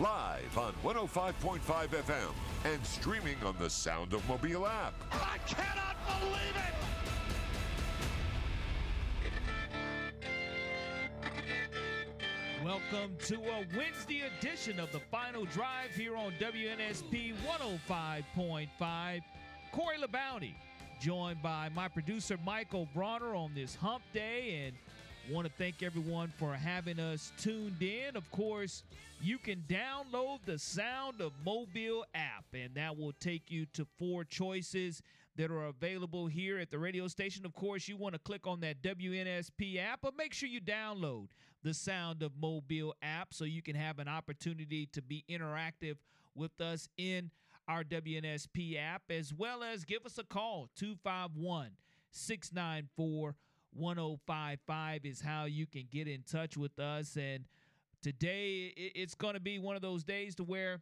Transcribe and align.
Live 0.00 0.58
on 0.58 0.74
105.5 0.84 1.60
FM 1.88 2.34
and 2.66 2.84
streaming 2.84 3.36
on 3.42 3.56
the 3.58 3.70
Sound 3.70 4.12
of 4.12 4.28
Mobile 4.28 4.66
app. 4.66 4.92
I 5.10 5.38
cannot 5.46 5.96
believe 6.20 6.54
it. 6.54 6.74
Welcome 12.62 13.16
to 13.24 13.36
a 13.36 13.64
Wednesday 13.74 14.24
edition 14.38 14.78
of 14.78 14.92
the 14.92 15.00
Final 15.00 15.46
Drive 15.46 15.92
here 15.96 16.14
on 16.14 16.32
WNSP 16.32 17.34
105.5. 17.88 19.22
Corey 19.72 19.96
LeBounty, 19.96 20.52
joined 21.00 21.42
by 21.42 21.70
my 21.74 21.88
producer 21.88 22.36
Michael 22.44 22.86
Bronner 22.92 23.34
on 23.34 23.54
this 23.54 23.74
hump 23.74 24.02
day, 24.12 24.66
and 24.66 24.76
want 25.30 25.46
to 25.46 25.52
thank 25.58 25.82
everyone 25.82 26.32
for 26.38 26.54
having 26.54 27.00
us 27.00 27.32
tuned 27.38 27.82
in. 27.82 28.16
Of 28.16 28.30
course, 28.30 28.84
you 29.20 29.38
can 29.38 29.64
download 29.68 30.38
the 30.44 30.58
Sound 30.58 31.20
of 31.20 31.32
Mobile 31.44 32.04
app, 32.14 32.44
and 32.54 32.74
that 32.74 32.96
will 32.96 33.12
take 33.18 33.50
you 33.50 33.66
to 33.74 33.86
four 33.98 34.24
choices 34.24 35.02
that 35.36 35.50
are 35.50 35.66
available 35.66 36.28
here 36.28 36.58
at 36.58 36.70
the 36.70 36.78
radio 36.78 37.08
station. 37.08 37.44
Of 37.44 37.54
course, 37.54 37.88
you 37.88 37.96
want 37.96 38.14
to 38.14 38.20
click 38.20 38.46
on 38.46 38.60
that 38.60 38.82
WNSP 38.82 39.78
app, 39.78 40.00
but 40.02 40.16
make 40.16 40.32
sure 40.32 40.48
you 40.48 40.60
download 40.60 41.28
the 41.62 41.74
Sound 41.74 42.22
of 42.22 42.32
Mobile 42.40 42.94
app 43.02 43.34
so 43.34 43.44
you 43.44 43.62
can 43.62 43.74
have 43.74 43.98
an 43.98 44.08
opportunity 44.08 44.86
to 44.92 45.02
be 45.02 45.24
interactive 45.28 45.96
with 46.36 46.60
us 46.60 46.88
in 46.96 47.30
our 47.66 47.82
WNSP 47.82 48.78
app, 48.78 49.02
as 49.10 49.34
well 49.34 49.64
as 49.64 49.84
give 49.84 50.06
us 50.06 50.18
a 50.18 50.24
call 50.24 50.68
251 50.76 51.70
694 52.12 53.34
1055 53.72 55.04
is 55.04 55.20
how 55.20 55.44
you 55.44 55.66
can 55.66 55.84
get 55.90 56.08
in 56.08 56.22
touch 56.22 56.56
with 56.56 56.78
us. 56.78 57.16
And 57.16 57.44
today 58.02 58.72
it's 58.76 59.14
going 59.14 59.34
to 59.34 59.40
be 59.40 59.58
one 59.58 59.76
of 59.76 59.82
those 59.82 60.04
days 60.04 60.34
to 60.36 60.44
where 60.44 60.80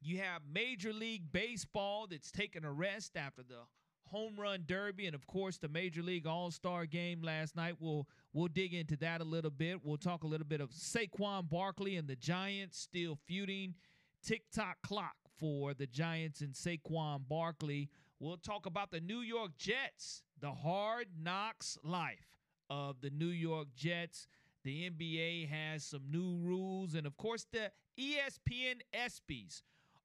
you 0.00 0.18
have 0.18 0.42
Major 0.52 0.92
League 0.92 1.32
Baseball 1.32 2.06
that's 2.10 2.30
taking 2.30 2.64
a 2.64 2.72
rest 2.72 3.16
after 3.16 3.42
the 3.42 3.60
home 4.06 4.36
run 4.38 4.64
derby 4.66 5.06
and 5.06 5.14
of 5.14 5.26
course 5.26 5.56
the 5.56 5.68
Major 5.68 6.02
League 6.02 6.26
All-Star 6.26 6.86
game 6.86 7.22
last 7.22 7.56
night. 7.56 7.76
We'll 7.80 8.06
we'll 8.32 8.48
dig 8.48 8.74
into 8.74 8.96
that 8.98 9.20
a 9.20 9.24
little 9.24 9.50
bit. 9.50 9.80
We'll 9.82 9.96
talk 9.96 10.24
a 10.24 10.26
little 10.26 10.46
bit 10.46 10.60
of 10.60 10.70
Saquon 10.70 11.48
Barkley 11.48 11.96
and 11.96 12.06
the 12.06 12.16
Giants 12.16 12.78
still 12.78 13.18
feuding. 13.26 13.74
Tick-tock 14.22 14.78
clock 14.82 15.16
for 15.38 15.74
the 15.74 15.86
Giants 15.86 16.40
and 16.40 16.52
Saquon 16.54 17.26
Barkley. 17.28 17.90
We'll 18.24 18.38
talk 18.38 18.64
about 18.64 18.90
the 18.90 19.02
New 19.02 19.18
York 19.18 19.50
Jets, 19.58 20.22
the 20.40 20.50
hard 20.50 21.08
knocks 21.22 21.76
life 21.84 22.38
of 22.70 23.02
the 23.02 23.10
New 23.10 23.26
York 23.26 23.68
Jets. 23.76 24.28
The 24.64 24.88
NBA 24.88 25.50
has 25.50 25.84
some 25.84 26.04
new 26.10 26.38
rules, 26.38 26.94
and 26.94 27.06
of 27.06 27.18
course, 27.18 27.46
the 27.52 27.70
ESPN 28.00 28.76
ESPYs 28.94 29.60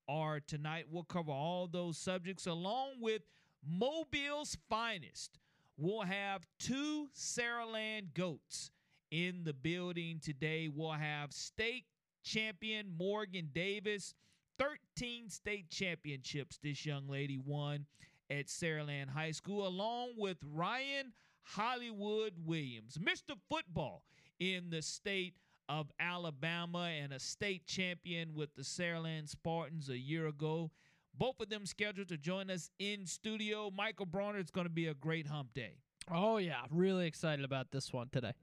are 0.09 0.41
tonight. 0.41 0.87
We'll 0.91 1.05
cover 1.05 1.31
all 1.31 1.67
those 1.67 1.97
subjects 1.97 2.45
along 2.45 2.95
with 2.99 3.21
Mobile's 3.65 4.57
finest. 4.69 5.39
We'll 5.77 6.01
have 6.01 6.45
two 6.59 7.07
Saraland 7.17 8.13
goats 8.15 8.69
in 9.11 9.45
the 9.45 9.53
building 9.53 10.19
today. 10.21 10.67
We'll 10.67 10.91
have 10.91 11.31
state 11.31 11.85
champion 12.25 12.91
Morgan 12.97 13.47
Davis. 13.53 14.13
13 14.59 15.29
state 15.29 15.69
championships 15.69 16.59
this 16.61 16.85
young 16.85 17.07
lady 17.07 17.37
won 17.37 17.85
at 18.29 18.47
Saraland 18.47 19.09
High 19.09 19.31
School, 19.31 19.67
along 19.67 20.13
with 20.17 20.37
Ryan 20.43 21.13
Hollywood 21.43 22.33
Williams, 22.45 22.97
Mr. 22.97 23.35
Football 23.49 24.03
in 24.39 24.69
the 24.69 24.81
state 24.81 25.33
of 25.67 25.91
Alabama 25.99 26.89
and 27.01 27.13
a 27.13 27.19
state 27.19 27.65
champion 27.65 28.33
with 28.33 28.53
the 28.55 28.63
Saraland 28.63 29.29
Spartans 29.29 29.89
a 29.89 29.97
year 29.97 30.27
ago. 30.27 30.71
Both 31.15 31.39
of 31.39 31.49
them 31.49 31.65
scheduled 31.65 32.07
to 32.09 32.17
join 32.17 32.49
us 32.49 32.69
in 32.79 33.05
studio. 33.05 33.71
Michael 33.75 34.05
Bronner, 34.05 34.39
it's 34.39 34.51
going 34.51 34.65
to 34.65 34.73
be 34.73 34.87
a 34.87 34.93
great 34.93 35.27
hump 35.27 35.53
day. 35.53 35.77
Oh 36.11 36.37
yeah, 36.37 36.61
really 36.71 37.05
excited 37.05 37.45
about 37.45 37.71
this 37.71 37.93
one 37.93 38.09
today. 38.11 38.33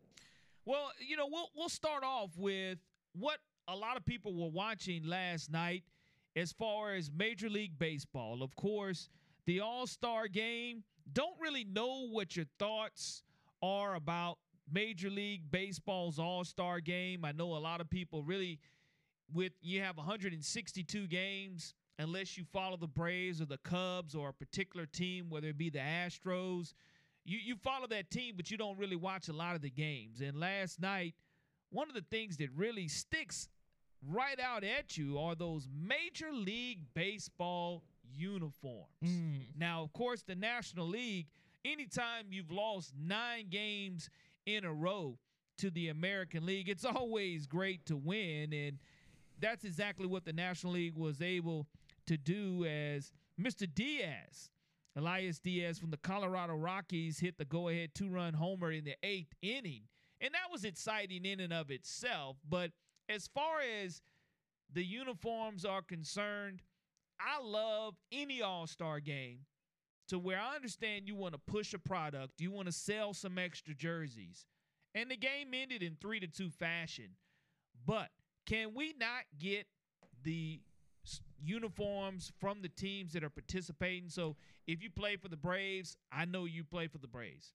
Well, 0.64 0.90
you 1.00 1.16
know, 1.16 1.26
we'll 1.28 1.48
we'll 1.56 1.68
start 1.68 2.04
off 2.04 2.30
with 2.36 2.78
what 3.12 3.38
a 3.66 3.74
lot 3.74 3.96
of 3.96 4.04
people 4.04 4.34
were 4.34 4.50
watching 4.50 5.04
last 5.04 5.50
night 5.50 5.82
as 6.36 6.52
far 6.52 6.94
as 6.94 7.10
Major 7.10 7.48
League 7.48 7.78
Baseball. 7.78 8.42
Of 8.42 8.54
course, 8.54 9.08
the 9.46 9.60
All-Star 9.60 10.28
game. 10.28 10.82
Don't 11.12 11.38
really 11.40 11.64
know 11.64 12.08
what 12.08 12.36
your 12.36 12.46
thoughts 12.58 13.22
are 13.62 13.94
about 13.94 14.38
Major 14.70 15.08
League 15.08 15.50
Baseball's 15.50 16.18
All-Star 16.18 16.80
game. 16.80 17.24
I 17.24 17.32
know 17.32 17.56
a 17.56 17.58
lot 17.58 17.80
of 17.80 17.88
people 17.88 18.22
really 18.22 18.58
with 19.32 19.52
you 19.60 19.80
have 19.82 19.96
162 19.96 21.06
games 21.06 21.74
unless 21.98 22.36
you 22.36 22.44
follow 22.52 22.76
the 22.76 22.86
Braves 22.86 23.40
or 23.40 23.46
the 23.46 23.58
Cubs 23.58 24.14
or 24.14 24.28
a 24.28 24.32
particular 24.32 24.86
team, 24.86 25.30
whether 25.30 25.48
it 25.48 25.58
be 25.58 25.70
the 25.70 25.78
Astros. 25.78 26.74
You 27.24 27.38
you 27.38 27.56
follow 27.56 27.86
that 27.88 28.10
team, 28.10 28.34
but 28.36 28.50
you 28.50 28.56
don't 28.56 28.78
really 28.78 28.96
watch 28.96 29.28
a 29.28 29.32
lot 29.32 29.56
of 29.56 29.62
the 29.62 29.70
games. 29.70 30.20
And 30.20 30.38
last 30.38 30.80
night, 30.80 31.14
one 31.70 31.88
of 31.88 31.94
the 31.94 32.04
things 32.10 32.36
that 32.38 32.50
really 32.54 32.88
sticks 32.88 33.48
right 34.06 34.38
out 34.38 34.62
at 34.62 34.96
you 34.96 35.18
are 35.18 35.34
those 35.34 35.68
Major 35.74 36.32
League 36.32 36.80
Baseball 36.94 37.82
uniforms. 38.14 38.90
Mm. 39.04 39.40
Now, 39.58 39.82
of 39.82 39.92
course, 39.92 40.22
the 40.22 40.34
National 40.34 40.86
League, 40.86 41.26
anytime 41.64 42.26
you've 42.30 42.50
lost 42.50 42.92
nine 42.98 43.48
games 43.50 44.08
in 44.44 44.64
a 44.64 44.72
row 44.72 45.18
to 45.58 45.70
the 45.70 45.88
American 45.88 46.44
League, 46.44 46.68
it's 46.68 46.84
always 46.96 47.46
great 47.46 47.84
to 47.86 47.96
win. 47.96 48.52
And 48.52 48.78
that's 49.40 49.64
exactly 49.64 50.06
what 50.06 50.24
the 50.24 50.32
National 50.32 50.74
League 50.74 50.96
was 50.96 51.20
able 51.20 51.66
to 52.06 52.16
do 52.16 52.64
as 52.64 53.12
Mr. 53.40 53.68
Diaz, 53.72 54.50
Elias 54.96 55.38
Diaz 55.38 55.78
from 55.78 55.90
the 55.90 55.96
Colorado 55.98 56.54
Rockies, 56.54 57.18
hit 57.18 57.36
the 57.36 57.44
go 57.44 57.68
ahead 57.68 57.90
two 57.94 58.08
run 58.08 58.34
homer 58.34 58.72
in 58.72 58.84
the 58.84 58.96
eighth 59.02 59.34
inning. 59.42 59.82
And 60.20 60.32
that 60.32 60.50
was 60.50 60.64
exciting 60.64 61.24
in 61.26 61.40
and 61.40 61.52
of 61.52 61.70
itself. 61.70 62.36
But 62.48 62.70
as 63.08 63.28
far 63.28 63.60
as 63.84 64.00
the 64.72 64.84
uniforms 64.84 65.64
are 65.64 65.82
concerned, 65.82 66.62
I 67.20 67.42
love 67.42 67.94
any 68.12 68.42
All 68.42 68.66
Star 68.66 69.00
game 69.00 69.40
to 70.08 70.18
where 70.18 70.38
I 70.38 70.54
understand 70.54 71.08
you 71.08 71.14
want 71.14 71.34
to 71.34 71.40
push 71.52 71.74
a 71.74 71.78
product, 71.78 72.40
you 72.40 72.50
want 72.50 72.66
to 72.66 72.72
sell 72.72 73.12
some 73.12 73.38
extra 73.38 73.74
jerseys. 73.74 74.46
And 74.94 75.10
the 75.10 75.16
game 75.16 75.48
ended 75.52 75.82
in 75.82 75.96
three 76.00 76.20
to 76.20 76.26
two 76.26 76.50
fashion. 76.50 77.16
But 77.84 78.08
can 78.46 78.72
we 78.74 78.94
not 78.98 79.24
get 79.38 79.66
the 80.22 80.60
uniforms 81.42 82.32
from 82.40 82.62
the 82.62 82.68
teams 82.68 83.12
that 83.12 83.24
are 83.24 83.30
participating? 83.30 84.08
So 84.08 84.36
if 84.66 84.82
you 84.82 84.90
play 84.90 85.16
for 85.16 85.28
the 85.28 85.36
Braves, 85.36 85.96
I 86.10 86.24
know 86.24 86.44
you 86.44 86.64
play 86.64 86.86
for 86.86 86.98
the 86.98 87.08
Braves. 87.08 87.52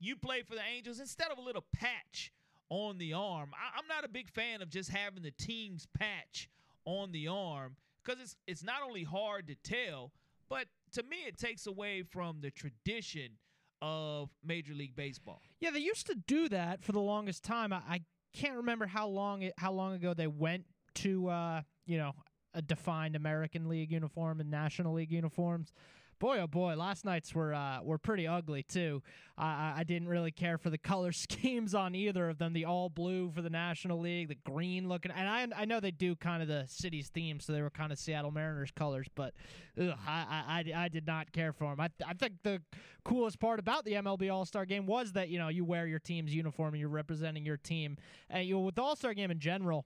You 0.00 0.16
play 0.16 0.42
for 0.42 0.54
the 0.54 0.62
Angels 0.76 1.00
instead 1.00 1.30
of 1.30 1.38
a 1.38 1.42
little 1.42 1.64
patch 1.74 2.32
on 2.68 2.98
the 2.98 3.12
arm. 3.12 3.50
I, 3.54 3.78
I'm 3.78 3.86
not 3.86 4.04
a 4.04 4.08
big 4.08 4.28
fan 4.28 4.60
of 4.60 4.68
just 4.68 4.90
having 4.90 5.22
the 5.22 5.30
team's 5.30 5.86
patch 5.98 6.50
on 6.84 7.12
the 7.12 7.28
arm 7.28 7.76
because 8.06 8.20
it's 8.20 8.36
it's 8.46 8.62
not 8.62 8.82
only 8.86 9.04
hard 9.04 9.48
to 9.48 9.54
tell, 9.56 10.12
but 10.48 10.66
to 10.92 11.02
me 11.02 11.16
it 11.26 11.36
takes 11.38 11.66
away 11.66 12.02
from 12.02 12.40
the 12.40 12.50
tradition 12.50 13.32
of 13.82 14.30
Major 14.44 14.74
League 14.74 14.96
Baseball. 14.96 15.42
Yeah, 15.60 15.70
they 15.70 15.80
used 15.80 16.06
to 16.06 16.14
do 16.26 16.48
that 16.48 16.82
for 16.82 16.92
the 16.92 17.00
longest 17.00 17.42
time. 17.42 17.72
I, 17.72 17.82
I 17.88 18.00
can't 18.32 18.56
remember 18.56 18.86
how 18.86 19.08
long 19.08 19.42
it, 19.42 19.54
how 19.58 19.72
long 19.72 19.94
ago 19.94 20.14
they 20.14 20.26
went 20.26 20.64
to 20.96 21.28
uh, 21.28 21.62
you 21.84 21.98
know 21.98 22.12
a 22.54 22.62
defined 22.62 23.16
American 23.16 23.68
League 23.68 23.92
uniform 23.92 24.40
and 24.40 24.50
National 24.50 24.94
League 24.94 25.12
uniforms. 25.12 25.72
Boy, 26.18 26.38
oh 26.40 26.46
boy, 26.46 26.74
last 26.76 27.04
night's 27.04 27.34
were 27.34 27.52
uh, 27.52 27.82
were 27.82 27.98
pretty 27.98 28.26
ugly 28.26 28.62
too. 28.62 29.02
I 29.36 29.74
I 29.76 29.84
didn't 29.84 30.08
really 30.08 30.30
care 30.30 30.56
for 30.56 30.70
the 30.70 30.78
color 30.92 31.12
schemes 31.12 31.74
on 31.74 31.94
either 31.94 32.28
of 32.30 32.38
them. 32.38 32.54
The 32.54 32.64
all 32.64 32.88
blue 32.88 33.30
for 33.30 33.42
the 33.42 33.50
National 33.50 34.00
League, 34.00 34.28
the 34.28 34.36
green 34.50 34.88
looking, 34.88 35.10
and 35.10 35.28
I 35.28 35.62
I 35.62 35.64
know 35.66 35.78
they 35.78 35.90
do 35.90 36.16
kind 36.16 36.40
of 36.40 36.48
the 36.48 36.64
city's 36.68 37.08
theme, 37.08 37.38
so 37.38 37.52
they 37.52 37.60
were 37.60 37.70
kind 37.70 37.92
of 37.92 37.98
Seattle 37.98 38.30
Mariners 38.30 38.70
colors, 38.70 39.06
but 39.14 39.34
ugh, 39.78 39.94
I, 40.06 40.24
I 40.30 40.72
I 40.74 40.84
I 40.84 40.88
did 40.88 41.06
not 41.06 41.32
care 41.32 41.52
for 41.52 41.74
them. 41.74 41.80
I 41.80 41.90
I 42.06 42.14
think 42.14 42.34
the 42.42 42.62
coolest 43.04 43.38
part 43.38 43.58
about 43.58 43.84
the 43.84 43.92
MLB 43.92 44.32
All 44.32 44.46
Star 44.46 44.64
Game 44.64 44.86
was 44.86 45.12
that 45.12 45.28
you 45.28 45.38
know 45.38 45.48
you 45.48 45.64
wear 45.64 45.86
your 45.86 45.98
team's 45.98 46.34
uniform 46.34 46.72
and 46.72 46.80
you're 46.80 46.88
representing 46.88 47.44
your 47.44 47.58
team. 47.58 47.98
And 48.30 48.46
you 48.46 48.54
know, 48.54 48.60
with 48.60 48.76
the 48.76 48.82
All 48.82 48.96
Star 48.96 49.12
Game 49.12 49.30
in 49.30 49.38
general, 49.38 49.84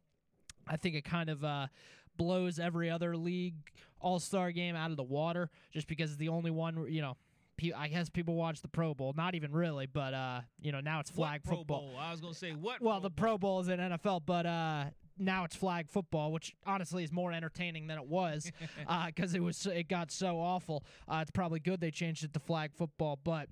I 0.68 0.76
think 0.76 0.94
it 0.94 1.04
kind 1.04 1.28
of 1.28 1.42
uh, 1.44 1.66
blows 2.16 2.58
every 2.58 2.90
other 2.90 3.16
league 3.16 3.56
All 4.00 4.18
Star 4.18 4.50
game 4.52 4.76
out 4.76 4.90
of 4.90 4.96
the 4.96 5.02
water 5.02 5.50
just 5.72 5.86
because 5.86 6.10
it's 6.10 6.18
the 6.18 6.28
only 6.28 6.50
one 6.50 6.80
where, 6.80 6.88
you 6.88 7.02
know 7.02 7.16
I 7.76 7.88
guess 7.88 8.08
people 8.08 8.34
watch 8.34 8.62
the 8.62 8.68
Pro 8.68 8.94
Bowl. 8.94 9.12
Not 9.16 9.34
even 9.34 9.52
really, 9.52 9.86
but 9.86 10.14
uh, 10.14 10.40
you 10.60 10.72
know, 10.72 10.80
now 10.80 11.00
it's 11.00 11.10
flag 11.10 11.40
what 11.44 11.48
Pro 11.48 11.56
football. 11.58 11.80
Bowl? 11.88 11.98
I 11.98 12.10
was 12.10 12.20
gonna 12.20 12.34
say 12.34 12.52
what? 12.52 12.80
Well, 12.80 13.00
Pro 13.00 13.02
the 13.02 13.10
Pro 13.10 13.38
Bowl 13.38 13.60
is 13.60 13.68
in 13.68 13.78
NFL, 13.78 14.22
but 14.24 14.46
uh, 14.46 14.84
now 15.18 15.44
it's 15.44 15.56
flag 15.56 15.88
football, 15.88 16.32
which 16.32 16.54
honestly 16.66 17.04
is 17.04 17.12
more 17.12 17.32
entertaining 17.32 17.86
than 17.86 17.98
it 17.98 18.06
was 18.06 18.50
because 19.06 19.34
it 19.34 19.42
was 19.42 19.66
it 19.66 19.88
got 19.88 20.10
so 20.10 20.40
awful. 20.40 20.84
Uh, 21.06 21.18
it's 21.20 21.30
probably 21.30 21.60
good 21.60 21.80
they 21.80 21.90
changed 21.90 22.24
it 22.24 22.32
to 22.32 22.40
flag 22.40 22.72
football, 22.74 23.18
but. 23.22 23.48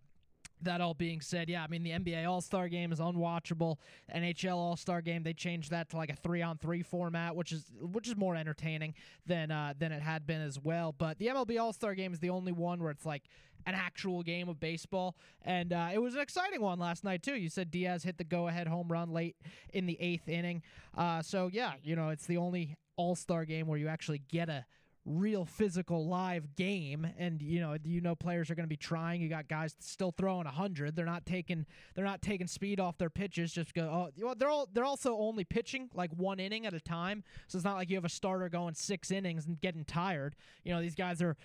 That 0.63 0.81
all 0.81 0.95
being 0.95 1.21
said, 1.21 1.49
yeah, 1.49 1.63
I 1.63 1.69
mean 1.69 1.83
the 1.83 1.91
NBA 1.91 2.29
All 2.29 2.41
Star 2.41 2.69
Game 2.69 2.93
is 2.93 2.99
unwatchable. 2.99 3.77
NHL 4.15 4.57
All 4.57 4.77
Star 4.77 5.01
Game 5.01 5.23
they 5.23 5.33
changed 5.33 5.71
that 5.71 5.91
to 5.91 5.97
like 5.97 6.11
a 6.11 6.17
three 6.17 6.43
on 6.43 6.59
three 6.59 6.83
format, 6.83 7.37
which 7.37 7.53
is 7.53 7.65
which 7.81 8.09
is 8.09 8.17
more 8.17 8.35
entertaining 8.35 8.95
than 9.27 9.51
uh, 9.51 9.75
than 9.79 9.93
it 9.93 10.03
had 10.03 10.27
been 10.27 10.41
as 10.41 10.59
well. 10.59 10.95
But 10.97 11.19
the 11.19 11.27
MLB 11.29 11.61
All 11.61 11.73
Star 11.73 11.95
Game 11.95 12.13
is 12.13 12.19
the 12.19 12.31
only 12.31 12.53
one 12.53 12.83
where 12.83 12.91
it's 12.91 13.07
like 13.07 13.25
an 13.67 13.75
actual 13.75 14.23
game 14.23 14.49
of 14.49 14.59
baseball, 14.61 15.17
and 15.43 15.73
uh, 15.73 15.89
it 15.93 15.99
was 15.99 16.15
an 16.15 16.21
exciting 16.21 16.61
one 16.61 16.79
last 16.79 17.05
night 17.05 17.23
too. 17.23 17.35
You 17.37 17.49
said 17.49 17.71
Diaz 17.71 18.03
hit 18.03 18.19
the 18.19 18.25
go 18.25 18.49
ahead 18.49 18.67
home 18.67 18.89
run 18.89 19.13
late 19.13 19.37
in 19.73 19.87
the 19.87 19.97
eighth 20.01 20.29
inning, 20.29 20.63
uh, 20.97 21.23
so 21.23 21.51
yeah, 21.53 21.75
you 21.83 21.95
know 21.97 22.09
it's 22.09 22.27
the 22.27 22.37
only 22.37 22.77
All 22.97 23.15
Star 23.15 23.45
game 23.45 23.67
where 23.67 23.79
you 23.79 23.89
actually 23.89 24.23
get 24.29 24.49
a 24.49 24.65
real 25.09 25.45
physical 25.45 26.07
live 26.07 26.55
game. 26.55 27.07
And 27.19 27.41
you 27.41 27.61
know 27.61 27.77
you 27.83 28.01
know 28.01 28.15
players 28.15 28.51
are 28.51 28.55
going 28.55 28.65
to 28.65 28.69
be 28.69 28.77
trying? 28.77 29.21
You 29.21 29.29
got 29.29 29.49
guys 29.49 29.75
still 29.81 30.13
throwing 30.13 30.45
100 30.45 30.95
they're 30.95 31.07
not 31.07 31.25
taking 31.27 31.67
they're 31.95 32.05
not 32.05 32.23
taking 32.23 32.47
speed 32.47 32.79
off 32.81 32.99
their 32.99 33.11
pitches 33.11 33.53
just 33.53 33.75
go 33.75 33.83
oh 33.83 34.11
know, 34.17 34.35
they're 34.35 34.51
all 34.51 34.69
they're 34.73 34.85
also 34.85 35.17
only 35.17 35.45
pitching 35.45 35.89
like 35.95 36.11
one 36.13 36.39
inning 36.39 36.67
at 36.67 36.75
a 36.75 36.81
time. 36.81 37.25
So 37.47 37.57
it's 37.57 37.65
not 37.65 37.77
like 37.77 37.91
you 37.91 37.97
have 37.97 38.05
a 38.05 38.11
starter 38.11 38.49
going 38.49 38.75
6 38.75 39.11
innings 39.11 39.47
and 39.47 39.61
getting 39.61 39.85
tired. 39.85 40.37
You 40.65 40.75
know 40.75 40.81
these 40.81 40.95
guys 40.95 41.23
are 41.23 41.37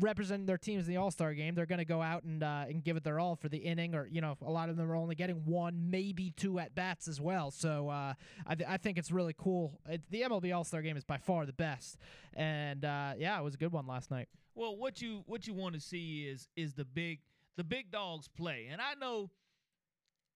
representing 0.00 0.46
their 0.46 0.58
teams 0.58 0.86
in 0.86 0.94
the 0.94 0.96
All-Star 0.98 1.34
game 1.34 1.54
they're 1.54 1.66
going 1.66 1.78
to 1.78 1.84
go 1.84 2.02
out 2.02 2.24
and 2.24 2.42
uh, 2.42 2.64
and 2.68 2.82
give 2.82 2.96
it 2.96 3.04
their 3.04 3.18
all 3.18 3.36
for 3.36 3.48
the 3.48 3.58
inning 3.58 3.94
or 3.94 4.06
you 4.06 4.20
know 4.20 4.36
a 4.44 4.50
lot 4.50 4.68
of 4.68 4.76
them 4.76 4.90
are 4.90 4.96
only 4.96 5.14
getting 5.14 5.44
one 5.44 5.90
maybe 5.90 6.32
two 6.36 6.58
at 6.58 6.74
bats 6.74 7.08
as 7.08 7.20
well. 7.20 7.50
So 7.50 7.88
uh, 7.88 8.14
I, 8.46 8.54
th- 8.54 8.68
I 8.68 8.76
think 8.76 8.98
it's 8.98 9.10
really 9.10 9.34
cool. 9.36 9.78
It, 9.88 10.02
the 10.10 10.22
MLB 10.22 10.54
All-Star 10.54 10.82
game 10.82 10.96
is 10.96 11.04
by 11.04 11.18
far 11.18 11.46
the 11.46 11.52
best. 11.52 11.98
And 12.34 12.84
uh, 12.84 13.12
yeah 13.16 13.38
it 13.38 13.44
was 13.44 13.54
a 13.54 13.58
good 13.58 13.72
one 13.72 13.86
last 13.86 14.10
night. 14.10 14.28
Well, 14.54 14.76
what 14.76 15.00
you 15.02 15.22
what 15.26 15.46
you 15.46 15.54
want 15.54 15.74
to 15.74 15.80
see 15.80 16.26
is 16.26 16.48
is 16.56 16.74
the 16.74 16.84
big 16.84 17.20
the 17.56 17.64
big 17.64 17.90
dogs 17.90 18.28
play, 18.28 18.68
and 18.70 18.80
I 18.80 18.94
know 18.94 19.30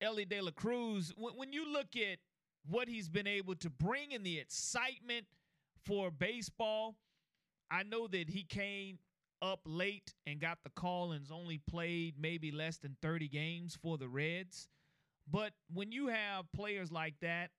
Elly 0.01 0.25
De 0.25 0.41
La 0.41 0.51
Cruz. 0.51 1.13
When, 1.17 1.35
when 1.35 1.53
you 1.53 1.73
look 1.73 1.97
at 1.97 2.19
what 2.69 2.89
he's 2.89 3.09
been 3.09 3.27
able 3.27 3.55
to 3.57 3.71
bring 3.71 4.13
in 4.13 4.23
the 4.23 4.39
excitement 4.39 5.27
for 5.85 6.11
baseball, 6.11 6.97
I 7.71 7.83
know 7.83 8.07
that 8.09 8.29
he 8.29 8.43
came 8.45 8.99
up 9.41 9.61
late 9.65 10.15
and 10.27 10.41
got 10.41 10.59
the 10.65 10.71
call 10.71 11.13
and's 11.13 11.31
only 11.31 11.59
played 11.59 12.15
maybe 12.19 12.51
less 12.51 12.79
than 12.79 12.97
30 13.03 13.29
games 13.29 13.79
for 13.81 13.99
the 13.99 14.09
Reds. 14.09 14.69
But 15.31 15.53
when 15.73 15.93
you 15.93 16.09
have 16.09 16.51
players 16.53 16.91
like 16.91 17.15
that, 17.21 17.51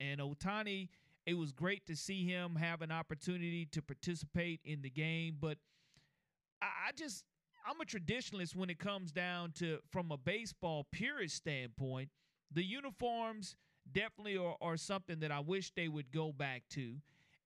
and 0.00 0.20
Ohtani, 0.20 0.88
it 1.26 1.34
was 1.34 1.52
great 1.52 1.86
to 1.86 1.96
see 1.96 2.24
him 2.24 2.56
have 2.56 2.82
an 2.82 2.90
opportunity 2.92 3.66
to 3.66 3.82
participate 3.82 4.60
in 4.64 4.82
the 4.82 4.90
game. 4.90 5.36
But 5.40 5.58
I, 6.60 6.66
I 6.88 6.92
just, 6.96 7.24
I'm 7.66 7.80
a 7.80 7.84
traditionalist 7.84 8.54
when 8.54 8.70
it 8.70 8.78
comes 8.78 9.12
down 9.12 9.52
to, 9.58 9.78
from 9.90 10.10
a 10.10 10.16
baseball 10.16 10.86
purist 10.92 11.36
standpoint, 11.36 12.10
the 12.52 12.64
uniforms 12.64 13.56
definitely 13.90 14.36
are, 14.36 14.56
are 14.60 14.76
something 14.76 15.20
that 15.20 15.30
I 15.30 15.40
wish 15.40 15.72
they 15.74 15.88
would 15.88 16.12
go 16.12 16.32
back 16.32 16.62
to. 16.70 16.96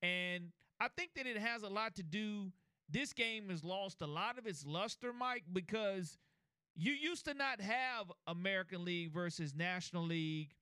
And 0.02 0.50
I 0.80 0.88
think 0.96 1.10
that 1.16 1.26
it 1.26 1.36
has 1.36 1.62
a 1.62 1.68
lot 1.68 1.94
to 1.96 2.02
do. 2.02 2.52
This 2.90 3.12
game 3.12 3.50
has 3.50 3.62
lost 3.62 4.00
a 4.00 4.06
lot 4.06 4.38
of 4.38 4.46
its 4.46 4.64
luster, 4.64 5.12
Mike, 5.12 5.44
because 5.52 6.16
you 6.74 6.92
used 6.92 7.24
to 7.26 7.34
not 7.34 7.60
have 7.60 8.10
American 8.26 8.84
League 8.84 9.12
versus 9.12 9.54
National 9.54 10.04
League 10.04 10.54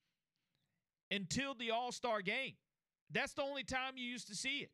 until 1.10 1.54
the 1.54 1.70
All 1.70 1.92
Star 1.92 2.22
game. 2.22 2.54
That's 3.12 3.34
the 3.34 3.42
only 3.42 3.62
time 3.62 3.92
you 3.96 4.06
used 4.06 4.28
to 4.28 4.34
see 4.34 4.58
it. 4.58 4.70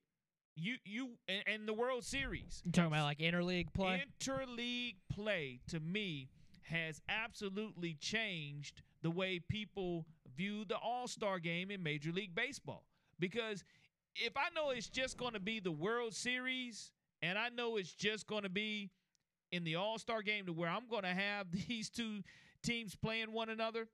You 0.55 0.77
you 0.85 1.11
and, 1.29 1.43
and 1.47 1.69
the 1.69 1.73
World 1.73 2.05
Series. 2.05 2.63
you 2.65 2.73
talking 2.73 2.93
about 2.93 3.05
like 3.05 3.19
interleague 3.19 3.73
play 3.73 4.05
Interleague 4.21 4.97
play 5.11 5.61
to 5.69 5.81
me 5.81 6.29
has 6.63 7.01
absolutely 7.09 7.95
changed 8.01 8.83
the 9.03 9.11
way 9.11 9.41
people 9.41 10.07
view 10.37 10.65
the 10.65 10.77
All 10.77 11.09
Star 11.09 11.39
game 11.39 11.71
in 11.71 11.83
Major 11.83 12.13
League 12.13 12.35
Baseball. 12.35 12.85
Because 13.19 13.65
if 14.15 14.37
I 14.37 14.49
know 14.55 14.71
it's 14.71 14.89
just 14.89 15.17
going 15.17 15.33
to 15.33 15.41
be 15.41 15.61
the 15.61 15.73
World 15.73 16.15
Series 16.15 16.91
and 17.23 17.39
I 17.39 17.49
know 17.49 17.77
it's 17.77 17.93
just 17.93 18.27
going 18.27 18.43
to 18.43 18.51
be 18.51 18.91
in 19.51 19.65
the 19.65 19.77
All 19.77 19.99
Star 19.99 20.23
game 20.23 20.47
to 20.47 20.53
where 20.53 20.69
I'm 20.69 20.89
going 20.89 21.05
to 21.05 21.09
have 21.09 21.47
these 21.69 21.89
two 21.89 22.23
teams 22.63 22.95
playing 22.95 23.33
one 23.33 23.49
another, 23.49 23.89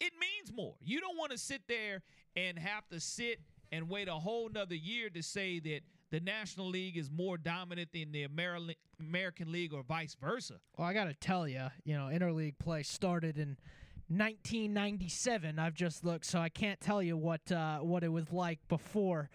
it 0.00 0.12
means 0.20 0.54
more. 0.54 0.74
You 0.80 1.00
don't 1.00 1.16
want 1.16 1.32
to 1.32 1.38
sit 1.38 1.62
there 1.68 2.02
and 2.36 2.58
have 2.58 2.88
to 2.88 3.00
sit 3.00 3.40
and 3.72 3.88
wait 3.88 4.08
a 4.08 4.14
whole 4.14 4.48
nother 4.48 4.74
year 4.74 5.08
to 5.10 5.22
say 5.22 5.58
that 5.60 5.80
the 6.10 6.20
National 6.20 6.68
League 6.68 6.96
is 6.96 7.10
more 7.10 7.36
dominant 7.36 7.90
than 7.92 8.12
the 8.12 8.26
Ameri- 8.26 8.76
American 9.00 9.50
League 9.50 9.72
or 9.72 9.82
vice 9.82 10.16
versa. 10.20 10.54
Well, 10.76 10.86
I 10.86 10.92
got 10.92 11.04
to 11.04 11.14
tell 11.14 11.48
you, 11.48 11.66
you 11.84 11.94
know, 11.94 12.08
interleague 12.12 12.58
play 12.58 12.82
started 12.82 13.36
in 13.36 13.56
1997. 14.08 15.58
I've 15.58 15.74
just 15.74 16.04
looked, 16.04 16.26
so 16.26 16.38
I 16.38 16.48
can't 16.48 16.80
tell 16.80 17.02
you 17.02 17.16
what 17.16 17.50
uh, 17.50 17.78
what 17.78 18.04
it 18.04 18.08
was 18.08 18.32
like 18.32 18.60
before 18.68 19.30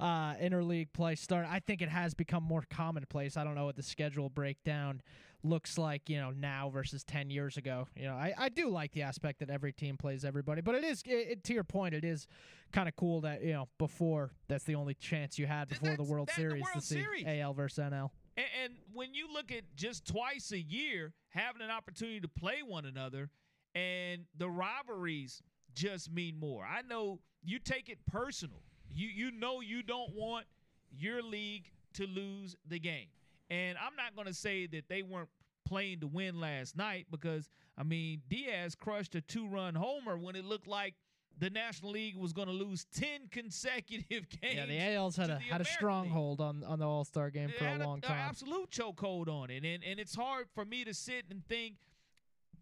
uh, 0.00 0.34
interleague 0.36 0.92
play 0.92 1.14
start. 1.14 1.46
I 1.48 1.60
think 1.60 1.82
it 1.82 1.88
has 1.88 2.14
become 2.14 2.42
more 2.42 2.64
commonplace. 2.70 3.36
I 3.36 3.44
don't 3.44 3.54
know 3.54 3.66
what 3.66 3.76
the 3.76 3.82
schedule 3.82 4.28
breakdown 4.30 5.02
looks 5.42 5.78
like, 5.78 6.08
you 6.10 6.18
know, 6.20 6.30
now 6.30 6.68
versus 6.70 7.02
10 7.04 7.30
years 7.30 7.56
ago. 7.56 7.86
You 7.96 8.04
know, 8.08 8.14
I, 8.14 8.34
I 8.36 8.48
do 8.50 8.68
like 8.68 8.92
the 8.92 9.02
aspect 9.02 9.38
that 9.40 9.48
every 9.50 9.72
team 9.72 9.96
plays 9.96 10.24
everybody, 10.24 10.60
but 10.60 10.74
it 10.74 10.84
is 10.84 11.02
it, 11.06 11.10
it- 11.30 11.44
to 11.44 11.54
your 11.54 11.64
point, 11.64 11.94
it 11.94 12.04
is 12.04 12.26
kind 12.72 12.88
of 12.88 12.94
cool 12.96 13.20
that 13.22 13.42
you 13.42 13.52
know 13.52 13.68
before 13.78 14.30
that's 14.48 14.64
the 14.64 14.74
only 14.76 14.94
chance 14.94 15.38
you 15.38 15.46
had 15.46 15.68
before 15.68 15.88
the 15.90 15.96
That's- 15.96 16.08
World 16.08 16.28
that's 16.28 16.36
the 16.36 16.42
Series 16.42 16.62
to 16.64 16.70
World 16.74 16.82
see 16.84 16.94
Series. 17.02 17.24
AL 17.26 17.54
versus 17.54 17.78
NL. 17.84 18.10
And, 18.36 18.46
and 18.64 18.72
when 18.92 19.12
you 19.14 19.26
look 19.32 19.50
at 19.52 19.62
just 19.76 20.06
twice 20.06 20.52
a 20.52 20.60
year 20.60 21.12
having 21.30 21.62
an 21.62 21.70
opportunity 21.70 22.20
to 22.20 22.28
play 22.28 22.62
one 22.66 22.84
another, 22.84 23.30
and 23.74 24.22
the 24.36 24.48
rivalries 24.48 25.42
just 25.74 26.10
mean 26.12 26.38
more. 26.38 26.64
I 26.64 26.82
know 26.82 27.20
you 27.42 27.58
take 27.58 27.88
it 27.88 27.98
personal. 28.06 28.62
You 28.92 29.08
you 29.08 29.30
know 29.32 29.60
you 29.60 29.82
don't 29.82 30.14
want 30.14 30.46
your 30.90 31.22
league 31.22 31.70
to 31.94 32.06
lose 32.06 32.56
the 32.68 32.78
game. 32.78 33.06
And 33.48 33.76
I'm 33.78 33.96
not 33.96 34.14
going 34.14 34.28
to 34.28 34.34
say 34.34 34.66
that 34.68 34.88
they 34.88 35.02
weren't 35.02 35.28
playing 35.64 36.00
to 36.00 36.06
win 36.06 36.40
last 36.40 36.76
night 36.76 37.06
because 37.10 37.48
I 37.78 37.82
mean 37.82 38.22
Diaz 38.28 38.74
crushed 38.74 39.14
a 39.14 39.20
two-run 39.20 39.74
homer 39.74 40.16
when 40.18 40.36
it 40.36 40.44
looked 40.44 40.66
like 40.66 40.94
the 41.38 41.48
National 41.50 41.92
League 41.92 42.16
was 42.16 42.32
going 42.32 42.48
to 42.48 42.52
lose 42.54 42.84
10 42.94 43.28
consecutive 43.30 44.28
games. 44.42 44.54
Yeah, 44.56 44.66
the 44.66 44.94
AL's 44.94 45.16
had 45.16 45.30
a 45.30 45.34
had 45.34 45.40
a 45.40 45.44
American 45.44 45.58
League. 45.58 45.66
stronghold 45.68 46.40
on 46.40 46.64
on 46.64 46.78
the 46.78 46.86
All 46.86 47.04
Star 47.04 47.30
game 47.30 47.50
for 47.56 47.66
a 47.66 47.78
long 47.78 47.98
a- 47.98 48.02
time. 48.02 48.18
absolute 48.18 48.70
chokehold 48.70 49.28
on 49.28 49.50
it, 49.50 49.64
and 49.64 49.82
and 49.84 49.98
it's 50.00 50.14
hard 50.14 50.48
for 50.54 50.64
me 50.64 50.84
to 50.84 50.92
sit 50.94 51.24
and 51.30 51.44
think 51.46 51.76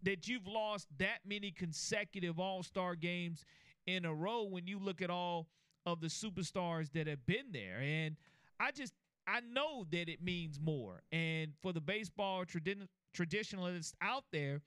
that 0.03 0.27
you've 0.29 0.47
lost 0.47 0.87
that 0.97 1.19
many 1.25 1.51
consecutive 1.51 2.39
All 2.39 2.63
Star 2.63 2.95
games 2.95 3.43
in 3.85 4.05
a 4.05 4.13
row 4.13 4.43
when 4.43 4.65
you 4.67 4.79
look 4.79 5.01
at 5.01 5.09
all 5.09 5.47
of 5.91 6.01
the 6.01 6.07
superstars 6.07 6.91
that 6.93 7.07
have 7.07 7.25
been 7.25 7.51
there, 7.51 7.79
and 7.81 8.15
I 8.59 8.71
just 8.71 8.93
I 9.27 9.41
know 9.41 9.85
that 9.91 10.09
it 10.09 10.21
means 10.23 10.59
more, 10.59 11.03
and 11.11 11.51
for 11.61 11.71
the 11.73 11.81
baseball 11.81 12.45
tradi- 12.45 12.87
traditionalists 13.13 13.93
out 14.01 14.23
there. 14.31 14.61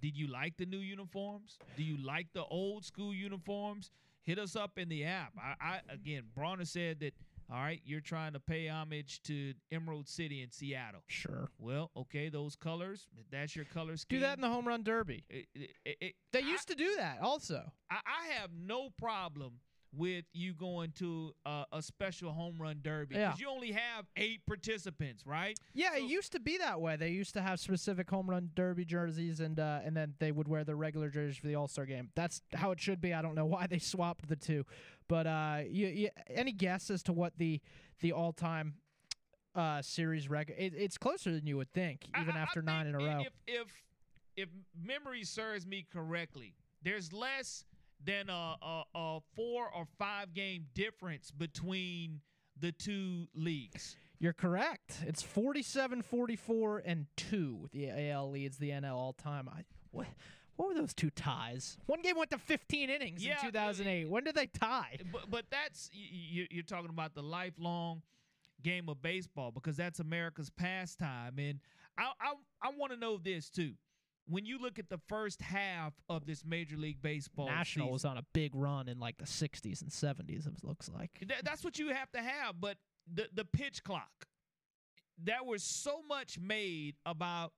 Did 0.00 0.16
you 0.16 0.28
like 0.28 0.56
the 0.56 0.66
new 0.66 0.78
uniforms? 0.78 1.58
Do 1.76 1.82
you 1.82 1.96
like 2.04 2.28
the 2.32 2.44
old 2.44 2.84
school 2.84 3.12
uniforms? 3.12 3.90
Hit 4.22 4.38
us 4.38 4.54
up 4.54 4.78
in 4.78 4.88
the 4.88 5.04
app. 5.04 5.32
I, 5.36 5.54
I 5.60 5.80
again, 5.92 6.24
Bronner 6.34 6.64
said 6.64 7.00
that. 7.00 7.14
All 7.50 7.56
right, 7.56 7.80
you're 7.86 8.02
trying 8.02 8.34
to 8.34 8.40
pay 8.40 8.68
homage 8.68 9.22
to 9.22 9.54
Emerald 9.72 10.06
City 10.06 10.42
in 10.42 10.50
Seattle. 10.50 11.00
Sure. 11.06 11.48
Well, 11.58 11.90
okay, 11.96 12.28
those 12.28 12.54
colors. 12.54 13.06
That's 13.32 13.56
your 13.56 13.64
color 13.64 13.96
scheme. 13.96 14.18
Do 14.18 14.26
that 14.26 14.36
in 14.36 14.42
the 14.42 14.50
home 14.50 14.68
run 14.68 14.82
derby. 14.82 15.24
It- 15.30 15.48
it- 15.54 15.96
it- 15.98 16.14
They 16.30 16.40
I- 16.42 16.46
used 16.46 16.68
to 16.68 16.74
do 16.74 16.94
that 16.96 17.20
also. 17.22 17.72
I, 17.90 18.00
I 18.04 18.26
have 18.38 18.50
no 18.52 18.90
problem 18.90 19.60
with 19.96 20.24
you 20.34 20.52
going 20.52 20.92
to 20.92 21.32
a, 21.46 21.64
a 21.72 21.82
special 21.82 22.30
home 22.32 22.56
run 22.60 22.80
derby 22.82 23.14
Yeah. 23.14 23.28
because 23.28 23.40
you 23.40 23.48
only 23.48 23.72
have 23.72 24.04
eight 24.16 24.44
participants, 24.46 25.24
right? 25.26 25.58
Yeah, 25.72 25.90
So- 25.92 25.96
it 26.04 26.10
used 26.10 26.32
to 26.32 26.40
be 26.40 26.58
that 26.58 26.80
way. 26.80 26.96
They 26.96 27.08
used 27.10 27.32
to 27.34 27.40
have 27.42 27.58
specific 27.58 28.08
home 28.10 28.28
run 28.28 28.50
derby 28.54 28.84
jerseys, 28.84 29.40
and 29.40 29.58
uh, 29.58 29.80
and 29.84 29.96
then 29.96 30.14
they 30.18 30.30
would 30.32 30.46
wear 30.48 30.64
their 30.64 30.76
regular 30.76 31.08
jerseys 31.08 31.38
for 31.38 31.46
the 31.46 31.54
All 31.54 31.68
Star 31.68 31.86
game. 31.86 32.10
That's 32.14 32.42
how 32.54 32.70
it 32.70 32.80
should 32.80 33.00
be. 33.00 33.14
I 33.14 33.22
don't 33.22 33.34
know 33.34 33.46
why 33.56 33.66
they 33.66 33.78
swapped 33.78 34.28
the 34.28 34.36
two, 34.36 34.64
but 35.08 35.26
uh, 35.26 35.60
you, 35.68 35.86
you, 35.88 36.08
any 36.28 36.52
guess 36.52 36.90
as 36.90 37.02
to 37.04 37.12
what 37.12 37.38
the 37.38 37.60
the 38.00 38.12
all 38.12 38.32
time 38.32 38.74
uh, 39.54 39.80
series 39.82 40.28
record? 40.28 40.56
It, 40.58 40.74
it's 40.76 40.98
closer 40.98 41.32
than 41.32 41.46
you 41.46 41.56
would 41.56 41.72
think, 41.72 42.06
even 42.20 42.34
I- 42.36 42.40
I 42.40 42.42
after 42.42 42.60
nine 42.62 42.86
in 42.86 42.94
a 42.94 42.98
row. 42.98 43.20
If 43.20 43.32
if 43.46 43.82
if 44.36 44.48
memory 44.80 45.24
serves 45.24 45.66
me 45.66 45.86
correctly, 45.92 46.54
there's 46.82 47.12
less 47.12 47.64
than 48.04 48.28
a, 48.30 48.56
a, 48.62 48.82
a 48.94 49.18
four 49.34 49.68
or 49.74 49.86
five 49.98 50.34
game 50.34 50.66
difference 50.74 51.30
between 51.30 52.20
the 52.58 52.72
two 52.72 53.26
leagues. 53.34 53.96
You're 54.20 54.32
correct. 54.32 54.98
It's 55.06 55.22
47 55.22 56.02
44 56.02 56.82
and 56.84 57.06
2. 57.16 57.68
The 57.72 58.10
AL 58.10 58.30
leads 58.30 58.58
the 58.58 58.70
NL 58.70 58.94
all 58.96 59.12
time. 59.12 59.48
I, 59.48 59.62
what, 59.92 60.06
what 60.56 60.68
were 60.68 60.74
those 60.74 60.92
two 60.92 61.10
ties? 61.10 61.78
One 61.86 62.02
game 62.02 62.16
went 62.16 62.30
to 62.30 62.38
15 62.38 62.90
innings 62.90 63.24
Yeah, 63.24 63.36
in 63.40 63.46
2008. 63.46 64.08
When 64.08 64.24
did 64.24 64.34
they 64.34 64.46
tie? 64.46 64.96
But 65.12 65.30
but 65.30 65.44
that's 65.50 65.88
y- 65.94 66.00
y- 66.40 66.46
you're 66.50 66.64
talking 66.64 66.90
about 66.90 67.14
the 67.14 67.22
lifelong 67.22 68.02
game 68.62 68.88
of 68.88 69.00
baseball 69.00 69.52
because 69.52 69.76
that's 69.76 70.00
America's 70.00 70.50
pastime, 70.50 71.38
and 71.38 71.60
I 71.96 72.10
I, 72.20 72.32
I 72.60 72.70
want 72.76 72.92
to 72.92 72.98
know 72.98 73.18
this 73.18 73.48
too. 73.50 73.74
When 74.28 74.44
you 74.44 74.58
look 74.58 74.78
at 74.78 74.90
the 74.90 74.98
first 75.08 75.40
half 75.40 75.94
of 76.08 76.26
this 76.26 76.44
Major 76.44 76.76
League 76.76 77.00
Baseball, 77.00 77.46
National 77.46 77.86
season, 77.86 77.92
was 77.92 78.04
on 78.04 78.18
a 78.18 78.24
big 78.34 78.54
run 78.54 78.88
in 78.88 78.98
like 79.00 79.16
the 79.16 79.24
60s 79.24 79.80
and 79.80 79.90
70s, 79.90 80.46
it 80.46 80.62
looks 80.62 80.90
like. 80.94 81.10
Th- 81.26 81.40
that's 81.42 81.64
what 81.64 81.78
you 81.78 81.88
have 81.88 82.10
to 82.12 82.20
have. 82.20 82.60
But 82.60 82.76
the 83.12 83.28
the 83.32 83.44
pitch 83.44 83.82
clock, 83.82 84.26
there 85.16 85.42
was 85.44 85.62
so 85.62 86.02
much 86.06 86.38
made 86.38 86.96
about 87.06 87.52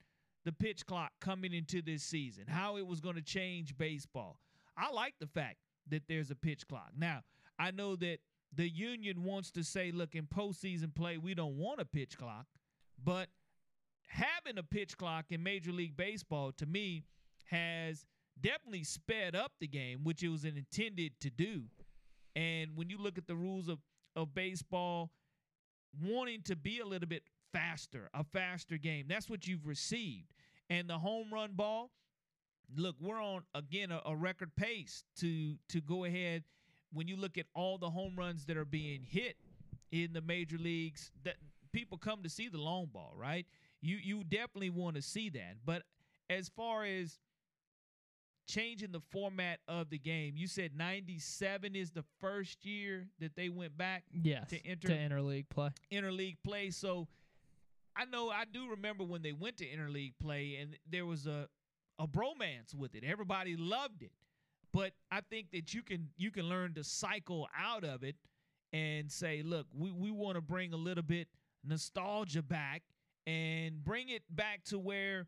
the 0.44 0.52
pitch 0.52 0.86
clock 0.86 1.10
coming 1.20 1.52
into 1.52 1.82
this 1.82 2.02
season, 2.02 2.44
how 2.46 2.76
it 2.76 2.86
was 2.86 3.00
going 3.00 3.16
to 3.16 3.22
change 3.22 3.76
baseball. 3.76 4.38
I 4.76 4.90
like 4.92 5.14
the 5.20 5.26
fact 5.26 5.56
that 5.88 6.04
there's 6.08 6.30
a 6.30 6.36
pitch 6.36 6.66
clock. 6.68 6.92
Now 6.96 7.22
I 7.58 7.72
know 7.72 7.96
that 7.96 8.18
the 8.54 8.68
union 8.68 9.24
wants 9.24 9.50
to 9.52 9.62
say, 9.62 9.92
look, 9.92 10.14
in 10.14 10.26
postseason 10.26 10.94
play, 10.94 11.18
we 11.18 11.34
don't 11.34 11.56
want 11.56 11.80
a 11.80 11.84
pitch 11.84 12.16
clock, 12.16 12.46
but 13.02 13.28
having 14.10 14.58
a 14.58 14.62
pitch 14.62 14.96
clock 14.96 15.26
in 15.30 15.42
Major 15.42 15.72
League 15.72 15.96
Baseball 15.96 16.50
to 16.58 16.66
me 16.66 17.04
has 17.44 18.04
definitely 18.40 18.82
sped 18.82 19.36
up 19.36 19.52
the 19.60 19.68
game, 19.68 20.00
which 20.02 20.22
it 20.22 20.28
was 20.28 20.44
intended 20.44 21.12
to 21.20 21.30
do. 21.30 21.62
And 22.34 22.76
when 22.76 22.90
you 22.90 22.98
look 22.98 23.18
at 23.18 23.26
the 23.26 23.36
rules 23.36 23.68
of, 23.68 23.78
of 24.16 24.34
baseball, 24.34 25.10
wanting 26.02 26.42
to 26.42 26.56
be 26.56 26.80
a 26.80 26.84
little 26.84 27.08
bit 27.08 27.22
faster, 27.52 28.08
a 28.12 28.24
faster 28.24 28.76
game, 28.78 29.06
that's 29.08 29.30
what 29.30 29.46
you've 29.46 29.66
received. 29.66 30.32
And 30.68 30.88
the 30.88 30.98
home 30.98 31.28
run 31.32 31.52
ball, 31.54 31.90
look, 32.76 32.96
we're 33.00 33.22
on 33.22 33.42
again 33.54 33.90
a, 33.92 34.00
a 34.06 34.14
record 34.14 34.54
pace 34.56 35.04
to 35.18 35.56
to 35.68 35.80
go 35.80 36.04
ahead. 36.04 36.44
When 36.92 37.06
you 37.06 37.16
look 37.16 37.38
at 37.38 37.46
all 37.54 37.78
the 37.78 37.90
home 37.90 38.14
runs 38.16 38.44
that 38.46 38.56
are 38.56 38.64
being 38.64 39.02
hit 39.02 39.36
in 39.92 40.12
the 40.12 40.20
major 40.20 40.58
leagues, 40.58 41.12
that 41.24 41.36
people 41.72 41.98
come 41.98 42.22
to 42.22 42.28
see 42.28 42.48
the 42.48 42.58
long 42.58 42.86
ball, 42.86 43.14
right? 43.16 43.46
You 43.82 43.96
you 43.96 44.24
definitely 44.24 44.70
want 44.70 44.96
to 44.96 45.02
see 45.02 45.28
that. 45.30 45.56
But 45.64 45.82
as 46.28 46.48
far 46.48 46.84
as 46.84 47.18
changing 48.46 48.90
the 48.92 49.00
format 49.12 49.60
of 49.68 49.90
the 49.90 49.98
game, 49.98 50.34
you 50.36 50.46
said 50.48 50.72
97 50.76 51.76
is 51.76 51.92
the 51.92 52.04
first 52.20 52.64
year 52.64 53.06
that 53.20 53.36
they 53.36 53.48
went 53.48 53.76
back 53.78 54.04
Yes. 54.12 54.48
To 54.50 54.66
enter- 54.66 54.88
to 54.88 54.94
interleague 54.96 55.48
play. 55.48 55.70
interleague 55.92 56.38
play. 56.42 56.70
So 56.70 57.06
I 57.94 58.04
know 58.06 58.28
I 58.30 58.44
do 58.44 58.68
remember 58.70 59.04
when 59.04 59.22
they 59.22 59.32
went 59.32 59.56
to 59.58 59.66
interleague 59.66 60.14
play 60.20 60.56
and 60.56 60.76
there 60.88 61.06
was 61.06 61.26
a 61.26 61.48
a 61.98 62.08
bromance 62.08 62.74
with 62.74 62.94
it. 62.94 63.04
Everybody 63.04 63.56
loved 63.56 64.02
it. 64.02 64.12
But 64.72 64.92
I 65.10 65.20
think 65.20 65.50
that 65.52 65.74
you 65.74 65.82
can 65.82 66.08
you 66.16 66.30
can 66.30 66.48
learn 66.48 66.74
to 66.74 66.82
cycle 66.84 67.48
out 67.56 67.84
of 67.84 68.02
it 68.02 68.16
and 68.72 69.10
say, 69.10 69.42
look, 69.42 69.66
we, 69.72 69.90
we 69.90 70.10
want 70.10 70.36
to 70.36 70.40
bring 70.40 70.72
a 70.72 70.76
little 70.76 71.02
bit 71.02 71.28
nostalgia 71.64 72.42
back 72.42 72.82
and 73.26 73.84
bring 73.84 74.08
it 74.08 74.22
back 74.30 74.64
to 74.64 74.78
where 74.78 75.26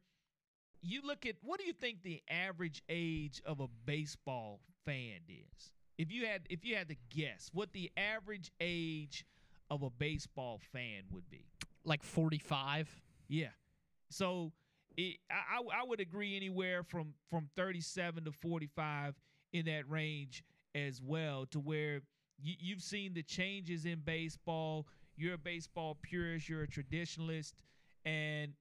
you 0.81 1.01
look 1.05 1.27
at 1.27 1.37
what 1.43 1.61
do 1.61 1.67
you 1.67 1.73
think 1.73 2.03
the 2.03 2.23
average 2.29 2.83
age 2.89 3.41
of 3.47 3.61
a 3.61 3.69
baseball 3.87 4.61
fan 4.85 5.21
is? 5.29 5.73
If 5.99 6.11
you 6.11 6.27
had 6.27 6.43
if 6.51 6.65
you 6.65 6.77
had 6.77 6.89
to 6.89 6.97
guess 7.11 7.51
what 7.53 7.73
the 7.73 7.91
average 7.97 8.51
age 8.61 9.25
of 9.71 9.83
a 9.83 9.91
baseball 9.91 10.61
fan 10.73 11.05
would 11.13 11.29
be. 11.31 11.47
Like 11.85 12.03
45. 12.03 12.89
Yeah. 13.29 13.47
So 14.11 14.53
it, 14.97 15.17
I, 15.31 15.59
I 15.59 15.81
I 15.81 15.85
would 15.85 16.01
agree 16.01 16.37
anywhere 16.37 16.83
from 16.83 17.15
from 17.31 17.49
37 17.57 18.25
to 18.25 18.33
45 18.33 19.15
in 19.53 19.65
that 19.67 19.89
range 19.89 20.45
as 20.75 21.01
well 21.03 21.47
to 21.47 21.61
where 21.61 22.03
you, 22.43 22.55
you've 22.59 22.83
seen 22.83 23.15
the 23.15 23.23
changes 23.23 23.87
in 23.87 24.01
baseball. 24.01 24.87
You're 25.17 25.35
a 25.35 25.39
baseball 25.39 25.97
purist. 26.03 26.49
You're 26.49 26.63
a 26.63 26.69
traditionalist, 26.69 27.53
and 28.05 28.53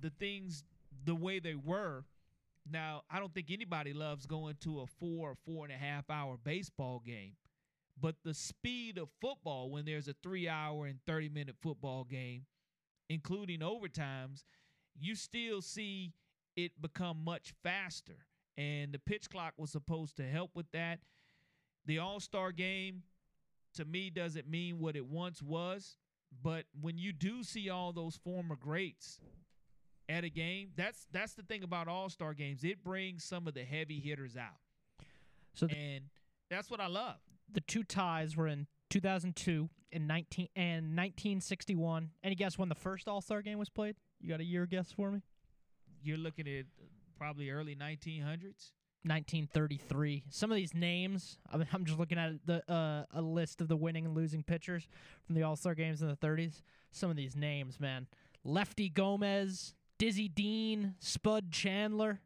the 0.00 0.10
things 0.10 0.64
the 1.04 1.14
way 1.14 1.38
they 1.38 1.54
were. 1.54 2.04
Now 2.70 3.02
I 3.10 3.18
don't 3.18 3.32
think 3.32 3.50
anybody 3.50 3.92
loves 3.92 4.26
going 4.26 4.56
to 4.60 4.80
a 4.80 4.86
four 4.86 5.30
or 5.30 5.36
four 5.46 5.64
and 5.64 5.72
a 5.72 5.76
half 5.76 6.10
hour 6.10 6.36
baseball 6.42 7.02
game, 7.04 7.32
but 8.00 8.16
the 8.24 8.34
speed 8.34 8.98
of 8.98 9.08
football 9.20 9.70
when 9.70 9.84
there's 9.84 10.08
a 10.08 10.14
three 10.22 10.48
hour 10.48 10.86
and 10.86 10.98
30 11.06 11.28
minute 11.30 11.56
football 11.60 12.04
game 12.04 12.44
including 13.08 13.60
overtimes, 13.60 14.44
you 14.98 15.14
still 15.14 15.62
see 15.62 16.12
it 16.56 16.72
become 16.80 17.24
much 17.24 17.54
faster. 17.62 18.26
And 18.56 18.92
the 18.92 18.98
pitch 18.98 19.30
clock 19.30 19.54
was 19.56 19.70
supposed 19.70 20.16
to 20.16 20.24
help 20.24 20.50
with 20.54 20.70
that. 20.72 20.98
The 21.86 21.98
All 21.98 22.20
Star 22.20 22.52
game, 22.52 23.02
to 23.74 23.84
me, 23.84 24.10
doesn't 24.10 24.48
mean 24.48 24.78
what 24.78 24.96
it 24.96 25.06
once 25.06 25.40
was. 25.40 25.96
But 26.42 26.64
when 26.80 26.98
you 26.98 27.12
do 27.12 27.42
see 27.42 27.68
all 27.68 27.92
those 27.92 28.16
former 28.16 28.56
greats 28.56 29.20
at 30.08 30.24
a 30.24 30.28
game, 30.28 30.70
that's 30.76 31.06
that's 31.12 31.34
the 31.34 31.42
thing 31.42 31.62
about 31.62 31.88
All 31.88 32.08
Star 32.08 32.34
games. 32.34 32.64
It 32.64 32.82
brings 32.84 33.24
some 33.24 33.46
of 33.48 33.54
the 33.54 33.64
heavy 33.64 33.98
hitters 34.00 34.36
out, 34.36 34.60
So 35.54 35.66
the, 35.66 35.76
and 35.76 36.04
that's 36.50 36.70
what 36.70 36.80
I 36.80 36.86
love. 36.86 37.16
the 37.52 37.60
two 37.60 37.82
ties 37.82 38.36
were 38.36 38.46
in 38.48 38.66
2002 38.90 39.68
and 39.92 40.06
19 40.08 40.48
and 40.54 40.96
1961. 40.96 42.10
Any 42.22 42.34
guess 42.34 42.58
when 42.58 42.68
the 42.68 42.74
first 42.74 43.08
All-Star 43.08 43.42
game 43.42 43.58
was 43.58 43.68
played? 43.70 43.96
You 44.20 44.28
got 44.28 44.40
a 44.40 44.44
year 44.44 44.66
guess 44.66 44.92
for 44.92 45.10
me? 45.10 45.22
You're 46.02 46.18
looking 46.18 46.46
at 46.46 46.66
probably 47.18 47.50
early 47.50 47.74
1900s. 47.74 48.70
1933. 49.04 50.24
Some 50.30 50.50
of 50.50 50.56
these 50.56 50.74
names, 50.74 51.38
I 51.52 51.56
mean, 51.56 51.66
I'm 51.72 51.84
just 51.84 51.98
looking 51.98 52.18
at 52.18 52.32
the 52.46 52.62
uh, 52.70 53.04
a 53.12 53.22
list 53.22 53.60
of 53.60 53.68
the 53.68 53.76
winning 53.76 54.06
and 54.06 54.14
losing 54.14 54.42
pitchers 54.42 54.88
from 55.26 55.34
the 55.34 55.42
All 55.42 55.56
Star 55.56 55.74
games 55.74 56.02
in 56.02 56.08
the 56.08 56.16
30s. 56.16 56.62
Some 56.90 57.10
of 57.10 57.16
these 57.16 57.36
names, 57.36 57.78
man: 57.80 58.06
Lefty 58.44 58.88
Gomez, 58.88 59.74
Dizzy 59.98 60.28
Dean, 60.28 60.94
Spud 60.98 61.50
Chandler, 61.52 62.20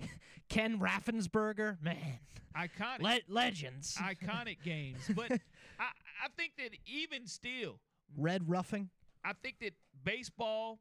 Ken 0.48 0.78
Raffensberger. 0.78 1.80
Man, 1.82 2.18
Iconic. 2.56 3.00
le- 3.00 3.18
legends. 3.34 3.96
iconic 4.00 4.62
games. 4.64 5.10
But 5.14 5.32
I, 5.32 5.88
I 6.24 6.28
think 6.36 6.52
that 6.58 6.70
even 6.86 7.26
still, 7.26 7.80
Red 8.16 8.48
Ruffing. 8.48 8.90
I 9.24 9.32
think 9.42 9.56
that 9.60 9.72
baseball, 10.04 10.80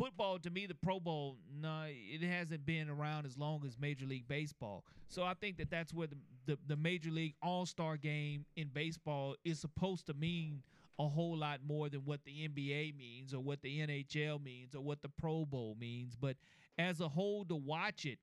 football, 0.00 0.38
to 0.38 0.50
me, 0.50 0.66
the 0.66 0.74
Pro 0.74 0.98
Bowl, 0.98 1.36
no, 1.60 1.84
it 1.86 2.22
hasn't 2.22 2.64
been 2.64 2.88
around 2.88 3.26
as 3.26 3.36
long 3.36 3.62
as 3.66 3.78
Major 3.78 4.06
League 4.06 4.26
Baseball. 4.26 4.84
So 5.08 5.24
I 5.24 5.34
think 5.34 5.58
that 5.58 5.70
that's 5.70 5.92
where 5.92 6.06
the 6.06 6.16
the, 6.46 6.58
the 6.66 6.76
Major 6.76 7.10
League 7.10 7.34
All 7.42 7.66
Star 7.66 7.96
game 7.96 8.46
in 8.56 8.68
baseball 8.68 9.36
is 9.44 9.60
supposed 9.60 10.06
to 10.06 10.14
mean 10.14 10.62
a 10.98 11.08
whole 11.08 11.36
lot 11.36 11.60
more 11.66 11.88
than 11.88 12.00
what 12.04 12.20
the 12.24 12.48
NBA 12.48 12.96
means 12.96 13.34
or 13.34 13.40
what 13.40 13.62
the 13.62 13.80
NHL 13.80 14.42
means 14.42 14.74
or 14.74 14.80
what 14.80 15.02
the 15.02 15.08
Pro 15.08 15.44
Bowl 15.44 15.76
means. 15.78 16.16
But 16.16 16.36
as 16.78 17.00
a 17.00 17.08
whole, 17.08 17.44
to 17.44 17.56
watch 17.56 18.06
it, 18.06 18.18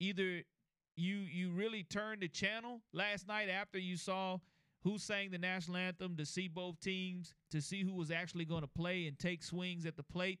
either 0.00 0.42
you 0.96 1.16
you 1.16 1.50
really 1.50 1.82
turned 1.82 2.22
the 2.22 2.28
channel 2.28 2.82
last 2.92 3.26
night 3.26 3.48
after 3.48 3.78
you 3.78 3.96
saw 3.96 4.38
who 4.82 4.98
sang 4.98 5.30
the 5.30 5.38
national 5.38 5.78
anthem 5.78 6.14
to 6.16 6.26
see 6.26 6.46
both 6.46 6.78
teams 6.80 7.32
to 7.50 7.62
see 7.62 7.82
who 7.82 7.94
was 7.94 8.10
actually 8.10 8.44
going 8.44 8.60
to 8.60 8.68
play 8.68 9.06
and 9.06 9.18
take 9.18 9.42
swings 9.42 9.86
at 9.86 9.96
the 9.96 10.02
plate. 10.02 10.38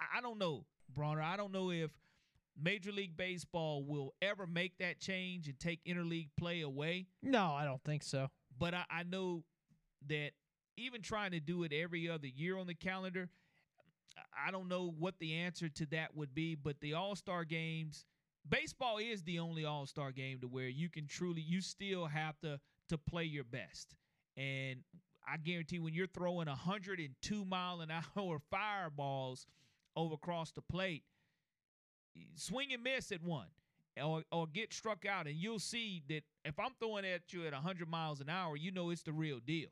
I, 0.00 0.20
don't 0.20 0.38
know, 0.38 0.64
Bronner. 0.94 1.22
I 1.22 1.36
don't 1.36 1.52
know 1.52 1.70
if 1.70 1.90
Major 2.60 2.92
League 2.92 3.16
Baseball 3.16 3.84
will 3.84 4.14
ever 4.22 4.46
make 4.46 4.78
that 4.78 5.00
change 5.00 5.48
and 5.48 5.58
take 5.58 5.80
interleague 5.84 6.30
play 6.38 6.60
away. 6.62 7.06
No, 7.22 7.52
I 7.52 7.64
don't 7.64 7.82
think 7.84 8.02
so. 8.02 8.28
But 8.58 8.74
I, 8.74 8.84
I 8.90 9.02
know 9.04 9.44
that 10.08 10.30
even 10.76 11.02
trying 11.02 11.32
to 11.32 11.40
do 11.40 11.62
it 11.64 11.72
every 11.72 12.08
other 12.08 12.26
year 12.26 12.58
on 12.58 12.66
the 12.66 12.74
calendar, 12.74 13.28
I- 14.16 14.48
I 14.48 14.50
don't 14.50 14.68
know 14.68 14.94
what 14.98 15.14
the 15.18 15.34
answer 15.34 15.68
to 15.68 15.86
that 15.86 16.14
would 16.16 16.34
be. 16.34 16.54
But 16.54 16.80
the 16.80 16.94
All 16.94 17.14
Star 17.16 17.44
games, 17.44 18.04
baseball 18.48 18.98
is 18.98 19.22
the 19.22 19.38
only 19.40 19.64
All 19.64 19.86
Star 19.86 20.12
game 20.12 20.40
to 20.40 20.46
where 20.48 20.68
you 20.68 20.88
can 20.88 21.06
truly, 21.06 21.40
you 21.40 21.60
still 21.60 22.06
have 22.06 22.38
to 22.40 22.60
to 22.88 22.96
play 22.98 23.24
your 23.24 23.44
best. 23.44 23.94
And 24.36 24.80
I 25.30 25.36
guarantee 25.36 25.78
when 25.78 25.92
you're 25.92 26.06
throwing 26.06 26.48
102 26.48 27.44
mile 27.44 27.80
an 27.82 27.90
hour 28.16 28.38
fireballs 28.50 29.46
over 29.98 30.14
across 30.14 30.52
the 30.52 30.62
plate, 30.62 31.02
swing 32.36 32.72
and 32.72 32.82
miss 32.82 33.10
at 33.10 33.22
one 33.22 33.48
or, 34.02 34.22
or 34.30 34.46
get 34.46 34.72
struck 34.72 35.04
out 35.04 35.26
and 35.26 35.36
you'll 35.36 35.58
see 35.58 36.02
that 36.08 36.22
if 36.44 36.58
i'm 36.58 36.70
throwing 36.78 37.04
at 37.04 37.32
you 37.32 37.44
at 37.46 37.52
100 37.52 37.88
miles 37.88 38.20
an 38.20 38.28
hour 38.28 38.56
you 38.56 38.70
know 38.70 38.90
it's 38.90 39.02
the 39.02 39.12
real 39.12 39.40
deal. 39.44 39.68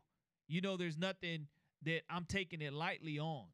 You 0.49 0.61
know 0.61 0.77
there's 0.77 0.99
nothing 0.99 1.47
that 1.85 2.03
i'm 2.11 2.25
taking 2.25 2.61
it 2.61 2.73
lightly 2.73 3.19
on. 3.19 3.45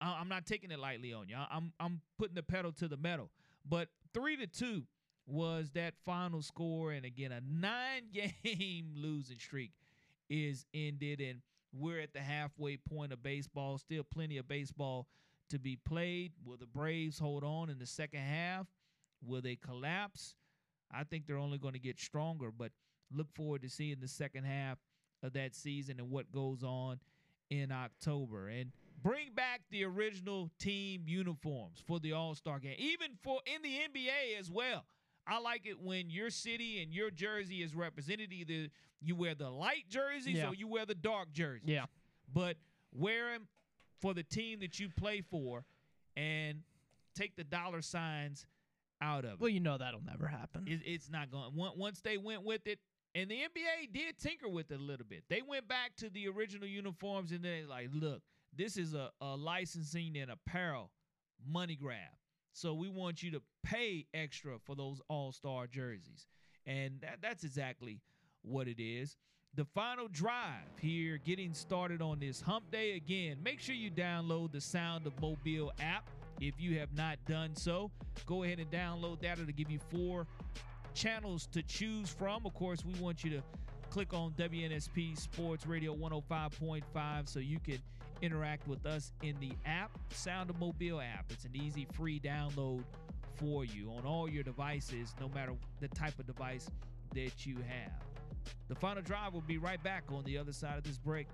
I'm 0.00 0.28
not 0.28 0.46
taking 0.46 0.70
it 0.70 0.78
lightly 0.78 1.12
on 1.12 1.28
you 1.28 1.36
i'm 1.50 1.72
i'm 1.80 2.00
putting 2.18 2.34
the 2.34 2.42
pedal 2.42 2.72
to 2.72 2.88
the 2.88 2.96
metal. 2.96 3.30
But 3.68 3.88
three 4.14 4.36
to 4.36 4.46
two 4.46 4.84
was 5.26 5.70
that 5.72 5.94
final 6.04 6.40
score 6.40 6.92
and 6.92 7.04
again 7.04 7.32
a 7.32 7.40
nine 7.40 8.08
game 8.12 8.92
losing 8.96 9.38
streak 9.38 9.72
is 10.30 10.64
ended 10.72 11.20
and 11.20 11.40
we're 11.72 12.00
at 12.00 12.12
the 12.14 12.20
halfway 12.20 12.76
point 12.76 13.12
of 13.12 13.22
baseball. 13.22 13.76
Still 13.76 14.04
plenty 14.04 14.38
of 14.38 14.48
baseball 14.48 15.06
to 15.50 15.58
be 15.58 15.76
played. 15.76 16.32
Will 16.44 16.56
the 16.56 16.66
Braves 16.66 17.18
hold 17.18 17.44
on 17.44 17.70
in 17.70 17.78
the 17.78 17.86
second 17.86 18.20
half? 18.20 18.66
Will 19.24 19.40
they 19.40 19.56
collapse? 19.56 20.34
I 20.92 21.04
think 21.04 21.26
they're 21.26 21.38
only 21.38 21.58
going 21.58 21.74
to 21.74 21.80
get 21.80 21.98
stronger, 21.98 22.50
but 22.50 22.72
look 23.12 23.32
forward 23.34 23.62
to 23.62 23.68
seeing 23.68 23.96
the 24.00 24.08
second 24.08 24.44
half 24.44 24.78
of 25.22 25.32
that 25.32 25.54
season 25.54 25.98
and 25.98 26.10
what 26.10 26.30
goes 26.32 26.62
on 26.62 27.00
in 27.50 27.72
October. 27.72 28.48
And 28.48 28.72
bring 29.02 29.32
back 29.34 29.62
the 29.70 29.84
original 29.84 30.50
team 30.58 31.04
uniforms 31.06 31.82
for 31.86 31.98
the 32.00 32.12
All-Star 32.12 32.58
game, 32.60 32.76
even 32.78 33.12
for 33.22 33.40
in 33.46 33.62
the 33.62 33.68
NBA 33.76 34.38
as 34.38 34.50
well. 34.50 34.84
I 35.26 35.38
like 35.40 35.66
it 35.66 35.80
when 35.80 36.08
your 36.08 36.30
city 36.30 36.82
and 36.82 36.92
your 36.92 37.10
jersey 37.10 37.62
is 37.62 37.74
represented. 37.74 38.32
Either 38.32 38.68
you 39.00 39.16
wear 39.16 39.34
the 39.34 39.50
light 39.50 39.88
jerseys 39.88 40.36
Yeah. 40.36 40.48
or 40.50 40.54
you 40.54 40.68
wear 40.68 40.86
the 40.86 40.94
dark 40.94 41.32
jerseys. 41.32 41.68
Yeah. 41.68 41.86
But 42.32 42.56
wear 42.92 43.32
them 43.32 43.48
for 44.00 44.14
the 44.14 44.22
team 44.22 44.60
that 44.60 44.78
you 44.78 44.88
play 44.88 45.20
for 45.20 45.64
and 46.16 46.62
take 47.14 47.36
the 47.36 47.44
dollar 47.44 47.82
signs 47.82 48.46
out 49.00 49.24
of 49.24 49.32
it. 49.32 49.40
Well, 49.40 49.50
you 49.50 49.60
know 49.60 49.78
that'll 49.78 50.04
never 50.04 50.26
happen. 50.26 50.64
It, 50.66 50.80
it's 50.84 51.10
not 51.10 51.30
going. 51.30 51.52
Once 51.54 52.00
they 52.00 52.16
went 52.16 52.44
with 52.44 52.66
it, 52.66 52.78
and 53.14 53.30
the 53.30 53.36
NBA 53.36 53.92
did 53.92 54.18
tinker 54.18 54.48
with 54.48 54.70
it 54.70 54.78
a 54.78 54.82
little 54.82 55.06
bit. 55.06 55.24
They 55.28 55.42
went 55.46 55.66
back 55.68 55.96
to 55.96 56.10
the 56.10 56.28
original 56.28 56.68
uniforms, 56.68 57.32
and 57.32 57.42
they 57.42 57.64
like, 57.68 57.88
look, 57.92 58.20
this 58.54 58.76
is 58.76 58.94
a, 58.94 59.10
a 59.20 59.36
licensing 59.36 60.16
and 60.18 60.30
apparel 60.30 60.90
money 61.46 61.76
grab. 61.76 61.98
So 62.52 62.74
we 62.74 62.88
want 62.88 63.22
you 63.22 63.30
to 63.32 63.42
pay 63.62 64.06
extra 64.14 64.58
for 64.64 64.74
those 64.74 65.00
All 65.08 65.32
Star 65.32 65.66
jerseys, 65.66 66.26
and 66.64 67.00
that, 67.02 67.18
that's 67.22 67.44
exactly 67.44 68.00
what 68.42 68.68
it 68.68 68.82
is. 68.82 69.16
The 69.56 69.64
final 69.64 70.06
drive 70.08 70.68
here, 70.82 71.18
getting 71.24 71.54
started 71.54 72.02
on 72.02 72.18
this 72.20 72.42
hump 72.42 72.70
day 72.70 72.94
again. 72.94 73.38
Make 73.42 73.58
sure 73.58 73.74
you 73.74 73.90
download 73.90 74.52
the 74.52 74.60
Sound 74.60 75.06
of 75.06 75.18
Mobile 75.18 75.72
app 75.80 76.10
if 76.42 76.60
you 76.60 76.78
have 76.78 76.94
not 76.94 77.16
done 77.26 77.56
so. 77.56 77.90
Go 78.26 78.42
ahead 78.42 78.58
and 78.58 78.70
download 78.70 79.22
that. 79.22 79.38
It'll 79.38 79.46
give 79.46 79.70
you 79.70 79.78
four 79.90 80.26
channels 80.92 81.46
to 81.52 81.62
choose 81.62 82.10
from. 82.10 82.44
Of 82.44 82.52
course, 82.52 82.84
we 82.84 83.00
want 83.00 83.24
you 83.24 83.30
to 83.30 83.42
click 83.88 84.12
on 84.12 84.32
WNSP 84.32 85.18
Sports 85.18 85.66
Radio 85.66 85.94
105.5 85.94 87.26
so 87.26 87.38
you 87.38 87.58
can 87.58 87.78
interact 88.20 88.68
with 88.68 88.84
us 88.84 89.10
in 89.22 89.40
the 89.40 89.52
app, 89.64 89.90
Sound 90.10 90.50
of 90.50 90.60
Mobile 90.60 91.00
app. 91.00 91.24
It's 91.30 91.46
an 91.46 91.56
easy, 91.56 91.86
free 91.94 92.20
download 92.20 92.84
for 93.36 93.64
you 93.64 93.90
on 93.96 94.04
all 94.04 94.28
your 94.28 94.42
devices, 94.42 95.14
no 95.18 95.30
matter 95.30 95.54
the 95.80 95.88
type 95.88 96.18
of 96.18 96.26
device 96.26 96.68
that 97.14 97.46
you 97.46 97.56
have. 97.66 98.15
The 98.68 98.74
final 98.74 99.02
drive 99.02 99.32
will 99.32 99.42
be 99.42 99.58
right 99.58 99.82
back 99.82 100.04
on 100.10 100.24
the 100.24 100.38
other 100.38 100.52
side 100.52 100.78
of 100.78 100.84
this 100.84 100.98
break. 100.98 101.28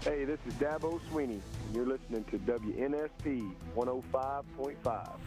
Hey, 0.00 0.24
this 0.24 0.38
is 0.46 0.54
Dabo 0.54 1.00
Swinney, 1.10 1.40
and 1.40 1.74
you're 1.74 1.86
listening 1.86 2.24
to 2.24 2.38
WNSP 2.38 3.52
105.5. 3.74 5.18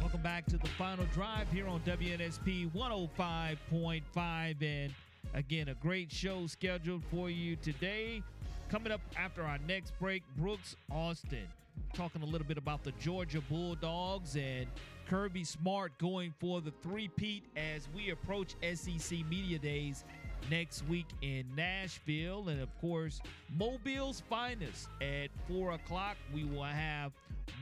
Welcome 0.00 0.22
back 0.22 0.46
to 0.46 0.56
the 0.56 0.68
final 0.78 1.06
drive 1.06 1.50
here 1.50 1.66
on 1.66 1.80
WNSP 1.80 2.70
105.5. 2.72 4.62
And 4.62 4.94
again, 5.34 5.68
a 5.68 5.74
great 5.74 6.12
show 6.12 6.46
scheduled 6.46 7.04
for 7.10 7.30
you 7.30 7.56
today. 7.56 8.22
Coming 8.68 8.92
up 8.92 9.00
after 9.16 9.42
our 9.42 9.58
next 9.66 9.92
break, 9.98 10.22
Brooks 10.36 10.76
Austin 10.90 11.48
talking 11.94 12.22
a 12.22 12.26
little 12.26 12.46
bit 12.46 12.58
about 12.58 12.82
the 12.82 12.90
Georgia 13.00 13.40
Bulldogs 13.48 14.34
and 14.34 14.66
Kirby 15.08 15.44
Smart 15.44 15.96
going 15.98 16.34
for 16.40 16.60
the 16.60 16.72
three-peat 16.82 17.44
as 17.56 17.88
we 17.94 18.10
approach 18.10 18.56
SEC 18.74 19.18
Media 19.30 19.60
Days 19.60 20.04
next 20.50 20.86
week 20.88 21.06
in 21.22 21.46
Nashville. 21.54 22.48
And 22.48 22.60
of 22.60 22.68
course, 22.80 23.20
Mobile's 23.56 24.20
finest 24.28 24.88
at 25.00 25.28
4 25.46 25.72
o'clock. 25.72 26.16
We 26.34 26.44
will 26.44 26.64
have 26.64 27.12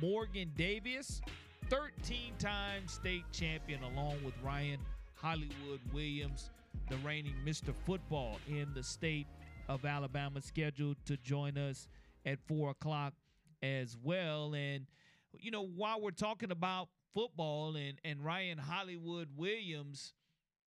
Morgan 0.01 0.51
Davis, 0.57 1.21
13 1.69 2.33
time 2.39 2.89
state 2.89 3.25
champion, 3.33 3.83
along 3.83 4.17
with 4.25 4.35
Ryan 4.43 4.81
Hollywood 5.15 5.81
Williams, 5.93 6.51
the 6.89 6.97
reigning 6.99 7.35
Mr. 7.45 7.75
Football 7.85 8.39
in 8.49 8.69
the 8.75 8.83
state 8.83 9.27
of 9.69 9.85
Alabama, 9.85 10.41
scheduled 10.41 10.97
to 11.05 11.19
join 11.19 11.59
us 11.59 11.87
at 12.25 12.39
4 12.49 12.71
o'clock 12.71 13.13
as 13.63 13.97
well. 14.03 14.55
And, 14.55 14.87
you 15.39 15.51
know, 15.51 15.65
while 15.65 16.01
we're 16.01 16.11
talking 16.11 16.51
about 16.51 16.89
football 17.15 17.77
and, 17.77 17.99
and 18.05 18.25
Ryan 18.25 18.59
Hollywood 18.59 19.29
Williams, 19.37 20.15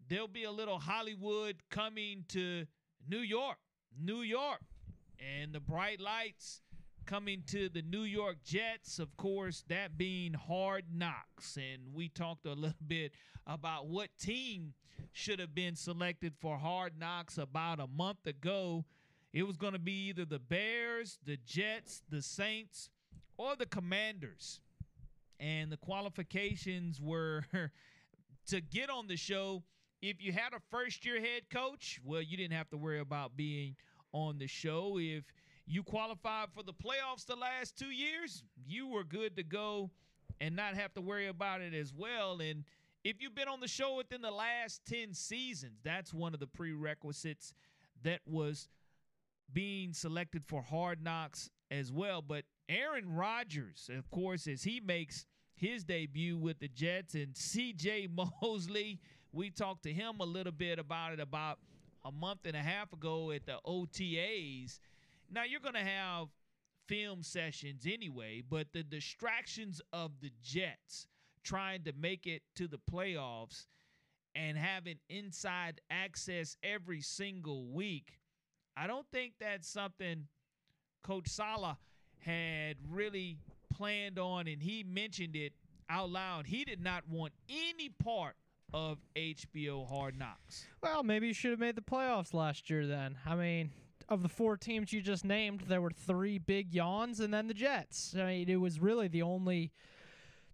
there'll 0.08 0.28
be 0.28 0.44
a 0.44 0.52
little 0.52 0.80
Hollywood 0.80 1.58
coming 1.70 2.26
to 2.30 2.66
New 3.08 3.20
York. 3.20 3.58
New 3.98 4.22
York. 4.22 4.62
And 5.20 5.54
the 5.54 5.60
bright 5.60 6.00
lights 6.00 6.62
coming 7.06 7.44
to 7.48 7.70
the 7.70 7.82
New 7.82 8.02
York 8.02 8.38
Jets, 8.44 9.00
of 9.00 9.16
course, 9.16 9.64
that 9.70 9.98
being 9.98 10.34
hard 10.34 10.86
knocks. 10.92 11.58
And 11.58 11.94
we 11.94 12.10
talked 12.10 12.46
a 12.46 12.54
little 12.54 12.76
bit 12.88 13.14
about 13.48 13.88
what 13.88 14.10
team 14.20 14.74
should 15.12 15.40
have 15.40 15.54
been 15.54 15.76
selected 15.76 16.34
for 16.40 16.58
hard 16.58 17.00
knocks 17.00 17.38
about 17.38 17.80
a 17.80 17.88
month 17.88 18.26
ago. 18.26 18.86
It 19.36 19.46
was 19.46 19.58
going 19.58 19.74
to 19.74 19.80
be 19.80 20.08
either 20.08 20.24
the 20.24 20.40
Bears, 20.40 21.20
the 21.26 21.38
Jets, 21.46 22.02
the 22.10 22.22
Saints, 22.22 22.90
or 23.38 23.58
the 23.58 23.66
Commanders. 23.66 24.62
And 25.42 25.70
the 25.70 25.76
qualifications 25.76 27.02
were 27.02 27.44
to 28.48 28.62
get 28.62 28.90
on 28.90 29.08
the 29.08 29.18
show. 29.18 29.62
If 30.02 30.24
you 30.24 30.32
had 30.32 30.54
a 30.54 30.62
first 30.72 31.06
year 31.06 31.20
head 31.20 31.50
coach, 31.52 32.00
well, 32.06 32.22
you 32.22 32.38
didn't 32.38 32.54
have 32.54 32.70
to 32.70 32.78
worry 32.78 33.02
about 33.02 33.36
being 33.36 33.76
on 34.14 34.38
the 34.38 34.48
show. 34.48 34.98
If 34.98 35.26
you 35.68 35.84
qualified 35.84 36.48
for 36.56 36.64
the 36.64 36.74
playoffs 36.74 37.26
the 37.26 37.36
last 37.36 37.78
two 37.78 37.92
years, 37.92 38.42
you 38.66 38.88
were 38.88 39.04
good 39.04 39.36
to 39.36 39.44
go 39.44 39.92
and 40.40 40.56
not 40.56 40.76
have 40.76 40.94
to 40.94 41.02
worry 41.02 41.28
about 41.28 41.60
it 41.60 41.74
as 41.74 41.94
well. 41.94 42.40
And 42.40 42.64
if 43.04 43.22
you've 43.22 43.36
been 43.36 43.50
on 43.50 43.60
the 43.60 43.68
show 43.68 43.98
within 43.98 44.22
the 44.22 44.32
last 44.32 44.80
10 44.88 45.14
seasons, 45.14 45.82
that's 45.84 46.14
one 46.14 46.34
of 46.34 46.40
the 46.40 46.48
prerequisites 46.48 47.54
that 48.04 48.22
was 48.26 48.70
being 49.52 49.94
selected 49.94 50.44
for 50.46 50.62
hard 50.62 51.04
knocks 51.04 51.50
as 51.72 51.92
well. 51.92 52.22
But 52.22 52.46
Aaron 52.70 53.14
Rodgers, 53.14 53.90
of 53.96 54.10
course, 54.10 54.48
as 54.48 54.64
he 54.64 54.80
makes 54.80 55.26
his 55.56 55.84
debut 55.84 56.38
with 56.38 56.60
the 56.60 56.68
Jets 56.68 57.16
and 57.16 57.34
CJ 57.34 58.10
Mosley, 58.42 59.00
we 59.32 59.50
talked 59.50 59.84
to 59.84 59.94
him 59.94 60.16
a 60.20 60.26
little 60.26 60.52
bit 60.52 60.80
about 60.80 61.14
it 61.14 61.20
about 61.20 61.60
a 62.04 62.12
month 62.12 62.42
and 62.46 62.56
a 62.56 62.62
half 62.62 62.94
ago 62.94 63.32
at 63.32 63.46
the 63.46 63.58
OTAs. 63.66 64.80
Now 65.32 65.44
you're 65.44 65.60
going 65.60 65.74
to 65.74 65.80
have 65.80 66.28
film 66.88 67.24
sessions 67.24 67.86
anyway, 67.86 68.44
but 68.48 68.68
the 68.74 68.84
distractions 68.84 69.82
of 69.92 70.12
the 70.22 70.32
Jets 70.44 71.08
trying 71.44 71.84
to 71.84 71.94
make 72.00 72.28
it 72.28 72.42
to 72.56 72.68
the 72.68 72.80
playoffs 72.92 73.66
and 74.36 74.58
having 74.58 74.98
inside 75.10 75.82
access 75.90 76.58
every 76.64 77.02
single 77.02 77.68
week, 77.68 78.20
I 78.78 78.88
don't 78.88 79.06
think 79.12 79.34
that's 79.40 79.68
something 79.68 80.28
Coach 81.04 81.30
Saleh 81.30 81.78
had 82.20 82.78
really 82.90 83.38
planned 83.74 84.20
on, 84.20 84.48
and 84.48 84.62
he 84.62 84.84
mentioned 84.84 85.36
it 85.36 85.54
out 85.90 86.10
loud. 86.10 86.48
He 86.48 86.66
did 86.66 86.82
not 86.82 87.08
want 87.08 87.34
any 87.50 87.90
part 87.90 88.36
of 88.74 88.98
HBO 89.16 89.88
Hard 89.88 90.18
Knocks. 90.18 90.66
Well, 90.82 91.04
maybe 91.04 91.28
you 91.28 91.34
should 91.34 91.52
have 91.52 91.60
made 91.60 91.76
the 91.76 91.82
playoffs 91.82 92.34
last 92.34 92.70
year 92.70 92.88
then. 92.88 93.18
I 93.26 93.36
mean, 93.36 93.72
of 94.10 94.22
the 94.22 94.30
four 94.30 94.58
teams 94.58 94.92
you 94.92 95.02
just 95.02 95.24
named, 95.24 95.62
there 95.68 95.82
were 95.82 95.92
three 95.92 96.38
big 96.38 96.74
yawns 96.74 97.20
and 97.20 97.34
then 97.34 97.48
the 97.48 97.54
Jets. 97.54 98.16
I 98.18 98.26
mean, 98.26 98.50
it 98.50 98.58
was 98.58 98.80
really 98.80 99.08
the 99.08 99.22
only 99.22 99.72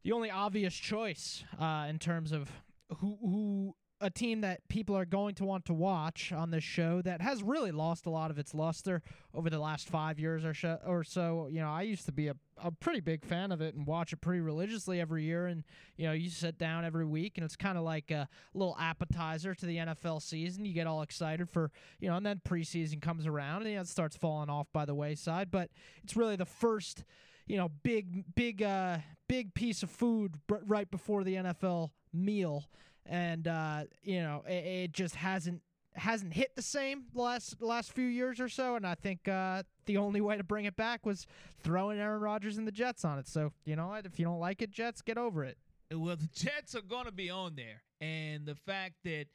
the 0.04 0.12
only 0.12 0.32
obvious 0.32 0.74
choice 0.74 1.44
uh, 1.60 1.86
in 1.90 2.00
terms 2.00 2.32
of 2.32 2.52
who 2.98 3.18
who 3.22 3.76
a 4.02 4.10
team 4.10 4.42
that 4.42 4.68
people 4.68 4.98
are 4.98 5.06
going 5.06 5.36
to 5.36 5.46
want 5.46 5.66
to 5.66 5.74
watch 5.74 6.34
on 6.34 6.50
this 6.50 6.64
show 6.64 7.02
that 7.04 7.22
has 7.22 7.44
really 7.44 7.72
lost 7.72 8.08
a 8.08 8.10
lot 8.10 8.32
of 8.32 8.40
its 8.40 8.54
luster 8.54 9.04
over 9.34 9.50
the 9.50 9.60
last 9.60 9.88
five 9.88 10.20
years 10.20 10.44
or, 10.44 10.56
so, 10.56 10.80
or 10.86 11.04
so. 11.04 11.48
You 11.52 11.60
know, 11.60 11.70
I 11.70 11.84
used 11.84 12.06
to 12.08 12.12
be 12.12 12.28
a, 12.28 12.36
a 12.58 12.72
pretty 12.72 13.00
big 13.00 13.24
fan 13.24 13.52
of 13.52 13.62
it 13.62 13.76
and 13.76 13.86
watch 13.86 14.12
it 14.12 14.18
pretty 14.18 14.42
religiously 14.42 15.00
every 15.00 15.24
year. 15.24 15.46
And, 15.46 15.64
you 15.98 16.08
know, 16.08 16.14
you 16.14 16.30
sit 16.30 16.58
down 16.58 16.84
every 16.84 17.06
week 17.06 17.38
and 17.38 17.46
it's 17.46 17.56
kind 17.56 17.78
of 17.78 17.84
like 17.84 18.10
a 18.10 18.28
little 18.56 18.76
appetizer 18.80 19.54
to 19.54 19.66
the 19.66 19.78
NFL 19.78 20.22
season. 20.22 20.66
You 20.66 20.74
get 20.74 20.88
all 20.88 21.04
excited 21.04 21.48
for, 21.48 21.72
you 22.00 22.10
know, 22.10 22.16
and 22.18 22.26
then 22.26 22.42
preseason 22.44 23.02
comes 23.02 23.28
around 23.28 23.62
and 23.62 23.70
you 23.70 23.76
know, 23.76 23.82
it 23.82 23.88
starts 23.88 24.18
falling 24.18 24.50
off 24.50 24.68
by 24.74 24.86
the 24.86 24.96
wayside. 24.96 25.52
But 25.52 25.70
it's 26.04 26.18
really 26.18 26.36
the 26.36 26.46
first, 26.46 27.04
you 27.46 27.58
know, 27.58 27.70
big, 27.84 28.26
big, 28.34 28.64
uh, 28.64 28.98
big 29.30 29.54
piece 29.54 29.84
of 29.84 29.92
food 29.92 30.36
right 30.66 30.90
before 30.90 31.24
the 31.24 31.36
NFL 31.36 31.92
meal 32.12 32.66
and 33.06 33.48
uh, 33.48 33.84
you 34.04 34.22
know 34.22 34.44
it, 34.48 34.66
it, 34.66 34.92
just 34.92 35.16
hasn't 35.16 35.62
hasn't 35.96 36.34
hit 36.34 36.56
the 36.56 36.62
same 36.62 37.04
the 37.14 37.22
last 37.22 37.62
last 37.62 37.94
few 37.94 38.06
years 38.06 38.40
or 38.40 38.50
so. 38.50 38.76
And 38.76 38.86
I 38.86 38.96
think 38.96 39.28
uh, 39.28 39.64
the 39.86 39.98
only 39.98 40.22
way 40.22 40.38
to 40.38 40.44
bring 40.44 40.66
it 40.66 40.76
back 40.76 41.06
was 41.06 41.28
throwing 41.64 42.00
Aaron 42.00 42.22
Rodgers 42.22 42.58
and 42.58 42.68
the 42.68 42.72
Jets 42.72 43.04
on 43.04 43.20
it. 43.20 43.28
So 43.28 43.52
you 43.66 43.76
know 43.76 43.88
what? 43.88 44.06
If 44.06 44.20
you 44.20 44.26
don't 44.26 44.40
like 44.40 44.62
it, 44.62 44.72
Jets, 44.72 45.02
get 45.02 45.18
over 45.18 45.44
it. 45.44 45.58
Well, 45.94 46.16
the 46.16 46.30
Jets 46.34 46.76
are 46.76 46.82
going 46.82 47.06
to 47.06 47.12
be 47.12 47.30
on 47.30 47.56
there, 47.56 47.82
and 48.00 48.46
the 48.46 48.56
fact 48.56 48.96
that 49.04 49.26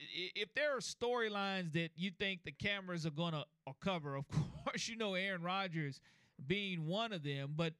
if 0.00 0.52
there 0.54 0.76
are 0.76 0.80
storylines 0.80 1.72
that 1.72 1.90
you 1.96 2.10
think 2.10 2.44
the 2.44 2.52
cameras 2.52 3.06
are 3.06 3.10
going 3.10 3.32
to 3.32 3.44
cover, 3.80 4.16
of 4.16 4.24
course, 4.64 4.88
you 4.88 4.96
know 4.96 5.14
Aaron 5.14 5.42
Rodgers 5.42 6.00
being 6.46 6.86
one 6.86 7.12
of 7.12 7.22
them, 7.22 7.54
but 7.56 7.72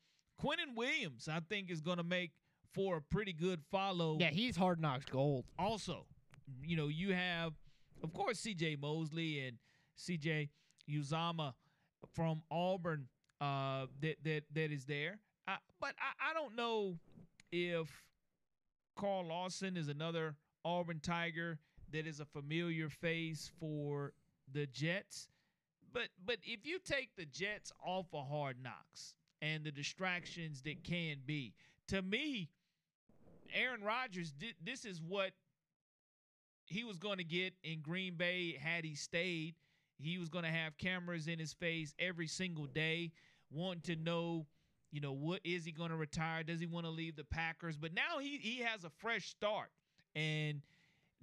Quinnen 0.42 0.76
Williams, 0.76 1.28
I 1.28 1.40
think, 1.40 1.70
is 1.70 1.80
going 1.80 1.98
to 1.98 2.04
make 2.04 2.32
for 2.74 2.98
a 2.98 3.02
pretty 3.02 3.32
good 3.32 3.60
follow. 3.70 4.16
Yeah, 4.20 4.30
he's 4.30 4.56
hard 4.56 4.80
knocks 4.80 5.06
gold. 5.06 5.44
Also, 5.58 6.06
you 6.64 6.76
know, 6.76 6.88
you 6.88 7.14
have, 7.14 7.52
of 8.02 8.12
course, 8.12 8.38
C.J. 8.40 8.76
Mosley 8.76 9.46
and 9.46 9.58
C.J. 9.96 10.50
Uzomah 10.90 11.54
from 12.14 12.42
Auburn 12.50 13.08
uh, 13.40 13.86
that 14.00 14.16
that 14.24 14.42
that 14.54 14.72
is 14.72 14.84
there. 14.84 15.18
Uh, 15.46 15.56
but 15.80 15.94
I, 15.98 16.30
I 16.30 16.34
don't 16.34 16.56
know 16.56 16.98
if 17.52 17.88
Carl 18.96 19.26
Lawson 19.26 19.76
is 19.76 19.88
another 19.88 20.36
Auburn 20.64 21.00
Tiger 21.00 21.58
that 21.92 22.06
is 22.06 22.20
a 22.20 22.24
familiar 22.24 22.88
face 22.88 23.50
for 23.58 24.12
the 24.52 24.66
Jets. 24.66 25.28
But 25.92 26.08
but 26.24 26.36
if 26.42 26.66
you 26.66 26.78
take 26.84 27.10
the 27.16 27.24
Jets 27.24 27.72
off 27.84 28.06
of 28.12 28.28
hard 28.28 28.56
knocks 28.62 29.14
and 29.40 29.64
the 29.64 29.70
distractions 29.70 30.62
that 30.62 30.84
can 30.84 31.18
be, 31.24 31.54
to 31.88 32.02
me, 32.02 32.50
Aaron 33.54 33.82
Rodgers, 33.82 34.32
this 34.64 34.84
is 34.84 35.00
what 35.00 35.32
he 36.66 36.84
was 36.84 36.98
going 36.98 37.18
to 37.18 37.24
get 37.24 37.54
in 37.62 37.80
Green 37.80 38.14
Bay 38.14 38.58
had 38.60 38.84
he 38.84 38.94
stayed. 38.94 39.54
He 39.98 40.18
was 40.18 40.28
going 40.28 40.44
to 40.44 40.50
have 40.50 40.78
cameras 40.78 41.26
in 41.26 41.38
his 41.38 41.52
face 41.52 41.94
every 41.98 42.26
single 42.26 42.66
day, 42.66 43.12
wanting 43.50 43.96
to 43.96 43.96
know, 43.96 44.46
you 44.92 45.00
know, 45.00 45.12
what 45.12 45.40
is 45.44 45.64
he 45.64 45.72
going 45.72 45.90
to 45.90 45.96
retire? 45.96 46.42
Does 46.42 46.60
he 46.60 46.66
want 46.66 46.86
to 46.86 46.90
leave 46.90 47.16
the 47.16 47.24
Packers? 47.24 47.76
But 47.76 47.94
now 47.94 48.20
he 48.20 48.38
he 48.38 48.60
has 48.60 48.84
a 48.84 48.90
fresh 48.90 49.28
start. 49.28 49.70
And 50.14 50.62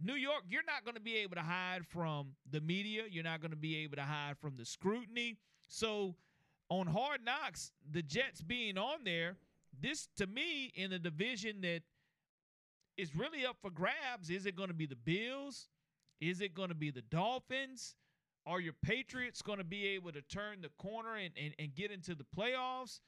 New 0.04 0.16
York, 0.16 0.44
you're 0.50 0.66
not 0.68 0.84
going 0.84 0.96
to 0.96 1.02
be 1.02 1.18
able 1.18 1.36
to 1.36 1.42
hide 1.42 1.86
from 1.88 2.36
the 2.52 2.60
media. 2.60 3.04
You're 3.10 3.24
not 3.24 3.40
going 3.40 3.52
to 3.52 3.58
be 3.58 3.78
able 3.78 3.96
to 3.96 4.04
hide 4.04 4.38
from 4.40 4.58
the 4.58 4.66
scrutiny. 4.66 5.38
So 5.68 6.16
on 6.70 6.88
Hard 6.88 7.22
Knocks, 7.24 7.72
the 7.90 8.02
Jets 8.02 8.42
being 8.42 8.78
on 8.78 9.04
there, 9.06 9.38
this 9.80 10.10
to 10.18 10.28
me 10.28 10.72
in 10.76 10.92
a 10.92 11.00
division 11.00 11.62
that 11.62 11.82
is 12.98 13.16
really 13.16 13.46
up 13.46 13.58
for 13.62 13.70
grabs. 13.70 14.30
Is 14.30 14.46
it 14.46 14.56
going 14.56 14.70
to 14.70 14.76
be 14.76 14.86
the 14.86 14.96
Bills? 14.96 15.68
Is 16.22 16.42
it 16.42 16.54
going 16.54 16.70
to 16.70 16.76
be 16.76 16.92
the 16.92 17.02
Dolphins? 17.02 17.96
Are 18.46 18.60
your 18.60 18.74
Patriots 18.84 19.42
going 19.42 19.58
to 19.58 19.64
be 19.64 19.88
able 19.88 20.12
to 20.12 20.22
turn 20.22 20.62
the 20.62 20.70
corner 20.78 21.16
and, 21.16 21.32
and, 21.42 21.54
and 21.58 21.74
get 21.76 21.92
into 21.92 22.16
the 22.16 22.26
playoffs? 22.38 23.00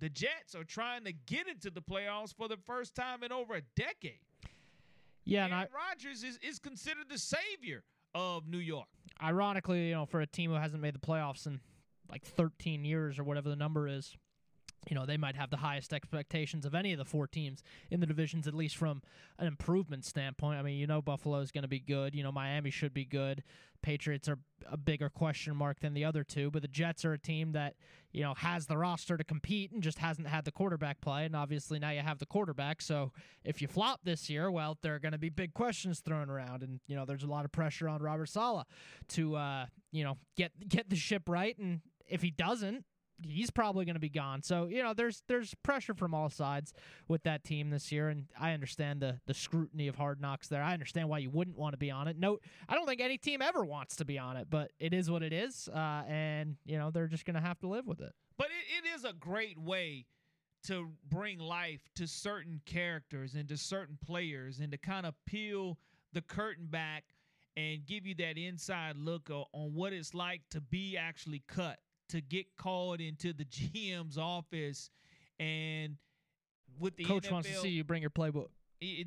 The 0.00 0.08
Jets 0.08 0.54
are 0.54 0.64
trying 0.64 1.04
to 1.04 1.12
get 1.12 1.46
into 1.48 1.70
the 1.70 1.82
playoffs 1.82 2.34
for 2.34 2.48
the 2.48 2.56
first 2.56 2.94
time 2.94 3.22
in 3.22 3.30
over 3.30 3.54
a 3.54 3.62
decade. 3.76 4.20
Yeah, 5.24 5.42
Aaron 5.42 5.52
and 5.52 5.68
Rodgers 5.72 6.24
is, 6.24 6.38
is 6.42 6.58
considered 6.58 7.08
the 7.08 7.18
savior 7.18 7.84
of 8.14 8.48
New 8.48 8.58
York. 8.58 8.88
Ironically, 9.22 9.88
you 9.88 9.94
know, 9.94 10.06
for 10.06 10.20
a 10.20 10.26
team 10.26 10.50
who 10.50 10.56
hasn't 10.56 10.82
made 10.82 10.94
the 10.94 10.98
playoffs 10.98 11.46
in 11.46 11.60
like 12.10 12.24
13 12.24 12.84
years 12.84 13.18
or 13.18 13.24
whatever 13.24 13.48
the 13.48 13.56
number 13.56 13.86
is, 13.86 14.16
you 14.88 14.96
know, 14.96 15.06
they 15.06 15.16
might 15.16 15.36
have 15.36 15.50
the 15.50 15.58
highest 15.58 15.92
expectations 15.92 16.66
of 16.66 16.74
any 16.74 16.92
of 16.92 16.98
the 16.98 17.04
four 17.04 17.26
teams 17.26 17.62
in 17.90 18.00
the 18.00 18.06
divisions, 18.06 18.48
at 18.48 18.54
least 18.54 18.76
from 18.76 19.02
an 19.38 19.46
improvement 19.46 20.04
standpoint. 20.04 20.58
I 20.58 20.62
mean, 20.62 20.78
you 20.78 20.86
know, 20.86 21.00
Buffalo 21.00 21.38
is 21.38 21.52
going 21.52 21.62
to 21.62 21.68
be 21.68 21.78
good. 21.78 22.14
You 22.14 22.22
know, 22.22 22.32
Miami 22.32 22.70
should 22.70 22.92
be 22.92 23.04
good. 23.04 23.44
Patriots 23.80 24.28
are 24.28 24.38
a 24.70 24.76
bigger 24.76 25.08
question 25.08 25.56
mark 25.56 25.80
than 25.80 25.94
the 25.94 26.04
other 26.04 26.24
two, 26.24 26.50
but 26.50 26.62
the 26.62 26.68
Jets 26.68 27.04
are 27.04 27.12
a 27.12 27.18
team 27.18 27.52
that, 27.52 27.74
you 28.12 28.22
know, 28.22 28.34
has 28.34 28.66
the 28.66 28.76
roster 28.76 29.16
to 29.16 29.24
compete 29.24 29.72
and 29.72 29.82
just 29.82 29.98
hasn't 29.98 30.28
had 30.28 30.44
the 30.44 30.52
quarterback 30.52 31.00
play. 31.00 31.24
And 31.24 31.34
obviously 31.34 31.78
now 31.78 31.90
you 31.90 32.00
have 32.00 32.18
the 32.18 32.26
quarterback. 32.26 32.80
So 32.82 33.12
if 33.44 33.60
you 33.60 33.68
flop 33.68 34.00
this 34.04 34.30
year, 34.30 34.50
well, 34.50 34.78
there 34.82 34.94
are 34.94 35.00
going 35.00 35.12
to 35.12 35.18
be 35.18 35.30
big 35.30 35.54
questions 35.54 36.00
thrown 36.00 36.30
around. 36.30 36.62
And, 36.62 36.80
you 36.86 36.96
know, 36.96 37.04
there's 37.04 37.24
a 37.24 37.28
lot 37.28 37.44
of 37.44 37.52
pressure 37.52 37.88
on 37.88 38.02
Robert 38.02 38.28
Saleh 38.28 38.66
to, 39.08 39.36
uh, 39.36 39.66
you 39.90 40.04
know, 40.04 40.16
get, 40.36 40.52
get 40.68 40.88
the 40.88 40.96
ship 40.96 41.28
right. 41.28 41.58
And 41.58 41.80
if 42.08 42.22
he 42.22 42.30
doesn't, 42.30 42.84
he's 43.26 43.50
probably 43.50 43.84
going 43.84 43.94
to 43.94 44.00
be 44.00 44.08
gone. 44.08 44.42
So 44.42 44.66
you 44.66 44.82
know, 44.82 44.94
there's 44.94 45.22
there's 45.28 45.54
pressure 45.62 45.94
from 45.94 46.14
all 46.14 46.30
sides 46.30 46.72
with 47.08 47.22
that 47.24 47.44
team 47.44 47.70
this 47.70 47.92
year, 47.92 48.08
and 48.08 48.26
I 48.38 48.52
understand 48.52 49.00
the 49.00 49.20
the 49.26 49.34
scrutiny 49.34 49.88
of 49.88 49.96
hard 49.96 50.20
knocks 50.20 50.48
there. 50.48 50.62
I 50.62 50.72
understand 50.72 51.08
why 51.08 51.18
you 51.18 51.30
wouldn't 51.30 51.56
want 51.56 51.72
to 51.74 51.78
be 51.78 51.90
on 51.90 52.08
it. 52.08 52.18
No, 52.18 52.38
I 52.68 52.74
don't 52.74 52.86
think 52.86 53.00
any 53.00 53.18
team 53.18 53.42
ever 53.42 53.64
wants 53.64 53.96
to 53.96 54.04
be 54.04 54.18
on 54.18 54.36
it, 54.36 54.48
but 54.50 54.70
it 54.78 54.94
is 54.94 55.10
what 55.10 55.22
it 55.22 55.32
is, 55.32 55.68
uh, 55.68 56.02
and 56.08 56.56
you 56.64 56.78
know 56.78 56.90
they're 56.90 57.08
just 57.08 57.24
going 57.24 57.36
to 57.36 57.40
have 57.40 57.58
to 57.60 57.68
live 57.68 57.86
with 57.86 58.00
it. 58.00 58.12
But 58.38 58.48
it, 58.48 58.86
it 58.86 58.94
is 58.94 59.04
a 59.04 59.12
great 59.12 59.58
way 59.58 60.06
to 60.64 60.90
bring 61.08 61.38
life 61.38 61.80
to 61.96 62.06
certain 62.06 62.60
characters 62.64 63.34
and 63.34 63.48
to 63.48 63.56
certain 63.56 63.98
players, 64.04 64.58
and 64.58 64.72
to 64.72 64.78
kind 64.78 65.06
of 65.06 65.14
peel 65.26 65.78
the 66.12 66.22
curtain 66.22 66.66
back 66.66 67.04
and 67.56 67.84
give 67.86 68.06
you 68.06 68.14
that 68.14 68.38
inside 68.38 68.96
look 68.96 69.30
on 69.30 69.74
what 69.74 69.92
it's 69.92 70.14
like 70.14 70.40
to 70.50 70.60
be 70.60 70.96
actually 70.96 71.42
cut 71.46 71.78
to 72.12 72.20
get 72.20 72.46
called 72.56 73.00
into 73.00 73.32
the 73.32 73.44
GM's 73.44 74.18
office 74.18 74.90
and 75.40 75.96
with 76.78 76.96
the 76.96 77.04
coach 77.04 77.28
NFL, 77.28 77.32
wants 77.32 77.48
to 77.48 77.54
see 77.56 77.68
you 77.68 77.84
bring 77.84 78.02
your 78.02 78.10
playbook. 78.10 78.48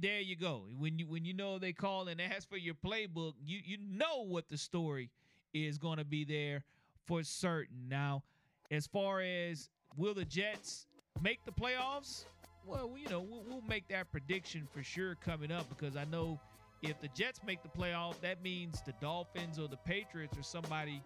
There 0.02 0.22
you 0.22 0.36
go. 0.36 0.64
When 0.78 1.00
you 1.00 1.08
when 1.08 1.26
you 1.26 1.34
know 1.34 1.60
they 1.60 1.74
call 1.74 2.08
and 2.08 2.22
ask 2.22 2.50
for 2.50 2.58
your 2.58 2.76
playbook, 2.76 3.34
you 3.46 3.60
you 3.64 3.78
know 3.78 4.26
what 4.26 4.48
the 4.48 4.58
story 4.58 5.10
is 5.54 5.78
going 5.78 5.98
to 5.98 6.06
be 6.06 6.24
there 6.24 6.64
for 7.06 7.24
certain. 7.24 7.90
Now, 7.90 8.24
as 8.72 8.88
far 8.88 9.22
as 9.22 9.70
will 9.98 10.14
the 10.14 10.26
Jets 10.26 10.88
make 11.22 11.44
the 11.46 11.52
playoffs? 11.52 12.26
Well, 12.66 12.94
you 12.98 13.08
know, 13.10 13.22
we'll, 13.22 13.44
we'll 13.48 13.64
make 13.68 13.88
that 13.90 14.12
prediction 14.12 14.68
for 14.74 14.82
sure 14.82 15.16
coming 15.16 15.52
up 15.52 15.70
because 15.70 15.96
I 15.96 16.06
know 16.06 16.40
if 16.82 17.00
the 17.00 17.10
Jets 17.10 17.42
make 17.46 17.62
the 17.62 17.70
playoff, 17.70 18.20
that 18.22 18.42
means 18.42 18.82
the 18.86 18.94
Dolphins 19.02 19.60
or 19.60 19.68
the 19.68 19.78
Patriots 19.78 20.38
or 20.38 20.44
somebody 20.44 21.02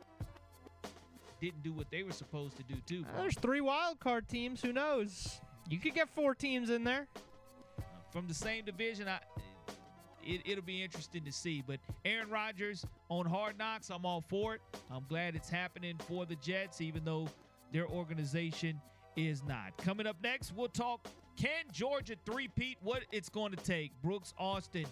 didn't 1.42 1.64
do 1.64 1.72
what 1.72 1.90
they 1.92 2.04
were 2.04 2.12
supposed 2.12 2.58
to 2.58 2.64
do 2.64 2.76
too. 2.86 3.06
Uh, 3.14 3.22
there's 3.22 3.36
three 3.36 3.62
wild 3.62 4.00
card 4.00 4.28
teams. 4.28 4.62
Who 4.62 4.74
knows? 4.74 5.40
You 5.70 5.80
could 5.80 5.94
get 5.94 6.10
four 6.10 6.36
teams 6.36 6.70
in 6.70 6.84
there 6.84 7.08
from 8.12 8.28
the 8.28 8.34
same 8.34 8.66
division. 8.66 9.08
I, 9.08 9.20
it, 10.24 10.42
it'll 10.46 10.64
be 10.64 10.84
interesting 10.84 11.24
to 11.24 11.32
see. 11.32 11.64
But 11.66 11.80
Aaron 12.06 12.30
Rodgers 12.30 12.86
on 13.10 13.26
Hard 13.26 13.58
Knocks, 13.58 13.90
I'm 13.90 14.06
all 14.06 14.22
for 14.22 14.56
it. 14.56 14.62
I'm 14.92 15.06
glad 15.08 15.36
it's 15.36 15.50
happening 15.50 15.96
for 16.08 16.26
the 16.26 16.36
Jets, 16.36 16.82
even 16.82 17.04
though 17.06 17.28
their 17.72 17.88
organization 17.88 18.82
is 19.16 19.44
not. 19.44 19.78
Coming 19.78 20.08
up 20.08 20.18
next, 20.24 20.54
we'll 20.56 20.68
talk. 20.68 21.08
Can 21.38 21.66
Georgia 21.72 22.16
three-peat? 22.26 22.78
What 22.82 23.04
it's 23.12 23.30
going 23.30 23.52
to 23.52 23.64
take? 23.64 23.92
Brooks 24.02 24.34
Austin 24.38 24.86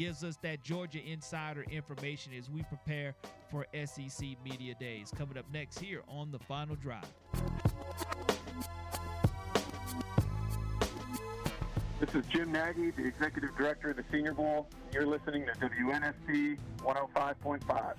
gives 0.00 0.24
us 0.24 0.38
that 0.40 0.62
Georgia 0.62 0.98
insider 1.06 1.62
information 1.70 2.32
as 2.32 2.48
we 2.48 2.62
prepare 2.62 3.14
for 3.50 3.66
SEC 3.84 4.28
Media 4.42 4.74
Days. 4.80 5.12
Coming 5.14 5.36
up 5.36 5.44
next 5.52 5.78
here 5.78 6.00
on 6.08 6.32
the 6.32 6.38
final 6.38 6.74
drive. 6.74 7.04
This 12.00 12.14
is 12.14 12.24
Jim 12.30 12.50
Nagy, 12.50 12.92
the 12.92 13.04
Executive 13.04 13.54
Director 13.58 13.90
of 13.90 13.98
the 13.98 14.04
Senior 14.10 14.32
Bowl. 14.32 14.68
You're 14.90 15.06
listening 15.06 15.44
to 15.44 15.52
WNSP 15.68 16.56
105.5. 16.78 17.94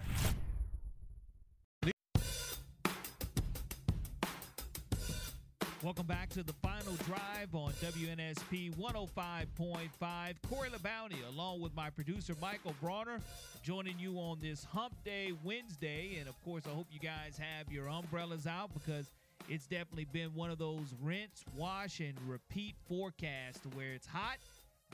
Welcome 5.84 6.06
back 6.06 6.30
to 6.30 6.44
the 6.44 6.54
final 6.62 6.94
drive 7.08 7.56
on 7.56 7.74
WNSP 7.74 8.76
105.5. 8.76 10.36
Corey 10.48 10.70
LeBounty, 10.70 11.28
along 11.28 11.60
with 11.60 11.76
my 11.76 11.90
producer 11.90 12.36
Michael 12.40 12.76
Bronner, 12.80 13.20
joining 13.64 13.98
you 13.98 14.18
on 14.18 14.38
this 14.40 14.64
Hump 14.64 14.94
Day 15.04 15.34
Wednesday. 15.44 16.18
And 16.20 16.30
of 16.30 16.40
course, 16.46 16.66
I 16.68 16.76
hope 16.76 16.86
you 16.92 17.00
guys 17.00 17.36
have 17.40 17.74
your 17.74 17.90
umbrellas 17.90 18.46
out 18.46 18.70
because 18.76 19.12
it's 19.50 19.66
definitely 19.66 20.06
been 20.06 20.36
one 20.36 20.52
of 20.52 20.60
those 20.60 20.94
rinse, 21.02 21.44
wash, 21.58 22.00
and 22.00 22.14
repeat 22.28 22.76
forecasts 22.88 23.66
where 23.74 23.94
it's 23.94 24.06
hot, 24.06 24.38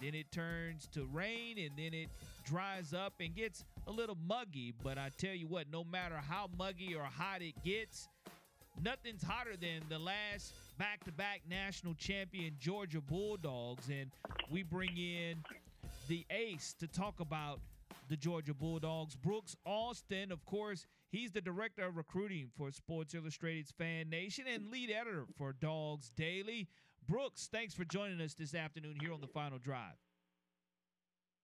then 0.02 0.13
it 0.13 0.32
turns 0.32 0.88
to 0.93 1.06
rain, 1.12 1.58
and 1.58 1.71
then 1.78 1.93
it 1.93 2.08
dries 2.45 2.93
up 2.93 3.12
and 3.19 3.36
gets 3.36 3.65
a 3.88 3.91
little 3.91 4.17
muggy. 4.26 4.73
But 4.82 4.97
I 4.97 5.10
tell 5.17 5.36
you 5.36 5.47
what, 5.47 5.65
no 5.69 5.84
matter 5.84 6.15
how 6.15 6.50
muggy 6.58 6.95
or 6.95 7.04
hot 7.04 7.41
it 7.41 7.62
gets, 7.65 8.08
nothing's 8.82 9.21
hotter 9.21 9.58
than 9.60 9.82
the 9.89 10.00
last 10.00 10.54
back 10.78 11.04
to 11.06 11.12
back 11.12 11.42
national 11.50 11.96
champion 11.96 12.56
Georgia 12.60 13.02
Bulldogs. 13.02 13.90
And 13.90 14.12
we 14.50 14.63
bring 14.63 14.98
in 14.98 15.44
the 16.08 16.26
ace 16.30 16.76
to 16.80 16.88
talk 16.88 17.20
about 17.20 17.60
the 18.10 18.16
Georgia 18.16 18.54
Bulldogs. 18.54 19.16
Brooks 19.16 19.56
Austin, 19.66 20.32
of 20.32 20.46
course, 20.46 20.86
he's 21.10 21.32
the 21.32 21.42
director 21.42 21.86
of 21.86 21.98
recruiting 21.98 22.50
for 22.58 22.72
Sports 22.72 23.13
Illustrated's 23.13 23.72
Fan 23.72 24.10
Nation 24.10 24.46
and 24.48 24.72
lead 24.72 24.92
editor 24.92 25.26
for 25.38 25.54
Dogs 25.54 26.12
Daily. 26.16 26.68
Brooks, 27.08 27.50
thanks 27.52 27.74
for 27.74 27.86
joining 27.86 28.22
us 28.22 28.34
this 28.34 28.54
afternoon 28.54 28.98
here 29.02 29.13
on 29.13 29.22
the 29.22 29.28
final 29.28 29.58
drive. 29.58 29.96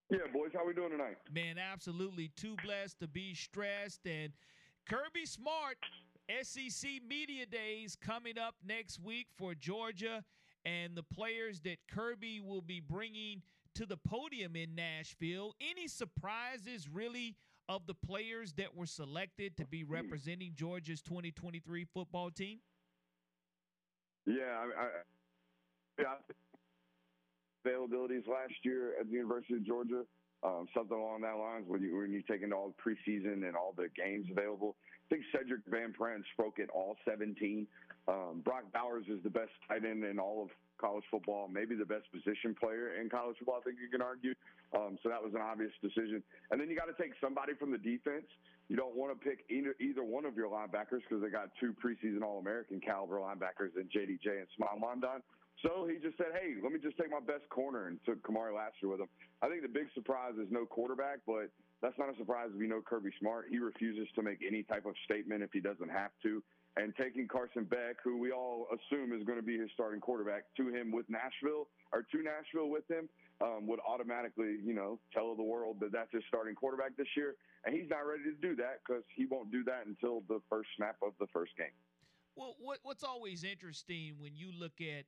Yeah, 0.09 0.19
boys, 0.31 0.51
how 0.53 0.65
we 0.65 0.73
doing 0.73 0.91
tonight? 0.91 1.17
Man, 1.33 1.57
absolutely 1.57 2.29
too 2.35 2.55
blessed 2.63 2.99
to 2.99 3.07
be 3.07 3.33
stressed. 3.33 4.01
And 4.05 4.33
Kirby 4.87 5.25
Smart 5.25 5.77
SEC 6.41 6.89
Media 7.07 7.45
Days 7.45 7.97
coming 7.99 8.37
up 8.37 8.55
next 8.65 8.99
week 8.99 9.27
for 9.37 9.53
Georgia 9.53 10.23
and 10.65 10.95
the 10.95 11.03
players 11.03 11.59
that 11.61 11.77
Kirby 11.93 12.39
will 12.39 12.61
be 12.61 12.79
bringing 12.79 13.41
to 13.75 13.85
the 13.85 13.97
podium 13.97 14.55
in 14.55 14.75
Nashville. 14.75 15.55
Any 15.59 15.87
surprises, 15.87 16.87
really, 16.87 17.35
of 17.67 17.85
the 17.87 17.93
players 17.93 18.53
that 18.53 18.75
were 18.75 18.85
selected 18.85 19.57
to 19.57 19.65
be 19.65 19.83
representing 19.83 20.53
Georgia's 20.55 21.01
2023 21.01 21.85
football 21.93 22.29
team? 22.29 22.59
Yeah, 24.25 24.57
I, 24.57 24.83
I, 24.83 24.87
yeah. 25.99 26.05
Availabilities 27.65 28.27
last 28.27 28.53
year 28.63 28.93
at 28.99 29.07
the 29.07 29.13
University 29.13 29.55
of 29.55 29.65
Georgia, 29.65 30.03
um, 30.43 30.67
something 30.75 30.97
along 30.97 31.21
that 31.21 31.37
lines. 31.37 31.65
When 31.67 31.81
you 31.81 31.97
when 31.97 32.11
you 32.11 32.21
take 32.29 32.41
into 32.41 32.55
all 32.55 32.73
the 32.75 32.91
preseason 32.91 33.47
and 33.47 33.55
all 33.55 33.73
the 33.75 33.87
games 33.95 34.27
available, 34.29 34.75
I 35.11 35.15
think 35.15 35.23
Sedrick 35.33 35.63
Van 35.69 35.93
Pran 35.93 36.23
spoke 36.33 36.59
at 36.59 36.69
all 36.69 36.95
17. 37.05 37.67
Um, 38.07 38.41
Brock 38.43 38.63
Bowers 38.73 39.05
is 39.07 39.21
the 39.23 39.29
best 39.29 39.51
tight 39.67 39.85
end 39.85 40.03
in 40.03 40.19
all 40.19 40.43
of 40.43 40.49
college 40.79 41.03
football, 41.09 41.47
maybe 41.47 41.75
the 41.75 41.85
best 41.85 42.11
position 42.11 42.55
player 42.59 42.99
in 42.99 43.09
college 43.09 43.37
football. 43.39 43.59
I 43.59 43.63
think 43.63 43.77
you 43.79 43.89
can 43.89 44.01
argue. 44.01 44.33
Um, 44.75 44.97
so 45.03 45.09
that 45.09 45.23
was 45.23 45.33
an 45.33 45.41
obvious 45.41 45.71
decision. 45.81 46.23
And 46.51 46.59
then 46.59 46.69
you 46.69 46.75
got 46.75 46.91
to 46.91 46.97
take 47.01 47.13
somebody 47.21 47.53
from 47.53 47.71
the 47.71 47.77
defense. 47.77 48.27
You 48.67 48.75
don't 48.75 48.95
want 48.95 49.13
to 49.13 49.19
pick 49.19 49.45
either 49.49 49.75
either 49.79 50.03
one 50.03 50.25
of 50.25 50.35
your 50.35 50.49
linebackers 50.49 51.03
because 51.07 51.21
they 51.21 51.29
got 51.29 51.51
two 51.59 51.75
preseason 51.77 52.23
All 52.23 52.39
American 52.39 52.79
caliber 52.79 53.19
linebackers 53.19 53.75
in 53.75 53.87
JDJ 53.87 54.43
and 54.43 54.47
Smael 54.57 54.79
Mondon. 54.79 55.21
So 55.61 55.87
he 55.87 55.99
just 55.99 56.17
said, 56.17 56.33
"Hey, 56.33 56.55
let 56.61 56.71
me 56.71 56.79
just 56.79 56.97
take 56.97 57.11
my 57.11 57.19
best 57.19 57.47
corner," 57.49 57.87
and 57.87 57.99
took 58.05 58.23
Kamari 58.23 58.55
Lassiter 58.55 58.87
with 58.87 58.99
him. 58.99 59.07
I 59.41 59.49
think 59.49 59.61
the 59.61 59.71
big 59.71 59.87
surprise 59.93 60.33
is 60.41 60.47
no 60.49 60.65
quarterback, 60.65 61.19
but 61.27 61.51
that's 61.83 61.99
not 61.99 62.09
a 62.09 62.17
surprise 62.17 62.49
if 62.55 62.59
you 62.59 62.67
know 62.67 62.81
Kirby 62.81 63.11
Smart. 63.19 63.45
He 63.49 63.59
refuses 63.59 64.07
to 64.15 64.23
make 64.23 64.39
any 64.41 64.63
type 64.63 64.85
of 64.87 64.95
statement 65.05 65.43
if 65.43 65.51
he 65.51 65.59
doesn't 65.59 65.89
have 65.89 66.11
to 66.23 66.41
and 66.75 66.93
taking 66.95 67.27
Carson 67.27 67.65
Beck, 67.65 67.97
who 68.03 68.17
we 68.17 68.31
all 68.31 68.67
assume 68.73 69.13
is 69.13 69.23
going 69.25 69.37
to 69.37 69.45
be 69.45 69.57
his 69.57 69.69
starting 69.73 70.01
quarterback, 70.01 70.45
to 70.57 70.69
him 70.69 70.91
with 70.91 71.05
Nashville 71.07 71.67
or 71.91 72.01
to 72.01 72.23
Nashville 72.23 72.69
with 72.69 72.89
him 72.89 73.07
um, 73.41 73.67
would 73.67 73.79
automatically, 73.87 74.57
you 74.63 74.73
know, 74.73 74.99
tell 75.13 75.35
the 75.35 75.43
world 75.43 75.77
that 75.81 75.91
that's 75.91 76.11
his 76.11 76.23
starting 76.27 76.55
quarterback 76.55 76.97
this 76.97 77.07
year. 77.15 77.35
And 77.65 77.75
he's 77.75 77.89
not 77.89 77.99
ready 77.99 78.23
to 78.23 78.35
do 78.41 78.55
that 78.55 78.79
because 78.85 79.03
he 79.15 79.25
won't 79.25 79.51
do 79.51 79.63
that 79.65 79.85
until 79.85 80.23
the 80.27 80.39
first 80.49 80.69
snap 80.77 80.95
of 81.03 81.13
the 81.19 81.27
first 81.27 81.51
game. 81.57 81.67
Well, 82.35 82.55
what, 82.59 82.79
what's 82.81 83.03
always 83.03 83.43
interesting 83.43 84.15
when 84.17 84.35
you 84.35 84.49
look 84.57 84.81
at 84.81 85.05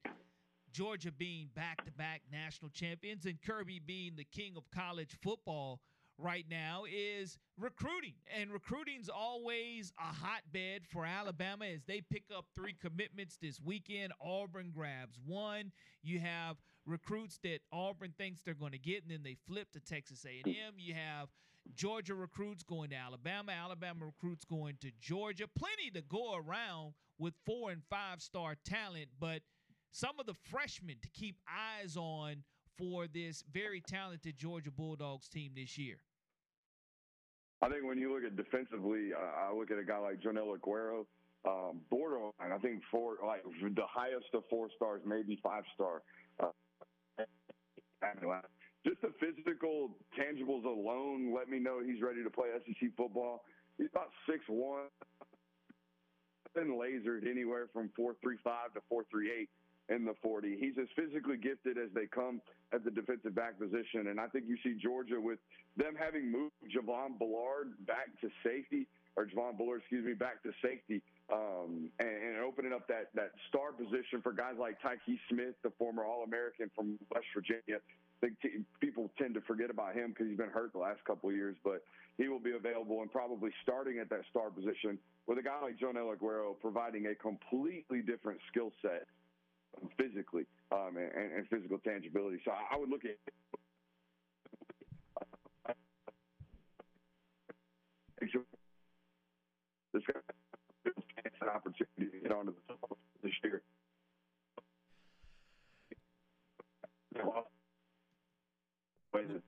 Georgia 0.72 1.12
being 1.12 1.50
back 1.56 1.84
to 1.86 1.92
back 1.92 2.22
national 2.32 2.70
champions 2.70 3.26
and 3.26 3.42
Kirby 3.42 3.82
being 3.84 4.14
the 4.16 4.26
king 4.26 4.54
of 4.56 4.70
college 4.70 5.18
football– 5.24 5.80
right 6.18 6.46
now 6.50 6.84
is 6.92 7.38
recruiting. 7.58 8.14
And 8.36 8.52
recruiting's 8.52 9.10
always 9.10 9.92
a 10.00 10.14
hotbed 10.14 10.82
for 10.92 11.06
Alabama 11.06 11.66
as 11.66 11.84
they 11.84 12.02
pick 12.02 12.24
up 12.36 12.46
three 12.56 12.76
commitments 12.80 13.38
this 13.42 13.60
weekend. 13.62 14.14
Auburn 14.22 14.72
grabs 14.74 15.18
one. 15.26 15.72
You 16.04 16.20
have 16.20 16.58
recruits 16.86 17.40
that 17.44 17.60
Auburn 17.72 18.14
thinks 18.18 18.42
they're 18.42 18.54
going 18.54 18.72
to 18.72 18.78
get 18.78 19.04
and 19.04 19.12
then 19.12 19.24
they 19.24 19.38
flip 19.48 19.72
to 19.74 19.80
Texas 19.80 20.26
A&M. 20.26 20.74
You 20.78 20.94
have 20.94 21.30
Georgia 21.76 22.14
recruits 22.14 22.64
going 22.64 22.92
to 22.92 22.96
Alabama, 22.96 23.52
Alabama 23.52 24.06
recruits 24.06 24.46
going 24.46 24.78
to 24.82 24.92
Georgia. 25.00 25.46
Plenty 25.48 25.90
to 25.96 26.02
go 26.02 26.36
around 26.36 26.94
with 27.18 27.34
four 27.46 27.72
and 27.72 27.82
five 27.90 28.22
star 28.22 28.56
talent, 28.66 29.08
but 29.20 29.42
some 29.92 30.20
of 30.20 30.26
the 30.26 30.36
freshmen 30.52 30.98
to 31.02 31.10
keep 31.10 31.38
eyes 31.50 31.96
on 31.98 32.44
for 32.78 33.08
this 33.08 33.44
very 33.52 33.82
talented 33.82 34.38
Georgia 34.38 34.72
Bulldogs 34.72 35.28
team 35.28 35.54
this 35.56 35.78
year? 35.78 35.98
I 37.66 37.70
think 37.70 37.84
when 37.84 37.98
you 37.98 38.14
look 38.14 38.24
at 38.24 38.38
defensively, 38.38 39.10
I 39.18 39.52
look 39.52 39.72
at 39.72 39.80
a 39.80 39.84
guy 39.84 39.98
like 39.98 40.22
Joenel 40.22 40.56
Aguero, 40.56 41.06
um, 41.48 41.82
borderline. 41.90 42.54
I 42.54 42.60
think 42.60 42.84
four, 42.92 43.16
like 43.26 43.42
the 43.44 43.90
highest 43.90 44.28
of 44.36 44.44
four 44.52 44.68
stars, 44.76 45.02
maybe 45.04 45.40
five 45.42 45.64
star. 45.74 46.04
Uh, 46.40 46.50
just 48.86 49.02
the 49.02 49.10
physical 49.20 49.98
tangibles 50.14 50.64
alone 50.64 51.34
let 51.36 51.50
me 51.50 51.58
know 51.58 51.80
he's 51.84 52.04
ready 52.04 52.24
to 52.24 52.30
play 52.30 52.50
SEC 52.68 52.90
football. 52.96 53.42
He's 53.80 53.88
about 53.92 54.12
six 54.30 54.42
one, 54.48 54.86
been 56.54 56.78
lasered 56.78 57.28
anywhere 57.28 57.66
from 57.74 57.90
four 57.96 58.16
three 58.22 58.38
five 58.44 58.74
to 58.76 58.82
four 58.88 59.06
three 59.10 59.32
eight 59.32 59.50
in 59.90 60.06
the 60.06 60.14
40. 60.22 60.58
He's 60.60 60.74
as 60.80 60.88
physically 60.96 61.38
gifted 61.38 61.78
as 61.78 61.90
they 61.94 62.08
come 62.08 62.42
at 62.74 62.84
the 62.84 62.92
defensive 62.92 63.36
back 63.36 63.60
position. 63.60 64.08
And 64.08 64.20
I 64.20 64.28
think 64.28 64.46
you 64.48 64.58
see 64.64 64.78
Georgia 64.82 65.20
with 65.20 65.40
them 65.78 65.94
having 65.98 66.32
moved 66.32 66.54
Javon 66.66 67.20
Ballard 67.20 67.74
back 67.86 68.10
to 68.22 68.30
safety, 68.44 68.88
or 69.16 69.26
Javon 69.26 69.58
Bullard, 69.58 69.80
excuse 69.80 70.06
me, 70.06 70.14
back 70.14 70.44
to 70.44 70.52
safety, 70.62 71.02
um, 71.32 71.90
and, 72.00 72.10
and, 72.10 72.38
opening 72.44 72.74
up 72.74 72.88
that, 72.88 73.10
that 73.16 73.32
star 73.50 73.72
position 73.72 74.22
for 74.22 74.34
guys 74.34 74.56
like 74.60 74.78
Tykee 74.82 75.18
Smith, 75.30 75.56
the 75.64 75.72
former 75.78 76.04
All 76.04 76.24
American 76.24 76.70
from 76.76 77.00
West 77.14 77.26
Virginia. 77.34 77.80
I 77.80 78.20
think 78.20 78.40
t- 78.42 78.64
people 78.80 79.10
tend 79.18 79.34
to 79.36 79.42
forget 79.42 79.70
about 79.70 79.96
him 79.96 80.10
because 80.10 80.28
he's 80.28 80.38
been 80.38 80.50
hurt 80.50 80.74
the 80.74 80.80
last 80.80 81.04
couple 81.06 81.30
of 81.30 81.36
years, 81.36 81.56
but 81.64 81.84
he 82.18 82.28
will 82.28 82.40
be 82.40 82.56
available 82.56 83.02
and 83.02 83.12
probably 83.12 83.52
starting 83.64 84.00
at 84.00 84.10
that 84.10 84.22
star 84.30 84.50
position 84.50 85.00
with 85.28 85.38
a 85.38 85.44
guy 85.44 85.60
like 85.62 85.80
Joenel 85.80 86.14
Aguero 86.14 86.56
providing 86.62 87.08
a 87.08 87.16
completely 87.16 88.02
different 88.02 88.40
skill 88.52 88.72
set 88.82 89.08
physically 89.98 90.46
um, 90.72 90.98
and, 90.98 91.32
and, 91.34 91.48
physical 91.48 91.78
tangibility. 91.80 92.40
So 92.46 92.52
I, 92.52 92.78
would 92.78 92.90
look 92.90 93.06
at 93.06 93.18
this 99.94 100.04
an 101.42 101.50
opportunity 101.50 102.18
to 102.18 102.24
get 102.24 102.32
onto 102.32 102.54
the 102.54 102.74
top 102.74 102.98
this 103.24 103.32
year. 103.44 103.62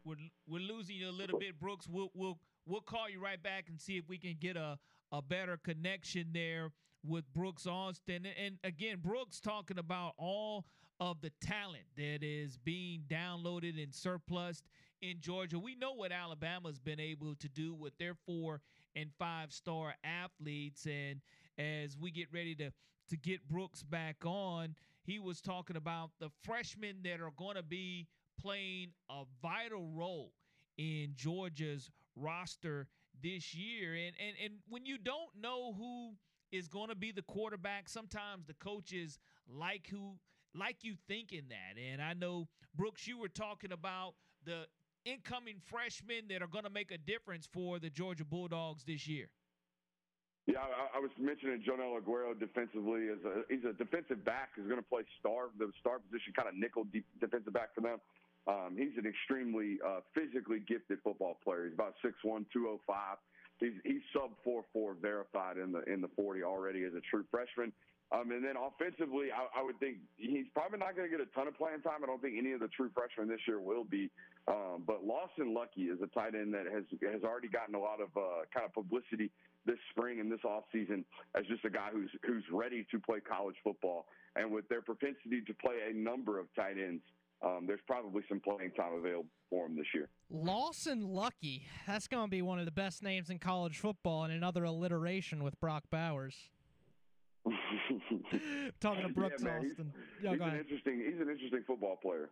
We're, 0.06 0.16
we're 0.48 0.60
losing 0.60 0.96
you 0.96 1.10
a 1.10 1.12
little 1.12 1.38
bit, 1.38 1.60
Brooks. 1.60 1.88
We'll 1.90 2.10
we'll 2.13 2.40
we'll 2.66 2.82
call 2.82 3.10
you 3.10 3.20
right 3.22 3.42
back 3.42 3.66
and 3.68 3.80
see 3.80 3.98
if 3.98 4.08
we 4.08 4.18
can 4.18 4.36
get 4.40 4.56
a 4.56 4.78
a 5.12 5.22
better 5.22 5.58
connection 5.58 6.28
there 6.34 6.72
with 7.08 7.32
Brooks 7.34 7.65
Austin. 7.65 8.26
And 8.26 8.58
again, 8.63 8.98
Brooks 9.02 9.39
talking 9.39 9.78
about 9.80 10.13
all 10.17 10.65
of 11.00 11.22
the 11.22 11.32
talent 11.41 11.86
that 11.96 12.24
is 12.24 12.58
being 12.58 13.04
downloaded 13.08 13.82
and 13.82 13.93
surplus 13.93 14.63
in 15.02 15.17
Georgia. 15.22 15.60
We 15.60 15.76
know 15.76 15.93
what 15.93 16.12
Alabama's 16.12 16.80
been 16.80 17.00
able 17.00 17.36
to 17.36 17.48
do 17.48 17.74
with 17.74 17.98
their 17.98 18.15
four 18.26 18.62
and 18.96 19.12
five 19.20 19.52
star 19.52 19.96
athletes. 20.04 20.86
And 20.86 21.22
as 21.58 21.98
we 21.98 22.12
get 22.12 22.28
ready 22.34 22.56
to, 22.56 22.72
to 23.10 23.17
get 23.17 23.48
Brooks 23.48 23.84
back 23.84 24.17
on, 24.26 24.76
he 25.04 25.20
was 25.20 25.39
talking 25.39 25.78
about 25.78 26.12
the 26.20 26.30
freshmen 26.43 26.98
that 27.04 27.22
are 27.22 27.32
going 27.38 27.56
to 27.56 27.63
be 27.63 28.08
playing 28.41 28.89
a 29.10 29.24
vital 29.41 29.88
role 29.93 30.34
in 30.78 31.13
Georgia's 31.15 31.89
roster 32.15 32.88
this 33.22 33.54
year. 33.54 33.93
And 33.93 34.15
and 34.20 34.36
and 34.43 34.54
when 34.67 34.86
you 34.86 34.98
don't 34.98 35.30
know 35.39 35.74
who 35.74 36.13
is 36.51 36.67
going 36.67 36.89
to 36.89 36.95
be 36.95 37.12
the 37.12 37.21
quarterback. 37.23 37.89
Sometimes 37.89 38.45
the 38.45 38.53
coaches 38.55 39.19
like 39.49 39.88
who 39.89 40.17
like 40.55 40.77
you 40.83 40.95
thinking 41.07 41.43
that. 41.49 41.79
And 41.79 42.01
I 42.01 42.13
know 42.13 42.47
Brooks, 42.75 43.07
you 43.07 43.19
were 43.19 43.29
talking 43.29 43.71
about 43.71 44.13
the 44.45 44.65
incoming 45.05 45.62
freshmen 45.65 46.27
that 46.29 46.41
are 46.41 46.47
going 46.47 46.63
to 46.63 46.69
make 46.69 46.91
a 46.91 46.97
difference 46.97 47.47
for 47.51 47.79
the 47.79 47.89
Georgia 47.89 48.25
Bulldogs 48.25 48.83
this 48.83 49.07
year. 49.07 49.29
Yeah, 50.47 50.63
I, 50.63 50.97
I 50.97 50.99
was 50.99 51.12
mentioning 51.19 51.62
Joenel 51.65 51.99
Aguero 51.99 52.31
defensively 52.31 53.12
as 53.12 53.19
a 53.27 53.43
he's 53.51 53.67
a 53.67 53.73
defensive 53.75 54.23
back 54.23 54.55
who's 54.55 54.67
going 54.67 54.79
to 54.79 54.88
play 54.88 55.03
star 55.19 55.51
the 55.60 55.71
star 55.79 55.99
position, 55.99 56.31
kind 56.31 56.47
of 56.47 56.55
nickel 56.55 56.86
deep 56.86 57.05
defensive 57.19 57.51
back 57.51 57.75
for 57.75 57.81
them. 57.81 57.99
Um, 58.47 58.79
he's 58.79 58.95
an 58.95 59.03
extremely 59.03 59.75
uh, 59.83 59.99
physically 60.15 60.63
gifted 60.63 60.99
football 61.03 61.36
player. 61.43 61.65
He's 61.65 61.75
about 61.75 61.95
6'1", 61.99 62.47
205 62.47 62.79
he's 63.60 63.74
he's 63.84 64.02
sub 64.13 64.32
four 64.43 64.63
four 64.74 64.96
verified 65.00 65.58
in 65.58 65.72
the 65.72 65.82
in 65.91 66.02
the 66.02 66.10
forty 66.15 66.43
already 66.43 66.84
as 66.84 66.93
a 66.93 67.02
true 67.10 67.26
freshman. 67.32 67.72
Um, 68.10 68.32
and 68.32 68.39
then 68.39 68.56
offensively, 68.56 69.36
I, 69.36 69.60
I 69.60 69.63
would 69.63 69.78
think 69.82 69.98
he's 70.15 70.48
probably 70.54 70.80
not 70.80 70.96
going 70.96 71.12
to 71.12 71.17
get 71.17 71.20
a 71.20 71.30
ton 71.36 71.46
of 71.46 71.58
playing 71.58 71.82
time. 71.82 72.04
I 72.04 72.08
don't 72.08 72.22
think 72.22 72.36
any 72.39 72.54
of 72.54 72.62
the 72.62 72.70
true 72.70 72.89
freshmen 72.96 73.28
this 73.28 73.43
year 73.46 73.60
will 73.60 73.84
be. 73.84 74.10
Um, 74.48 74.84
but 74.88 75.04
Lawson 75.04 75.54
Luckie 75.54 75.91
is 75.91 76.00
a 76.02 76.08
tight 76.08 76.34
end 76.34 76.54
that 76.54 76.72
has 76.72 76.88
has 77.04 77.24
already 77.24 77.50
gotten 77.50 77.76
a 77.76 77.80
lot 77.80 78.00
of 78.00 78.08
uh, 78.15 78.48
kind 78.54 78.65
of 78.65 78.74
publicity 78.74 79.30
this 79.65 79.76
spring 79.91 80.22
and 80.22 80.32
this 80.32 80.39
offseason 80.48 81.04
as 81.36 81.43
just 81.48 81.65
a 81.65 81.70
guy 81.70 81.89
who's 81.91 82.10
who's 82.24 82.43
ready 82.52 82.88
to 82.91 83.00
play 83.00 83.20
college 83.20 83.56
football. 83.62 84.06
And 84.38 84.52
with 84.52 84.70
their 84.70 84.82
propensity 84.82 85.41
to 85.46 85.54
play 85.54 85.91
a 85.91 85.93
number 85.93 86.39
of 86.39 86.48
tight 86.56 86.78
ends, 86.80 87.04
um, 87.41 87.65
there's 87.67 87.84
probably 87.88 88.24
some 88.30 88.39
playing 88.39 88.72
time 88.72 88.93
available 88.93 89.28
for 89.49 89.65
him 89.65 89.75
this 89.75 89.88
year. 89.93 90.10
Lawson 90.29 91.07
Luckie. 91.07 91.65
that's 91.86 92.07
going 92.07 92.25
to 92.25 92.29
be 92.31 92.41
one 92.41 92.60
of 92.60 92.65
the 92.65 92.71
best 92.71 93.03
names 93.03 93.29
in 93.29 93.39
college 93.39 93.77
football, 93.79 94.23
and 94.23 94.33
another 94.33 94.63
alliteration 94.63 95.43
with 95.43 95.60
Brock 95.60 95.83
Bowers. 95.91 96.36
Talking 98.79 99.03
to 99.03 99.10
Brooks 99.10 99.43
yeah, 99.43 99.49
man, 99.49 99.65
Austin. 99.65 99.93
He's, 100.17 100.23
Yo, 100.23 100.31
he's 100.31 100.41
an 100.41 100.57
interesting. 100.57 101.03
He's 101.05 101.21
an 101.21 101.29
interesting 101.29 101.63
football 101.65 101.97
player. 102.01 102.29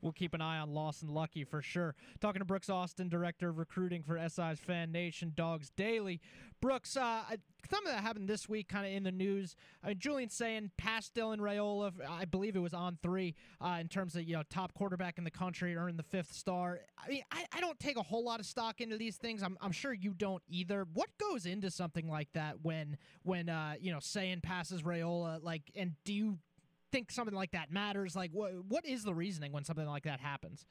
We'll 0.00 0.12
keep 0.12 0.34
an 0.34 0.40
eye 0.40 0.58
on 0.58 0.72
Lawson 0.72 1.08
Luckie 1.08 1.44
for 1.44 1.62
sure. 1.62 1.94
Talking 2.20 2.40
to 2.40 2.44
Brooks 2.44 2.70
Austin, 2.70 3.08
director 3.08 3.48
of 3.48 3.58
recruiting 3.58 4.02
for 4.02 4.18
SI's 4.18 4.58
Fan 4.58 4.92
Nation 4.92 5.32
Dogs 5.34 5.70
Daily. 5.76 6.20
Brooks, 6.64 6.96
uh, 6.96 7.20
something 7.70 7.92
that 7.92 8.02
happened 8.02 8.26
this 8.26 8.48
week, 8.48 8.68
kind 8.68 8.86
of 8.86 8.92
in 8.94 9.02
the 9.02 9.12
news. 9.12 9.54
I 9.82 9.88
mean, 9.88 9.98
Julian 9.98 10.30
Sayin 10.30 10.70
passed 10.78 11.14
Dylan 11.14 11.36
Raiola. 11.36 11.92
I 12.08 12.24
believe 12.24 12.56
it 12.56 12.60
was 12.60 12.72
on 12.72 12.96
three 13.02 13.34
uh, 13.60 13.76
in 13.82 13.88
terms 13.88 14.16
of 14.16 14.22
you 14.22 14.34
know 14.34 14.44
top 14.48 14.72
quarterback 14.72 15.18
in 15.18 15.24
the 15.24 15.30
country, 15.30 15.76
earned 15.76 15.98
the 15.98 16.04
fifth 16.04 16.32
star. 16.32 16.80
I 16.96 17.10
mean, 17.10 17.22
I, 17.30 17.44
I 17.52 17.60
don't 17.60 17.78
take 17.78 17.98
a 17.98 18.02
whole 18.02 18.24
lot 18.24 18.40
of 18.40 18.46
stock 18.46 18.80
into 18.80 18.96
these 18.96 19.18
things. 19.18 19.42
I'm, 19.42 19.58
I'm 19.60 19.72
sure 19.72 19.92
you 19.92 20.14
don't 20.14 20.42
either. 20.48 20.86
What 20.94 21.10
goes 21.18 21.44
into 21.44 21.70
something 21.70 22.08
like 22.08 22.28
that 22.32 22.62
when 22.62 22.96
when 23.24 23.50
uh, 23.50 23.74
you 23.78 23.92
know 23.92 24.00
Sayin 24.00 24.40
passes 24.40 24.80
Raiola? 24.80 25.44
Like, 25.44 25.70
and 25.76 25.92
do 26.06 26.14
you 26.14 26.38
think 26.90 27.10
something 27.10 27.34
like 27.34 27.50
that 27.50 27.70
matters? 27.72 28.16
Like, 28.16 28.30
what 28.32 28.52
what 28.66 28.86
is 28.86 29.04
the 29.04 29.12
reasoning 29.12 29.52
when 29.52 29.64
something 29.64 29.86
like 29.86 30.04
that 30.04 30.20
happens? 30.20 30.64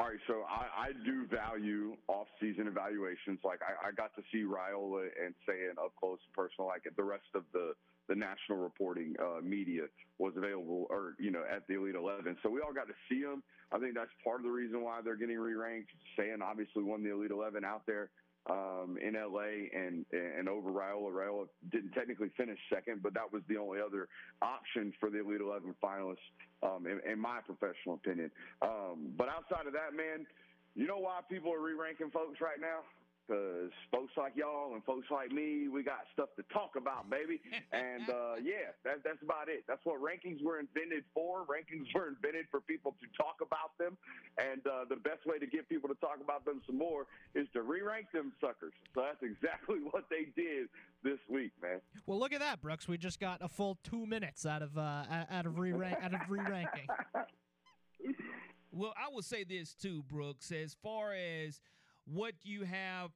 All 0.00 0.08
right, 0.08 0.16
so 0.26 0.48
I, 0.48 0.88
I 0.88 0.92
do 1.04 1.26
value 1.28 1.92
off-season 2.08 2.66
evaluations. 2.66 3.38
Like 3.44 3.60
I, 3.60 3.88
I 3.88 3.92
got 3.92 4.16
to 4.16 4.22
see 4.32 4.48
Raiola 4.48 5.12
and 5.12 5.34
Sayin 5.44 5.76
up 5.76 5.92
close 6.00 6.16
and 6.24 6.32
personal. 6.32 6.68
Like 6.68 6.88
the 6.88 7.04
rest 7.04 7.28
of 7.34 7.44
the 7.52 7.74
the 8.08 8.16
national 8.16 8.58
reporting 8.58 9.14
uh, 9.20 9.44
media 9.44 9.82
was 10.18 10.32
available, 10.38 10.86
or 10.88 11.16
you 11.20 11.30
know, 11.30 11.44
at 11.44 11.68
the 11.68 11.74
Elite 11.74 11.96
Eleven. 11.96 12.34
So 12.42 12.48
we 12.48 12.62
all 12.64 12.72
got 12.72 12.88
to 12.88 12.96
see 13.10 13.20
them. 13.20 13.42
I 13.72 13.78
think 13.78 13.92
that's 13.94 14.10
part 14.24 14.40
of 14.40 14.44
the 14.44 14.50
reason 14.50 14.82
why 14.82 15.00
they're 15.04 15.20
getting 15.20 15.38
re-ranked. 15.38 15.90
Sayin 16.16 16.40
obviously 16.40 16.82
won 16.82 17.04
the 17.04 17.12
Elite 17.12 17.30
Eleven 17.30 17.62
out 17.62 17.82
there 17.86 18.08
um, 18.48 18.96
in 19.02 19.14
LA 19.14 19.68
and 19.74 20.06
and 20.12 20.48
over 20.48 20.70
Raiola. 20.70 21.12
Raiola 21.12 21.46
didn't 21.70 21.92
technically 21.92 22.30
finish 22.36 22.58
second, 22.72 23.02
but 23.02 23.12
that 23.14 23.30
was 23.32 23.42
the 23.48 23.56
only 23.56 23.80
other 23.80 24.08
option 24.40 24.92
for 24.98 25.10
the 25.10 25.20
Elite 25.20 25.40
Eleven 25.40 25.74
finalists, 25.82 26.24
um, 26.62 26.86
in, 26.86 27.00
in, 27.10 27.18
my 27.18 27.40
professional 27.44 27.94
opinion. 27.96 28.30
Um, 28.62 29.12
but 29.16 29.28
outside 29.28 29.66
of 29.66 29.72
that, 29.74 29.92
man, 29.94 30.26
you 30.74 30.86
know 30.86 30.98
why 30.98 31.20
people 31.28 31.52
are 31.52 31.60
re-ranking 31.60 32.10
folks 32.10 32.40
right 32.40 32.60
now? 32.60 32.80
Because 33.30 33.70
folks 33.92 34.12
like 34.16 34.32
y'all 34.34 34.74
and 34.74 34.82
folks 34.84 35.06
like 35.10 35.30
me, 35.30 35.68
we 35.68 35.84
got 35.84 36.02
stuff 36.12 36.30
to 36.36 36.42
talk 36.52 36.74
about, 36.76 37.08
baby. 37.08 37.40
and 37.72 38.10
uh, 38.10 38.34
yeah, 38.42 38.74
that, 38.84 39.04
that's 39.04 39.22
about 39.22 39.48
it. 39.48 39.62
That's 39.68 39.80
what 39.84 40.02
rankings 40.02 40.42
were 40.42 40.58
invented 40.58 41.04
for. 41.14 41.46
Rankings 41.46 41.86
were 41.94 42.08
invented 42.08 42.46
for 42.50 42.60
people 42.60 42.96
to 43.00 43.06
talk 43.16 43.38
about 43.40 43.78
them. 43.78 43.96
And 44.38 44.66
uh, 44.66 44.84
the 44.88 44.96
best 44.96 45.26
way 45.26 45.38
to 45.38 45.46
get 45.46 45.68
people 45.68 45.88
to 45.88 45.94
talk 45.96 46.18
about 46.22 46.44
them 46.44 46.60
some 46.66 46.78
more 46.78 47.06
is 47.34 47.46
to 47.52 47.62
re-rank 47.62 48.06
them 48.12 48.32
suckers. 48.40 48.74
So 48.94 49.06
that's 49.06 49.22
exactly 49.22 49.78
what 49.90 50.04
they 50.10 50.26
did 50.34 50.66
this 51.04 51.20
week, 51.30 51.52
man. 51.62 51.80
Well, 52.06 52.18
look 52.18 52.32
at 52.32 52.40
that, 52.40 52.60
Brooks. 52.60 52.88
We 52.88 52.98
just 52.98 53.20
got 53.20 53.38
a 53.42 53.48
full 53.48 53.78
two 53.84 54.06
minutes 54.06 54.44
out 54.44 54.62
of 54.62 54.76
uh, 54.76 55.04
out 55.30 55.46
of 55.46 55.58
re-rank 55.58 55.98
out 56.02 56.14
of 56.14 56.20
re-ranking. 56.28 56.88
well, 58.72 58.92
I 58.96 59.12
will 59.12 59.22
say 59.22 59.44
this 59.44 59.74
too, 59.74 60.02
Brooks. 60.08 60.50
As 60.50 60.76
far 60.82 61.12
as 61.12 61.60
what 62.04 62.34
you 62.42 62.64
have 62.64 63.10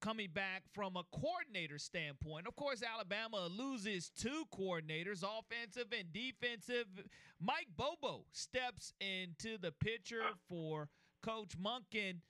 coming 0.00 0.28
back 0.32 0.62
from 0.72 0.96
a 0.96 1.04
coordinator 1.12 1.78
standpoint. 1.78 2.46
Of 2.46 2.56
course, 2.56 2.82
Alabama 2.82 3.48
loses 3.50 4.10
two 4.10 4.44
coordinators, 4.54 5.22
offensive 5.22 5.92
and 5.96 6.12
defensive. 6.12 6.86
Mike 7.40 7.68
Bobo 7.76 8.24
steps 8.32 8.92
into 9.00 9.58
the 9.58 9.72
picture 9.72 10.22
for 10.48 10.88
Coach 11.22 11.58
Monken. 11.58 12.20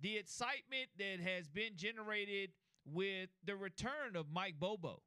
The 0.00 0.16
excitement 0.16 0.88
that 0.98 1.20
has 1.20 1.48
been 1.48 1.72
generated 1.76 2.50
with 2.86 3.28
the 3.44 3.56
return 3.56 4.16
of 4.16 4.26
Mike 4.32 4.54
Bobo. 4.58 5.02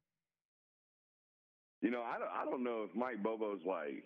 You 1.80 1.90
know, 1.90 2.02
I 2.02 2.18
don't, 2.18 2.30
I 2.30 2.44
don't 2.44 2.62
know 2.62 2.86
if 2.88 2.94
Mike 2.94 3.22
Bobo's 3.22 3.60
like 3.66 4.04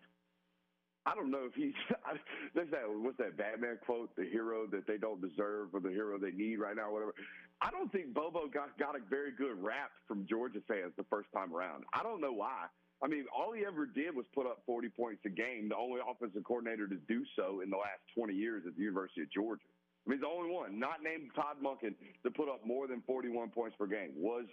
I 1.06 1.14
don't 1.14 1.30
know 1.30 1.46
if 1.46 1.54
he's. 1.54 1.72
there's 2.54 2.70
that 2.70 2.82
what's 2.86 3.16
that 3.18 3.38
Batman 3.38 3.78
quote? 3.86 4.10
The 4.16 4.24
hero 4.24 4.66
that 4.72 4.86
they 4.88 4.98
don't 4.98 5.22
deserve 5.22 5.68
or 5.72 5.80
the 5.80 5.90
hero 5.90 6.18
they 6.18 6.32
need 6.32 6.58
right 6.58 6.74
now, 6.74 6.92
whatever. 6.92 7.14
I 7.60 7.70
don't 7.70 7.90
think 7.90 8.12
Bobo 8.12 8.48
got 8.48 8.78
got 8.78 8.96
a 8.96 9.00
very 9.08 9.32
good 9.32 9.62
rap 9.62 9.90
from 10.06 10.26
Georgia 10.28 10.60
fans 10.68 10.92
the 10.96 11.04
first 11.08 11.28
time 11.32 11.54
around. 11.54 11.84
I 11.92 12.02
don't 12.02 12.20
know 12.20 12.32
why. 12.32 12.66
I 13.02 13.08
mean, 13.08 13.26
all 13.34 13.52
he 13.52 13.64
ever 13.66 13.86
did 13.86 14.14
was 14.14 14.24
put 14.34 14.46
up 14.46 14.62
40 14.64 14.88
points 14.90 15.20
a 15.26 15.28
game. 15.28 15.68
The 15.68 15.76
only 15.76 16.00
offensive 16.00 16.44
coordinator 16.44 16.88
to 16.88 16.96
do 17.08 17.24
so 17.36 17.60
in 17.60 17.68
the 17.68 17.76
last 17.76 18.00
20 18.16 18.32
years 18.32 18.64
at 18.66 18.74
the 18.74 18.82
University 18.82 19.22
of 19.22 19.30
Georgia. 19.30 19.68
I 20.06 20.10
mean, 20.10 20.20
the 20.20 20.26
only 20.26 20.50
one, 20.50 20.78
not 20.78 21.02
named 21.02 21.30
Todd 21.34 21.56
Monken, 21.62 21.94
to 22.22 22.30
put 22.30 22.48
up 22.48 22.64
more 22.64 22.86
than 22.86 23.02
41 23.06 23.50
points 23.50 23.76
per 23.76 23.86
game 23.86 24.12
was 24.16 24.44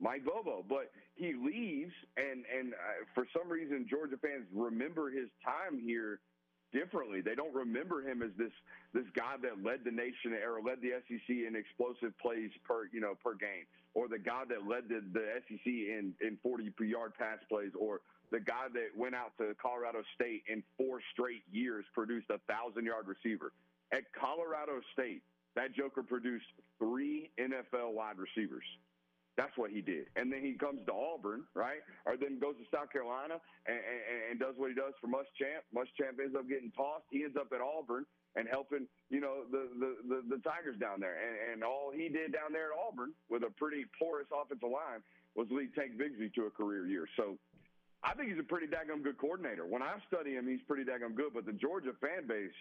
Mike 0.00 0.24
Bobo, 0.24 0.64
but 0.68 0.92
he 1.16 1.34
leaves, 1.34 1.92
and 2.16 2.44
and 2.46 2.72
uh, 2.74 3.02
for 3.14 3.26
some 3.36 3.50
reason 3.50 3.86
Georgia 3.90 4.16
fans 4.22 4.46
remember 4.54 5.10
his 5.10 5.28
time 5.44 5.80
here 5.80 6.20
differently. 6.72 7.20
They 7.20 7.34
don't 7.34 7.54
remember 7.54 8.02
him 8.02 8.22
as 8.22 8.30
this 8.36 8.52
this 8.92 9.06
guy 9.14 9.36
that 9.42 9.62
led 9.62 9.84
the 9.84 9.90
nation 9.90 10.32
or 10.34 10.60
led 10.62 10.80
the 10.80 11.00
SEC 11.08 11.28
in 11.28 11.54
explosive 11.56 12.16
plays 12.18 12.50
per 12.64 12.88
you 12.92 13.00
know 13.00 13.14
per 13.22 13.34
game, 13.34 13.66
or 13.94 14.08
the 14.08 14.18
guy 14.18 14.44
that 14.48 14.66
led 14.66 14.88
the, 14.88 15.02
the 15.12 15.26
SEC 15.48 15.66
in 15.66 16.14
in 16.20 16.38
40 16.42 16.72
yard 16.80 17.12
pass 17.18 17.38
plays, 17.48 17.72
or 17.78 18.00
the 18.30 18.40
guy 18.40 18.68
that 18.72 18.96
went 18.96 19.14
out 19.14 19.32
to 19.38 19.54
Colorado 19.60 20.02
State 20.14 20.44
in 20.48 20.62
four 20.76 21.00
straight 21.12 21.42
years 21.50 21.84
produced 21.94 22.28
a 22.30 22.38
thousand 22.50 22.84
yard 22.84 23.06
receiver. 23.06 23.52
At 23.92 24.04
Colorado 24.12 24.80
State, 24.92 25.22
that 25.56 25.74
Joker 25.74 26.02
produced 26.02 26.44
three 26.78 27.30
NFL 27.40 27.92
wide 27.94 28.18
receivers. 28.18 28.64
That's 29.38 29.54
what 29.54 29.70
he 29.70 29.80
did. 29.80 30.10
And 30.18 30.34
then 30.34 30.42
he 30.42 30.58
comes 30.58 30.82
to 30.90 30.92
Auburn, 30.92 31.46
right? 31.54 31.78
Or 32.10 32.18
then 32.18 32.42
goes 32.42 32.58
to 32.58 32.66
South 32.74 32.90
Carolina 32.90 33.38
and, 33.70 33.78
and, 33.78 34.34
and 34.34 34.34
does 34.42 34.58
what 34.58 34.68
he 34.68 34.74
does 34.74 34.98
for 34.98 35.06
Muschamp. 35.06 35.62
Muschamp 35.70 36.18
ends 36.18 36.34
up 36.34 36.50
getting 36.50 36.74
tossed. 36.74 37.06
He 37.14 37.22
ends 37.22 37.38
up 37.38 37.54
at 37.54 37.62
Auburn 37.62 38.02
and 38.34 38.50
helping, 38.50 38.90
you 39.14 39.22
know, 39.22 39.46
the, 39.46 39.70
the, 39.78 39.90
the, 40.10 40.18
the 40.36 40.42
Tigers 40.42 40.74
down 40.82 40.98
there. 40.98 41.14
And, 41.14 41.54
and 41.54 41.58
all 41.62 41.94
he 41.94 42.10
did 42.10 42.34
down 42.34 42.50
there 42.50 42.74
at 42.74 42.78
Auburn 42.82 43.14
with 43.30 43.46
a 43.46 43.52
pretty 43.54 43.86
porous 43.94 44.26
offensive 44.34 44.66
line 44.66 45.06
was 45.38 45.46
lead 45.54 45.70
Tank 45.78 45.94
Bigsby 45.94 46.34
to 46.34 46.50
a 46.50 46.52
career 46.52 46.90
year. 46.90 47.06
So 47.14 47.38
I 48.02 48.18
think 48.18 48.34
he's 48.34 48.42
a 48.42 48.50
pretty 48.50 48.66
daggum 48.66 49.06
good 49.06 49.22
coordinator. 49.22 49.70
When 49.70 49.86
I 49.86 50.02
study 50.10 50.34
him, 50.34 50.50
he's 50.50 50.66
pretty 50.66 50.82
daggum 50.82 51.14
good. 51.14 51.30
But 51.30 51.46
the 51.46 51.54
Georgia 51.54 51.94
fan 52.02 52.26
base– 52.26 52.50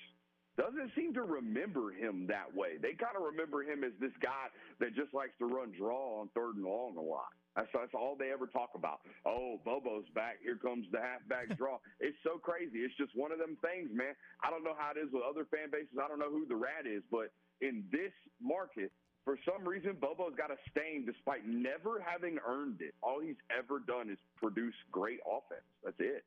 doesn't 0.58 0.92
seem 0.98 1.14
to 1.14 1.22
remember 1.22 1.94
him 1.94 2.26
that 2.28 2.50
way. 2.50 2.82
They 2.82 2.98
kind 2.98 3.14
of 3.14 3.22
remember 3.22 3.62
him 3.62 3.86
as 3.86 3.94
this 4.02 4.12
guy 4.22 4.50
that 4.82 4.98
just 4.98 5.14
likes 5.14 5.38
to 5.38 5.46
run 5.46 5.72
draw 5.78 6.20
on 6.20 6.30
third 6.34 6.58
and 6.58 6.66
long 6.66 6.98
a 6.98 7.02
lot. 7.02 7.30
That's, 7.56 7.70
that's 7.74 7.94
all 7.94 8.18
they 8.18 8.34
ever 8.34 8.46
talk 8.50 8.74
about. 8.74 9.02
Oh, 9.26 9.62
Bobo's 9.66 10.10
back. 10.14 10.38
Here 10.42 10.58
comes 10.58 10.86
the 10.92 10.98
halfback 10.98 11.58
draw. 11.58 11.78
it's 12.00 12.18
so 12.26 12.42
crazy. 12.42 12.82
It's 12.82 12.98
just 12.98 13.14
one 13.14 13.32
of 13.32 13.38
them 13.38 13.58
things, 13.62 13.90
man. 13.94 14.18
I 14.42 14.50
don't 14.50 14.66
know 14.66 14.78
how 14.78 14.98
it 14.98 15.00
is 15.02 15.14
with 15.14 15.22
other 15.22 15.46
fan 15.50 15.70
bases. 15.70 15.98
I 16.02 16.10
don't 16.10 16.20
know 16.20 16.34
who 16.34 16.46
the 16.50 16.58
rat 16.58 16.90
is, 16.90 17.06
but 17.10 17.30
in 17.62 17.86
this 17.94 18.14
market, 18.42 18.92
for 19.26 19.38
some 19.46 19.68
reason, 19.68 19.98
Bobo's 20.00 20.38
got 20.38 20.50
a 20.50 20.60
stain 20.74 21.06
despite 21.06 21.46
never 21.46 22.02
having 22.02 22.38
earned 22.48 22.82
it. 22.82 22.94
All 23.02 23.22
he's 23.22 23.42
ever 23.54 23.82
done 23.86 24.10
is 24.10 24.18
produce 24.38 24.78
great 24.92 25.20
offense. 25.26 25.66
That's 25.84 26.00
it 26.00 26.26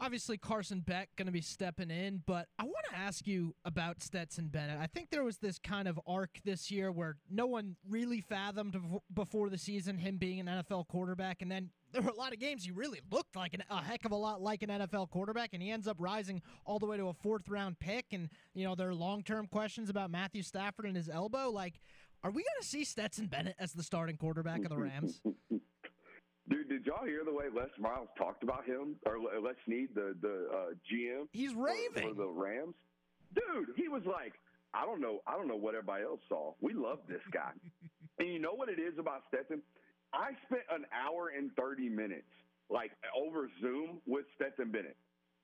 obviously 0.00 0.36
Carson 0.36 0.80
Beck 0.80 1.10
going 1.16 1.26
to 1.26 1.32
be 1.32 1.40
stepping 1.40 1.90
in, 1.90 2.22
but 2.26 2.48
I 2.58 2.64
want 2.64 2.86
to 2.90 2.96
ask 2.96 3.26
you 3.26 3.54
about 3.64 4.02
Stetson 4.02 4.48
Bennett. 4.48 4.78
I 4.80 4.86
think 4.86 5.10
there 5.10 5.24
was 5.24 5.38
this 5.38 5.58
kind 5.58 5.88
of 5.88 5.98
arc 6.06 6.40
this 6.44 6.70
year 6.70 6.90
where 6.90 7.16
no 7.30 7.46
one 7.46 7.76
really 7.88 8.20
fathomed 8.20 8.76
before 9.12 9.50
the 9.50 9.58
season 9.58 9.98
him 9.98 10.16
being 10.16 10.40
an 10.40 10.46
NFL 10.46 10.88
quarterback, 10.88 11.42
and 11.42 11.50
then 11.50 11.70
there 11.92 12.02
were 12.02 12.10
a 12.10 12.14
lot 12.16 12.32
of 12.32 12.38
games 12.38 12.64
he 12.64 12.70
really 12.70 13.00
looked 13.10 13.36
like 13.36 13.54
an, 13.54 13.62
a 13.70 13.82
heck 13.82 14.04
of 14.04 14.12
a 14.12 14.16
lot 14.16 14.40
like 14.40 14.62
an 14.62 14.70
NFL 14.70 15.10
quarterback, 15.10 15.50
and 15.52 15.62
he 15.62 15.70
ends 15.70 15.86
up 15.86 15.96
rising 15.98 16.42
all 16.64 16.78
the 16.78 16.86
way 16.86 16.96
to 16.96 17.08
a 17.08 17.14
fourth 17.14 17.48
round 17.48 17.78
pick. 17.78 18.06
And 18.12 18.28
you 18.54 18.64
know 18.64 18.74
there 18.74 18.88
are 18.88 18.94
long 18.94 19.22
term 19.22 19.46
questions 19.46 19.90
about 19.90 20.10
Matthew 20.10 20.42
Stafford 20.42 20.86
and 20.86 20.96
his 20.96 21.08
elbow. 21.08 21.50
Like, 21.50 21.80
are 22.24 22.30
we 22.30 22.42
going 22.42 22.60
to 22.60 22.66
see 22.66 22.84
Stetson 22.84 23.26
Bennett 23.26 23.56
as 23.58 23.72
the 23.72 23.82
starting 23.82 24.16
quarterback 24.16 24.64
of 24.64 24.70
the 24.70 24.76
Rams? 24.76 25.20
Dude, 26.48 26.68
did 26.68 26.86
y'all 26.86 27.04
hear 27.04 27.24
the 27.24 27.32
way 27.32 27.44
Les 27.54 27.70
Miles 27.78 28.08
talked 28.18 28.42
about 28.42 28.64
him 28.64 28.96
or 29.06 29.18
Les 29.18 29.54
Snead, 29.64 29.90
the 29.94 30.14
the 30.20 30.48
uh, 30.52 30.74
GM? 30.90 31.28
He's 31.32 31.54
raving 31.54 32.14
for, 32.14 32.14
the 32.14 32.28
Rams. 32.28 32.74
Dude, 33.34 33.76
he 33.76 33.88
was 33.88 34.02
like, 34.04 34.34
I 34.74 34.84
don't 34.84 35.00
know, 35.00 35.20
I 35.26 35.36
don't 35.36 35.48
know 35.48 35.56
what 35.56 35.74
everybody 35.74 36.04
else 36.04 36.20
saw. 36.28 36.54
We 36.60 36.74
love 36.74 36.98
this 37.08 37.22
guy, 37.32 37.52
and 38.18 38.28
you 38.28 38.38
know 38.38 38.54
what 38.54 38.68
it 38.68 38.78
is 38.80 38.98
about 38.98 39.22
Stetson? 39.28 39.62
I 40.12 40.32
spent 40.46 40.62
an 40.70 40.84
hour 40.92 41.30
and 41.36 41.50
thirty 41.56 41.88
minutes 41.88 42.28
like 42.68 42.90
over 43.16 43.48
Zoom 43.60 44.00
with 44.06 44.24
Stetson 44.34 44.72
Bennett. 44.72 44.96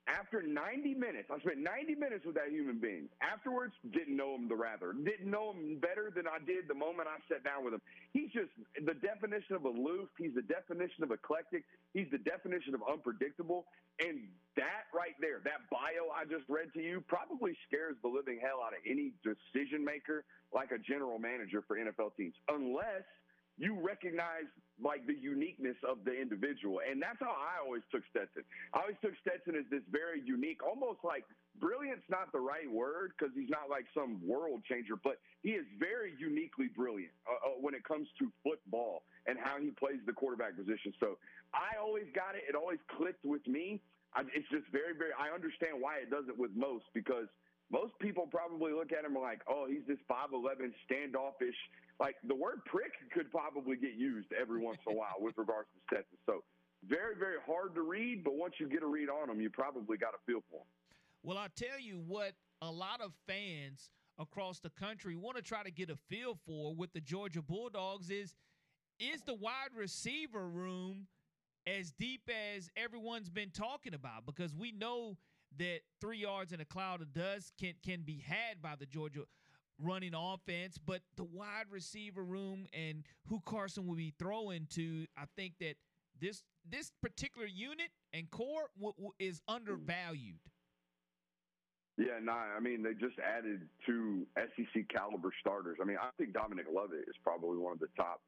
After 0.09 0.41
90 0.41 0.97
minutes, 0.97 1.29
I 1.29 1.37
spent 1.45 1.61
90 1.61 1.95
minutes 1.95 2.25
with 2.25 2.35
that 2.41 2.49
human 2.49 2.81
being. 2.81 3.13
Afterwards, 3.21 3.77
didn't 3.93 4.17
know 4.17 4.35
him 4.35 4.49
the 4.49 4.57
rather. 4.57 4.97
Didn't 4.97 5.29
know 5.29 5.53
him 5.53 5.77
better 5.77 6.09
than 6.09 6.25
I 6.25 6.41
did 6.41 6.65
the 6.65 6.75
moment 6.75 7.13
I 7.13 7.21
sat 7.29 7.45
down 7.45 7.61
with 7.61 7.77
him. 7.77 7.85
He's 8.17 8.33
just 8.33 8.49
the 8.81 8.97
definition 8.97 9.53
of 9.53 9.69
aloof. 9.69 10.09
He's 10.17 10.33
the 10.33 10.49
definition 10.49 11.05
of 11.05 11.13
eclectic. 11.13 11.69
He's 11.93 12.09
the 12.09 12.25
definition 12.25 12.73
of 12.73 12.81
unpredictable. 12.89 13.69
And 14.01 14.33
that 14.57 14.89
right 14.97 15.13
there, 15.21 15.45
that 15.45 15.69
bio 15.69 16.09
I 16.09 16.25
just 16.25 16.49
read 16.49 16.73
to 16.73 16.81
you, 16.81 17.05
probably 17.05 17.53
scares 17.69 18.01
the 18.01 18.09
living 18.09 18.41
hell 18.41 18.65
out 18.65 18.73
of 18.73 18.81
any 18.89 19.13
decision 19.21 19.85
maker 19.85 20.25
like 20.57 20.73
a 20.73 20.81
general 20.81 21.21
manager 21.21 21.61
for 21.69 21.77
NFL 21.77 22.17
teams, 22.17 22.35
unless– 22.49 23.05
you 23.59 23.75
recognize 23.75 24.47
like 24.79 25.07
the 25.07 25.15
uniqueness 25.15 25.77
of 25.83 25.99
the 26.07 26.15
individual. 26.15 26.79
And 26.79 27.03
that's 27.03 27.19
how 27.19 27.35
I 27.35 27.59
always 27.59 27.83
took 27.91 28.07
Stetson. 28.11 28.47
I 28.73 28.87
always 28.87 28.97
took 29.03 29.19
Stetson 29.21 29.59
as 29.59 29.67
this 29.71 29.83
very 29.91 30.23
unique, 30.23 30.63
almost 30.63 31.03
like 31.03 31.27
brilliant's 31.59 32.07
not 32.07 32.31
the 32.31 32.39
right 32.39 32.71
word 32.71 33.13
because 33.19 33.35
he's 33.35 33.51
not 33.51 33.67
like 33.67 33.91
some 33.91 34.23
world 34.23 34.63
changer, 34.71 34.95
but 34.95 35.19
he 35.43 35.59
is 35.59 35.67
very 35.83 36.15
uniquely 36.15 36.71
brilliant 36.71 37.11
uh, 37.27 37.35
uh, 37.35 37.59
when 37.59 37.75
it 37.75 37.83
comes 37.83 38.07
to 38.23 38.31
football 38.47 39.03
and 39.27 39.35
how 39.35 39.59
he 39.59 39.75
plays 39.75 39.99
the 40.07 40.15
quarterback 40.15 40.55
position. 40.55 40.95
So 41.03 41.19
I 41.51 41.75
always 41.83 42.07
got 42.15 42.39
it. 42.39 42.47
It 42.47 42.55
always 42.55 42.79
clicked 42.97 43.27
with 43.27 43.43
me. 43.51 43.83
I, 44.15 44.23
it's 44.31 44.49
just 44.49 44.71
very, 44.71 44.95
very. 44.95 45.11
I 45.19 45.35
understand 45.35 45.83
why 45.83 45.99
it 45.99 46.09
doesn't 46.09 46.39
with 46.39 46.55
most 46.55 46.87
because 46.95 47.27
most 47.71 47.93
people 47.99 48.27
probably 48.31 48.73
look 48.73 48.93
at 48.93 49.05
him 49.05 49.15
like, 49.15 49.43
oh, 49.49 49.67
he's 49.69 49.85
this 49.87 50.01
5'11 50.09 50.73
standoffish. 50.87 51.57
Like 52.01 52.17
the 52.27 52.35
word 52.35 52.65
prick 52.65 52.93
could 53.13 53.31
probably 53.31 53.77
get 53.77 53.95
used 53.95 54.29
every 54.33 54.61
once 54.61 54.79
in 54.87 54.95
a 54.95 54.97
while 54.97 55.17
with 55.19 55.37
regards 55.37 55.69
to 55.75 55.81
Stetson. 55.87 56.19
So 56.27 56.45
very, 56.87 57.17
very 57.17 57.39
hard 57.45 57.75
to 57.75 57.83
read, 57.83 58.23
but 58.23 58.35
once 58.35 58.55
you 58.61 58.69
get 58.69 58.83
a 58.83 58.87
read 58.87 59.09
on 59.09 59.29
them, 59.29 59.41
you 59.41 59.51
probably 59.51 59.97
got 59.97 60.15
a 60.15 60.19
feel 60.27 60.43
for 60.51 60.59
them. 60.59 60.67
Well, 61.25 61.37
I'll 61.37 61.49
tell 61.57 61.81
you 61.81 62.01
what 62.07 62.35
a 62.63 62.71
lot 62.71 63.01
of 63.01 63.13
fans 63.27 63.91
across 64.19 64.61
the 64.61 64.71
country 64.71 65.17
want 65.17 65.37
to 65.37 65.43
try 65.43 65.63
to 65.63 65.71
get 65.71 65.91
a 65.91 65.97
feel 66.09 66.39
for 66.47 66.75
with 66.75 66.93
the 66.93 67.01
Georgia 67.01 67.43
Bulldogs 67.43 68.11
is 68.11 68.35
is 68.99 69.23
the 69.23 69.35
wide 69.35 69.71
receiver 69.77 70.49
room 70.49 71.07
as 71.67 71.93
deep 71.93 72.29
as 72.57 72.69
everyone's 72.77 73.31
been 73.31 73.51
talking 73.51 73.95
about 73.95 74.27
because 74.27 74.55
we 74.55 74.73
know 74.73 75.17
that 75.59 75.81
three 76.01 76.19
yards 76.19 76.53
in 76.53 76.61
a 76.61 76.65
cloud 76.65 77.01
of 77.01 77.13
dust 77.13 77.53
can 77.61 77.75
can 77.85 78.03
be 78.03 78.23
had 78.27 78.61
by 78.61 78.75
the 78.79 78.87
Georgia 78.87 79.21
running 79.83 80.13
offense, 80.15 80.79
but 80.79 81.03
the 81.17 81.25
wide 81.25 81.67
receiver 81.71 82.25
room 82.25 82.67
and 82.73 83.05
who 83.29 83.41
Carson 83.45 83.87
will 83.87 83.97
be 83.97 84.13
throwing 84.19 84.67
to, 84.71 85.07
I 85.17 85.25
think 85.37 85.55
that 85.61 85.75
this 86.21 86.43
this 86.69 86.93
particular 87.01 87.47
unit 87.47 87.91
and 88.13 88.31
core 88.31 88.71
w- 88.77 88.95
w- 88.95 89.13
is 89.19 89.41
undervalued. 89.49 90.41
Yeah, 91.97 92.19
no, 92.23 92.33
nah, 92.33 92.57
I 92.57 92.61
mean 92.61 92.83
they 92.83 92.95
just 92.95 93.19
added 93.19 93.63
two 93.87 94.27
SEC 94.37 94.89
caliber 94.89 95.31
starters. 95.41 95.79
I 95.81 95.85
mean, 95.85 95.97
I 96.01 96.11
think 96.19 96.33
Dominic 96.33 96.67
Lovett 96.73 97.09
is 97.09 97.17
probably 97.23 97.59
one 97.59 97.73
of 97.73 97.81
the 97.81 97.89
top 97.97 98.21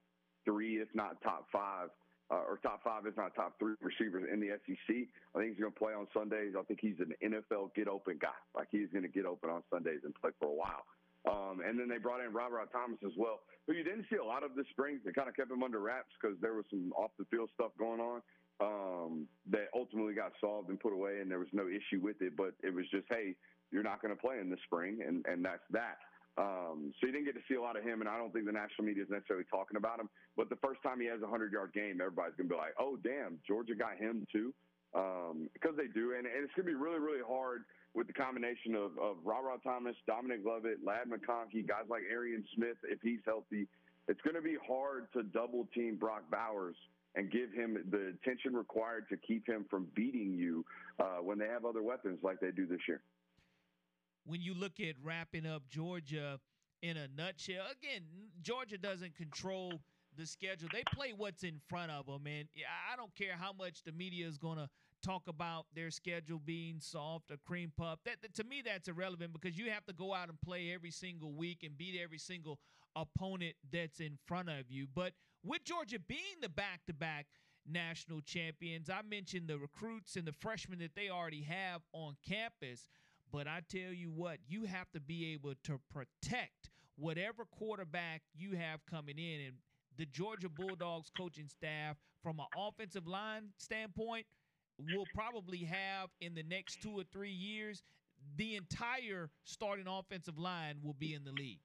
three, 0.44 0.76
if 0.76 0.88
not 0.94 1.20
top 1.22 1.46
five, 1.52 1.88
uh, 2.30 2.46
or 2.46 2.58
top 2.62 2.82
five, 2.82 3.06
if 3.06 3.16
not 3.16 3.34
top 3.34 3.58
three 3.58 3.74
receivers 3.80 4.24
in 4.32 4.40
the 4.40 4.58
SEC. 4.66 5.06
I 5.34 5.38
think 5.38 5.50
he's 5.52 5.60
going 5.60 5.72
to 5.72 5.78
play 5.78 5.92
on 5.92 6.06
Sundays. 6.14 6.54
I 6.58 6.62
think 6.62 6.80
he's 6.80 6.98
an 6.98 7.12
NFL 7.22 7.74
get 7.74 7.88
open 7.88 8.18
guy. 8.20 8.38
Like 8.54 8.68
he's 8.70 8.88
going 8.92 9.02
to 9.02 9.08
get 9.08 9.26
open 9.26 9.50
on 9.50 9.62
Sundays 9.70 10.00
and 10.04 10.14
play 10.14 10.30
for 10.38 10.48
a 10.48 10.54
while. 10.54 10.86
Um, 11.28 11.60
and 11.60 11.78
then 11.78 11.88
they 11.88 11.98
brought 11.98 12.24
in 12.24 12.32
Robert 12.32 12.72
Thomas 12.72 12.98
as 13.04 13.12
well, 13.16 13.40
who 13.66 13.74
you 13.74 13.84
didn't 13.84 14.06
see 14.08 14.16
a 14.16 14.24
lot 14.24 14.42
of 14.42 14.54
this 14.56 14.64
spring. 14.70 15.00
They 15.04 15.12
kind 15.12 15.28
of 15.28 15.36
kept 15.36 15.50
him 15.50 15.62
under 15.62 15.80
wraps 15.80 16.08
because 16.16 16.36
there 16.40 16.54
was 16.54 16.64
some 16.70 16.92
off 16.96 17.10
the 17.18 17.26
field 17.28 17.50
stuff 17.54 17.72
going 17.78 18.00
on 18.00 18.22
um, 18.60 19.28
that 19.50 19.68
ultimately 19.74 20.14
got 20.14 20.32
solved 20.40 20.70
and 20.70 20.80
put 20.80 20.92
away, 20.92 21.20
and 21.20 21.30
there 21.30 21.38
was 21.38 21.52
no 21.52 21.68
issue 21.68 22.00
with 22.00 22.16
it. 22.20 22.36
But 22.36 22.54
it 22.62 22.72
was 22.72 22.88
just, 22.90 23.04
hey, 23.10 23.36
you're 23.70 23.82
not 23.82 24.00
going 24.00 24.14
to 24.14 24.20
play 24.20 24.40
in 24.40 24.48
the 24.48 24.56
spring, 24.64 25.00
and 25.06 25.24
and 25.26 25.44
that's 25.44 25.64
that. 25.70 26.00
Um, 26.38 26.94
so 26.96 27.06
you 27.06 27.12
didn't 27.12 27.26
get 27.26 27.34
to 27.34 27.44
see 27.48 27.56
a 27.56 27.60
lot 27.60 27.76
of 27.76 27.82
him, 27.82 28.00
and 28.00 28.08
I 28.08 28.16
don't 28.16 28.32
think 28.32 28.46
the 28.46 28.56
national 28.56 28.86
media 28.86 29.02
is 29.02 29.10
necessarily 29.10 29.44
talking 29.50 29.76
about 29.76 30.00
him. 30.00 30.08
But 30.36 30.48
the 30.48 30.56
first 30.64 30.80
time 30.82 31.00
he 31.00 31.06
has 31.12 31.20
a 31.20 31.28
hundred 31.28 31.52
yard 31.52 31.72
game, 31.74 32.00
everybody's 32.00 32.36
gonna 32.36 32.48
be 32.48 32.56
like, 32.56 32.72
"Oh, 32.78 32.96
damn, 32.96 33.40
Georgia 33.46 33.74
got 33.74 33.98
him 33.98 34.24
too," 34.32 34.54
um, 34.94 35.50
because 35.52 35.76
they 35.76 35.88
do, 35.88 36.14
and, 36.16 36.24
and 36.24 36.40
it's 36.44 36.54
gonna 36.56 36.64
be 36.64 36.78
really, 36.78 37.00
really 37.00 37.24
hard 37.26 37.64
with 37.94 38.06
the 38.06 38.12
combination 38.12 38.74
of 38.74 38.98
of 38.98 39.16
Robert 39.24 39.62
Thomas, 39.62 39.96
Dominic 40.06 40.40
Lovett, 40.44 40.78
Ladd 40.84 41.08
McConkey, 41.08 41.66
guys 41.66 41.84
like 41.88 42.02
Arian 42.10 42.44
Smith, 42.54 42.76
if 42.84 43.00
he's 43.02 43.20
healthy. 43.24 43.66
It's 44.08 44.20
going 44.22 44.34
to 44.34 44.42
be 44.42 44.56
hard 44.66 45.06
to 45.12 45.22
double 45.22 45.68
team 45.72 45.96
Brock 45.96 46.24
Bowers 46.30 46.74
and 47.14 47.30
give 47.30 47.52
him 47.52 47.76
the 47.90 48.14
attention 48.20 48.54
required 48.54 49.04
to 49.10 49.16
keep 49.16 49.46
him 49.46 49.66
from 49.70 49.86
beating 49.94 50.32
you 50.32 50.64
uh, 50.98 51.18
when 51.22 51.38
they 51.38 51.46
have 51.46 51.64
other 51.64 51.82
weapons 51.82 52.18
like 52.22 52.40
they 52.40 52.50
do 52.50 52.66
this 52.66 52.80
year 52.88 53.02
when 54.30 54.40
you 54.40 54.54
look 54.54 54.80
at 54.80 54.94
wrapping 55.02 55.46
up 55.46 55.62
Georgia 55.68 56.38
in 56.82 56.96
a 56.96 57.08
nutshell, 57.16 57.64
again, 57.70 58.02
Georgia 58.42 58.78
doesn't 58.78 59.16
control 59.16 59.80
the 60.16 60.26
schedule. 60.26 60.68
They 60.72 60.82
play 60.92 61.12
what's 61.16 61.42
in 61.42 61.60
front 61.68 61.90
of 61.90 62.06
them, 62.06 62.26
and 62.26 62.48
I 62.92 62.96
don't 62.96 63.14
care 63.14 63.34
how 63.38 63.52
much 63.52 63.82
the 63.84 63.92
media 63.92 64.26
is 64.26 64.38
going 64.38 64.58
to 64.58 64.68
talk 65.02 65.22
about 65.28 65.66
their 65.74 65.90
schedule 65.90 66.40
being 66.44 66.80
soft 66.80 67.30
or 67.30 67.36
cream 67.46 67.72
puff. 67.76 67.98
That, 68.04 68.16
that, 68.22 68.34
to 68.34 68.44
me, 68.44 68.62
that's 68.64 68.88
irrelevant 68.88 69.32
because 69.32 69.58
you 69.58 69.70
have 69.70 69.84
to 69.86 69.92
go 69.92 70.14
out 70.14 70.28
and 70.28 70.40
play 70.40 70.72
every 70.72 70.90
single 70.90 71.32
week 71.32 71.62
and 71.62 71.76
beat 71.76 71.98
every 72.02 72.18
single 72.18 72.58
opponent 72.96 73.54
that's 73.72 74.00
in 74.00 74.18
front 74.26 74.48
of 74.48 74.70
you. 74.70 74.86
But 74.94 75.12
with 75.44 75.64
Georgia 75.64 75.98
being 75.98 76.40
the 76.42 76.48
back-to-back 76.48 77.26
national 77.66 78.20
champions, 78.22 78.90
I 78.90 79.02
mentioned 79.02 79.48
the 79.48 79.58
recruits 79.58 80.16
and 80.16 80.26
the 80.26 80.34
freshmen 80.40 80.80
that 80.80 80.94
they 80.94 81.08
already 81.08 81.42
have 81.42 81.82
on 81.92 82.16
campus. 82.26 82.88
But 83.32 83.46
I 83.46 83.60
tell 83.70 83.92
you 83.92 84.10
what, 84.10 84.38
you 84.48 84.64
have 84.64 84.90
to 84.92 85.00
be 85.00 85.32
able 85.32 85.54
to 85.64 85.80
protect 85.92 86.70
whatever 86.96 87.44
quarterback 87.44 88.22
you 88.34 88.56
have 88.56 88.84
coming 88.86 89.18
in. 89.18 89.40
And 89.46 89.54
the 89.96 90.06
Georgia 90.06 90.48
Bulldogs 90.48 91.10
coaching 91.16 91.48
staff, 91.48 91.96
from 92.22 92.40
an 92.40 92.46
offensive 92.56 93.06
line 93.06 93.50
standpoint, 93.56 94.26
will 94.92 95.06
probably 95.14 95.58
have 95.58 96.10
in 96.20 96.34
the 96.34 96.42
next 96.42 96.82
two 96.82 96.92
or 96.92 97.04
three 97.12 97.30
years, 97.30 97.82
the 98.36 98.56
entire 98.56 99.30
starting 99.44 99.86
offensive 99.86 100.38
line 100.38 100.76
will 100.82 100.96
be 100.98 101.14
in 101.14 101.24
the 101.24 101.32
league. 101.32 101.60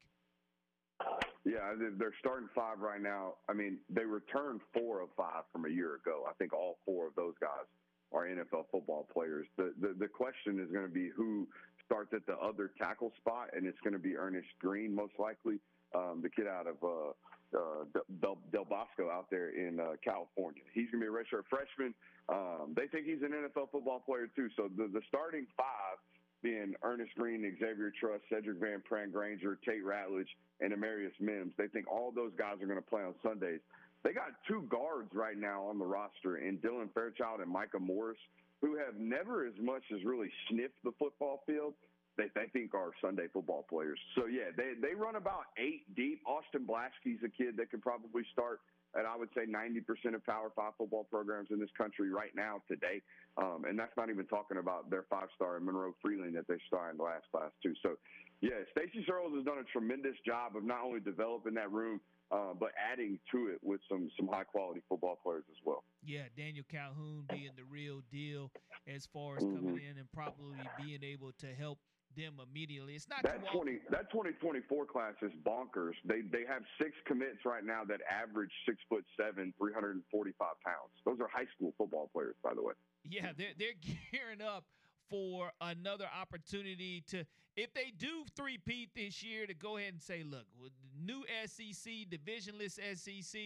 Yeah, 1.46 1.76
they're 1.98 2.16
starting 2.20 2.50
five 2.56 2.80
right 2.80 3.02
now. 3.02 3.36
I 3.48 3.54
mean, 3.54 3.78
they 3.90 4.06
returned 4.06 4.62
four 4.74 5.02
of 5.02 5.10
five 5.16 5.44
from 5.52 5.66
a 5.66 5.70
year 5.70 5.96
ago. 5.96 6.24
I 6.28 6.34
think 6.34 6.54
all 6.54 6.80
four 6.86 7.08
of 7.08 7.16
those 7.16 7.36
guys 7.40 7.68
are 8.12 8.26
NFL 8.26 8.66
football 8.72 9.08
players. 9.14 9.46
The 9.58 9.74
the, 9.80 9.96
the 10.00 10.08
question 10.08 10.60
is 10.60 10.72
going 10.72 10.86
to 10.86 10.92
be 10.92 11.10
who 11.16 11.48
starts 11.86 12.14
at 12.14 12.26
the 12.26 12.36
other 12.38 12.72
tackle 12.82 13.12
spot, 13.20 13.50
and 13.54 13.68
it's 13.68 13.80
going 13.84 13.94
to 13.94 14.00
be 14.00 14.16
Earnest 14.16 14.48
Greene 14.60 14.96
most 14.96 15.14
likely, 15.20 15.60
um, 15.94 16.22
the 16.24 16.30
kid 16.30 16.48
out 16.48 16.66
of 16.66 16.76
uh, 16.84 17.12
uh, 17.56 17.86
Del, 18.22 18.38
Del 18.52 18.66
Bosco 18.66 19.10
out 19.10 19.28
there 19.32 19.50
in 19.50 19.80
uh, 19.80 19.96
California. 20.04 20.64
He's 20.74 20.92
going 20.92 21.04
to 21.04 21.10
be 21.10 21.12
a 21.12 21.16
redshirt 21.16 21.48
freshman. 21.50 21.94
Um, 22.28 22.74
they 22.76 22.88
think 22.88 23.06
he's 23.06 23.22
an 23.22 23.32
NFL 23.32 23.72
football 23.72 24.02
player 24.06 24.28
too. 24.36 24.50
So 24.56 24.70
the 24.76 24.88
the 24.92 25.02
starting 25.08 25.48
five 25.56 25.98
being 26.42 26.76
Earnest 26.84 27.16
Greene, 27.18 27.42
Xavier 27.60 27.92
Truss, 28.00 28.22
Sedrick 28.32 28.60
Van 28.60 28.84
Pran 28.86 29.12
Granger, 29.12 29.58
Tate 29.66 29.84
Ratledge, 29.84 30.30
and 30.62 30.72
Amarius 30.74 31.18
Mims. 31.20 31.54
They 31.58 31.68
think 31.68 31.90
all 31.90 32.12
those 32.14 32.32
guys 32.38 32.62
are 32.62 32.68
going 32.68 32.82
to 32.82 32.88
play 32.88 33.02
on 33.02 33.16
Sundays. 33.24 33.62
They 34.04 34.14
got 34.14 34.38
two 34.48 34.68
guards 34.70 35.10
right 35.14 35.38
now 35.38 35.64
on 35.64 35.80
the 35.80 35.86
roster 35.86 36.38
in 36.38 36.60
Dylan 36.60 36.94
Fairchild 36.94 37.42
and 37.42 37.50
Micah 37.50 37.80
Morris, 37.80 38.20
who 38.62 38.78
have 38.78 38.94
never 39.00 39.48
as 39.48 39.54
much 39.60 39.82
as 39.92 40.04
really 40.06 40.30
sniffed 40.50 40.78
the 40.84 40.92
football 41.00 41.42
field. 41.48 41.74
They, 42.18 42.32
they 42.34 42.48
think 42.54 42.74
are 42.74 42.92
Sunday 43.02 43.28
football 43.32 43.66
players. 43.70 44.00
So 44.16 44.26
yeah, 44.26 44.56
they 44.56 44.74
they 44.80 44.96
run 44.96 45.16
about 45.16 45.52
eight 45.58 45.84
deep. 45.96 46.22
Austin 46.26 46.66
Blaschke's 46.66 47.24
a 47.26 47.30
kid 47.30 47.58
that 47.58 47.72
could 47.72 47.82
probably 47.82 48.24
start 48.32 48.60
at 48.98 49.06
I 49.06 49.18
would 49.18 49.30
say 49.36 49.44
90% 49.44 50.16
of 50.16 50.26
Power 50.26 50.52
Five 50.56 50.74
football 50.78 51.04
programs 51.04 51.50
in 51.52 51.60
this 51.60 51.70
country 51.78 52.10
right 52.10 52.32
now 52.36 52.62
today, 52.68 53.02
um, 53.38 53.66
and 53.68 53.78
that's 53.78 53.96
not 53.98 54.10
even 54.10 54.26
talking 54.26 54.58
about 54.58 54.90
their 54.90 55.04
five 55.10 55.28
star 55.36 55.58
and 55.58 55.66
Monroe 55.66 55.94
Freeling 56.02 56.34
that 56.34 56.48
they 56.48 56.56
the 56.72 57.04
last 57.04 57.26
class 57.32 57.52
too. 57.62 57.74
So 57.84 57.98
yeah, 58.42 58.64
Stacy 58.72 59.04
Searels 59.06 59.34
has 59.36 59.46
done 59.46 59.60
a 59.60 59.68
tremendous 59.72 60.16
job 60.26 60.56
of 60.56 60.64
not 60.64 60.84
only 60.84 61.00
developing 61.00 61.54
that 61.56 61.72
room 61.72 62.00
uh, 62.32 62.54
but 62.60 62.70
adding 62.92 63.20
to 63.32 63.48
it 63.48 63.60
with 63.62 63.80
some 63.90 64.10
some 64.18 64.28
high 64.28 64.44
quality 64.44 64.82
football 64.90 65.20
players 65.22 65.44
as 65.50 65.58
well. 65.64 65.84
Yeah, 66.04 66.24
Daniel 66.36 66.66
Calhoun 66.70 67.26
being 67.30 67.52
the 67.56 67.64
real 67.64 68.02
deal 68.12 68.52
as 68.88 69.08
far 69.14 69.38
as 69.38 69.44
mm-hmm. 69.44 69.56
coming 69.56 69.82
in 69.90 69.98
and 69.98 70.12
probably 70.12 70.58
being 70.82 71.04
able 71.04 71.32
to 71.40 71.48
help 71.48 71.80
them 72.16 72.40
immediately. 72.40 72.96
It's 72.96 73.10
not 73.10 73.24
that 73.24 73.44
twenty 73.52 73.80
that 73.90 74.10
twenty 74.12 74.32
twenty 74.42 74.62
four 74.68 74.86
class 74.86 75.14
is 75.22 75.32
bonkers. 75.46 75.94
They 76.06 76.22
they 76.22 76.46
have 76.48 76.64
six 76.82 76.92
commits 77.06 77.46
right 77.46 77.64
now 77.64 77.84
that 77.88 78.02
average 78.10 78.52
six 78.68 78.78
foot 78.90 79.06
seven, 79.20 79.54
three 79.58 79.74
hundred 79.74 79.96
and 79.96 80.04
forty 80.12 80.32
five 80.40 80.56
pounds. 80.64 80.96
Those 81.06 81.20
are 81.20 81.28
high 81.28 81.48
school 81.56 81.74
football 81.78 82.10
players, 82.14 82.36
by 82.44 82.54
the 82.54 82.64
way. 82.64 82.74
Yeah, 83.04 83.32
they're 83.38 83.54
they're 83.58 83.80
gearing 84.12 84.42
up 84.42 84.66
for 85.10 85.52
another 85.62 86.08
opportunity 86.20 87.04
to, 87.08 87.26
if 87.56 87.74
they 87.74 87.92
do 87.98 88.26
three-peat 88.36 88.90
this 88.96 89.24
year, 89.24 89.46
to 89.46 89.54
go 89.54 89.78
ahead 89.78 89.94
and 89.94 90.02
say, 90.02 90.24
look, 90.24 90.46
with 90.60 90.72
new 91.00 91.24
SEC, 91.46 91.94
divisionless 92.10 92.80
SEC, 92.96 93.42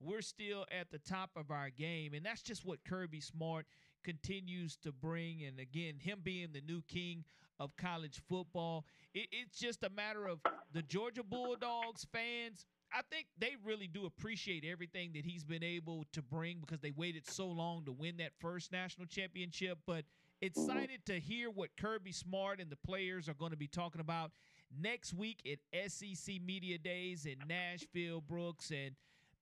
we're 0.00 0.22
still 0.22 0.66
at 0.70 0.90
the 0.90 0.98
top 0.98 1.30
of 1.36 1.50
our 1.50 1.70
game. 1.70 2.14
And 2.14 2.24
that's 2.24 2.42
just 2.42 2.64
what 2.64 2.84
Kirby 2.84 3.20
Smart 3.20 3.66
continues 4.02 4.76
to 4.78 4.92
bring. 4.92 5.44
And 5.44 5.58
again, 5.58 5.94
him 5.98 6.20
being 6.22 6.48
the 6.52 6.60
new 6.60 6.82
king 6.82 7.24
of 7.58 7.76
college 7.76 8.20
football, 8.28 8.84
it, 9.14 9.28
it's 9.32 9.58
just 9.58 9.82
a 9.82 9.90
matter 9.90 10.26
of 10.26 10.40
the 10.72 10.82
Georgia 10.82 11.22
Bulldogs 11.22 12.06
fans. 12.12 12.66
I 12.92 13.00
think 13.10 13.26
they 13.38 13.54
really 13.64 13.88
do 13.88 14.06
appreciate 14.06 14.64
everything 14.64 15.10
that 15.14 15.24
he's 15.24 15.44
been 15.44 15.64
able 15.64 16.04
to 16.12 16.22
bring 16.22 16.58
because 16.60 16.80
they 16.80 16.92
waited 16.92 17.28
so 17.28 17.46
long 17.46 17.84
to 17.86 17.92
win 17.92 18.18
that 18.18 18.32
first 18.40 18.72
national 18.72 19.06
championship. 19.06 19.78
But– 19.86 20.04
Excited 20.44 21.06
to 21.06 21.18
hear 21.18 21.48
what 21.48 21.70
Kirby 21.80 22.12
Smart 22.12 22.60
and 22.60 22.68
the 22.68 22.76
players 22.76 23.30
are 23.30 23.34
going 23.34 23.52
to 23.52 23.56
be 23.56 23.66
talking 23.66 24.02
about 24.02 24.30
next 24.78 25.14
week 25.14 25.38
at 25.50 25.90
SEC 25.90 26.34
Media 26.44 26.76
Days 26.76 27.24
in 27.24 27.36
Nashville, 27.48 28.20
Brooks. 28.20 28.70
And 28.70 28.94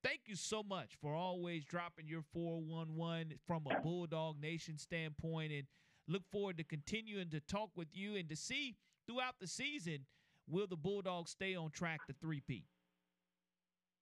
thank 0.04 0.20
you 0.26 0.36
so 0.36 0.62
much 0.62 0.96
for 1.00 1.12
always 1.12 1.64
dropping 1.64 2.06
your 2.06 2.22
411 2.32 3.34
from 3.48 3.64
a 3.68 3.80
Bulldog 3.80 4.40
Nation 4.40 4.78
standpoint. 4.78 5.50
And 5.50 5.64
look 6.12 6.22
forward 6.30 6.58
to 6.58 6.64
continuing 6.64 7.30
to 7.30 7.40
talk 7.40 7.70
with 7.74 7.88
you 7.94 8.16
and 8.16 8.28
to 8.28 8.36
see 8.36 8.76
throughout 9.06 9.34
the 9.40 9.46
season 9.46 10.00
will 10.48 10.66
the 10.66 10.76
Bulldogs 10.76 11.30
stay 11.30 11.54
on 11.54 11.70
track 11.70 12.06
to 12.06 12.14
three-peat? 12.20 12.64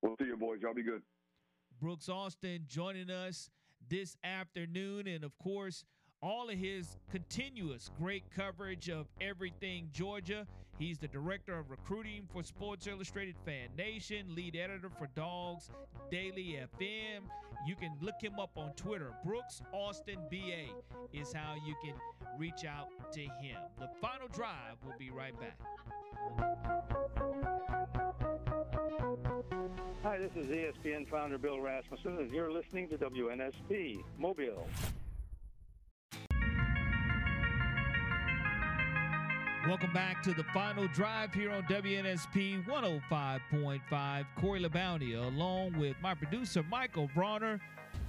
We'll 0.03 0.17
see 0.19 0.27
you, 0.27 0.37
boys. 0.37 0.59
Y'all 0.61 0.75
be 0.75 0.83
good. 0.83 1.03
Brooks 1.81 2.09
Austin 2.09 2.65
joining 2.67 3.11
us 3.11 3.49
this 3.89 4.17
afternoon. 4.25 5.07
And 5.07 5.25
of 5.25 5.39
course, 5.39 5.85
all 6.23 6.51
of 6.51 6.59
his 6.59 6.97
continuous 7.11 7.91
great 7.99 8.25
coverage 8.35 8.91
of 8.91 9.07
everything 9.21 9.89
Georgia. 9.93 10.47
He's 10.81 10.99
the 10.99 11.09
director 11.09 11.59
of 11.59 11.71
recruiting 11.71 12.27
for 12.33 12.43
Sports 12.43 12.87
Illustrated 12.87 13.35
Fan 13.45 13.69
Nation, 13.77 14.35
lead 14.35 14.57
editor 14.57 14.89
for 14.89 15.09
Dawgs 15.15 15.69
Daily 16.11 16.59
FM. 16.59 17.21
You 17.67 17.77
can 17.77 17.93
look 18.01 18.15
him 18.19 18.41
up 18.41 18.53
on 18.57 18.73
Twitter. 18.77 19.13
Brooks 19.23 19.61
Austin 19.75 20.17
BA 20.31 20.73
is 21.13 21.35
how 21.35 21.57
you 21.67 21.75
can 21.85 21.93
reach 22.39 22.65
out 22.65 22.89
to 23.13 23.21
him. 23.21 23.59
The 23.79 23.91
final 24.01 24.27
drive 24.29 24.77
will 24.83 24.95
be 24.99 25.11
right 25.11 25.35
back. 25.39 25.59
Hi, 30.03 30.17
this 30.17 30.33
is 30.35 30.47
ESPN 30.47 31.07
founder 31.11 31.37
Bill 31.37 31.61
Rasmussen, 31.61 32.17
and 32.17 32.33
you're 32.33 32.51
listening 32.51 32.89
to 32.89 32.97
WNSP 32.97 34.03
Mobile. 34.19 34.67
Welcome 39.69 39.93
back 39.93 40.23
to 40.23 40.33
the 40.33 40.43
final 40.55 40.89
drive 40.89 41.35
here 41.35 41.51
on 41.51 41.65
WNSP 41.65 42.65
105.5. 42.65 44.27
Corey 44.41 44.65
LeBounty, 44.65 45.23
along 45.23 45.79
with 45.79 45.97
my 46.01 46.15
producer 46.15 46.65
Michael 46.71 47.11
Bronner, 47.15 47.61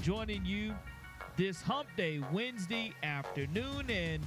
joining 0.01 0.45
you 0.45 0.73
this 1.35 1.61
Hump 1.61 1.89
Day 1.97 2.21
Wednesday 2.31 2.93
afternoon. 3.03 3.89
And 3.89 4.23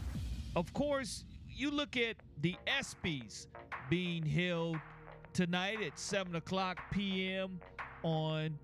of 0.55 0.71
course, 0.75 1.25
you 1.49 1.71
look 1.71 1.97
at 1.97 2.17
the 2.43 2.57
ESPYs 2.67 3.47
being 3.89 4.27
held 4.27 4.77
tonight 5.33 5.79
at 5.81 5.99
7 5.99 6.37
o'clock 6.37 6.79
p.m. 6.93 7.59
on, 8.03 8.59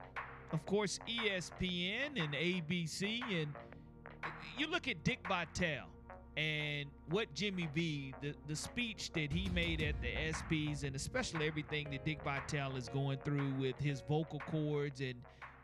of 0.53 0.67
course, 0.67 0.99
ESPN 1.09 2.23
and 2.23 2.35
ABC. 2.35 3.23
And 3.23 3.55
you 4.59 4.67
look 4.67 4.87
at 4.87 5.03
Dick 5.03 5.21
Vitale 5.27 5.89
and 6.41 6.89
what 7.11 7.35
Jimmy 7.35 7.69
B, 7.75 8.15
the, 8.23 8.35
the 8.49 8.57
speech 8.57 9.13
that 9.13 9.31
he 9.31 9.51
made 9.51 9.83
at 9.83 9.95
the 10.01 10.09
ESPYs, 10.09 10.85
and 10.85 10.97
especially 10.97 11.47
everything 11.47 11.89
that 11.91 12.03
Dick 12.07 12.23
Vitale 12.23 12.77
is 12.77 12.89
going 12.89 13.19
through 13.19 13.53
with 13.59 13.79
his 13.79 14.01
vocal 14.01 14.41
cords 14.51 15.03
and 15.03 15.17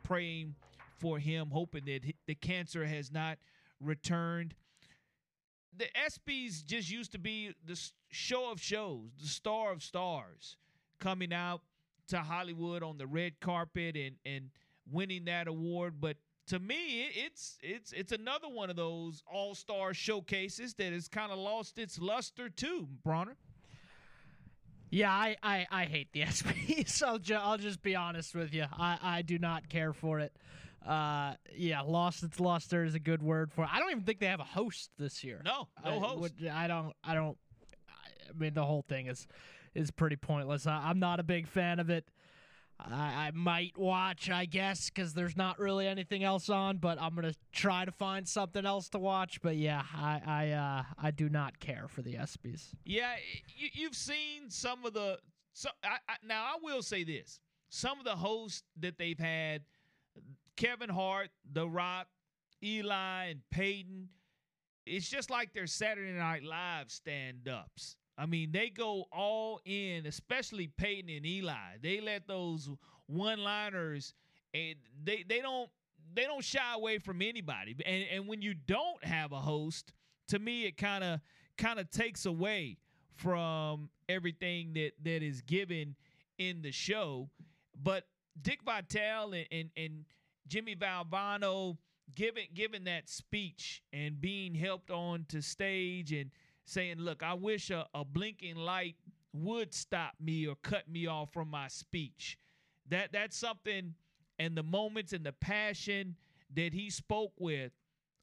praying 0.03 0.55
for 0.99 1.19
him, 1.19 1.49
hoping 1.51 1.87
that 1.87 2.03
the 2.27 2.35
cancer 2.35 2.85
has 2.85 3.11
not 3.11 3.39
returned. 3.81 4.55
The 5.75 5.87
ESPYs 5.97 6.65
just 6.67 6.91
used 6.91 7.13
to 7.13 7.19
be 7.19 7.55
the 7.65 7.81
show 8.11 8.51
of 8.53 8.61
shows, 8.61 9.09
the 9.19 9.29
star 9.29 9.73
of 9.73 9.83
stars, 9.83 10.59
coming 11.01 11.33
out 11.33 11.63
to 12.09 12.19
Hollywood 12.19 12.83
on 12.83 12.99
the 12.99 13.07
red 13.07 13.41
carpet 13.41 13.97
and 13.97 14.17
and 14.27 14.51
winning 14.91 15.25
that 15.25 15.49
award. 15.49 15.95
But 16.01 16.19
to 16.49 16.59
me, 16.59 17.09
it's 17.15 17.59
it's 17.63 17.93
it's 17.93 18.13
another 18.13 18.49
one 18.49 18.71
of 18.71 18.77
those 18.77 19.23
all 19.31 19.55
star 19.55 19.93
showcases 19.95 20.75
that 20.75 20.93
has 20.93 21.09
kind 21.09 21.33
of 21.33 21.39
lost 21.39 21.79
its 21.79 21.99
luster 21.99 22.49
too, 22.49 22.89
Bronner. 23.05 23.37
Yeah, 24.91 25.11
I, 25.13 25.37
I, 25.43 25.67
I 25.71 25.85
hate 25.87 26.13
the 26.13 26.21
ESPYs. 26.23 27.03
I'll, 27.03 27.19
ju- 27.19 27.35
I'll 27.35 27.59
just 27.59 27.83
be 27.83 27.97
honest 27.97 28.35
with 28.37 28.55
you. 28.55 28.67
I, 28.73 28.99
I 29.03 29.23
do 29.23 29.39
not 29.39 29.69
care 29.69 29.93
for 29.93 30.21
it. 30.21 30.33
Uh, 30.87 31.35
yeah, 31.57 31.81
lost 31.81 32.23
its 32.23 32.39
luster 32.39 32.85
is 32.85 32.95
a 32.95 33.01
good 33.01 33.21
word 33.21 33.51
for 33.53 33.65
it. 33.65 33.71
I 33.73 33.81
don't 33.81 33.91
even 33.91 34.05
think 34.05 34.21
they 34.21 34.27
have 34.27 34.39
a 34.39 34.45
host 34.45 34.91
this 34.97 35.25
year. 35.25 35.43
No, 35.45 35.67
no 35.85 35.91
I, 35.91 35.99
host. 35.99 36.21
would- 36.21 36.47
I 36.49 36.69
don't. 36.69 36.93
I 37.03 37.15
don't. 37.15 37.37
I 38.29 38.33
mean, 38.39 38.55
the 38.55 38.65
whole 38.65 38.83
thing 38.89 39.07
is 39.09 39.27
is 39.75 39.91
pretty 39.91 40.17
pointless. 40.17 40.67
I, 40.69 40.89
I'm 40.89 41.01
not 41.01 41.19
a 41.19 41.25
big 41.25 41.49
fan 41.49 41.81
of 41.81 41.91
it. 41.91 42.07
I, 42.79 43.29
I 43.29 43.31
might 43.35 43.77
watch, 43.79 44.29
I 44.31 44.45
guess, 44.45 44.91
because 44.91 45.15
there's 45.15 45.37
not 45.37 45.59
really 45.59 45.87
anything 45.87 46.25
else 46.25 46.49
on. 46.51 46.79
But 46.79 47.01
I'm 47.01 47.15
gonna 47.15 47.35
try 47.53 47.85
to 47.85 47.93
find 47.93 48.29
something 48.29 48.67
else 48.67 48.89
to 48.91 48.99
watch. 48.99 49.41
But 49.43 49.57
yeah, 49.57 49.83
I 49.95 50.21
I 50.27 50.51
uh, 50.51 50.83
I 50.99 51.11
do 51.11 51.29
not 51.29 51.59
care 51.59 51.87
for 51.89 52.03
the 52.03 52.15
ESPYS. 52.15 52.75
Yeah, 52.85 53.15
you, 53.57 53.69
you've 53.73 53.97
seen 53.97 54.49
some 54.51 54.85
of 54.85 54.93
the. 54.93 55.19
So 55.53 55.71
I, 55.83 55.97
I, 56.09 56.17
now 56.27 56.45
I 56.45 56.57
will 56.63 56.83
say 56.83 57.05
this: 57.05 57.41
some 57.71 57.99
of 57.99 58.05
the 58.05 58.17
hosts 58.17 58.63
that 58.81 58.99
they've 58.99 59.19
had, 59.19 59.63
Kevin 60.57 60.91
Hart, 60.91 61.31
The 61.51 61.69
Rock, 61.69 62.09
Eli, 62.63 63.27
and 63.27 63.41
Peyton. 63.51 64.09
It's 64.85 65.09
just 65.09 65.31
like 65.31 65.53
their 65.53 65.67
Saturday 65.67 66.13
Night 66.13 66.45
Live 66.45 66.93
stand-ups. 66.93 67.97
I 68.19 68.27
mean, 68.27 68.51
they 68.53 68.71
go 68.71 69.05
all 69.13 69.61
in, 69.65 70.07
especially 70.07 70.69
Peyton 70.69 71.11
and 71.11 71.27
Eli. 71.27 71.77
They 71.83 72.01
let 72.01 72.27
those 72.27 72.69
one-liners, 73.07 74.15
and 74.55 74.77
they 75.05 75.25
they 75.29 75.41
don't 75.41 75.69
they 76.15 76.25
don't 76.25 76.45
shy 76.45 76.75
away 76.75 76.99
from 76.99 77.21
anybody. 77.21 77.77
And 77.85 78.05
and 78.11 78.27
when 78.27 78.41
you 78.41 78.55
don't 78.55 79.05
have 79.05 79.33
a 79.33 79.41
host, 79.41 79.93
to 80.29 80.39
me, 80.39 80.65
it 80.65 80.77
kind 80.77 81.05
of 81.05 81.21
kind 81.59 81.79
of 81.79 81.91
takes 81.91 82.27
away 82.27 82.79
from 83.17 83.91
everything 84.09 84.73
that 84.75 84.93
that 85.05 85.23
is 85.23 85.43
given 85.43 85.95
in 86.39 86.63
the 86.63 86.73
show. 86.73 87.29
But 87.83 88.05
Dick 88.41 88.61
Vitale 88.65 89.35
and 89.35 89.47
and, 89.51 89.71
and 89.77 90.05
Jimmy 90.49 90.75
Valvano 90.75 91.77
giving 92.15 92.47
giving 92.55 92.85
that 92.85 93.09
speech 93.09 93.83
and 93.93 94.21
being 94.21 94.55
helped 94.55 94.91
on 94.91 95.27
to 95.29 95.43
stage 95.43 96.13
and 96.13 96.31
saying, 96.67 96.99
"Look, 96.99 97.23
I 97.23 97.35
wish 97.35 97.71
a, 97.71 97.87
a 97.95 98.05
blinking 98.05 98.57
light 98.57 98.97
would 99.33 99.73
stop 99.73 100.15
me 100.21 100.47
or 100.47 100.57
cut 100.57 100.89
me 100.89 101.07
off 101.07 101.33
from 101.33 101.49
my 101.49 101.69
speech." 101.69 102.39
That 102.91 103.13
that's 103.13 103.37
something, 103.37 103.95
and 104.39 104.57
the 104.57 104.63
moments 104.63 105.13
and 105.13 105.25
the 105.25 105.33
passion 105.33 106.17
that 106.55 106.75
he 106.75 106.91
spoke 106.91 107.33
with 107.39 107.73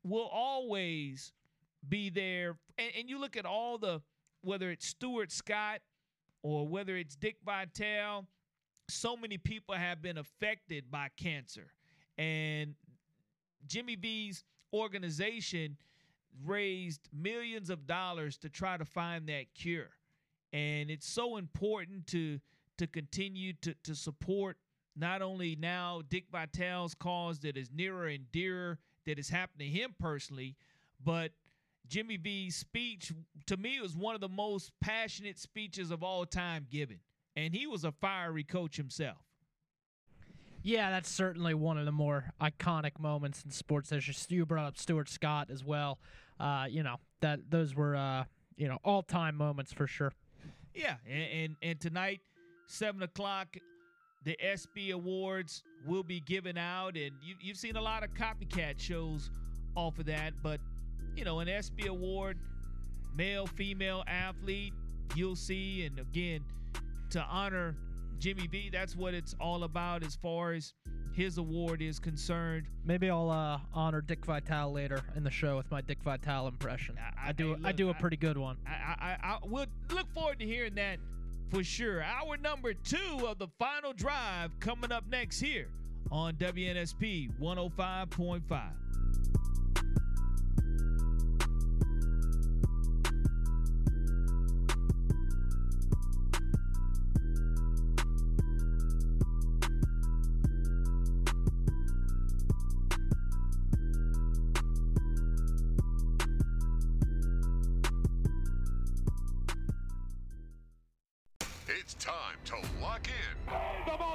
will 0.04 0.30
always 0.32 1.34
be 1.88 2.10
there. 2.10 2.58
And, 2.78 2.92
and 3.00 3.10
you 3.10 3.20
look 3.20 3.36
at 3.36 3.46
all 3.46 3.78
the 3.78 4.02
whether 4.42 4.70
it's 4.70 4.86
Stuart 4.86 5.32
Scott 5.32 5.80
or 6.44 6.68
whether 6.68 6.98
it's 6.98 7.16
Dick 7.16 7.38
Vitale, 7.46 8.26
so 8.90 9.16
many 9.16 9.38
people 9.38 9.76
have 9.76 10.02
been 10.02 10.18
affected 10.18 10.92
by 10.92 11.08
cancer, 11.18 11.72
and 12.18 12.76
Jimmy 13.66 13.96
V's 13.96 14.44
organization 14.74 15.78
raised 16.46 17.10
millions 17.14 17.70
of 17.70 17.88
dollars 17.88 18.38
to 18.38 18.50
try 18.50 18.78
to 18.78 18.86
find 18.86 19.28
that 19.28 19.54
cure. 19.54 19.90
And 20.52 20.90
it's 20.90 21.08
so 21.08 21.38
important 21.38 22.08
to 22.08 22.40
to 22.78 22.88
continue 22.88 23.54
to, 23.62 23.76
to 23.84 23.94
support 23.94 24.58
not 24.96 25.22
only 25.22 25.56
now 25.56 26.02
Dick 26.10 26.26
Vitale's 26.32 26.96
cause 26.96 27.40
that 27.40 27.56
is 27.56 27.70
nearer 27.72 28.08
and 28.08 28.32
dearer 28.32 28.80
that 29.06 29.20
is 29.20 29.30
happening 29.30 29.72
to 29.72 29.80
him 29.80 29.96
personally, 30.00 30.56
but 31.04 31.32
Jimmy 31.88 32.18
V's 32.18 32.56
speech 32.56 33.12
to 33.46 33.58
me 33.58 33.80
was 33.80 33.96
one 33.96 34.16
of 34.16 34.22
the 34.22 34.30
most 34.30 34.72
passionate 34.82 35.38
speeches 35.38 35.92
of 35.92 36.04
all 36.04 36.26
time 36.26 36.66
given. 36.70 37.00
And 37.36 37.54
he 37.54 37.68
was 37.68 37.84
a 37.84 37.92
fiery 37.92 38.44
coach 38.44 38.78
himself. 38.78 39.18
Yeah, 40.64 40.92
that's 40.92 41.10
certainly 41.10 41.54
one 41.54 41.78
of 41.78 41.86
the 41.86 41.92
more 41.92 42.32
iconic 42.42 42.98
moments 42.98 43.44
in 43.44 43.52
sports. 43.52 43.90
There's 43.90 44.28
you 44.30 44.46
brought 44.46 44.66
up 44.66 44.78
Stuart 44.78 45.10
Scott 45.10 45.50
as 45.52 45.64
well. 45.64 46.00
Uh, 46.40 46.66
you 46.70 46.84
know 46.84 46.96
that 47.20 47.40
those 47.50 47.76
were 47.76 47.96
uh, 47.96 48.24
you 48.56 48.70
know 48.70 48.80
all 48.84 49.04
time 49.04 49.36
moments 49.36 49.74
for 49.74 49.88
sure. 49.88 50.14
Yeah, 50.74 50.96
and, 51.08 51.24
and 51.32 51.56
and 51.62 51.80
tonight, 51.82 52.22
seven 52.66 53.04
o'clock, 53.04 53.58
the 54.24 54.38
ESPY 54.42 54.92
Awards 54.92 55.64
will 55.86 56.04
be 56.04 56.22
given 56.22 56.58
out, 56.58 56.96
and 56.96 57.12
you, 57.22 57.36
you've 57.42 57.58
seen 57.58 57.76
a 57.76 57.82
lot 57.82 58.04
of 58.04 58.14
copycat 58.14 58.80
shows 58.80 59.30
off 59.76 60.00
of 60.00 60.06
that. 60.06 60.34
But 60.42 60.62
you 61.14 61.26
know, 61.26 61.40
an 61.40 61.50
ESPY 61.50 61.88
Award, 61.88 62.40
male, 63.14 63.48
female 63.48 64.04
athlete, 64.08 64.74
you'll 65.14 65.36
see, 65.36 65.86
and 65.86 66.00
again, 66.00 66.40
to 67.10 67.22
honor 67.22 67.76
Jimmy 68.24 68.48
V, 68.48 68.70
that's 68.72 68.96
what 68.96 69.14
it's 69.14 69.36
all 69.38 69.66
about 69.66 70.02
as 70.02 70.16
far 70.16 70.54
as 70.54 70.74
his 71.12 71.38
award 71.40 71.82
is 71.82 72.00
concerned. 72.00 72.68
Maybe 72.86 73.10
I'll 73.10 73.30
uh, 73.30 73.60
honor 73.74 74.00
Dick 74.00 74.24
Vitale 74.26 74.72
later 74.72 75.02
in 75.18 75.26
the 75.26 75.30
show 75.30 75.58
with 75.58 75.70
my 75.70 75.82
Dick 75.82 75.98
Vitale 76.06 76.48
impression. 76.48 76.96
I, 76.98 77.28
I- 77.28 77.32
do 77.34 77.56
hey, 77.56 77.62
I 77.66 77.72
do 77.74 77.90
a 77.90 77.92
I- 77.92 78.00
pretty 78.00 78.16
good 78.16 78.38
one. 78.38 78.56
I, 78.66 78.72
I, 78.72 79.18
I 79.22 79.38
will 79.46 79.66
look 79.94 80.10
forward 80.14 80.40
to 80.40 80.46
hearing 80.46 80.74
that 80.76 81.00
for 81.50 81.66
sure. 81.66 82.02
Our 82.02 82.38
number 82.38 82.74
two 82.74 83.28
of 83.28 83.40
the 83.40 83.50
final 83.60 83.92
drive 83.92 84.58
coming 84.62 84.94
up 84.94 85.04
next 85.10 85.42
here 85.42 85.68
on 86.10 86.36
WNSP 86.36 87.30
105.5. 87.42 88.72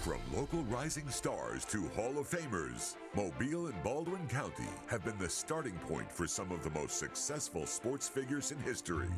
From 0.00 0.18
local 0.34 0.62
rising 0.62 1.10
stars 1.10 1.66
to 1.66 1.86
Hall 1.88 2.16
of 2.16 2.26
Famers, 2.26 2.96
Mobile 3.14 3.66
and 3.66 3.82
Baldwin 3.82 4.26
County 4.28 4.70
have 4.86 5.04
been 5.04 5.18
the 5.18 5.28
starting 5.28 5.74
point 5.86 6.10
for 6.10 6.26
some 6.26 6.50
of 6.52 6.64
the 6.64 6.70
most 6.70 6.98
successful 6.98 7.66
sports 7.66 8.08
figures 8.08 8.50
in 8.50 8.58
history. 8.60 9.10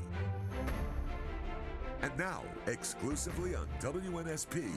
And 2.03 2.11
now, 2.19 2.43
exclusively 2.67 3.55
on 3.55 3.69
WNSP, 3.81 4.73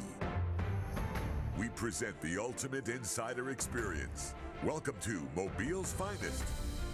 we 1.57 1.69
present 1.69 2.21
the 2.21 2.37
ultimate 2.37 2.87
insider 2.87 3.49
experience. 3.49 4.35
Welcome 4.63 4.97
to 5.01 5.27
Mobile's 5.35 5.91
Finest, 5.91 6.43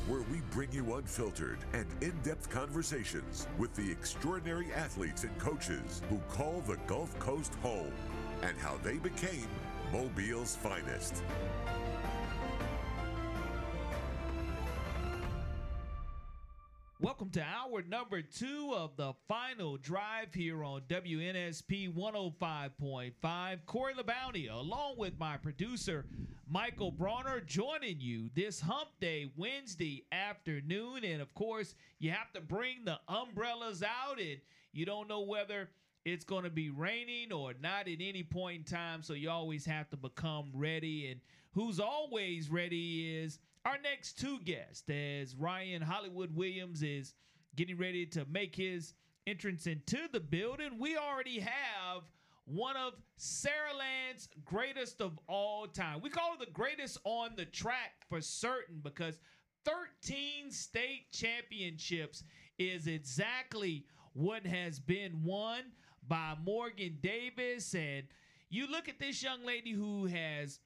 where 0.07 0.23
we 0.31 0.39
bring 0.51 0.71
you 0.71 0.95
unfiltered 0.95 1.57
and 1.73 1.85
in 1.99 2.13
depth 2.23 2.49
conversations 2.49 3.45
with 3.57 3.75
the 3.75 3.91
extraordinary 3.91 4.71
athletes 4.73 5.25
and 5.25 5.37
coaches 5.37 6.01
who 6.09 6.17
call 6.29 6.63
the 6.65 6.77
Gulf 6.87 7.19
Coast 7.19 7.53
home 7.55 7.91
and 8.43 8.57
how 8.57 8.77
they 8.83 8.97
became 8.97 9.47
Mobile's 9.91 10.55
finest. 10.55 11.23
Welcome 16.99 17.31
to 17.31 17.41
hour 17.41 17.81
number 17.81 18.21
two 18.21 18.75
of 18.77 18.95
the 18.95 19.13
final 19.27 19.77
drive 19.77 20.35
here 20.35 20.63
on 20.63 20.81
WNSP 20.87 21.91
105.5. 21.95 23.65
Corey 23.65 23.93
LeBounty, 23.95 24.51
along 24.51 24.97
with 24.97 25.17
my 25.17 25.35
producer, 25.37 26.05
Michael 26.47 26.91
Bronner, 26.91 27.39
joining 27.39 27.99
you 27.99 28.29
this 28.35 28.61
hump 28.61 28.89
day 28.99 29.31
Wednesday 29.35 30.05
afternoon. 30.11 31.03
And 31.03 31.23
of 31.23 31.33
course, 31.33 31.73
you 31.97 32.11
have 32.11 32.31
to 32.33 32.41
bring 32.41 32.85
the 32.85 32.99
umbrellas 33.07 33.81
out, 33.81 34.19
and 34.19 34.37
you 34.71 34.85
don't 34.85 35.07
know 35.07 35.21
whether 35.21 35.69
it's 36.05 36.25
going 36.25 36.43
to 36.43 36.49
be 36.49 36.69
raining 36.69 37.31
or 37.31 37.53
not 37.61 37.87
at 37.87 37.99
any 37.99 38.23
point 38.23 38.57
in 38.57 38.63
time. 38.63 39.03
So 39.03 39.13
you 39.13 39.29
always 39.29 39.65
have 39.65 39.89
to 39.91 39.97
become 39.97 40.49
ready. 40.53 41.11
And 41.11 41.19
who's 41.53 41.79
always 41.79 42.49
ready 42.49 43.15
is 43.17 43.39
our 43.65 43.77
next 43.83 44.19
two 44.19 44.39
guests, 44.39 44.89
as 44.89 45.35
Ryan 45.35 45.81
Hollywood 45.81 46.35
Williams 46.35 46.81
is 46.81 47.13
getting 47.55 47.77
ready 47.77 48.05
to 48.07 48.25
make 48.31 48.55
his 48.55 48.93
entrance 49.27 49.67
into 49.67 49.97
the 50.11 50.19
building. 50.19 50.79
We 50.79 50.97
already 50.97 51.39
have 51.39 52.03
one 52.45 52.75
of 52.75 52.93
Saraland's 53.19 54.27
greatest 54.43 55.01
of 55.01 55.19
all 55.27 55.67
time. 55.67 56.01
We 56.01 56.09
call 56.09 56.33
it 56.33 56.39
the 56.39 56.51
greatest 56.51 56.97
on 57.03 57.31
the 57.35 57.45
track 57.45 57.93
for 58.09 58.19
certain 58.21 58.79
because 58.83 59.19
13 59.65 60.49
state 60.49 61.11
championships 61.11 62.23
is 62.57 62.87
exactly 62.87 63.85
what 64.13 64.45
has 64.45 64.79
been 64.79 65.23
won 65.23 65.61
by 66.07 66.35
Morgan 66.43 66.97
Davis. 67.01 67.73
And 67.73 68.03
you 68.49 68.67
look 68.67 68.89
at 68.89 68.99
this 68.99 69.21
young 69.23 69.45
lady 69.45 69.71
who 69.71 70.05
has 70.05 70.59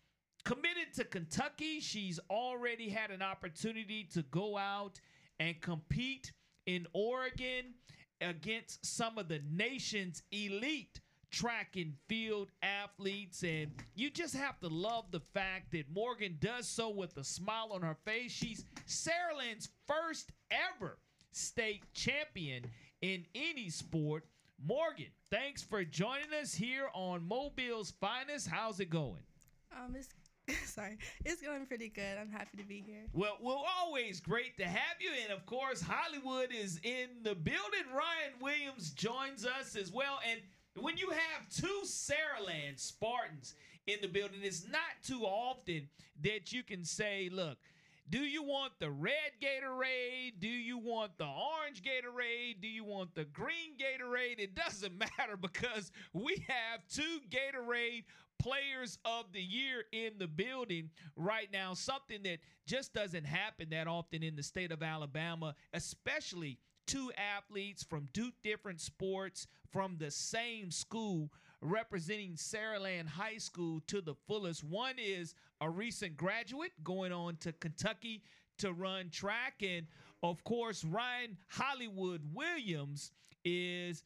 committed 0.43 0.93
to 0.95 1.03
Kentucky. 1.03 1.79
She's 1.79 2.19
already 2.29 2.89
had 2.89 3.11
an 3.11 3.21
opportunity 3.21 4.03
to 4.13 4.23
go 4.23 4.57
out 4.57 4.99
and 5.39 5.59
compete 5.61 6.31
in 6.65 6.87
Oregon 6.93 7.73
against 8.21 8.85
some 8.85 9.17
of 9.17 9.27
the 9.27 9.41
nation's 9.51 10.23
elite 10.31 10.99
track 11.31 11.75
and 11.75 11.93
field 12.07 12.49
athletes. 12.61 13.43
And 13.43 13.71
you 13.93 14.09
just 14.09 14.35
have 14.35 14.59
to 14.61 14.67
love 14.67 15.11
the 15.11 15.19
fact 15.19 15.71
that 15.73 15.93
Morgan 15.93 16.37
does 16.39 16.67
so 16.67 16.89
with 16.89 17.17
a 17.17 17.23
smile 17.23 17.71
on 17.73 17.81
her 17.81 17.97
face. 18.05 18.31
She's 18.31 18.65
Saraland's 18.87 19.69
first 19.85 20.31
ever 20.49 20.97
state 21.33 21.83
champion 21.93 22.63
in 23.01 23.25
any 23.35 23.69
sport. 23.69 24.23
Morgan, 24.63 25.07
thanks 25.29 25.61
for 25.61 25.83
joining 25.83 26.33
us 26.41 26.53
here 26.53 26.87
on 26.93 27.27
Mobile's 27.27 27.91
Finest. 27.91 28.47
How's 28.47 28.79
it 28.79 28.89
going? 28.89 29.23
Um, 29.75 29.95
it's 29.95 30.09
sorry, 30.71 30.97
it's 31.23 31.41
going 31.41 31.65
pretty 31.65 31.89
good. 31.89 32.17
I'm 32.19 32.29
happy 32.29 32.57
to 32.57 32.63
be 32.63 32.83
here. 32.85 33.05
Well, 33.13 33.37
well, 33.41 33.65
always 33.79 34.19
great 34.19 34.57
to 34.57 34.65
have 34.65 34.97
you, 34.99 35.09
and 35.23 35.33
of 35.33 35.45
course, 35.45 35.81
Hollywood 35.81 36.49
is 36.51 36.79
in 36.83 37.07
the 37.23 37.35
building. 37.35 37.85
Ryan 37.91 38.39
Williams 38.39 38.91
joins 38.91 39.45
us 39.45 39.75
as 39.75 39.91
well, 39.91 40.19
and 40.29 40.39
when 40.81 40.97
you 40.97 41.09
have 41.09 41.49
two 41.49 41.81
Saraland 41.83 42.79
Spartans 42.79 43.55
in 43.87 43.97
the 44.01 44.07
building, 44.07 44.39
it's 44.43 44.67
not 44.67 44.81
too 45.03 45.23
often 45.23 45.89
that 46.21 46.51
you 46.53 46.63
can 46.63 46.83
say, 46.83 47.29
"Look." 47.31 47.57
Do 48.07 48.19
you 48.19 48.43
want 48.43 48.73
the 48.79 48.91
red 48.91 49.31
Gatorade? 49.41 50.39
Do 50.39 50.47
you 50.47 50.77
want 50.77 51.17
the 51.17 51.25
orange 51.25 51.81
Gatorade? 51.81 52.61
Do 52.61 52.67
you 52.67 52.83
want 52.83 53.15
the 53.15 53.25
green 53.25 53.73
Gatorade? 53.79 54.37
It 54.37 54.53
doesn't 54.53 54.97
matter 55.17 55.37
because 55.37 55.91
we 56.13 56.45
have 56.47 56.87
two 56.87 57.19
Gatorade 57.31 58.03
players 58.37 58.99
of 59.05 59.31
the 59.33 59.41
year 59.41 59.85
in 59.91 60.11
the 60.19 60.27
building 60.27 60.91
right 61.15 61.51
now. 61.51 61.73
Something 61.73 62.21
that 62.23 62.39
just 62.67 62.93
doesn't 62.93 63.25
happen 63.25 63.69
that 63.71 63.87
often 63.87 64.21
in 64.21 64.35
the 64.35 64.43
state 64.43 64.71
of 64.71 64.83
Alabama, 64.83 65.55
especially 65.73 66.59
two 66.85 67.11
athletes 67.17 67.83
from 67.83 68.07
two 68.13 68.29
different 68.43 68.81
sports 68.81 69.47
from 69.71 69.97
the 69.97 70.11
same 70.11 70.69
school 70.69 71.31
representing 71.65 72.33
Saraland 72.33 73.07
High 73.07 73.37
School 73.37 73.81
to 73.87 74.01
the 74.01 74.15
fullest. 74.27 74.63
One 74.63 74.95
is 74.97 75.35
a 75.61 75.69
recent 75.69 76.15
graduate 76.15 76.71
going 76.83 77.11
on 77.11 77.37
to 77.37 77.51
Kentucky 77.53 78.23
to 78.59 78.73
run 78.73 79.09
track. 79.09 79.61
And 79.61 79.87
of 80.23 80.43
course, 80.43 80.83
Ryan 80.83 81.37
Hollywood 81.47 82.21
Williams 82.33 83.11
is 83.43 84.03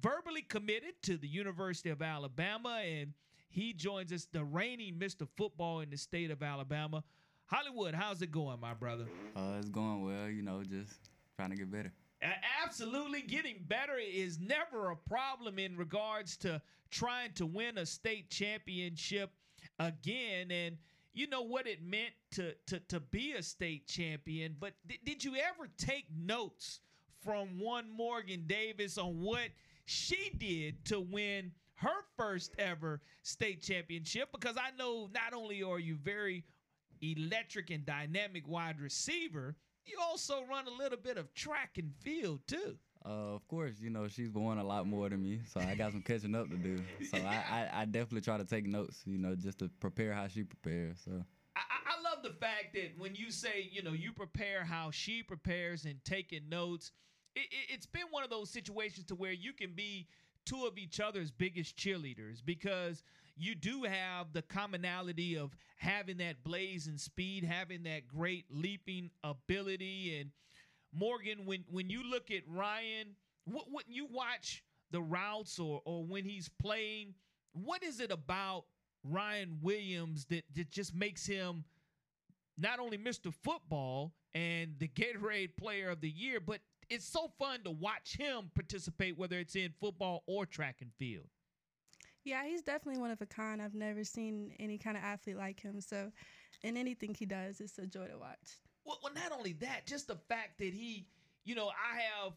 verbally 0.00 0.42
committed 0.42 0.94
to 1.02 1.16
the 1.16 1.28
University 1.28 1.90
of 1.90 2.02
Alabama. 2.02 2.80
And 2.84 3.12
he 3.48 3.72
joins 3.72 4.12
us, 4.12 4.26
the 4.30 4.44
reigning 4.44 4.94
Mr. 4.94 5.26
Football 5.36 5.80
in 5.80 5.90
the 5.90 5.96
state 5.96 6.30
of 6.30 6.42
Alabama. 6.42 7.02
Hollywood, 7.46 7.94
how's 7.94 8.20
it 8.20 8.30
going, 8.30 8.60
my 8.60 8.74
brother? 8.74 9.06
Uh, 9.34 9.56
it's 9.58 9.70
going 9.70 10.04
well, 10.04 10.28
you 10.28 10.42
know, 10.42 10.62
just 10.62 11.10
trying 11.36 11.50
to 11.50 11.56
get 11.56 11.70
better. 11.70 11.92
Absolutely, 12.20 13.22
getting 13.22 13.64
better 13.68 13.96
is 13.96 14.38
never 14.40 14.90
a 14.90 14.96
problem 14.96 15.58
in 15.58 15.76
regards 15.76 16.36
to 16.38 16.60
trying 16.90 17.32
to 17.34 17.46
win 17.46 17.78
a 17.78 17.86
state 17.86 18.30
championship 18.30 19.30
again. 19.78 20.50
And 20.50 20.78
you 21.12 21.28
know 21.28 21.42
what 21.42 21.66
it 21.66 21.82
meant 21.82 22.12
to 22.32 22.54
to 22.66 22.80
to 22.80 23.00
be 23.00 23.32
a 23.32 23.42
state 23.42 23.86
champion. 23.86 24.56
But 24.58 24.74
th- 24.88 25.00
did 25.04 25.24
you 25.24 25.36
ever 25.36 25.68
take 25.78 26.06
notes 26.16 26.80
from 27.24 27.58
one 27.58 27.90
Morgan 27.90 28.44
Davis 28.46 28.98
on 28.98 29.20
what 29.20 29.48
she 29.84 30.30
did 30.38 30.84
to 30.86 31.00
win 31.00 31.52
her 31.76 32.04
first 32.16 32.54
ever 32.58 33.00
state 33.22 33.62
championship? 33.62 34.30
Because 34.32 34.56
I 34.56 34.76
know 34.76 35.08
not 35.14 35.34
only 35.34 35.62
are 35.62 35.78
you 35.78 35.96
very 35.96 36.44
electric 37.00 37.70
and 37.70 37.86
dynamic 37.86 38.46
wide 38.48 38.80
receiver, 38.80 39.56
you 39.88 39.96
also 40.02 40.44
run 40.48 40.66
a 40.66 40.70
little 40.70 40.98
bit 40.98 41.16
of 41.16 41.32
track 41.34 41.78
and 41.78 41.92
field 42.02 42.40
too. 42.46 42.76
Uh, 43.04 43.34
of 43.34 43.46
course, 43.48 43.74
you 43.80 43.90
know 43.90 44.08
she's 44.08 44.30
won 44.30 44.58
a 44.58 44.64
lot 44.64 44.86
more 44.86 45.08
than 45.08 45.22
me, 45.22 45.40
so 45.52 45.60
I 45.60 45.74
got 45.74 45.92
some 45.92 46.02
catching 46.02 46.34
up 46.34 46.50
to 46.50 46.56
do. 46.56 46.78
So 47.10 47.18
I, 47.18 47.68
I, 47.72 47.82
I, 47.82 47.84
definitely 47.84 48.22
try 48.22 48.36
to 48.36 48.44
take 48.44 48.66
notes, 48.66 49.02
you 49.06 49.18
know, 49.18 49.34
just 49.34 49.60
to 49.60 49.70
prepare 49.80 50.12
how 50.12 50.26
she 50.26 50.42
prepares. 50.42 50.98
So 51.04 51.24
I, 51.56 51.60
I 51.60 52.02
love 52.02 52.22
the 52.22 52.36
fact 52.38 52.74
that 52.74 52.98
when 52.98 53.14
you 53.14 53.30
say, 53.30 53.68
you 53.70 53.82
know, 53.82 53.92
you 53.92 54.12
prepare 54.12 54.64
how 54.64 54.90
she 54.90 55.22
prepares 55.22 55.84
and 55.84 56.04
taking 56.04 56.48
notes, 56.48 56.90
it, 57.34 57.46
it, 57.50 57.74
it's 57.74 57.86
been 57.86 58.06
one 58.10 58.24
of 58.24 58.30
those 58.30 58.50
situations 58.50 59.06
to 59.06 59.14
where 59.14 59.32
you 59.32 59.52
can 59.52 59.72
be 59.74 60.08
two 60.44 60.64
of 60.66 60.76
each 60.78 60.98
other's 60.98 61.30
biggest 61.30 61.76
cheerleaders 61.76 62.44
because 62.44 63.02
you 63.38 63.54
do 63.54 63.84
have 63.84 64.32
the 64.32 64.42
commonality 64.42 65.36
of 65.36 65.56
having 65.76 66.18
that 66.18 66.42
blazing 66.42 66.98
speed, 66.98 67.44
having 67.44 67.84
that 67.84 68.06
great 68.06 68.46
leaping 68.50 69.10
ability. 69.22 70.18
And 70.20 70.30
Morgan, 70.92 71.46
when 71.46 71.64
when 71.70 71.90
you 71.90 72.02
look 72.02 72.30
at 72.30 72.42
Ryan, 72.46 73.16
what 73.44 73.66
when 73.70 73.84
you 73.88 74.06
watch 74.10 74.64
the 74.90 75.00
routes 75.00 75.58
or 75.58 75.80
or 75.84 76.04
when 76.04 76.24
he's 76.24 76.48
playing, 76.60 77.14
what 77.52 77.82
is 77.82 78.00
it 78.00 78.10
about 78.10 78.64
Ryan 79.04 79.58
Williams 79.62 80.26
that, 80.26 80.44
that 80.54 80.70
just 80.70 80.94
makes 80.94 81.26
him 81.26 81.64
not 82.56 82.80
only 82.80 82.98
Mr. 82.98 83.32
Football 83.32 84.12
and 84.34 84.74
the 84.78 84.88
Gatorade 84.88 85.56
Player 85.56 85.90
of 85.90 86.00
the 86.00 86.10
Year, 86.10 86.40
but 86.40 86.60
it's 86.90 87.06
so 87.06 87.30
fun 87.38 87.62
to 87.64 87.70
watch 87.70 88.16
him 88.16 88.50
participate, 88.54 89.16
whether 89.16 89.38
it's 89.38 89.56
in 89.56 89.72
football 89.80 90.24
or 90.26 90.46
track 90.46 90.76
and 90.80 90.92
field. 90.98 91.28
Yeah, 92.24 92.44
he's 92.44 92.62
definitely 92.62 93.00
one 93.00 93.10
of 93.10 93.20
a 93.22 93.26
kind. 93.26 93.62
I've 93.62 93.74
never 93.74 94.04
seen 94.04 94.52
any 94.58 94.78
kind 94.78 94.96
of 94.96 95.02
athlete 95.02 95.36
like 95.36 95.60
him. 95.60 95.80
So, 95.80 96.10
in 96.62 96.76
anything 96.76 97.14
he 97.14 97.26
does, 97.26 97.60
it's 97.60 97.78
a 97.78 97.86
joy 97.86 98.06
to 98.08 98.18
watch. 98.18 98.60
Well, 98.84 98.98
well, 99.02 99.12
not 99.14 99.32
only 99.36 99.52
that, 99.54 99.86
just 99.86 100.08
the 100.08 100.16
fact 100.16 100.58
that 100.58 100.72
he, 100.74 101.06
you 101.44 101.54
know, 101.54 101.68
I 101.68 102.00
have 102.00 102.32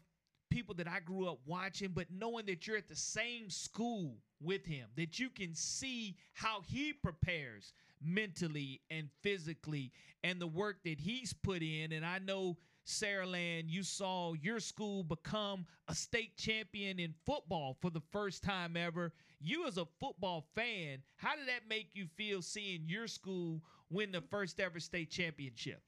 people 0.50 0.74
that 0.76 0.86
I 0.86 1.00
grew 1.00 1.28
up 1.28 1.38
watching, 1.46 1.90
but 1.94 2.06
knowing 2.10 2.46
that 2.46 2.66
you're 2.66 2.76
at 2.76 2.88
the 2.88 2.96
same 2.96 3.48
school 3.48 4.16
with 4.40 4.66
him, 4.66 4.86
that 4.96 5.18
you 5.18 5.30
can 5.30 5.54
see 5.54 6.16
how 6.34 6.60
he 6.66 6.92
prepares 6.92 7.72
mentally 8.02 8.80
and 8.90 9.08
physically 9.22 9.92
and 10.22 10.40
the 10.40 10.46
work 10.46 10.82
that 10.84 11.00
he's 11.00 11.32
put 11.32 11.62
in. 11.62 11.92
And 11.92 12.04
I 12.04 12.18
know 12.18 12.58
Saraland, 12.86 13.64
you 13.68 13.82
saw 13.82 14.34
your 14.34 14.60
school 14.60 15.04
become 15.04 15.66
a 15.88 15.94
state 15.94 16.36
champion 16.36 16.98
in 16.98 17.14
football 17.24 17.76
for 17.80 17.90
the 17.90 18.02
first 18.12 18.42
time 18.42 18.76
ever. 18.76 19.12
You, 19.42 19.66
as 19.66 19.76
a 19.76 19.86
football 19.98 20.46
fan, 20.54 20.98
how 21.16 21.34
did 21.34 21.48
that 21.48 21.68
make 21.68 21.88
you 21.94 22.06
feel 22.16 22.42
seeing 22.42 22.82
your 22.86 23.08
school 23.08 23.60
win 23.90 24.12
the 24.12 24.20
first 24.20 24.60
ever 24.60 24.78
state 24.78 25.10
championship? 25.10 25.82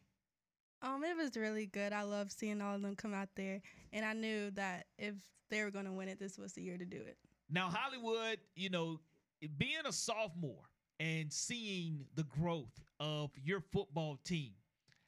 Um, 0.83 1.05
it 1.05 1.17
was 1.17 1.37
really 1.37 1.67
good. 1.67 1.93
I 1.93 2.03
love 2.03 2.33
seeing 2.33 2.61
all 2.61 2.75
of 2.75 2.83
them 2.83 2.97
come 2.97 3.15
out 3.15 3.29
there, 3.37 3.63
and 3.93 4.05
I 4.05 4.13
knew 4.13 4.51
that 4.53 4.87
if 4.99 5.15
they 5.51 5.63
were 5.63 5.71
going 5.71 5.85
to 5.85 5.93
win 5.93 6.09
it, 6.09 6.19
this 6.19 6.37
was 6.37 6.53
the 6.53 6.63
year 6.63 6.77
to 6.77 6.85
do 6.85 6.97
it. 6.97 7.17
Now, 7.49 7.69
Hollywood, 7.73 8.39
you 8.57 8.71
know, 8.71 9.01
being 9.57 9.87
a 9.87 9.93
sophomore 9.93 10.69
and 10.99 11.33
seeing 11.33 12.05
the 12.17 12.25
growth 12.25 12.81
of 12.99 13.31
your 13.43 13.61
football 13.61 14.19
team, 14.25 14.53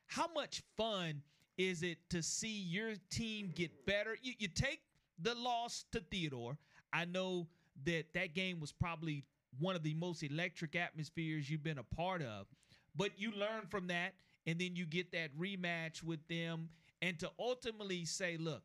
how 0.07 0.29
much 0.33 0.63
fun 0.77 1.21
is 1.59 1.83
it 1.83 1.99
to 2.11 2.23
see 2.23 2.63
your 2.63 2.95
team 3.11 3.53
get 3.55 3.87
better? 3.87 4.17
You, 4.23 4.35
you 4.39 4.49
take 4.49 4.81
the 5.19 5.35
loss 5.35 5.85
to 5.93 6.01
Theodore. 6.01 6.57
I 6.93 7.05
know 7.07 7.49
that 7.85 8.07
that 8.15 8.35
game 8.35 8.61
was 8.61 8.73
probably 8.73 9.25
one 9.59 9.77
of 9.77 9.83
the 9.83 9.95
most 9.95 10.23
electric 10.23 10.77
atmospheres 10.77 11.49
you've 11.49 11.63
been 11.63 11.79
a 11.79 11.83
part 11.83 12.23
of, 12.23 12.47
but 12.95 13.11
you 13.17 13.31
learn 13.33 13.67
from 13.69 13.87
that 13.89 14.15
and 14.47 14.59
then 14.59 14.77
you 14.77 14.87
get 14.87 15.13
that 15.13 15.37
rematch 15.39 16.03
with 16.03 16.27
them. 16.29 16.69
And 17.03 17.19
to 17.21 17.31
ultimately 17.39 18.05
say 18.05 18.37
look 18.39 18.63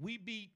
we 0.00 0.16
beat 0.16 0.50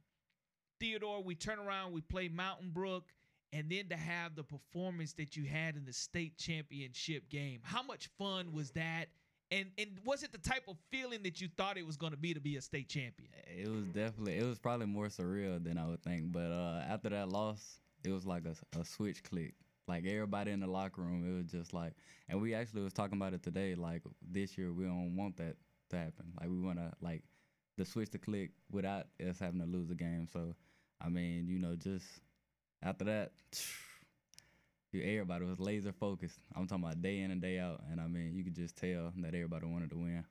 theodore 0.79 1.23
we 1.23 1.35
turn 1.35 1.59
around 1.59 1.93
we 1.93 2.01
play 2.01 2.29
mountain 2.29 2.71
brook 2.71 3.05
and 3.53 3.71
then 3.71 3.89
to 3.89 3.97
have 3.97 4.37
the 4.37 4.45
performance 4.45 5.13
that 5.15 5.37
you 5.37 5.45
had 5.45 5.77
in 5.77 5.85
the 5.85 5.93
state 5.93 6.37
championship 6.39 7.29
game. 7.29 7.61
How 7.63 7.83
much 7.83 8.09
fun 8.19 8.53
was 8.53 8.71
that? 8.73 9.07
And 9.51 9.67
and 9.79 9.99
was 10.05 10.23
it 10.23 10.31
the 10.31 10.39
type 10.39 10.63
of 10.69 10.77
feeling 10.91 11.25
that 11.25 11.41
you 11.41 11.49
thought 11.57 11.77
it 11.77 11.87
was 11.87 11.97
going 11.97 12.13
to 12.13 12.19
be 12.19 12.33
to 12.33 12.41
be 12.41 12.57
a 12.57 12.63
state 12.63 12.89
champion? 12.89 13.31
It 13.47 13.69
was 13.69 13.85
definitely 13.87 14.39
it 14.39 14.45
was 14.45 14.59
probably 14.59 14.87
more 14.87 15.07
surreal 15.07 15.63
than 15.63 15.77
i 15.79 15.87
would 15.87 16.03
think. 16.03 16.31
But 16.31 16.53
uh, 16.53 16.85
after 16.89 17.09
that 17.09 17.29
loss 17.29 17.80
it 18.05 18.11
was 18.11 18.27
like 18.27 18.45
a, 18.45 18.79
a 18.79 18.85
switch 18.85 19.23
click 19.23 19.55
like 19.91 20.07
everybody 20.07 20.53
in 20.53 20.61
the 20.61 20.69
locker 20.69 21.03
room, 21.03 21.25
it 21.29 21.37
was 21.37 21.51
just 21.51 21.75
like, 21.75 21.95
and 22.29 22.41
we 22.41 22.55
actually 22.55 22.83
was 22.83 22.93
talking 22.93 23.19
about 23.19 23.35
it 23.35 23.43
today. 23.43 23.75
Like 23.75 24.03
this 24.23 24.57
year, 24.57 24.73
we 24.73 24.85
don't 24.85 25.17
want 25.17 25.37
that 25.39 25.57
to 25.91 25.97
happen. 25.97 26.27
Like 26.41 26.49
we 26.49 26.61
want 26.61 26.79
to 26.79 26.93
like 27.01 27.25
the 27.77 27.85
switch 27.85 28.11
to 28.11 28.19
click 28.19 28.53
without 28.71 29.07
us 29.29 29.41
having 29.41 29.59
to 29.59 29.67
lose 29.67 29.91
a 29.91 29.97
game. 29.97 30.29
So, 30.33 30.55
I 31.01 31.09
mean, 31.09 31.49
you 31.49 31.59
know, 31.59 31.75
just 31.75 32.07
after 32.85 33.05
that, 33.07 33.33
everybody 34.95 35.45
was 35.45 35.59
laser 35.59 35.93
focused. 35.93 36.39
I'm 36.55 36.69
talking 36.69 36.85
about 36.85 37.03
day 37.03 37.19
in 37.19 37.33
and 37.33 37.43
day 37.43 37.59
out, 37.59 37.83
and 37.91 38.01
I 38.01 38.07
mean, 38.07 38.33
you 38.33 38.45
could 38.45 38.55
just 38.55 38.77
tell 38.77 39.13
that 39.17 39.35
everybody 39.35 39.67
wanted 39.67 39.91
to 39.91 39.97
win. 39.97 40.25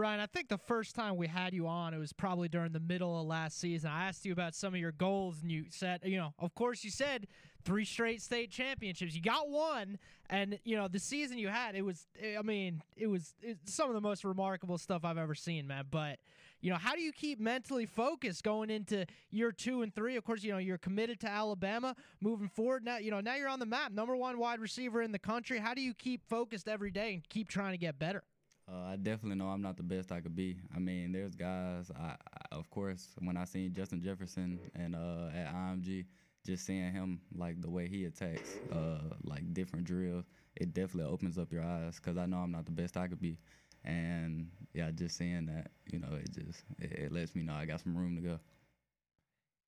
Ryan, 0.00 0.20
I 0.20 0.26
think 0.26 0.48
the 0.48 0.56
first 0.56 0.94
time 0.94 1.16
we 1.16 1.26
had 1.26 1.52
you 1.52 1.66
on, 1.66 1.92
it 1.92 1.98
was 1.98 2.14
probably 2.14 2.48
during 2.48 2.72
the 2.72 2.80
middle 2.80 3.20
of 3.20 3.26
last 3.26 3.60
season. 3.60 3.90
I 3.90 4.08
asked 4.08 4.24
you 4.24 4.32
about 4.32 4.54
some 4.54 4.72
of 4.72 4.80
your 4.80 4.92
goals, 4.92 5.42
and 5.42 5.52
you 5.52 5.66
said, 5.68 6.00
you 6.04 6.16
know, 6.16 6.32
of 6.38 6.54
course, 6.54 6.82
you 6.82 6.90
said 6.90 7.26
three 7.66 7.84
straight 7.84 8.22
state 8.22 8.50
championships. 8.50 9.14
You 9.14 9.20
got 9.20 9.50
one, 9.50 9.98
and 10.30 10.58
you 10.64 10.74
know 10.74 10.88
the 10.88 10.98
season 10.98 11.36
you 11.36 11.48
had. 11.48 11.74
It 11.74 11.82
was, 11.82 12.06
I 12.38 12.40
mean, 12.40 12.82
it 12.96 13.08
was 13.08 13.34
some 13.66 13.90
of 13.90 13.94
the 13.94 14.00
most 14.00 14.24
remarkable 14.24 14.78
stuff 14.78 15.04
I've 15.04 15.18
ever 15.18 15.34
seen, 15.34 15.66
man. 15.66 15.84
But 15.90 16.18
you 16.62 16.70
know, 16.70 16.78
how 16.78 16.94
do 16.94 17.02
you 17.02 17.12
keep 17.12 17.38
mentally 17.38 17.84
focused 17.84 18.42
going 18.42 18.70
into 18.70 19.04
year 19.30 19.52
two 19.52 19.82
and 19.82 19.94
three? 19.94 20.16
Of 20.16 20.24
course, 20.24 20.42
you 20.42 20.52
know 20.52 20.58
you're 20.58 20.78
committed 20.78 21.20
to 21.20 21.28
Alabama 21.28 21.94
moving 22.22 22.48
forward. 22.48 22.84
Now, 22.84 22.96
you 22.96 23.10
know 23.10 23.20
now 23.20 23.36
you're 23.36 23.48
on 23.50 23.60
the 23.60 23.66
map, 23.66 23.92
number 23.92 24.16
one 24.16 24.38
wide 24.38 24.60
receiver 24.60 25.02
in 25.02 25.12
the 25.12 25.18
country. 25.18 25.58
How 25.58 25.74
do 25.74 25.82
you 25.82 25.92
keep 25.92 26.26
focused 26.26 26.68
every 26.68 26.90
day 26.90 27.12
and 27.12 27.28
keep 27.28 27.48
trying 27.48 27.72
to 27.72 27.78
get 27.78 27.98
better? 27.98 28.24
Uh, 28.70 28.92
I 28.92 28.96
definitely 28.96 29.36
know 29.36 29.48
I'm 29.48 29.62
not 29.62 29.76
the 29.76 29.82
best 29.82 30.12
I 30.12 30.20
could 30.20 30.36
be. 30.36 30.58
I 30.74 30.78
mean, 30.78 31.12
there's 31.12 31.34
guys. 31.34 31.90
I, 31.98 32.14
I 32.32 32.54
of 32.54 32.70
course, 32.70 33.08
when 33.18 33.36
I 33.36 33.44
seen 33.44 33.72
Justin 33.74 34.02
Jefferson 34.02 34.60
and 34.74 34.94
uh, 34.94 35.30
at 35.34 35.52
IMG, 35.52 36.04
just 36.46 36.66
seeing 36.66 36.92
him 36.92 37.20
like 37.34 37.60
the 37.60 37.70
way 37.70 37.88
he 37.88 38.04
attacks, 38.04 38.56
uh, 38.72 39.14
like 39.24 39.52
different 39.54 39.86
drills, 39.86 40.24
it 40.56 40.72
definitely 40.72 41.10
opens 41.10 41.36
up 41.36 41.52
your 41.52 41.62
eyes 41.62 41.96
because 41.96 42.16
I 42.16 42.26
know 42.26 42.38
I'm 42.38 42.52
not 42.52 42.64
the 42.64 42.72
best 42.72 42.96
I 42.96 43.08
could 43.08 43.20
be, 43.20 43.38
and 43.84 44.48
yeah, 44.72 44.90
just 44.92 45.16
seeing 45.16 45.46
that, 45.46 45.70
you 45.90 45.98
know, 45.98 46.14
it 46.14 46.30
just 46.32 46.64
it, 46.78 46.92
it 46.92 47.12
lets 47.12 47.34
me 47.34 47.42
know 47.42 47.54
I 47.54 47.66
got 47.66 47.80
some 47.80 47.96
room 47.96 48.14
to 48.16 48.22
go. 48.22 48.38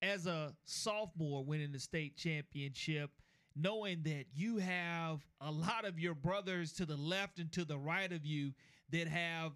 As 0.01 0.27
a 0.27 0.53
sophomore 0.65 1.43
winning 1.43 1.71
the 1.71 1.79
state 1.79 2.15
championship, 2.15 3.09
knowing 3.55 4.01
that 4.03 4.25
you 4.33 4.57
have 4.57 5.19
a 5.41 5.51
lot 5.51 5.85
of 5.85 5.99
your 5.99 6.15
brothers 6.15 6.73
to 6.73 6.85
the 6.85 6.95
left 6.97 7.39
and 7.39 7.51
to 7.53 7.65
the 7.65 7.77
right 7.77 8.11
of 8.11 8.25
you 8.25 8.53
that 8.91 9.07
have 9.07 9.51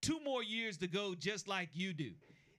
two 0.00 0.20
more 0.24 0.42
years 0.42 0.78
to 0.78 0.86
go 0.86 1.14
just 1.14 1.48
like 1.48 1.70
you 1.72 1.92
do. 1.92 2.12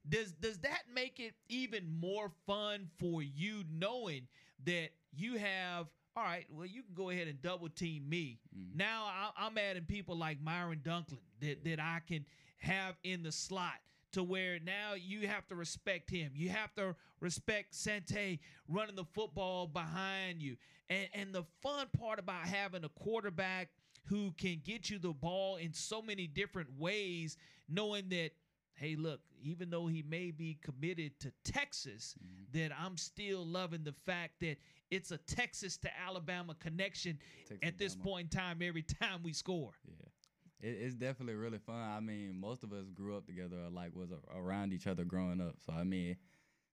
Does 0.07 0.31
does 0.33 0.59
that 0.59 0.83
make 0.93 1.19
it 1.19 1.33
even 1.49 1.87
more 1.99 2.31
fun 2.47 2.89
for 2.97 3.21
you 3.21 3.63
knowing 3.71 4.27
that 4.65 4.89
you 5.13 5.37
have 5.37 5.87
all 6.15 6.23
right 6.23 6.45
well 6.51 6.65
you 6.65 6.81
can 6.83 6.93
go 6.95 7.09
ahead 7.09 7.27
and 7.27 7.41
double 7.41 7.69
team 7.69 8.07
me. 8.09 8.39
Mm-hmm. 8.57 8.77
now 8.77 9.05
I, 9.37 9.47
am 9.47 9.57
adding 9.57 9.83
people 9.83 10.17
like 10.17 10.41
myron 10.41 10.81
dunklin 10.83 11.19
that, 11.41 11.63
that 11.63 11.79
i 11.79 11.99
can 12.07 12.25
have 12.57 12.95
in 13.03 13.23
the 13.23 13.31
slot 13.31 13.75
to 14.13 14.23
where 14.23 14.59
now 14.59 14.93
you 14.95 15.27
have 15.27 15.47
to 15.47 15.55
respect 15.55 16.09
him. 16.09 16.31
You 16.33 16.49
have 16.49 16.73
to 16.75 16.95
respect 17.19 17.75
sante 17.75 18.39
running 18.67 18.95
the 18.95 19.05
football 19.05 19.67
behind 19.67 20.41
you. 20.41 20.57
And 20.89 21.07
and 21.13 21.33
the 21.33 21.43
fun 21.61 21.87
part 21.97 22.19
about 22.19 22.45
having 22.45 22.83
a 22.83 22.89
quarterback 22.89 23.69
who 24.09 24.31
can 24.37 24.61
get 24.63 24.89
you 24.89 24.99
the 24.99 25.13
ball 25.13 25.57
in 25.57 25.73
so 25.73 26.01
many 26.01 26.27
different 26.27 26.69
ways 26.77 27.37
knowing 27.69 28.09
that 28.09 28.31
hey, 28.79 28.95
look, 28.95 29.19
even 29.43 29.69
though 29.69 29.87
he 29.87 30.03
may 30.09 30.31
be 30.31 30.57
committed 30.61 31.19
to 31.19 31.31
Texas, 31.43 32.15
mm-hmm. 32.17 32.57
that 32.57 32.71
I'm 32.79 32.95
still 32.95 33.45
loving 33.45 33.83
the 33.83 33.93
fact 34.05 34.39
that 34.39 34.55
it's 34.89 35.11
a 35.11 35.17
Texas 35.17 35.77
to 35.79 35.89
Alabama 35.99 36.55
connection 36.59 37.19
Texas 37.47 37.59
at 37.61 37.77
this 37.77 37.93
Alabama. 37.93 38.09
point 38.09 38.33
in 38.33 38.39
time 38.39 38.59
every 38.61 38.83
time 38.83 39.21
we 39.21 39.33
score. 39.33 39.71
Yeah. 39.85 40.69
It, 40.69 40.77
it's 40.81 40.95
definitely 40.95 41.35
really 41.35 41.57
fun. 41.57 41.75
I 41.75 41.99
mean, 41.99 42.39
most 42.39 42.63
of 42.63 42.71
us 42.71 42.89
grew 42.93 43.17
up 43.17 43.25
together, 43.25 43.57
like 43.69 43.95
was 43.95 44.11
around 44.33 44.73
each 44.73 44.87
other 44.87 45.03
growing 45.03 45.41
up. 45.41 45.55
So 45.65 45.73
I 45.73 45.83
mean, 45.83 46.15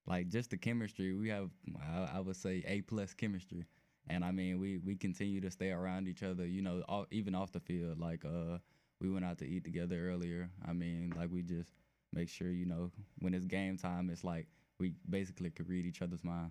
like 0.07 0.29
just 0.29 0.51
the 0.51 0.57
chemistry 0.57 1.15
we 1.15 1.29
have, 1.29 1.51
I, 1.81 2.19
I 2.19 2.21
would 2.21 2.37
say 2.37 2.65
a 2.67 2.83
plus 2.83 3.15
chemistry, 3.15 3.65
and 4.09 4.25
I 4.25 4.31
mean 4.31 4.59
we 4.59 4.79
we 4.79 4.97
continue 4.97 5.41
to 5.41 5.51
stay 5.51 5.71
around 5.71 6.09
each 6.09 6.23
other. 6.23 6.47
You 6.47 6.63
know, 6.63 6.83
all, 6.89 7.07
even 7.11 7.35
off 7.35 7.53
the 7.53 7.61
field. 7.61 7.99
Like 7.99 8.25
uh, 8.25 8.59
we 9.01 9.11
went 9.11 9.25
out 9.25 9.39
to 9.39 9.47
eat 9.47 9.65
together 9.65 10.09
earlier. 10.11 10.51
I 10.67 10.73
mean, 10.73 11.15
like 11.17 11.31
we 11.31 11.43
just 11.43 11.71
make 12.13 12.29
sure 12.29 12.51
you 12.51 12.67
know 12.67 12.91
when 13.21 13.35
it's 13.35 13.47
game 13.47 13.77
time, 13.77 14.11
it's 14.11 14.25
like 14.25 14.47
we 14.79 14.93
basically 15.09 15.51
could 15.51 15.69
read 15.69 15.87
each 15.87 16.03
other's 16.03 16.25
mind. 16.25 16.51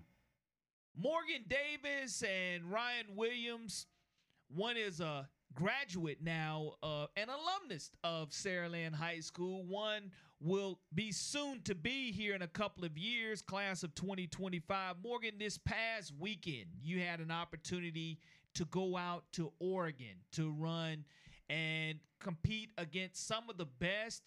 Morgan 0.96 1.44
Davis 1.48 2.22
and 2.22 2.64
Ryan 2.70 3.06
Williams. 3.14 3.86
One 4.48 4.76
is 4.76 5.00
a 5.00 5.28
graduate 5.56 6.18
now, 6.22 6.74
uh, 6.82 7.06
an 7.16 7.28
alumnus 7.28 7.90
of 8.04 8.30
Saraland 8.30 8.94
High 8.94 9.20
School. 9.20 9.64
One 9.64 10.12
will 10.38 10.78
be 10.94 11.10
soon 11.10 11.62
to 11.62 11.74
be 11.74 12.12
here 12.12 12.34
in 12.34 12.42
a 12.42 12.46
couple 12.46 12.84
of 12.84 12.96
years, 12.96 13.42
class 13.42 13.82
of 13.82 13.94
2025. 13.94 14.96
Morgan, 15.02 15.32
this 15.38 15.58
past 15.58 16.12
weekend, 16.20 16.66
you 16.82 17.00
had 17.00 17.20
an 17.20 17.30
opportunity 17.30 18.18
to 18.54 18.66
go 18.66 18.96
out 18.96 19.24
to 19.32 19.50
Oregon 19.58 20.16
to 20.32 20.52
run 20.52 21.04
and 21.48 21.98
compete 22.20 22.70
against 22.76 23.26
some 23.26 23.48
of 23.48 23.56
the 23.56 23.66
best 23.66 24.22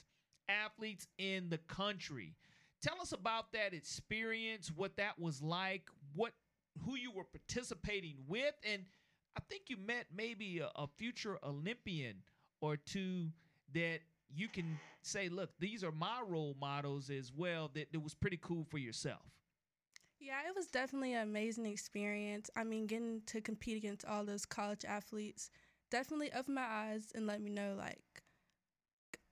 athletes 0.49 1.07
in 1.19 1.49
the 1.49 1.59
country. 1.59 2.33
Tell 2.81 2.99
us 3.01 3.11
about 3.11 3.51
that 3.53 3.73
experience, 3.73 4.71
what 4.75 4.97
that 4.97 5.19
was 5.19 5.41
like, 5.41 5.83
what 6.15 6.33
who 6.85 6.95
you 6.95 7.11
were 7.11 7.25
participating 7.25 8.15
with, 8.27 8.53
and 8.63 8.83
I 9.39 9.41
think 9.49 9.63
you 9.69 9.77
met 9.77 10.07
maybe 10.13 10.59
a, 10.59 10.69
a 10.75 10.87
future 10.97 11.37
Olympian 11.43 12.15
or 12.59 12.75
two 12.75 13.27
that 13.73 13.99
you 14.35 14.49
can 14.49 14.77
say, 15.01 15.29
look, 15.29 15.51
these 15.59 15.81
are 15.81 15.93
my 15.93 16.19
role 16.27 16.57
models 16.59 17.09
as 17.09 17.31
well. 17.33 17.71
That 17.73 17.87
it 17.93 18.03
was 18.03 18.13
pretty 18.13 18.37
cool 18.41 18.65
for 18.69 18.77
yourself. 18.77 19.21
Yeah, 20.19 20.41
it 20.45 20.53
was 20.53 20.67
definitely 20.67 21.13
an 21.13 21.21
amazing 21.21 21.65
experience. 21.65 22.49
I 22.53 22.65
mean, 22.65 22.85
getting 22.85 23.21
to 23.27 23.39
compete 23.39 23.77
against 23.77 24.05
all 24.05 24.25
those 24.25 24.45
college 24.45 24.83
athletes 24.83 25.49
definitely 25.89 26.31
opened 26.33 26.55
my 26.55 26.67
eyes 26.67 27.07
and 27.15 27.25
let 27.25 27.41
me 27.41 27.49
know 27.49 27.75
like 27.77 28.03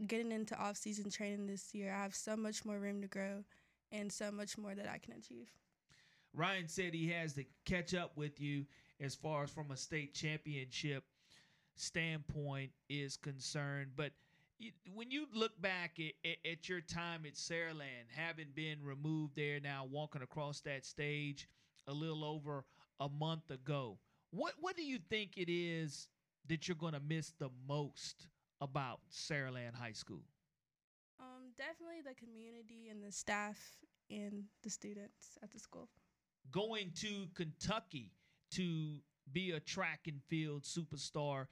getting 0.07 0.31
into 0.31 0.57
off-season 0.57 1.09
training 1.09 1.47
this 1.47 1.75
year, 1.75 1.93
I 1.93 2.01
have 2.01 2.15
so 2.15 2.37
much 2.37 2.63
more 2.63 2.79
room 2.79 3.01
to 3.01 3.07
grow 3.07 3.43
and 3.91 4.11
so 4.11 4.31
much 4.31 4.57
more 4.57 4.73
that 4.73 4.87
I 4.87 4.99
can 4.99 5.13
achieve. 5.13 5.49
Ryan 6.33 6.67
said 6.67 6.93
he 6.93 7.09
has 7.09 7.33
to 7.33 7.45
catch 7.65 7.93
up 7.93 8.15
with 8.15 8.39
you 8.39 8.65
as 8.99 9.15
far 9.15 9.43
as 9.43 9.49
from 9.49 9.71
a 9.71 9.77
state 9.77 10.13
championship 10.13 11.03
standpoint 11.75 12.71
is 12.89 13.17
concerned. 13.17 13.91
But 13.95 14.11
when 14.93 15.11
you 15.11 15.27
look 15.33 15.59
back 15.61 15.99
at, 15.99 16.37
at, 16.49 16.67
your 16.67 16.81
time 16.81 17.25
at 17.25 17.35
Saraland, 17.35 18.09
having 18.09 18.47
been 18.55 18.83
removed 18.83 19.35
there 19.35 19.59
now, 19.59 19.87
walking 19.89 20.23
across 20.23 20.61
that 20.61 20.85
stage 20.85 21.47
a 21.87 21.93
little 21.93 22.25
over 22.25 22.65
a 22.99 23.07
month 23.07 23.51
ago, 23.51 23.99
what 24.31 24.53
what 24.59 24.75
do 24.75 24.83
you 24.83 24.99
think 25.09 25.37
it 25.37 25.51
is 25.51 26.09
that 26.47 26.67
you're 26.67 26.75
going 26.75 26.93
to 26.93 26.99
miss 26.99 27.33
the 27.39 27.49
most 27.67 28.27
about 28.61 28.99
Saraland 29.11 29.75
High 29.75 29.93
School? 29.93 30.23
Um, 31.19 31.51
definitely 31.57 32.01
the 32.01 32.15
community 32.15 32.89
and 32.89 33.03
the 33.03 33.11
staff 33.11 33.57
and 34.09 34.43
the 34.63 34.69
students 34.69 35.37
at 35.43 35.51
the 35.51 35.59
school. 35.59 35.89
Going 36.51 36.91
to 37.01 37.27
Kentucky 37.35 38.11
to 38.51 38.95
be 39.31 39.51
a 39.51 39.59
track 39.59 40.01
and 40.07 40.21
field 40.29 40.63
superstar, 40.63 41.47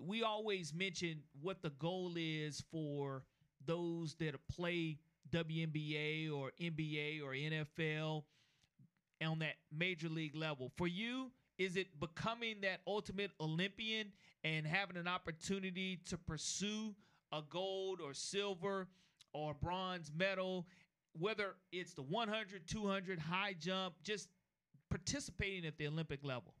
we 0.00 0.22
always 0.22 0.72
mention 0.74 1.22
what 1.40 1.62
the 1.62 1.70
goal 1.70 2.12
is 2.16 2.62
for 2.70 3.24
those 3.66 4.14
that 4.14 4.34
play 4.48 4.98
WNBA 5.30 6.32
or 6.32 6.52
NBA 6.60 7.22
or 7.22 7.32
NFL 7.32 8.24
on 9.24 9.38
that 9.40 9.54
major 9.76 10.08
league 10.08 10.36
level. 10.36 10.70
For 10.76 10.86
you, 10.86 11.30
is 11.58 11.76
it 11.76 11.98
becoming 11.98 12.60
that 12.62 12.80
ultimate 12.86 13.32
Olympian 13.40 14.12
and 14.44 14.66
having 14.66 14.96
an 14.96 15.08
opportunity 15.08 15.98
to 16.08 16.16
pursue 16.16 16.94
a 17.32 17.42
gold 17.42 18.00
or 18.00 18.14
silver 18.14 18.86
or 19.32 19.54
bronze 19.54 20.10
medal, 20.16 20.66
whether 21.18 21.56
it's 21.72 21.94
the 21.94 22.02
100, 22.02 22.66
200, 22.66 23.18
high 23.18 23.54
jump, 23.58 23.94
just 24.02 24.28
participating 24.90 25.66
at 25.66 25.78
the 25.78 25.86
Olympic 25.86 26.24
level? 26.24 26.54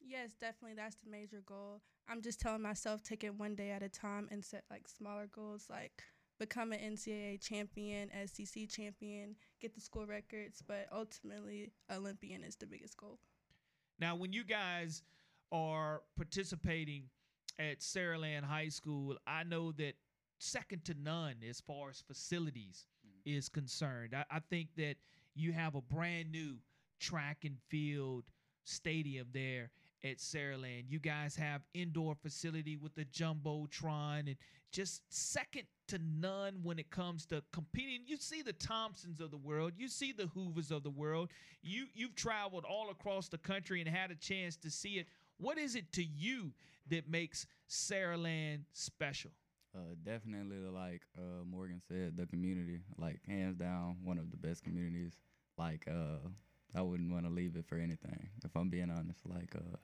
Yes, 0.00 0.30
definitely. 0.40 0.76
That's 0.76 0.96
the 0.96 1.10
major 1.10 1.42
goal. 1.44 1.80
I'm 2.08 2.22
just 2.22 2.40
telling 2.40 2.62
myself 2.62 3.02
take 3.02 3.24
it 3.24 3.34
one 3.34 3.54
day 3.54 3.70
at 3.70 3.82
a 3.82 3.88
time 3.88 4.28
and 4.30 4.44
set 4.44 4.64
like 4.70 4.86
smaller 4.88 5.28
goals, 5.32 5.66
like 5.68 6.02
become 6.38 6.72
an 6.72 6.78
NCAA 6.78 7.40
champion, 7.40 8.10
SEC 8.26 8.68
champion, 8.68 9.34
get 9.60 9.74
the 9.74 9.80
school 9.80 10.06
records, 10.06 10.62
but 10.66 10.86
ultimately 10.92 11.72
Olympian 11.92 12.44
is 12.44 12.56
the 12.56 12.66
biggest 12.66 12.96
goal. 12.96 13.18
Now, 13.98 14.14
when 14.14 14.32
you 14.32 14.44
guys 14.44 15.02
are 15.50 16.02
participating 16.16 17.04
at 17.58 17.80
Saraland 17.80 18.44
High 18.44 18.68
School, 18.68 19.16
I 19.26 19.44
know 19.44 19.72
that 19.72 19.94
second 20.38 20.84
to 20.84 20.94
none 20.94 21.36
as 21.48 21.60
far 21.60 21.88
as 21.88 22.02
facilities 22.06 22.86
mm-hmm. 23.06 23.36
is 23.36 23.48
concerned. 23.48 24.14
I, 24.14 24.24
I 24.30 24.40
think 24.50 24.68
that 24.76 24.96
you 25.34 25.52
have 25.52 25.74
a 25.74 25.80
brand 25.80 26.30
new 26.30 26.56
track 26.98 27.44
and 27.44 27.56
field 27.68 28.24
stadium 28.64 29.28
there 29.32 29.70
at 30.04 30.18
Saraland. 30.18 30.84
You 30.88 30.98
guys 30.98 31.36
have 31.36 31.62
indoor 31.74 32.14
facility 32.14 32.76
with 32.76 32.94
the 32.94 33.04
jumbotron 33.06 34.20
and 34.26 34.36
just 34.72 35.02
second 35.08 35.64
to 35.88 35.98
none 35.98 36.60
when 36.62 36.78
it 36.78 36.90
comes 36.90 37.26
to 37.26 37.42
competing. 37.52 38.00
You 38.06 38.16
see 38.16 38.42
the 38.42 38.52
Thompsons 38.52 39.20
of 39.20 39.30
the 39.30 39.36
world, 39.36 39.72
you 39.76 39.88
see 39.88 40.12
the 40.12 40.26
Hoovers 40.26 40.70
of 40.70 40.82
the 40.82 40.90
world. 40.90 41.30
You 41.62 41.86
you've 41.94 42.14
traveled 42.14 42.64
all 42.64 42.90
across 42.90 43.28
the 43.28 43.38
country 43.38 43.80
and 43.80 43.88
had 43.88 44.10
a 44.10 44.16
chance 44.16 44.56
to 44.58 44.70
see 44.70 44.98
it. 44.98 45.06
What 45.38 45.58
is 45.58 45.76
it 45.76 45.92
to 45.92 46.04
you 46.04 46.52
that 46.90 47.08
makes 47.08 47.46
Saraland 47.68 48.60
special? 48.72 49.30
Uh, 49.74 49.94
definitely, 50.04 50.56
like 50.72 51.02
uh, 51.18 51.44
Morgan 51.44 51.82
said, 51.86 52.16
the 52.16 52.26
community, 52.26 52.80
like 52.96 53.20
hands 53.26 53.56
down, 53.56 53.96
one 54.02 54.18
of 54.18 54.30
the 54.30 54.36
best 54.36 54.64
communities. 54.64 55.18
Like 55.58 55.86
uh, 55.88 56.28
I 56.76 56.82
wouldn't 56.82 57.12
want 57.12 57.24
to 57.24 57.32
leave 57.32 57.56
it 57.56 57.66
for 57.66 57.76
anything, 57.76 58.28
if 58.44 58.54
I'm 58.54 58.68
being 58.68 58.90
honest. 58.90 59.20
Like 59.26 59.54
uh, 59.56 59.76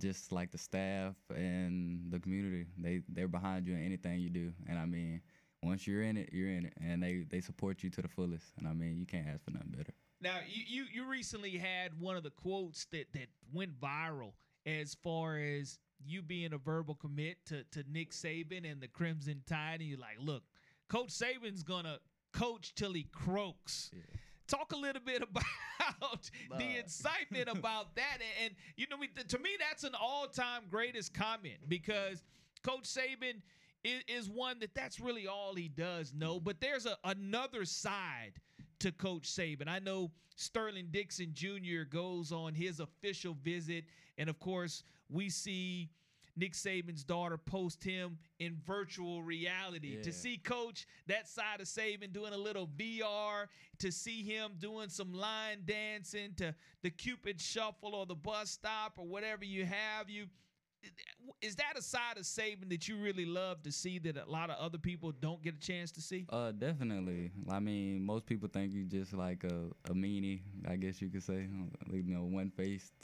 just 0.00 0.32
like 0.32 0.50
the 0.50 0.58
staff 0.58 1.14
and 1.34 2.10
the 2.10 2.20
community, 2.20 2.66
they 2.78 3.02
they're 3.08 3.28
behind 3.28 3.66
you 3.66 3.74
in 3.74 3.84
anything 3.84 4.20
you 4.20 4.30
do. 4.30 4.52
And 4.68 4.78
I 4.78 4.86
mean, 4.86 5.20
once 5.62 5.86
you're 5.86 6.02
in 6.02 6.16
it, 6.16 6.30
you're 6.32 6.48
in 6.48 6.66
it, 6.66 6.74
and 6.80 7.02
they 7.02 7.26
they 7.28 7.40
support 7.40 7.82
you 7.82 7.90
to 7.90 8.02
the 8.02 8.08
fullest. 8.08 8.52
And 8.58 8.68
I 8.68 8.72
mean, 8.72 8.98
you 8.98 9.06
can't 9.06 9.26
ask 9.28 9.44
for 9.44 9.50
nothing 9.50 9.74
better. 9.76 9.92
Now, 10.20 10.38
you 10.48 10.82
you, 10.82 10.86
you 10.92 11.10
recently 11.10 11.56
had 11.56 11.98
one 11.98 12.16
of 12.16 12.22
the 12.22 12.30
quotes 12.30 12.86
that 12.92 13.06
that 13.12 13.28
went 13.52 13.78
viral 13.80 14.32
as 14.66 14.96
far 15.02 15.38
as 15.38 15.78
you 16.04 16.22
being 16.22 16.52
a 16.52 16.58
verbal 16.58 16.94
commit 16.94 17.44
to 17.46 17.64
to 17.72 17.84
Nick 17.90 18.12
Saban 18.12 18.70
and 18.70 18.80
the 18.80 18.88
Crimson 18.88 19.42
Tide, 19.46 19.80
and 19.80 19.88
you're 19.88 19.98
like, 19.98 20.16
look, 20.20 20.44
Coach 20.88 21.10
Saban's 21.10 21.62
gonna 21.62 21.98
coach 22.32 22.74
till 22.74 22.92
he 22.92 23.04
croaks. 23.04 23.90
Yeah. 23.92 24.00
Talk 24.50 24.72
a 24.72 24.76
little 24.76 25.02
bit 25.04 25.22
about 25.30 26.30
the 26.58 26.78
excitement 26.78 27.48
about 27.52 27.94
that, 27.94 28.18
and, 28.42 28.46
and 28.46 28.54
you 28.76 28.86
know, 28.90 28.96
to 29.28 29.38
me, 29.38 29.50
that's 29.58 29.84
an 29.84 29.92
all-time 29.98 30.62
greatest 30.68 31.14
comment 31.14 31.58
because 31.68 32.24
Coach 32.64 32.82
Saban 32.82 33.40
is, 33.84 34.02
is 34.08 34.28
one 34.28 34.58
that 34.58 34.74
that's 34.74 34.98
really 34.98 35.26
all 35.28 35.54
he 35.54 35.68
does 35.68 36.12
know. 36.12 36.40
But 36.40 36.60
there's 36.60 36.84
a, 36.84 36.96
another 37.04 37.64
side 37.64 38.32
to 38.80 38.90
Coach 38.92 39.22
Saban. 39.22 39.68
I 39.68 39.78
know 39.78 40.10
Sterling 40.36 40.88
Dixon 40.90 41.30
Jr. 41.32 41.84
goes 41.88 42.32
on 42.32 42.54
his 42.54 42.80
official 42.80 43.36
visit, 43.44 43.84
and 44.18 44.28
of 44.28 44.40
course, 44.40 44.82
we 45.08 45.28
see 45.30 45.90
Nick 46.40 46.54
Saban's 46.54 47.04
daughter 47.04 47.36
post 47.36 47.84
him 47.84 48.16
in 48.38 48.56
virtual 48.66 49.22
reality. 49.22 49.96
Yeah. 49.96 50.02
To 50.02 50.12
see 50.12 50.38
Coach 50.38 50.86
that 51.06 51.28
side 51.28 51.60
of 51.60 51.66
Saban 51.66 52.14
doing 52.14 52.32
a 52.32 52.38
little 52.38 52.66
VR, 52.66 53.46
to 53.78 53.92
see 53.92 54.22
him 54.22 54.52
doing 54.58 54.88
some 54.88 55.12
line 55.12 55.58
dancing 55.66 56.32
to 56.38 56.54
the 56.82 56.88
Cupid 56.90 57.38
Shuffle 57.40 57.94
or 57.94 58.06
the 58.06 58.14
bus 58.14 58.50
stop 58.50 58.94
or 58.96 59.06
whatever 59.06 59.44
you 59.44 59.66
have, 59.66 60.08
you 60.08 60.26
is 61.42 61.56
that 61.56 61.74
a 61.76 61.82
side 61.82 62.16
of 62.16 62.22
Saban 62.22 62.70
that 62.70 62.88
you 62.88 62.96
really 62.96 63.26
love 63.26 63.62
to 63.64 63.72
see 63.72 63.98
that 63.98 64.16
a 64.16 64.30
lot 64.30 64.48
of 64.48 64.56
other 64.58 64.78
people 64.78 65.12
don't 65.12 65.42
get 65.42 65.54
a 65.56 65.60
chance 65.60 65.90
to 65.92 66.00
see? 66.00 66.24
Uh, 66.30 66.52
definitely. 66.52 67.30
I 67.50 67.60
mean, 67.60 68.02
most 68.02 68.24
people 68.24 68.48
think 68.48 68.72
you 68.72 68.84
just 68.84 69.12
like 69.12 69.44
a, 69.44 69.90
a 69.90 69.94
meanie, 69.94 70.40
I 70.66 70.76
guess 70.76 71.02
you 71.02 71.10
could 71.10 71.22
say, 71.22 71.48
you 71.92 72.14
know, 72.14 72.24
one 72.24 72.50
faced 72.50 72.94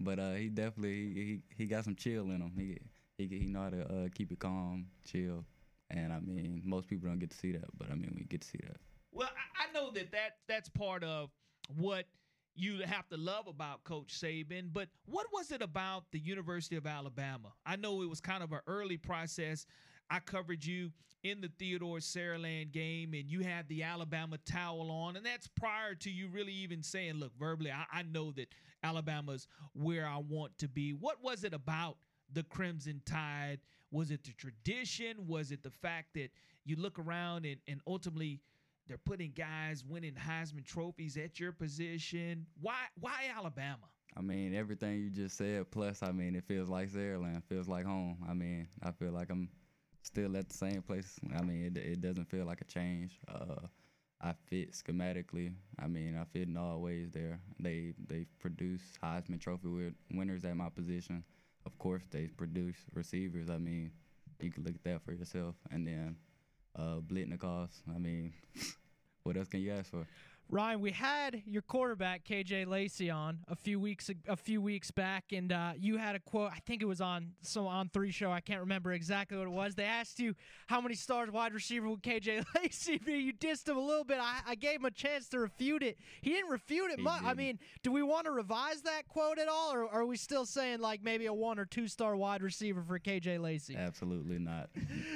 but 0.00 0.18
uh, 0.18 0.32
he 0.32 0.48
definitely 0.48 1.12
he 1.14 1.42
he 1.56 1.66
got 1.66 1.84
some 1.84 1.94
chill 1.94 2.24
in 2.24 2.40
him. 2.40 2.52
He 2.56 2.78
he 3.16 3.38
he 3.38 3.46
know 3.46 3.62
how 3.62 3.70
to 3.70 3.82
uh, 3.82 4.08
keep 4.14 4.32
it 4.32 4.38
calm, 4.38 4.86
chill, 5.04 5.44
and 5.90 6.12
I 6.12 6.20
mean 6.20 6.62
most 6.64 6.88
people 6.88 7.08
don't 7.08 7.18
get 7.18 7.30
to 7.30 7.36
see 7.36 7.52
that, 7.52 7.66
but 7.78 7.90
I 7.90 7.94
mean 7.94 8.12
we 8.16 8.24
get 8.24 8.42
to 8.42 8.48
see 8.48 8.60
that. 8.62 8.78
Well, 9.12 9.30
I, 9.58 9.72
know 9.72 9.90
that 9.92 10.12
that 10.12 10.36
that's 10.48 10.68
part 10.68 11.02
of 11.02 11.30
what 11.76 12.06
you 12.54 12.82
have 12.84 13.08
to 13.08 13.16
love 13.16 13.46
about 13.46 13.84
Coach 13.84 14.18
Saban, 14.18 14.72
but 14.72 14.88
what 15.06 15.26
was 15.32 15.50
it 15.50 15.62
about 15.62 16.04
the 16.12 16.18
University 16.18 16.76
of 16.76 16.86
Alabama? 16.86 17.52
I 17.64 17.76
know 17.76 18.02
it 18.02 18.08
was 18.08 18.20
kind 18.20 18.42
of 18.42 18.52
an 18.52 18.60
early 18.66 18.96
process. 18.96 19.66
I 20.08 20.20
covered 20.20 20.64
you 20.64 20.92
in 21.22 21.40
the 21.40 21.50
Theodore 21.58 21.98
Saraland 21.98 22.72
game, 22.72 23.12
and 23.14 23.30
you 23.30 23.40
had 23.40 23.68
the 23.68 23.82
Alabama 23.82 24.38
towel 24.46 24.90
on, 24.90 25.16
and 25.16 25.26
that's 25.26 25.48
prior 25.48 25.94
to 25.96 26.10
you 26.10 26.28
really 26.28 26.52
even 26.52 26.82
saying, 26.82 27.14
"Look, 27.14 27.32
verbally, 27.38 27.70
I, 27.70 27.84
I 27.92 28.02
know 28.02 28.32
that 28.32 28.48
Alabama's 28.86 29.46
where 29.72 30.06
I 30.06 30.18
want 30.18 30.56
to 30.58 30.68
be." 30.68 30.92
What 30.92 31.22
was 31.22 31.44
it 31.44 31.54
about 31.54 31.96
the 32.32 32.42
Crimson 32.44 33.02
Tide? 33.04 33.60
Was 33.90 34.10
it 34.10 34.24
the 34.24 34.32
tradition? 34.32 35.26
Was 35.26 35.52
it 35.52 35.62
the 35.62 35.70
fact 35.70 36.14
that 36.14 36.30
you 36.64 36.76
look 36.76 36.98
around 36.98 37.46
and, 37.46 37.60
and 37.68 37.80
ultimately 37.86 38.40
they're 38.86 38.98
putting 38.98 39.32
guys 39.32 39.84
winning 39.84 40.14
Heisman 40.14 40.64
trophies 40.64 41.16
at 41.16 41.38
your 41.40 41.52
position? 41.52 42.46
Why 42.60 42.76
why 43.00 43.30
Alabama? 43.36 43.88
I 44.16 44.22
mean, 44.22 44.54
everything 44.54 44.98
you 45.00 45.10
just 45.10 45.36
said. 45.36 45.70
Plus, 45.70 46.02
I 46.02 46.10
mean, 46.10 46.34
it 46.34 46.44
feels 46.44 46.68
like 46.68 46.88
Saraland. 46.90 47.44
Feels 47.44 47.68
like 47.68 47.84
home. 47.84 48.16
I 48.28 48.32
mean, 48.32 48.66
I 48.82 48.90
feel 48.90 49.12
like 49.12 49.28
I'm 49.30 49.50
still 50.02 50.36
at 50.36 50.48
the 50.48 50.54
same 50.54 50.80
place. 50.82 51.18
I 51.36 51.42
mean, 51.42 51.64
it, 51.66 51.76
it 51.76 52.00
doesn't 52.00 52.30
feel 52.30 52.46
like 52.46 52.62
a 52.62 52.64
change. 52.64 53.20
Uh, 53.28 53.66
I 54.20 54.32
fit 54.48 54.72
schematically. 54.72 55.52
I 55.78 55.86
mean, 55.86 56.16
I 56.16 56.24
fit 56.24 56.48
in 56.48 56.56
all 56.56 56.80
ways 56.80 57.10
there. 57.12 57.38
They 57.60 57.92
they 58.08 58.26
produce 58.40 58.82
Heisman 59.02 59.40
Trophy 59.40 59.92
winners 60.12 60.44
at 60.44 60.56
my 60.56 60.68
position. 60.70 61.22
Of 61.66 61.78
course, 61.78 62.02
they 62.10 62.26
produce 62.28 62.76
receivers. 62.94 63.50
I 63.50 63.58
mean, 63.58 63.90
you 64.40 64.50
can 64.50 64.64
look 64.64 64.74
at 64.74 64.84
that 64.84 65.02
for 65.04 65.12
yourself. 65.12 65.56
And 65.70 65.86
then 65.86 66.16
uh, 66.76 67.00
Biletnikoffs. 67.06 67.82
I 67.94 67.98
mean, 67.98 68.32
what 69.22 69.36
else 69.36 69.48
can 69.48 69.60
you 69.60 69.72
ask 69.72 69.90
for? 69.90 70.06
Ryan, 70.48 70.80
we 70.80 70.92
had 70.92 71.42
your 71.44 71.62
quarterback 71.62 72.24
KJ 72.24 72.68
Lacey 72.68 73.10
on 73.10 73.38
a 73.48 73.56
few 73.56 73.80
weeks 73.80 74.08
a 74.28 74.36
few 74.36 74.62
weeks 74.62 74.92
back, 74.92 75.32
and 75.32 75.50
uh, 75.50 75.72
you 75.76 75.96
had 75.96 76.14
a 76.14 76.20
quote. 76.20 76.52
I 76.54 76.60
think 76.64 76.82
it 76.82 76.84
was 76.84 77.00
on 77.00 77.32
some 77.42 77.64
On3 77.64 78.12
show. 78.12 78.30
I 78.30 78.40
can't 78.40 78.60
remember 78.60 78.92
exactly 78.92 79.36
what 79.36 79.48
it 79.48 79.52
was. 79.52 79.74
They 79.74 79.84
asked 79.84 80.20
you 80.20 80.36
how 80.68 80.80
many 80.80 80.94
stars 80.94 81.32
wide 81.32 81.52
receiver 81.52 81.88
would 81.88 82.02
KJ 82.02 82.44
Lacey 82.54 82.98
be. 83.04 83.14
You 83.14 83.32
dissed 83.32 83.68
him 83.68 83.76
a 83.76 83.80
little 83.80 84.04
bit. 84.04 84.18
I, 84.20 84.40
I 84.46 84.54
gave 84.54 84.76
him 84.76 84.84
a 84.84 84.90
chance 84.92 85.28
to 85.30 85.40
refute 85.40 85.82
it. 85.82 85.98
He 86.20 86.30
didn't 86.30 86.50
refute 86.50 86.92
it 86.92 87.00
much. 87.00 87.24
I 87.24 87.34
mean, 87.34 87.58
do 87.82 87.90
we 87.90 88.04
want 88.04 88.26
to 88.26 88.30
revise 88.30 88.82
that 88.82 89.08
quote 89.08 89.40
at 89.40 89.48
all, 89.48 89.72
or 89.74 89.88
are 89.88 90.06
we 90.06 90.16
still 90.16 90.46
saying 90.46 90.78
like 90.80 91.02
maybe 91.02 91.26
a 91.26 91.34
one 91.34 91.58
or 91.58 91.64
two 91.64 91.88
star 91.88 92.16
wide 92.16 92.42
receiver 92.42 92.84
for 92.86 93.00
KJ 93.00 93.40
Lacey? 93.40 93.74
Absolutely 93.76 94.38
not. 94.38 94.70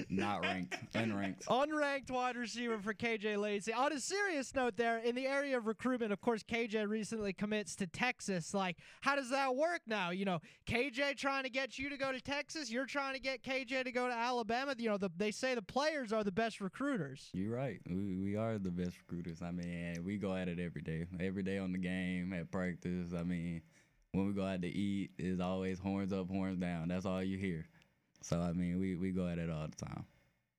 not 0.09 0.43
ranked. 0.43 0.77
Unranked. 0.95 1.45
Unranked 1.45 2.11
wide 2.11 2.37
receiver 2.37 2.79
for 2.81 2.95
KJ 2.95 3.39
Lacey. 3.39 3.73
On 3.73 3.93
a 3.93 4.01
serious 4.01 4.53
note, 4.57 4.77
there 4.77 4.99
in 4.99 5.15
the 5.15 5.20
the 5.21 5.29
area 5.29 5.57
of 5.57 5.67
recruitment, 5.67 6.13
of 6.13 6.21
course, 6.21 6.43
KJ 6.43 6.89
recently 6.89 7.33
commits 7.33 7.77
to 7.77 7.87
Texas. 7.87 8.55
Like, 8.55 8.77
how 9.03 9.17
does 9.17 9.31
that 9.31 9.55
work 9.55 9.83
now? 9.87 10.11
You 10.11 10.25
know, 10.25 10.41
KJ 10.67 11.17
trying 11.17 11.45
to 11.45 11.51
get 11.51 11.79
you 11.79 11.91
to 11.91 11.97
go 11.97 12.13
to 12.13 12.21
Texas. 12.21 12.71
You're 12.71 12.87
trying 12.87 13.15
to 13.15 13.21
get 13.21 13.43
KJ 13.43 13.85
to 13.85 13.93
go 13.93 14.09
to 14.09 14.15
Alabama. 14.15 14.75
You 14.79 14.91
know, 14.91 14.97
the, 14.97 15.11
they 15.17 15.31
say 15.31 15.55
the 15.55 15.63
players 15.63 16.13
are 16.13 16.25
the 16.25 16.33
best 16.33 16.61
recruiters. 16.61 17.29
You're 17.33 17.55
right. 17.55 17.81
We, 17.87 18.17
we 18.17 18.37
are 18.37 18.59
the 18.59 18.71
best 18.71 18.97
recruiters. 18.99 19.43
I 19.43 19.51
mean, 19.51 20.03
we 20.05 20.17
go 20.17 20.35
at 20.35 20.49
it 20.49 20.59
every 20.59 20.83
day. 20.83 21.05
Every 21.21 21.43
day 21.43 21.59
on 21.59 21.73
the 21.73 21.79
game, 21.79 22.33
at 22.33 22.51
practice. 22.51 23.13
I 23.17 23.23
mean, 23.23 23.61
when 24.13 24.27
we 24.27 24.33
go 24.33 24.47
out 24.47 24.63
to 24.63 24.69
eat, 24.69 25.11
it's 25.19 25.41
always 25.41 25.79
horns 25.79 26.13
up, 26.13 26.31
horns 26.31 26.59
down. 26.59 26.89
That's 26.89 27.05
all 27.05 27.23
you 27.23 27.37
hear. 27.37 27.67
So, 28.23 28.41
I 28.41 28.53
mean, 28.53 28.79
we, 28.79 28.97
we 28.97 29.11
go 29.13 29.27
at 29.27 29.39
it 29.39 29.51
all 29.51 29.67
the 29.67 29.85
time. 29.85 30.05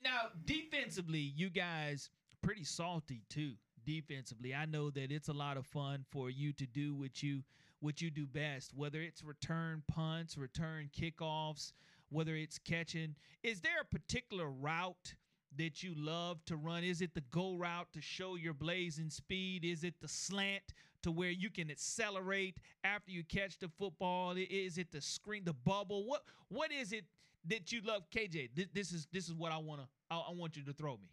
Now, 0.04 0.30
defensively, 0.46 1.20
you 1.36 1.50
guys 1.50 2.10
pretty 2.42 2.64
salty 2.64 3.22
too 3.30 3.54
defensively. 3.86 4.54
I 4.54 4.66
know 4.66 4.90
that 4.92 5.12
it's 5.12 5.30
a 5.30 5.34
lot 5.34 5.58
of 5.58 5.66
fun 5.66 6.06
for 6.10 6.30
you 6.30 6.54
to 6.54 6.66
do 6.66 6.94
what 6.94 7.22
you 7.22 7.44
what 7.80 8.00
you 8.00 8.12
do 8.12 8.28
best, 8.28 8.74
whether 8.76 9.02
it's 9.02 9.24
return 9.24 9.82
punts, 9.88 10.38
return 10.38 10.90
kickoffs, 10.96 11.74
whether 12.10 12.36
it's 12.36 12.60
catching. 12.60 13.16
Is 13.42 13.62
there 13.62 13.82
a 13.82 13.86
particular 13.86 14.48
route 14.50 15.16
that 15.58 15.84
you 15.84 15.94
love 15.98 16.44
to 16.46 16.56
run? 16.56 16.84
Is 16.84 17.02
it 17.02 17.14
the 17.14 17.24
go 17.32 17.56
route 17.56 17.88
to 17.94 18.02
show 18.02 18.36
your 18.36 18.54
blazing 18.54 19.10
speed? 19.10 19.66
Is 19.66 19.84
it 19.84 19.96
the 20.00 20.08
slant 20.08 20.74
to 21.04 21.12
where 21.12 21.32
you 21.32 21.50
can 21.50 21.72
accelerate 21.72 22.58
after 22.84 23.12
you 23.12 23.24
catch 23.24 23.58
the 23.58 23.68
football? 23.68 24.36
Is 24.38 24.78
it 24.78 24.92
the 24.92 25.02
screen, 25.02 25.44
the 25.44 25.54
bubble? 25.54 26.06
What 26.06 26.22
what 26.50 26.72
is 26.72 26.92
it 26.94 27.06
that 27.48 27.72
you 27.72 27.82
love, 27.84 28.04
KJ? 28.16 28.50
This, 28.74 28.92
is 28.92 29.08
this 29.12 29.28
is 29.28 29.34
what 29.34 29.52
I 29.52 29.58
wanna 29.58 29.88
I, 30.10 30.18
I 30.18 30.32
want 30.32 30.56
you 30.56 30.64
to 30.64 30.74
throw 30.74 30.94
me. 30.94 31.10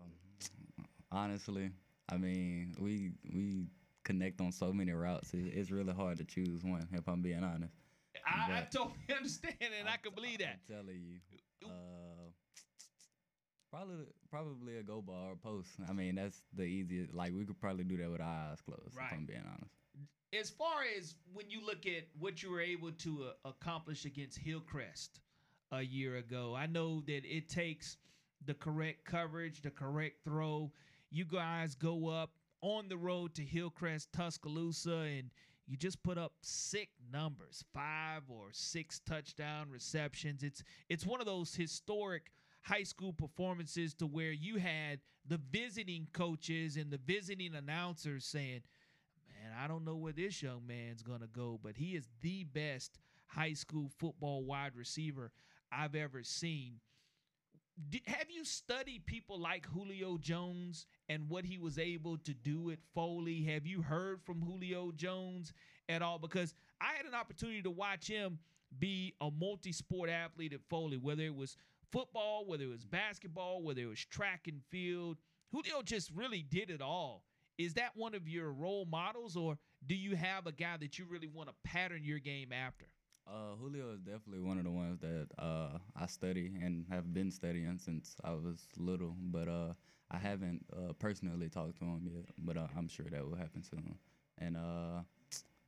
Um, 0.00 0.10
Honestly, 1.14 1.70
I 2.10 2.16
mean, 2.16 2.74
we 2.80 3.12
we 3.32 3.68
connect 4.02 4.40
on 4.40 4.50
so 4.50 4.72
many 4.72 4.90
routes. 4.90 5.30
it's 5.32 5.70
really 5.70 5.94
hard 5.94 6.18
to 6.18 6.24
choose 6.24 6.64
one. 6.64 6.88
If 6.92 7.08
I'm 7.08 7.22
being 7.22 7.44
honest. 7.44 7.72
I, 8.26 8.58
I 8.58 8.66
totally 8.70 8.96
understand, 9.16 9.54
and 9.60 9.88
I, 9.88 9.94
I 9.94 9.96
can 9.98 10.12
believe 10.12 10.38
that. 10.38 10.58
I'm 10.68 10.76
telling 10.76 11.00
you, 11.00 11.68
uh, 11.68 12.30
probably 13.70 14.06
probably 14.28 14.78
a 14.78 14.82
go 14.82 15.00
ball 15.00 15.30
or 15.30 15.36
post. 15.36 15.70
I 15.88 15.92
mean, 15.92 16.16
that's 16.16 16.40
the 16.52 16.64
easiest. 16.64 17.14
Like 17.14 17.32
we 17.32 17.44
could 17.44 17.60
probably 17.60 17.84
do 17.84 17.96
that 17.98 18.10
with 18.10 18.20
our 18.20 18.50
eyes 18.50 18.60
closed. 18.60 18.96
Right. 18.96 19.06
If 19.12 19.18
I'm 19.18 19.24
being 19.24 19.44
honest. 19.46 19.70
As 20.38 20.50
far 20.50 20.82
as 20.98 21.14
when 21.32 21.48
you 21.48 21.64
look 21.64 21.86
at 21.86 22.08
what 22.18 22.42
you 22.42 22.50
were 22.50 22.60
able 22.60 22.90
to 22.90 23.26
uh, 23.28 23.48
accomplish 23.48 24.04
against 24.04 24.36
Hillcrest 24.36 25.20
a 25.70 25.80
year 25.80 26.16
ago, 26.16 26.56
I 26.58 26.66
know 26.66 27.02
that 27.06 27.22
it 27.24 27.48
takes 27.48 27.98
the 28.44 28.54
correct 28.54 29.04
coverage, 29.04 29.62
the 29.62 29.70
correct 29.70 30.24
throw 30.24 30.72
you 31.14 31.24
guys 31.24 31.76
go 31.76 32.08
up 32.08 32.32
on 32.60 32.88
the 32.88 32.96
road 32.96 33.34
to 33.36 33.42
Hillcrest, 33.42 34.12
Tuscaloosa, 34.12 34.96
and 34.96 35.30
you 35.66 35.76
just 35.76 36.02
put 36.02 36.18
up 36.18 36.32
sick 36.42 36.88
numbers, 37.12 37.64
five 37.72 38.22
or 38.28 38.48
six 38.50 39.00
touchdown 39.06 39.70
receptions. 39.70 40.42
It's 40.42 40.64
it's 40.88 41.06
one 41.06 41.20
of 41.20 41.26
those 41.26 41.54
historic 41.54 42.32
high 42.62 42.82
school 42.82 43.12
performances 43.12 43.94
to 43.94 44.06
where 44.06 44.32
you 44.32 44.56
had 44.56 44.98
the 45.26 45.38
visiting 45.52 46.08
coaches 46.12 46.76
and 46.76 46.90
the 46.90 46.98
visiting 46.98 47.54
announcers 47.54 48.24
saying, 48.24 48.62
"Man, 49.28 49.52
I 49.56 49.68
don't 49.68 49.84
know 49.84 49.96
where 49.96 50.12
this 50.12 50.42
young 50.42 50.66
man's 50.66 51.02
to 51.02 51.28
go, 51.28 51.60
but 51.62 51.76
he 51.76 51.94
is 51.94 52.08
the 52.22 52.42
best 52.42 52.98
high 53.28 53.54
school 53.54 53.88
football 53.98 54.42
wide 54.42 54.74
receiver 54.74 55.30
I've 55.70 55.94
ever 55.94 56.24
seen." 56.24 56.80
Have 58.06 58.30
you 58.30 58.44
studied 58.44 59.04
people 59.06 59.38
like 59.38 59.66
Julio 59.66 60.16
Jones 60.16 60.86
and 61.08 61.28
what 61.28 61.44
he 61.44 61.58
was 61.58 61.78
able 61.78 62.16
to 62.18 62.32
do 62.32 62.70
at 62.70 62.78
Foley? 62.94 63.42
Have 63.44 63.66
you 63.66 63.82
heard 63.82 64.22
from 64.22 64.40
Julio 64.40 64.92
Jones 64.92 65.52
at 65.88 66.02
all? 66.02 66.18
Because 66.18 66.54
I 66.80 66.92
had 66.96 67.06
an 67.06 67.14
opportunity 67.14 67.62
to 67.62 67.70
watch 67.70 68.06
him 68.06 68.38
be 68.78 69.14
a 69.20 69.30
multi 69.30 69.72
sport 69.72 70.08
athlete 70.08 70.52
at 70.52 70.60
Foley, 70.68 70.96
whether 70.96 71.22
it 71.22 71.34
was 71.34 71.56
football, 71.90 72.44
whether 72.46 72.64
it 72.64 72.70
was 72.70 72.84
basketball, 72.84 73.62
whether 73.62 73.80
it 73.80 73.86
was 73.88 74.04
track 74.04 74.42
and 74.46 74.60
field. 74.70 75.16
Julio 75.50 75.82
just 75.82 76.10
really 76.14 76.42
did 76.42 76.70
it 76.70 76.80
all. 76.80 77.24
Is 77.58 77.74
that 77.74 77.92
one 77.94 78.14
of 78.14 78.28
your 78.28 78.52
role 78.52 78.84
models, 78.84 79.36
or 79.36 79.58
do 79.86 79.94
you 79.94 80.16
have 80.16 80.46
a 80.46 80.52
guy 80.52 80.76
that 80.76 80.98
you 80.98 81.06
really 81.08 81.28
want 81.28 81.48
to 81.48 81.54
pattern 81.62 82.02
your 82.02 82.18
game 82.18 82.52
after? 82.52 82.86
Uh, 83.26 83.56
Julio 83.58 83.92
is 83.92 84.00
definitely 84.00 84.40
one 84.40 84.58
of 84.58 84.64
the 84.64 84.70
ones 84.70 85.00
that 85.00 85.28
uh, 85.38 85.78
I 85.96 86.06
study 86.06 86.52
and 86.62 86.84
have 86.90 87.14
been 87.14 87.30
studying 87.30 87.78
since 87.78 88.16
I 88.22 88.32
was 88.32 88.68
little, 88.76 89.16
but 89.18 89.48
uh, 89.48 89.72
I 90.10 90.18
haven't 90.18 90.64
uh, 90.72 90.92
personally 90.98 91.48
talked 91.48 91.78
to 91.78 91.84
him 91.84 92.02
yet. 92.04 92.26
But 92.36 92.58
uh, 92.58 92.66
I'm 92.76 92.88
sure 92.88 93.06
that 93.10 93.24
will 93.24 93.36
happen 93.36 93.62
soon. 93.62 93.96
And 94.38 94.56
uh, 94.56 95.00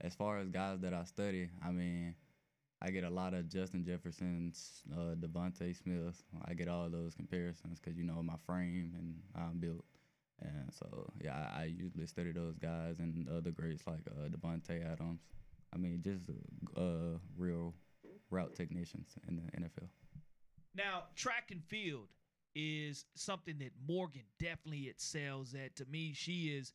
as 0.01 0.15
far 0.15 0.39
as 0.39 0.51
guys 0.51 0.81
that 0.81 0.93
I 0.93 1.05
study, 1.05 1.49
I 1.65 1.71
mean, 1.71 2.15
I 2.83 2.91
get 2.91 3.05
a 3.05 3.11
lot 3.11 3.33
of 3.33 3.49
Justin 3.49 3.85
Jefferson's, 3.85 4.83
uh, 4.93 5.15
DeVonta 5.15 5.75
Smith. 5.75 6.23
I 6.45 6.53
get 6.53 6.69
all 6.69 6.91
those 6.91 7.15
comparisons 7.15 7.81
because 7.81 7.97
you 7.97 8.05
know 8.05 8.23
my 8.23 8.37
frame 8.45 8.93
and 8.99 9.15
I'm 9.35 9.59
built. 9.59 9.85
And 10.43 10.71
so, 10.71 11.11
yeah, 11.19 11.49
I, 11.57 11.63
I 11.63 11.65
usually 11.65 12.07
study 12.07 12.33
those 12.33 12.59
guys 12.59 12.97
and 12.99 13.27
other 13.31 13.51
greats 13.51 13.87
like 13.87 14.07
uh, 14.11 14.29
Davante 14.29 14.85
Adams. 14.93 15.21
I 15.77 15.79
mean, 15.79 16.01
just 16.03 16.31
uh, 16.75 17.19
real 17.37 17.75
route 18.31 18.55
technicians 18.55 19.15
in 19.29 19.37
the 19.37 19.43
NFL. 19.61 19.89
Now, 20.75 21.05
track 21.15 21.51
and 21.51 21.63
field 21.63 22.09
is 22.55 23.05
something 23.15 23.59
that 23.59 23.73
Morgan 23.87 24.25
definitely 24.39 24.89
excels 24.89 25.55
at. 25.55 25.77
To 25.77 25.85
me, 25.85 26.15
she 26.15 26.57
is 26.57 26.73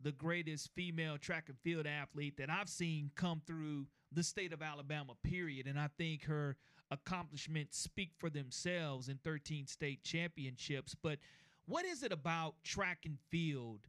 the 0.00 0.12
greatest 0.12 0.70
female 0.76 1.18
track 1.18 1.48
and 1.48 1.58
field 1.64 1.86
athlete 1.86 2.36
that 2.38 2.48
I've 2.48 2.68
seen 2.68 3.10
come 3.16 3.42
through 3.44 3.86
the 4.12 4.22
state 4.22 4.52
of 4.52 4.62
Alabama, 4.62 5.14
period. 5.24 5.66
And 5.66 5.78
I 5.78 5.88
think 5.98 6.24
her 6.26 6.56
accomplishments 6.92 7.76
speak 7.76 8.12
for 8.18 8.30
themselves 8.30 9.08
in 9.08 9.18
13 9.24 9.66
state 9.66 10.04
championships. 10.04 10.94
But 10.94 11.18
what 11.66 11.84
is 11.84 12.04
it 12.04 12.12
about 12.12 12.54
track 12.62 13.00
and 13.04 13.18
field 13.30 13.88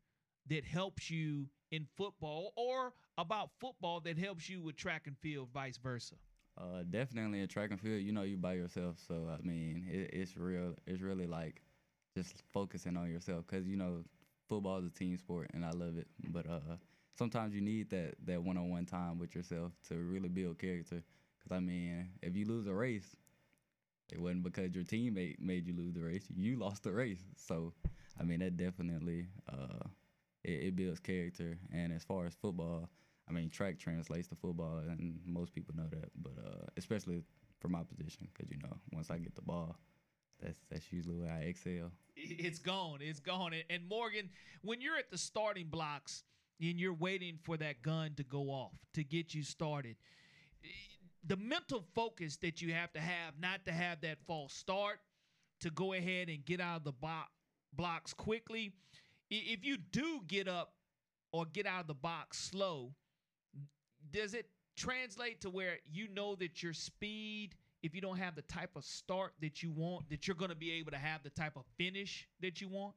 that 0.50 0.64
helps 0.64 1.12
you 1.12 1.50
in 1.72 1.88
football 1.96 2.54
or 2.56 2.94
about 3.18 3.52
football 3.60 4.00
that 4.02 4.18
helps 4.18 4.50
you 4.50 4.62
with 4.62 4.76
track 4.76 5.08
and 5.08 5.18
field, 5.20 5.50
vice 5.54 5.78
versa? 5.78 6.16
Uh, 6.58 6.84
definitely 6.90 7.42
in 7.42 7.48
track 7.48 7.72
and 7.72 7.80
field, 7.80 8.02
you 8.02 8.12
know, 8.12 8.22
you 8.24 8.38
by 8.38 8.54
yourself. 8.54 8.98
So 9.08 9.30
I 9.32 9.46
mean, 9.46 9.86
it, 9.90 10.10
it's 10.14 10.38
real. 10.38 10.76
It's 10.88 11.02
really 11.02 11.28
like 11.28 11.62
just 12.16 12.44
focusing 12.54 12.96
on 12.98 13.12
yourself 13.12 13.46
because 13.48 13.68
you 13.68 13.76
know, 13.76 14.04
football 14.48 14.80
is 14.80 14.86
a 14.88 14.90
team 14.90 15.18
sport, 15.18 15.52
and 15.54 15.66
I 15.66 15.72
love 15.72 15.98
it. 15.98 16.08
But 16.30 16.50
uh, 16.50 16.78
sometimes 17.18 17.54
you 17.54 17.62
need 17.62 17.90
that 17.90 18.16
that 18.26 18.42
one 18.42 18.58
on 18.58 18.70
one 18.70 18.86
time 18.86 19.20
with 19.20 19.36
yourself 19.36 19.74
to 19.90 19.96
really 19.96 20.30
build 20.30 20.58
character. 20.60 21.04
Because 21.40 21.56
I 21.56 21.60
mean, 21.60 22.10
if 22.22 22.36
you 22.36 22.46
lose 22.46 22.68
a 22.68 22.74
race, 22.74 23.16
it 24.12 24.20
wasn't 24.20 24.44
because 24.44 24.74
your 24.76 24.84
teammate 24.84 25.40
made 25.40 25.68
you 25.68 25.76
lose 25.76 25.94
the 25.94 26.02
race. 26.02 26.28
You 26.36 26.58
lost 26.58 26.84
the 26.84 26.92
race. 26.92 27.24
So 27.36 27.74
I 28.20 28.24
mean, 28.24 28.40
that 28.40 28.58
definitely 28.58 29.28
uh, 29.52 29.88
it, 30.46 30.68
it 30.68 30.76
builds 30.76 31.00
character. 31.00 31.58
And 31.74 31.92
as 31.92 32.04
far 32.04 32.26
as 32.26 32.34
football, 32.34 32.90
I 33.28 33.34
mean, 33.34 33.50
track 33.50 33.80
translates 33.80 34.28
to 34.30 34.36
football, 34.36 34.82
and 34.88 35.20
most 35.26 35.54
people 35.54 35.76
know 35.76 35.88
that. 35.90 36.12
But 36.22 36.34
uh, 36.38 36.66
especially 36.78 37.24
for 37.60 37.68
my 37.70 37.82
position, 37.84 38.28
because 38.34 38.52
you 38.52 38.58
know, 38.64 38.78
once 38.94 39.10
I 39.10 39.18
get 39.18 39.36
the 39.36 39.42
ball, 39.42 39.76
that's 40.42 40.60
that's 40.70 40.92
usually 40.94 41.16
where 41.16 41.32
I 41.32 41.40
excel. 41.42 41.92
It's 42.16 42.60
gone. 42.60 43.00
It's 43.02 43.20
gone. 43.20 43.54
And 43.70 43.88
Morgan, 43.90 44.30
when 44.62 44.80
you're 44.80 44.98
at 44.98 45.12
the 45.12 45.18
starting 45.18 45.68
blocks 45.68 46.24
and 46.62 46.80
you're 46.80 46.94
waiting 46.94 47.40
for 47.44 47.58
that 47.58 47.82
gun 47.82 48.14
to 48.16 48.24
go 48.24 48.50
off 48.50 48.72
to 48.94 49.04
get 49.04 49.34
you 49.34 49.44
started, 49.44 49.98
the 51.26 51.36
mental 51.36 51.84
focus 51.94 52.38
that 52.38 52.62
you 52.62 52.74
have 52.74 52.94
to 52.94 53.02
have, 53.02 53.34
not 53.40 53.66
to 53.66 53.72
have 53.72 54.02
that 54.02 54.20
false 54.28 54.54
start, 54.54 55.00
to 55.62 55.70
go 55.72 55.94
ahead 55.94 56.30
and 56.30 56.46
get 56.46 56.62
out 56.62 56.78
of 56.78 56.84
the 56.84 56.92
bo- 56.92 57.30
blocks 57.74 58.14
quickly. 58.14 58.74
If 59.30 59.66
you 59.66 59.78
do 59.78 60.22
get 60.28 60.48
up 60.48 60.74
or 61.32 61.46
get 61.46 61.66
out 61.66 61.82
of 61.82 61.88
the 61.88 61.94
box 61.94 62.38
slow, 62.40 62.94
does 64.12 64.34
it 64.34 64.48
translate 64.76 65.42
to 65.42 65.50
where 65.50 65.78
you 65.92 66.08
know 66.10 66.36
that 66.36 66.62
your 66.62 66.74
speed 66.74 67.56
if 67.82 67.96
you 67.96 68.02
don't 68.02 68.18
have 68.18 68.36
the 68.36 68.42
type 68.44 68.72
of 68.76 68.84
start 68.84 69.32
that 69.40 69.64
you 69.64 69.72
want 69.72 70.10
that 70.10 70.28
you're 70.28 70.36
going 70.36 70.50
to 70.50 70.56
be 70.56 70.72
able 70.74 70.92
to 70.92 70.98
have 70.98 71.24
the 71.24 71.30
type 71.30 71.56
of 71.56 71.64
finish 71.78 72.28
that 72.42 72.60
you 72.60 72.68
want 72.68 72.94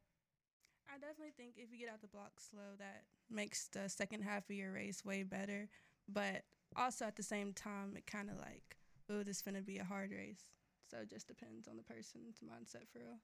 I 0.92 0.98
I 0.98 1.00
definitely 1.00 1.32
think 1.36 1.54
if 1.56 1.70
you 1.70 1.78
get 1.78 1.88
out 1.92 2.00
the 2.00 2.08
block 2.08 2.40
slow, 2.40 2.74
that 2.78 3.04
makes 3.30 3.68
the 3.68 3.88
second 3.88 4.22
half 4.22 4.50
of 4.50 4.56
your 4.56 4.72
race 4.72 5.04
way 5.04 5.22
better. 5.22 5.68
But 6.08 6.42
also 6.74 7.04
at 7.04 7.14
the 7.14 7.22
same 7.22 7.52
time, 7.52 7.94
it 7.96 8.06
kind 8.06 8.28
of 8.28 8.36
like, 8.38 8.76
oh, 9.08 9.22
this 9.22 9.40
finna 9.40 9.64
be 9.64 9.78
a 9.78 9.84
hard 9.84 10.10
race. 10.10 10.42
So 10.90 10.98
it 10.98 11.10
just 11.10 11.28
depends 11.28 11.68
on 11.68 11.76
the 11.76 11.84
person's 11.84 12.38
mindset 12.40 12.88
for 12.92 12.98
real. 12.98 13.18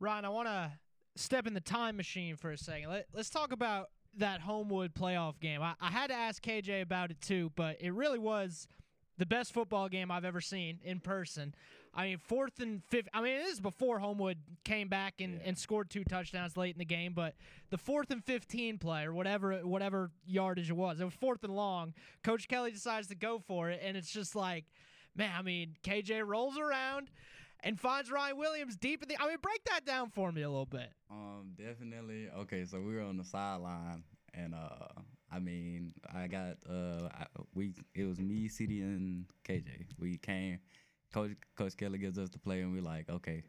Ryan, 0.00 0.26
I 0.26 0.28
want 0.28 0.48
to 0.48 0.70
step 1.16 1.46
in 1.46 1.54
the 1.54 1.60
time 1.60 1.96
machine 1.96 2.36
for 2.36 2.50
a 2.50 2.58
second. 2.58 2.90
Let, 2.90 3.06
let's 3.12 3.30
talk 3.30 3.52
about 3.52 3.90
that 4.18 4.40
Homewood 4.40 4.94
playoff 4.94 5.40
game. 5.40 5.62
I, 5.62 5.74
I 5.80 5.90
had 5.90 6.08
to 6.08 6.14
ask 6.14 6.42
KJ 6.42 6.82
about 6.82 7.10
it 7.10 7.20
too, 7.20 7.52
but 7.56 7.76
it 7.80 7.92
really 7.92 8.18
was 8.18 8.66
the 9.18 9.26
best 9.26 9.52
football 9.52 9.88
game 9.88 10.10
I've 10.10 10.24
ever 10.24 10.40
seen 10.40 10.78
in 10.84 11.00
person. 11.00 11.54
I 11.94 12.08
mean, 12.08 12.18
fourth 12.18 12.60
and 12.60 12.82
fifth. 12.90 13.08
I 13.14 13.22
mean, 13.22 13.38
this 13.38 13.54
is 13.54 13.60
before 13.60 13.98
Homewood 13.98 14.36
came 14.64 14.88
back 14.88 15.14
and, 15.22 15.34
Yeah. 15.40 15.48
and 15.48 15.58
scored 15.58 15.88
two 15.88 16.04
touchdowns 16.04 16.54
late 16.54 16.74
in 16.74 16.78
the 16.78 16.84
game. 16.84 17.14
But 17.14 17.34
the 17.70 17.78
fourth 17.78 18.10
and 18.10 18.22
fifteen 18.22 18.76
play, 18.76 19.04
or 19.04 19.14
whatever 19.14 19.54
whatever 19.66 20.10
yardage 20.26 20.68
it 20.68 20.74
was, 20.76 21.00
it 21.00 21.04
was 21.06 21.14
fourth 21.14 21.42
and 21.42 21.56
long. 21.56 21.94
Coach 22.22 22.48
Kelly 22.48 22.70
decides 22.70 23.06
to 23.08 23.14
go 23.14 23.38
for 23.38 23.70
it, 23.70 23.80
and 23.82 23.96
it's 23.96 24.10
just 24.12 24.36
like, 24.36 24.66
man. 25.16 25.30
I 25.38 25.40
mean, 25.40 25.76
KJ 25.82 26.26
rolls 26.26 26.58
around 26.58 27.10
and 27.66 27.80
finds 27.80 28.10
Ryan 28.10 28.36
Williams 28.38 28.76
deep 28.76 29.02
in 29.02 29.08
the. 29.08 29.16
I 29.20 29.26
mean, 29.28 29.38
break 29.42 29.62
that 29.64 29.84
down 29.84 30.10
for 30.10 30.30
me 30.30 30.42
a 30.42 30.48
little 30.48 30.66
bit. 30.66 30.88
Um, 31.10 31.52
definitely. 31.58 32.28
Okay, 32.38 32.64
so 32.64 32.80
we 32.80 32.94
were 32.94 33.02
on 33.02 33.16
the 33.16 33.24
sideline, 33.24 34.04
and 34.34 34.54
uh, 34.54 35.00
I 35.32 35.40
mean, 35.40 35.92
I 36.14 36.28
got 36.28 36.56
uh, 36.70 37.08
I, 37.12 37.26
we 37.54 37.74
it 37.94 38.04
was 38.04 38.20
me, 38.20 38.48
CD, 38.48 38.80
and 38.82 39.26
KJ. 39.46 39.86
We 39.98 40.16
came. 40.18 40.60
Coach 41.12 41.32
Coach 41.56 41.76
Kelly 41.76 41.98
gives 41.98 42.18
us 42.18 42.28
the 42.30 42.38
play, 42.38 42.60
and 42.60 42.72
we 42.72 42.80
like, 42.80 43.10
okay. 43.10 43.42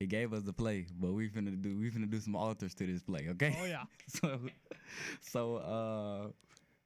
He 0.00 0.06
gave 0.06 0.32
us 0.32 0.44
the 0.44 0.52
play, 0.52 0.86
but 0.98 1.12
we 1.12 1.28
finna 1.28 1.60
do 1.60 1.76
we 1.76 1.90
finna 1.90 2.08
do 2.08 2.20
some 2.20 2.36
alters 2.36 2.72
to 2.74 2.86
this 2.86 3.02
play, 3.02 3.26
okay? 3.30 3.56
Oh 3.60 3.64
yeah. 3.66 3.82
so, 4.08 4.38
so 5.20 5.56
uh, 5.56 6.28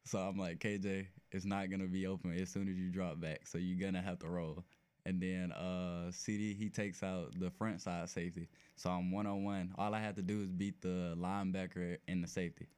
so 0.07 0.19
I'm 0.19 0.39
like, 0.39 0.61
KJ, 0.61 1.07
it's 1.31 1.45
not 1.45 1.71
gonna 1.71 1.87
be 1.87 2.07
open 2.07 2.33
as 2.33 2.49
soon 2.49 2.69
as 2.69 2.77
you 2.77 2.89
drop 2.89 3.21
back, 3.21 3.47
so 3.47 3.59
you're 3.59 3.79
gonna 3.79 4.03
have 4.03 4.19
to 4.21 4.29
roll. 4.29 4.65
And 5.05 5.21
then 5.21 5.51
uh, 5.53 6.13
CD 6.13 6.55
he 6.55 6.69
takes 6.69 7.03
out 7.03 7.39
the 7.39 7.51
front 7.51 7.81
side 7.81 8.09
safety, 8.09 8.49
so 8.77 8.91
I'm 8.91 9.11
one 9.11 9.27
on 9.27 9.43
one. 9.43 9.73
All 9.77 9.95
I 9.95 10.01
have 10.01 10.15
to 10.15 10.23
do 10.23 10.43
is 10.43 10.49
beat 10.49 10.81
the 10.81 11.17
linebacker 11.19 11.99
and 12.07 12.23
the 12.23 12.29
safety, 12.29 12.69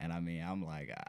and 0.00 0.12
I 0.12 0.18
mean, 0.18 0.42
I'm 0.42 0.64
like, 0.64 0.90
I, 0.90 1.04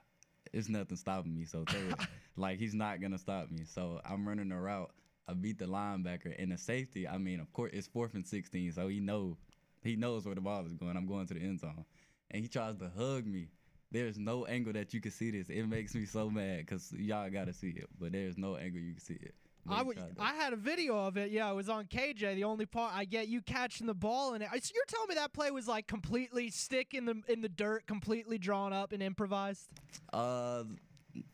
it's 0.54 0.70
nothing 0.70 0.98
stopping 0.98 1.36
me. 1.36 1.46
So 1.46 1.66
like 2.38 2.60
he's 2.60 2.76
not 2.76 3.02
gonna 3.02 3.18
stop 3.18 3.50
me. 3.50 3.66
So 3.66 4.00
I'm 4.06 4.28
running 4.28 4.50
the 4.50 4.58
route. 4.58 4.92
I 5.28 5.34
beat 5.34 5.58
the 5.58 5.66
linebacker 5.66 6.36
and 6.38 6.52
the 6.52 6.58
safety. 6.58 7.08
I 7.08 7.18
mean, 7.18 7.40
of 7.40 7.52
course, 7.52 7.72
it's 7.74 7.88
fourth 7.88 8.14
and 8.14 8.26
sixteen, 8.26 8.72
so 8.72 8.88
he 8.88 9.00
know 9.00 9.38
he 9.82 9.96
knows 9.96 10.26
where 10.26 10.36
the 10.36 10.42
ball 10.42 10.66
is 10.68 10.74
going. 10.74 10.98
I'm 10.98 11.08
going 11.08 11.26
to 11.28 11.34
the 11.34 11.40
end 11.40 11.62
zone, 11.62 11.86
and 12.30 12.44
he 12.44 12.48
tries 12.48 12.78
to 12.78 12.92
hug 12.96 13.26
me. 13.26 13.48
There's 13.92 14.20
no 14.20 14.46
angle 14.46 14.74
that 14.74 14.94
you 14.94 15.02
can 15.02 15.12
see 15.12 15.32
this. 15.32 15.50
It 15.50 15.64
makes 15.64 15.96
me 15.96 16.06
so 16.06 16.30
mad 16.30 16.60
because 16.60 16.92
y'all 16.92 17.30
gotta 17.32 17.54
see 17.54 17.70
it, 17.70 17.90
but 18.00 18.12
there's 18.12 18.38
no 18.38 18.56
angle 18.56 18.80
you 18.80 18.92
can 18.92 19.02
see 19.02 19.18
it. 19.20 19.34
I, 19.70 19.74
he 19.80 19.80
w- 19.80 20.00
I 20.20 20.34
had 20.36 20.54
a 20.54 20.56
video 20.56 20.98
of 21.06 21.18
it. 21.18 21.32
Yeah, 21.32 21.50
it 21.50 21.56
was 21.56 21.70
on 21.70 21.86
KJ. 21.86 22.36
The 22.36 22.44
only 22.44 22.66
part 22.66 22.94
I 22.96 23.06
get 23.06 23.28
you 23.28 23.42
catching 23.42 23.88
the 23.88 23.94
ball 23.94 24.34
in 24.34 24.42
it. 24.42 24.50
So 24.64 24.72
you're 24.74 24.86
telling 24.88 25.08
me 25.10 25.16
that 25.16 25.34
play 25.34 25.52
was 25.52 25.68
like 25.68 25.88
completely 25.88 26.50
stick 26.50 26.94
in 26.94 27.06
the 27.06 27.22
in 27.28 27.42
the 27.42 27.50
dirt, 27.50 27.88
completely 27.88 28.38
drawn 28.38 28.74
up 28.74 28.92
and 28.92 29.02
improvised? 29.04 29.68
Uh, 30.12 30.64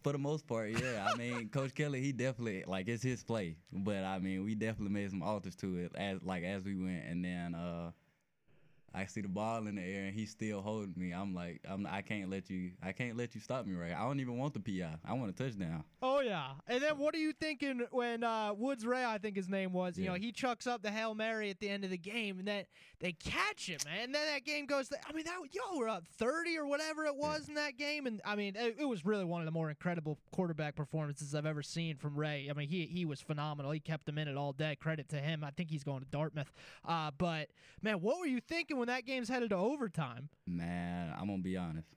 for 0.03 0.11
the 0.11 0.17
most 0.17 0.47
part, 0.47 0.69
yeah. 0.69 1.07
I 1.11 1.15
mean, 1.15 1.49
Coach 1.53 1.73
Kelly, 1.75 2.01
he 2.01 2.11
definitely 2.11 2.63
like 2.65 2.87
it's 2.87 3.03
his 3.03 3.23
play, 3.23 3.57
but 3.71 4.03
I 4.03 4.19
mean, 4.19 4.43
we 4.43 4.55
definitely 4.55 4.93
made 4.93 5.09
some 5.09 5.21
alters 5.21 5.55
to 5.57 5.77
it 5.77 5.91
as 5.95 6.21
like 6.23 6.43
as 6.43 6.63
we 6.63 6.75
went, 6.75 7.05
and 7.05 7.23
then 7.23 7.55
uh, 7.55 7.91
I 8.95 9.05
see 9.05 9.21
the 9.21 9.27
ball 9.27 9.67
in 9.67 9.75
the 9.75 9.81
air 9.81 10.05
and 10.05 10.15
he's 10.15 10.31
still 10.31 10.61
holding 10.61 10.93
me. 10.95 11.11
I'm 11.11 11.33
like, 11.35 11.61
I'm 11.67 11.85
I 11.85 12.01
can't 12.01 12.29
let 12.29 12.49
you, 12.49 12.71
I 12.81 12.91
can't 12.91 13.17
let 13.17 13.35
you 13.35 13.41
stop 13.41 13.65
me 13.65 13.73
right. 13.75 13.93
I 13.93 14.01
don't 14.03 14.19
even 14.19 14.37
want 14.37 14.53
the 14.53 14.59
PI. 14.59 14.95
I 15.03 15.13
want 15.13 15.29
a 15.29 15.33
touchdown. 15.33 15.83
Oh 16.01 16.21
yeah. 16.21 16.51
And 16.67 16.81
then 16.81 16.97
what 16.97 17.13
are 17.13 17.19
you 17.19 17.33
thinking 17.33 17.85
when 17.91 18.23
uh, 18.23 18.53
Woods 18.53 18.85
Ray, 18.85 19.03
I 19.03 19.17
think 19.17 19.35
his 19.35 19.49
name 19.49 19.73
was, 19.73 19.97
you 19.97 20.05
Yeah. 20.05 20.11
know, 20.11 20.15
he 20.17 20.31
chucks 20.31 20.65
up 20.67 20.81
the 20.81 20.91
hail 20.91 21.13
mary 21.15 21.49
at 21.49 21.59
the 21.59 21.69
end 21.69 21.83
of 21.83 21.89
the 21.89 21.97
game, 21.97 22.39
and 22.39 22.47
then 22.47 22.65
they 22.99 23.11
catch 23.11 23.67
him, 23.67 23.79
man. 23.85 24.05
And 24.05 24.15
then 24.15 24.21
that 24.33 24.45
game 24.45 24.65
goes. 24.65 24.89
To, 24.89 24.97
I 25.07 25.11
mean, 25.13 25.25
that 25.25 25.39
y'all 25.51 25.77
were 25.77 25.89
up 25.89 26.05
thirty 26.17 26.57
or 26.57 26.65
whatever 26.65 27.05
it 27.05 27.15
was 27.15 27.47
in 27.49 27.55
that 27.55 27.77
game, 27.77 28.05
and 28.07 28.21
I 28.25 28.35
mean, 28.35 28.55
it, 28.55 28.77
it 28.79 28.85
was 28.85 29.05
really 29.05 29.25
one 29.25 29.41
of 29.41 29.45
the 29.45 29.51
more 29.51 29.69
incredible 29.69 30.17
quarterback 30.31 30.75
performances 30.75 31.35
I've 31.35 31.45
ever 31.45 31.61
seen 31.63 31.97
from 31.97 32.15
Ray. 32.15 32.47
I 32.49 32.53
mean, 32.53 32.69
he 32.69 32.85
he 32.85 33.03
was 33.05 33.19
phenomenal. 33.19 33.71
He 33.71 33.79
kept 33.79 34.05
them 34.05 34.17
in 34.17 34.27
it 34.27 34.37
all 34.37 34.53
day. 34.53 34.75
Credit 34.75 35.09
to 35.09 35.17
him. 35.17 35.43
I 35.43 35.51
think 35.51 35.69
he's 35.69 35.83
going 35.83 35.99
to 36.01 36.07
Dartmouth. 36.11 36.53
Uh, 36.87 37.11
but 37.17 37.49
man, 37.81 38.01
what 38.01 38.19
were 38.19 38.27
you 38.27 38.39
thinking 38.39 38.77
when 38.77 38.84
that 38.87 39.05
game's 39.05 39.29
headed 39.29 39.49
to 39.51 39.57
overtime? 39.57 40.29
Man, 40.47 41.13
I'm 41.17 41.27
gonna 41.27 41.39
be 41.39 41.57
honest. 41.57 41.87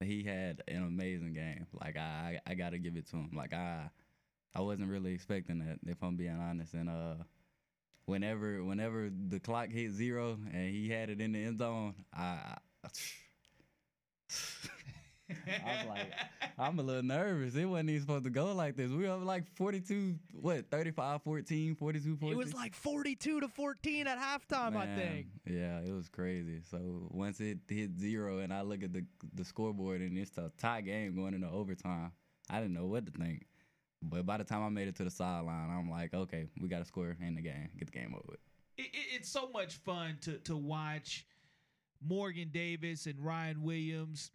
He 0.00 0.22
had 0.22 0.62
an 0.68 0.84
amazing 0.84 1.34
game. 1.34 1.66
Like 1.72 1.96
I, 1.96 2.40
I, 2.46 2.52
I 2.52 2.54
gotta 2.54 2.78
give 2.78 2.96
it 2.96 3.08
to 3.10 3.16
him. 3.16 3.30
Like 3.34 3.52
I, 3.52 3.90
I 4.54 4.60
wasn't 4.60 4.90
really 4.90 5.12
expecting 5.12 5.60
that. 5.60 5.78
If 5.86 6.02
I'm 6.02 6.16
being 6.16 6.38
honest, 6.38 6.74
and 6.74 6.88
uh, 6.88 7.14
whenever, 8.06 8.62
whenever 8.62 9.10
the 9.28 9.40
clock 9.40 9.70
hit 9.70 9.92
zero 9.92 10.38
and 10.52 10.70
he 10.70 10.88
had 10.90 11.10
it 11.10 11.20
in 11.20 11.32
the 11.32 11.44
end 11.44 11.58
zone, 11.58 11.94
I. 12.12 12.56
I 12.84 12.88
was 15.28 15.86
like, 15.88 16.12
I'm 16.58 16.78
a 16.78 16.82
little 16.82 17.02
nervous. 17.02 17.54
It 17.54 17.64
wasn't 17.64 17.90
even 17.90 18.02
supposed 18.02 18.24
to 18.24 18.30
go 18.30 18.52
like 18.54 18.76
this. 18.76 18.90
We 18.90 19.08
were 19.08 19.16
like 19.16 19.46
42, 19.56 20.16
what, 20.40 20.70
35, 20.70 21.22
14, 21.22 21.74
42, 21.76 22.16
14. 22.16 22.32
It 22.32 22.36
was 22.36 22.54
like 22.54 22.74
forty-two 22.74 23.40
to 23.40 23.48
fourteen 23.48 24.06
at 24.06 24.18
halftime, 24.18 24.76
I 24.76 24.86
think. 24.94 25.26
Yeah, 25.46 25.80
it 25.80 25.92
was 25.92 26.08
crazy. 26.08 26.60
So 26.70 27.08
once 27.10 27.40
it 27.40 27.58
hit 27.68 27.98
zero 27.98 28.38
and 28.40 28.52
I 28.52 28.62
look 28.62 28.82
at 28.82 28.92
the 28.92 29.04
the 29.34 29.44
scoreboard 29.44 30.00
and 30.00 30.18
it's 30.18 30.36
a 30.38 30.50
tie 30.58 30.80
game 30.82 31.14
going 31.16 31.34
into 31.34 31.48
overtime, 31.48 32.12
I 32.50 32.60
didn't 32.60 32.74
know 32.74 32.86
what 32.86 33.06
to 33.06 33.12
think. 33.12 33.46
But 34.02 34.26
by 34.26 34.36
the 34.36 34.44
time 34.44 34.62
I 34.62 34.68
made 34.68 34.88
it 34.88 34.96
to 34.96 35.04
the 35.04 35.10
sideline, 35.10 35.70
I'm 35.70 35.88
like, 35.90 36.12
okay, 36.12 36.46
we 36.60 36.68
got 36.68 36.80
to 36.80 36.84
score 36.84 37.16
in 37.20 37.34
the 37.34 37.40
game, 37.40 37.70
get 37.78 37.90
the 37.90 37.98
game 37.98 38.12
over 38.14 38.24
with. 38.28 38.40
it, 38.76 38.82
it- 38.92 39.16
it's 39.16 39.28
so 39.30 39.48
much 39.50 39.76
fun 39.76 40.18
to 40.22 40.38
to 40.40 40.56
watch 40.56 41.24
Morgan 42.06 42.50
Davis 42.52 43.06
and 43.06 43.18
Ryan 43.24 43.62
Williams, 43.62 44.30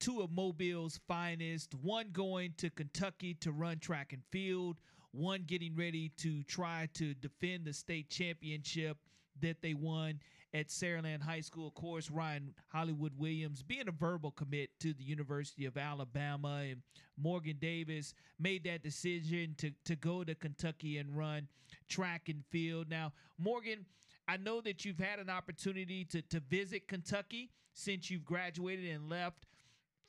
two 0.00 0.20
of 0.20 0.30
Mobile's 0.30 1.00
finest, 1.06 1.74
one 1.74 2.08
going 2.12 2.54
to 2.58 2.70
Kentucky 2.70 3.34
to 3.34 3.52
run 3.52 3.78
track 3.78 4.12
and 4.12 4.22
field, 4.30 4.76
one 5.12 5.44
getting 5.46 5.76
ready 5.76 6.10
to 6.18 6.42
try 6.44 6.88
to 6.94 7.14
defend 7.14 7.64
the 7.64 7.72
state 7.72 8.10
championship 8.10 8.98
that 9.40 9.62
they 9.62 9.74
won 9.74 10.20
at 10.52 10.68
Saraland 10.68 11.20
High 11.20 11.40
School. 11.40 11.66
Of 11.66 11.74
course, 11.74 12.10
Ryan 12.10 12.54
Hollywood 12.68 13.12
Williams 13.18 13.62
being 13.62 13.88
a 13.88 13.92
verbal 13.92 14.30
commit 14.30 14.70
to 14.80 14.94
the 14.94 15.02
University 15.02 15.66
of 15.66 15.76
Alabama 15.76 16.62
and 16.68 16.82
Morgan 17.20 17.56
Davis 17.60 18.14
made 18.38 18.64
that 18.64 18.82
decision 18.82 19.54
to 19.58 19.72
to 19.84 19.96
go 19.96 20.24
to 20.24 20.34
Kentucky 20.34 20.98
and 20.98 21.16
run 21.16 21.48
track 21.88 22.28
and 22.28 22.44
field. 22.50 22.88
Now, 22.88 23.12
Morgan, 23.38 23.84
I 24.28 24.36
know 24.36 24.60
that 24.60 24.84
you've 24.84 24.98
had 24.98 25.18
an 25.18 25.28
opportunity 25.28 26.04
to 26.06 26.22
to 26.22 26.40
visit 26.40 26.88
Kentucky 26.88 27.50
since 27.74 28.10
you've 28.10 28.24
graduated 28.24 28.88
and 28.94 29.08
left 29.08 29.46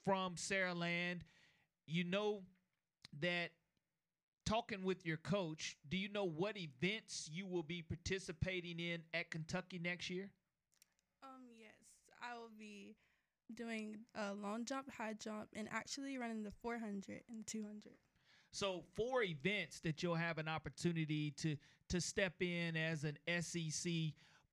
from 0.06 0.36
Saraland. 0.36 1.22
You 1.88 2.04
know 2.04 2.44
that 3.20 3.52
talking 4.46 4.84
with 4.84 5.06
your 5.06 5.18
coach, 5.18 5.78
do 5.90 5.98
you 5.98 6.10
know 6.10 6.26
what 6.26 6.56
events 6.58 7.30
you 7.32 7.46
will 7.46 7.64
be 7.64 7.82
participating 7.82 8.80
in 8.80 9.02
at 9.14 9.32
Kentucky 9.32 9.80
next 9.80 10.10
year? 10.10 10.30
Um, 11.24 11.44
yes, 11.60 11.74
I 12.22 12.38
will 12.38 12.52
be 12.58 12.96
doing 13.54 13.98
a 14.16 14.34
long 14.34 14.66
jump, 14.66 14.92
high 14.92 15.14
jump, 15.14 15.50
and 15.56 15.68
actually 15.72 16.18
running 16.18 16.44
the 16.44 16.52
400 16.62 17.22
and 17.30 17.46
200. 17.46 17.94
So 18.52 18.84
four 18.96 19.24
events 19.24 19.82
that 19.82 20.02
you'll 20.02 20.16
have 20.16 20.38
an 20.38 20.48
opportunity 20.48 21.32
to 21.32 21.58
to 21.90 22.02
step 22.02 22.42
in 22.42 22.76
as 22.76 23.04
an 23.04 23.18
SEC 23.42 23.92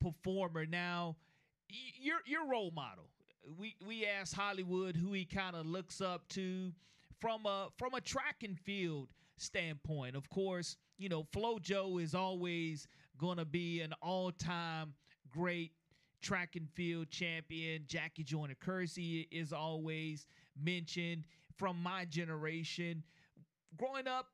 performer. 0.00 0.66
Now, 0.66 1.16
y- 1.70 1.76
your 2.00 2.18
your 2.26 2.46
role 2.46 2.72
model. 2.72 3.08
We 3.58 3.76
we 3.86 4.06
asked 4.06 4.34
Hollywood 4.34 4.96
who 4.96 5.12
he 5.12 5.24
kind 5.24 5.56
of 5.56 5.66
looks 5.66 6.00
up 6.00 6.28
to 6.30 6.72
from 7.20 7.46
a 7.46 7.68
from 7.76 7.94
a 7.94 8.00
track 8.00 8.42
and 8.42 8.58
field 8.58 9.08
standpoint. 9.36 10.16
Of 10.16 10.28
course, 10.28 10.76
you 10.98 11.08
know 11.08 11.24
FloJo 11.24 12.02
is 12.02 12.14
always 12.14 12.86
going 13.18 13.38
to 13.38 13.44
be 13.44 13.80
an 13.80 13.92
all 14.00 14.32
time 14.32 14.94
great 15.30 15.72
track 16.20 16.56
and 16.56 16.68
field 16.70 17.10
champion. 17.10 17.84
Jackie 17.86 18.22
Joyner 18.22 18.54
Kersee 18.54 19.26
is 19.30 19.52
always 19.52 20.26
mentioned 20.56 21.24
from 21.56 21.82
my 21.82 22.04
generation 22.04 23.02
growing 23.76 24.06
up, 24.06 24.26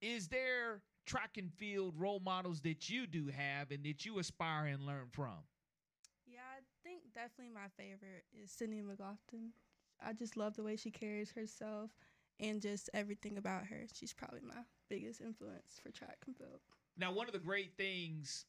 is 0.00 0.28
there 0.28 0.82
track 1.06 1.36
and 1.36 1.52
field 1.54 1.94
role 1.98 2.20
models 2.20 2.60
that 2.62 2.88
you 2.88 3.06
do 3.06 3.28
have 3.28 3.70
and 3.70 3.84
that 3.84 4.04
you 4.04 4.18
aspire 4.18 4.66
and 4.66 4.86
learn 4.86 5.08
from? 5.12 5.38
Definitely 7.20 7.52
my 7.52 7.68
favorite 7.76 8.24
is 8.42 8.50
Sydney 8.50 8.80
McLaughlin. 8.80 9.52
I 10.02 10.14
just 10.14 10.38
love 10.38 10.56
the 10.56 10.62
way 10.62 10.76
she 10.76 10.90
carries 10.90 11.30
herself 11.32 11.90
and 12.38 12.62
just 12.62 12.88
everything 12.94 13.36
about 13.36 13.66
her. 13.66 13.82
She's 13.92 14.14
probably 14.14 14.40
my 14.42 14.62
biggest 14.88 15.20
influence 15.20 15.78
for 15.82 15.90
track 15.90 16.16
and 16.26 16.34
field. 16.34 16.60
Now, 16.96 17.12
one 17.12 17.26
of 17.26 17.34
the 17.34 17.38
great 17.38 17.76
things 17.76 18.46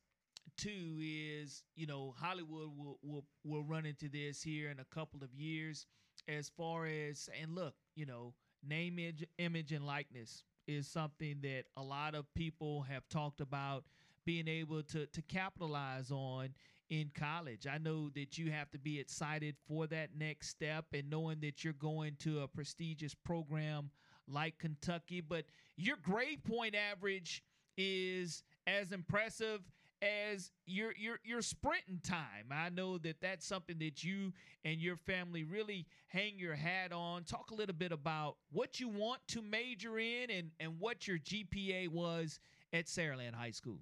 too 0.55 0.99
is 1.01 1.63
you 1.75 1.85
know 1.85 2.15
Hollywood 2.17 2.69
will 2.77 2.97
will 3.03 3.25
will 3.43 3.63
run 3.65 3.85
into 3.85 4.07
this 4.07 4.41
here 4.41 4.69
in 4.69 4.79
a 4.79 4.85
couple 4.85 5.21
of 5.21 5.33
years 5.33 5.85
as 6.29 6.49
far 6.49 6.85
as 6.85 7.29
and 7.41 7.53
look 7.53 7.75
you 7.95 8.05
know 8.05 8.33
name 8.65 8.99
image, 8.99 9.25
image 9.37 9.73
and 9.73 9.85
likeness 9.85 10.43
is 10.67 10.87
something 10.87 11.39
that 11.41 11.65
a 11.75 11.83
lot 11.83 12.15
of 12.15 12.33
people 12.35 12.83
have 12.83 13.07
talked 13.09 13.41
about 13.41 13.83
being 14.25 14.47
able 14.47 14.81
to 14.83 15.07
to 15.07 15.21
capitalize 15.23 16.09
on 16.09 16.49
in 16.91 17.09
college. 17.17 17.65
I 17.65 17.77
know 17.77 18.09
that 18.15 18.37
you 18.37 18.51
have 18.51 18.69
to 18.71 18.77
be 18.77 18.99
excited 18.99 19.55
for 19.65 19.87
that 19.87 20.09
next 20.15 20.49
step 20.49 20.85
and 20.93 21.09
knowing 21.09 21.39
that 21.39 21.63
you're 21.63 21.73
going 21.73 22.17
to 22.19 22.41
a 22.41 22.47
prestigious 22.47 23.15
program 23.15 23.89
like 24.27 24.59
Kentucky, 24.59 25.21
but 25.21 25.45
your 25.77 25.95
grade 26.03 26.43
point 26.43 26.75
average 26.75 27.43
is 27.77 28.43
as 28.67 28.91
impressive 28.91 29.61
as 30.01 30.51
your 30.65 30.93
your 30.97 31.19
your 31.23 31.41
sprinting 31.41 32.01
time. 32.03 32.47
I 32.51 32.69
know 32.69 32.97
that 32.99 33.21
that's 33.21 33.45
something 33.45 33.79
that 33.79 34.03
you 34.03 34.33
and 34.65 34.81
your 34.81 34.97
family 34.97 35.43
really 35.45 35.85
hang 36.07 36.37
your 36.37 36.55
hat 36.55 36.91
on. 36.91 37.23
Talk 37.23 37.51
a 37.51 37.55
little 37.55 37.75
bit 37.75 37.93
about 37.93 38.35
what 38.51 38.81
you 38.81 38.89
want 38.89 39.21
to 39.29 39.41
major 39.41 39.97
in 39.97 40.29
and 40.29 40.51
and 40.59 40.79
what 40.79 41.07
your 41.07 41.19
GPA 41.19 41.87
was 41.87 42.39
at 42.73 42.87
Saraland 42.87 43.35
High 43.35 43.51
School. 43.51 43.79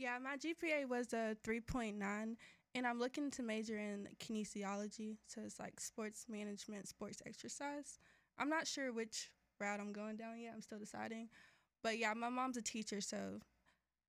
Yeah, 0.00 0.16
my 0.18 0.38
GPA 0.38 0.88
was 0.88 1.12
a 1.12 1.36
3.9 1.46 1.92
and 2.74 2.86
I'm 2.86 2.98
looking 2.98 3.30
to 3.32 3.42
major 3.42 3.76
in 3.76 4.08
kinesiology, 4.18 5.18
so 5.26 5.42
it's 5.44 5.60
like 5.60 5.78
sports 5.78 6.24
management, 6.26 6.88
sports 6.88 7.20
exercise. 7.26 7.98
I'm 8.38 8.48
not 8.48 8.66
sure 8.66 8.94
which 8.94 9.30
route 9.60 9.78
I'm 9.78 9.92
going 9.92 10.16
down 10.16 10.40
yet. 10.40 10.52
I'm 10.54 10.62
still 10.62 10.78
deciding. 10.78 11.28
But 11.82 11.98
yeah, 11.98 12.14
my 12.14 12.30
mom's 12.30 12.56
a 12.56 12.62
teacher, 12.62 13.02
so 13.02 13.40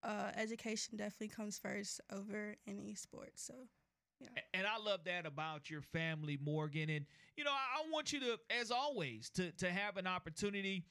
uh, 0.02 0.32
education 0.38 0.96
definitely 0.96 1.28
comes 1.28 1.58
first 1.58 2.00
over 2.10 2.56
any 2.66 2.96
sport. 2.96 3.32
So, 3.36 3.54
yeah. 4.22 4.30
And 4.54 4.66
I 4.66 4.78
love 4.82 5.02
that 5.06 5.26
about 5.26 5.70
your 5.70 5.82
family, 5.82 6.40
Morgan. 6.42 6.90
And 6.90 7.06
you 7.36 7.44
know, 7.44 7.52
I 7.52 7.84
want 7.92 8.14
you 8.14 8.22
to, 8.22 8.38
as 8.62 8.72
always, 8.72 9.30
to 9.32 9.52
to 9.54 9.70
have 9.70 9.98
an 9.98 10.08
opportunity. 10.08 10.86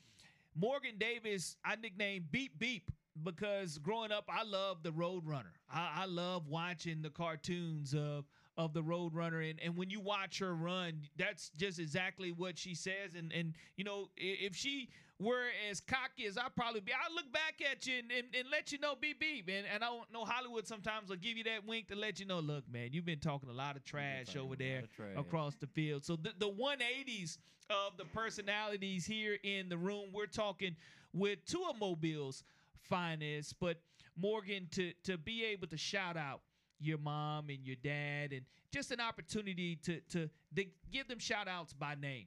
Morgan 0.54 0.96
Davis, 0.98 1.56
I 1.64 1.76
nicknamed 1.76 2.30
Beep 2.30 2.58
Beep 2.58 2.90
because 3.24 3.78
growing 3.78 4.12
up, 4.12 4.24
I 4.28 4.44
loved 4.44 4.82
the 4.82 4.90
Roadrunner. 4.90 5.52
I, 5.72 6.02
I 6.02 6.04
love 6.06 6.48
watching 6.48 7.02
the 7.02 7.10
cartoons 7.10 7.94
of 7.94 8.24
of 8.56 8.74
the 8.74 8.82
Roadrunner, 8.82 9.48
and 9.48 9.58
and 9.60 9.76
when 9.76 9.90
you 9.90 10.00
watch 10.00 10.38
her 10.40 10.54
run, 10.54 11.02
that's 11.16 11.50
just 11.50 11.78
exactly 11.78 12.32
what 12.32 12.58
she 12.58 12.74
says. 12.74 13.14
And 13.16 13.32
and 13.32 13.54
you 13.76 13.84
know, 13.84 14.10
if 14.16 14.54
she 14.54 14.90
were 15.18 15.48
as 15.70 15.80
cocky 15.80 16.26
as 16.26 16.38
I 16.38 16.46
probably 16.54 16.80
be, 16.80 16.92
I'll 16.92 17.14
look 17.14 17.30
back 17.32 17.60
at 17.70 17.86
you 17.86 17.98
and, 17.98 18.10
and, 18.10 18.26
and 18.34 18.48
let 18.50 18.72
you 18.72 18.78
know, 18.78 18.94
beep 19.00 19.20
beep. 19.20 19.48
And 19.48 19.66
and 19.72 19.84
I 19.84 19.88
don't 19.88 20.12
know 20.12 20.24
Hollywood 20.24 20.66
sometimes 20.66 21.10
will 21.10 21.16
give 21.16 21.36
you 21.36 21.44
that 21.44 21.66
wink 21.66 21.88
to 21.88 21.96
let 21.96 22.18
you 22.20 22.26
know, 22.26 22.40
look, 22.40 22.64
man, 22.72 22.88
you've 22.92 23.04
been 23.06 23.20
talking 23.20 23.48
a 23.48 23.54
lot 23.54 23.76
of 23.76 23.84
trash 23.84 24.36
over 24.36 24.56
there 24.56 24.82
trash. 24.96 25.16
across 25.16 25.54
the 25.56 25.66
field. 25.66 26.04
So 26.04 26.16
the 26.16 26.32
the 26.38 26.50
180s 26.50 27.38
of 27.70 27.96
the 27.96 28.04
personalities 28.06 29.06
here 29.06 29.38
in 29.44 29.68
the 29.68 29.78
room, 29.78 30.08
we're 30.12 30.26
talking 30.26 30.74
with 31.12 31.44
two 31.46 31.64
of 31.68 31.78
Mobile's 31.78 32.42
finest, 32.82 33.58
but 33.60 33.80
Morgan 34.16 34.68
to 34.72 34.92
to 35.04 35.18
be 35.18 35.44
able 35.44 35.66
to 35.68 35.76
shout 35.76 36.16
out 36.16 36.40
your 36.78 36.98
mom 36.98 37.50
and 37.50 37.64
your 37.64 37.76
dad 37.76 38.32
and 38.32 38.42
just 38.72 38.90
an 38.90 39.00
opportunity 39.00 39.76
to 39.76 40.00
to, 40.10 40.28
to 40.56 40.64
give 40.90 41.08
them 41.08 41.18
shout 41.18 41.48
outs 41.48 41.72
by 41.72 41.94
name. 41.94 42.26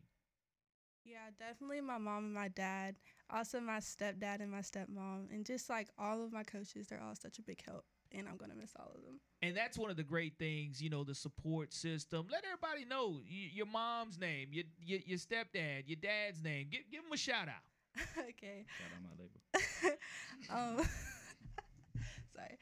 Yeah, 1.05 1.31
definitely 1.37 1.81
my 1.81 1.97
mom 1.97 2.25
and 2.25 2.33
my 2.33 2.47
dad. 2.47 2.95
Also 3.29 3.59
my 3.59 3.79
stepdad 3.79 4.39
and 4.39 4.51
my 4.51 4.59
stepmom 4.59 5.29
and 5.33 5.45
just 5.45 5.69
like 5.69 5.89
all 5.97 6.23
of 6.23 6.31
my 6.31 6.43
coaches, 6.43 6.87
they're 6.87 7.01
all 7.01 7.15
such 7.15 7.39
a 7.39 7.41
big 7.41 7.61
help 7.61 7.83
and 8.13 8.27
I'm 8.27 8.37
gonna 8.37 8.55
miss 8.55 8.71
all 8.79 8.91
of 8.95 9.03
them. 9.03 9.19
And 9.41 9.57
that's 9.57 9.77
one 9.77 9.89
of 9.89 9.97
the 9.97 10.03
great 10.03 10.37
things, 10.37 10.81
you 10.81 10.89
know, 10.89 11.03
the 11.03 11.15
support 11.15 11.73
system. 11.73 12.27
Let 12.31 12.43
everybody 12.45 12.85
know 12.85 13.21
your 13.25 13.65
mom's 13.65 14.19
name, 14.19 14.49
your 14.51 14.65
your, 14.79 14.99
your 15.05 15.17
stepdad, 15.17 15.83
your 15.87 15.97
dad's 16.01 16.41
name. 16.41 16.67
Give 16.71 16.81
give 16.91 17.03
them 17.03 17.11
a 17.11 17.17
shout 17.17 17.47
out. 17.47 17.63
okay. 18.17 18.65
Shout 18.77 18.91
out 18.93 19.03
my 19.03 19.13
label. 19.19 20.79
um, 20.81 20.85
sorry. 22.35 22.57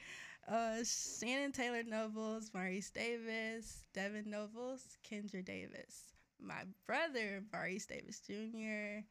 Uh, 0.47 0.83
Shannon 0.83 1.51
Taylor 1.51 1.83
Nobles, 1.83 2.51
Maurice 2.53 2.89
Davis, 2.89 3.83
Devin 3.93 4.29
Nobles, 4.29 4.81
Kendra 5.09 5.43
Davis. 5.43 6.13
My 6.39 6.63
brother, 6.87 7.43
Maurice 7.53 7.85
Davis 7.85 8.19
Jr. 8.19 9.03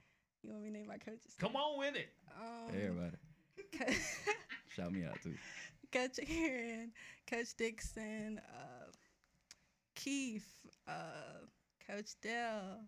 You 0.43 0.53
want 0.53 0.63
me 0.63 0.71
to 0.71 0.79
name 0.79 0.89
my 0.89 0.99
coaches? 0.99 1.37
Come 1.39 1.57
on 1.57 1.79
with 1.79 1.97
it. 1.97 2.09
Um, 2.41 2.75
Everybody. 2.75 3.17
Shout 4.75 4.93
me 4.93 5.05
out 5.05 5.21
too. 5.23 5.35
Coach 5.93 6.19
Aaron, 6.29 6.93
Coach 7.27 7.57
Dixon, 7.57 8.41
uh, 8.53 8.87
Keith, 9.95 10.49
uh, 10.89 11.47
Coach 11.87 12.13
Dell. 12.23 12.81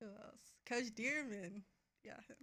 Who 0.00 0.06
else? 0.06 0.54
Coach 0.66 0.94
Dearman. 0.94 1.62
Yeah, 2.04 2.14
him. 2.28 2.36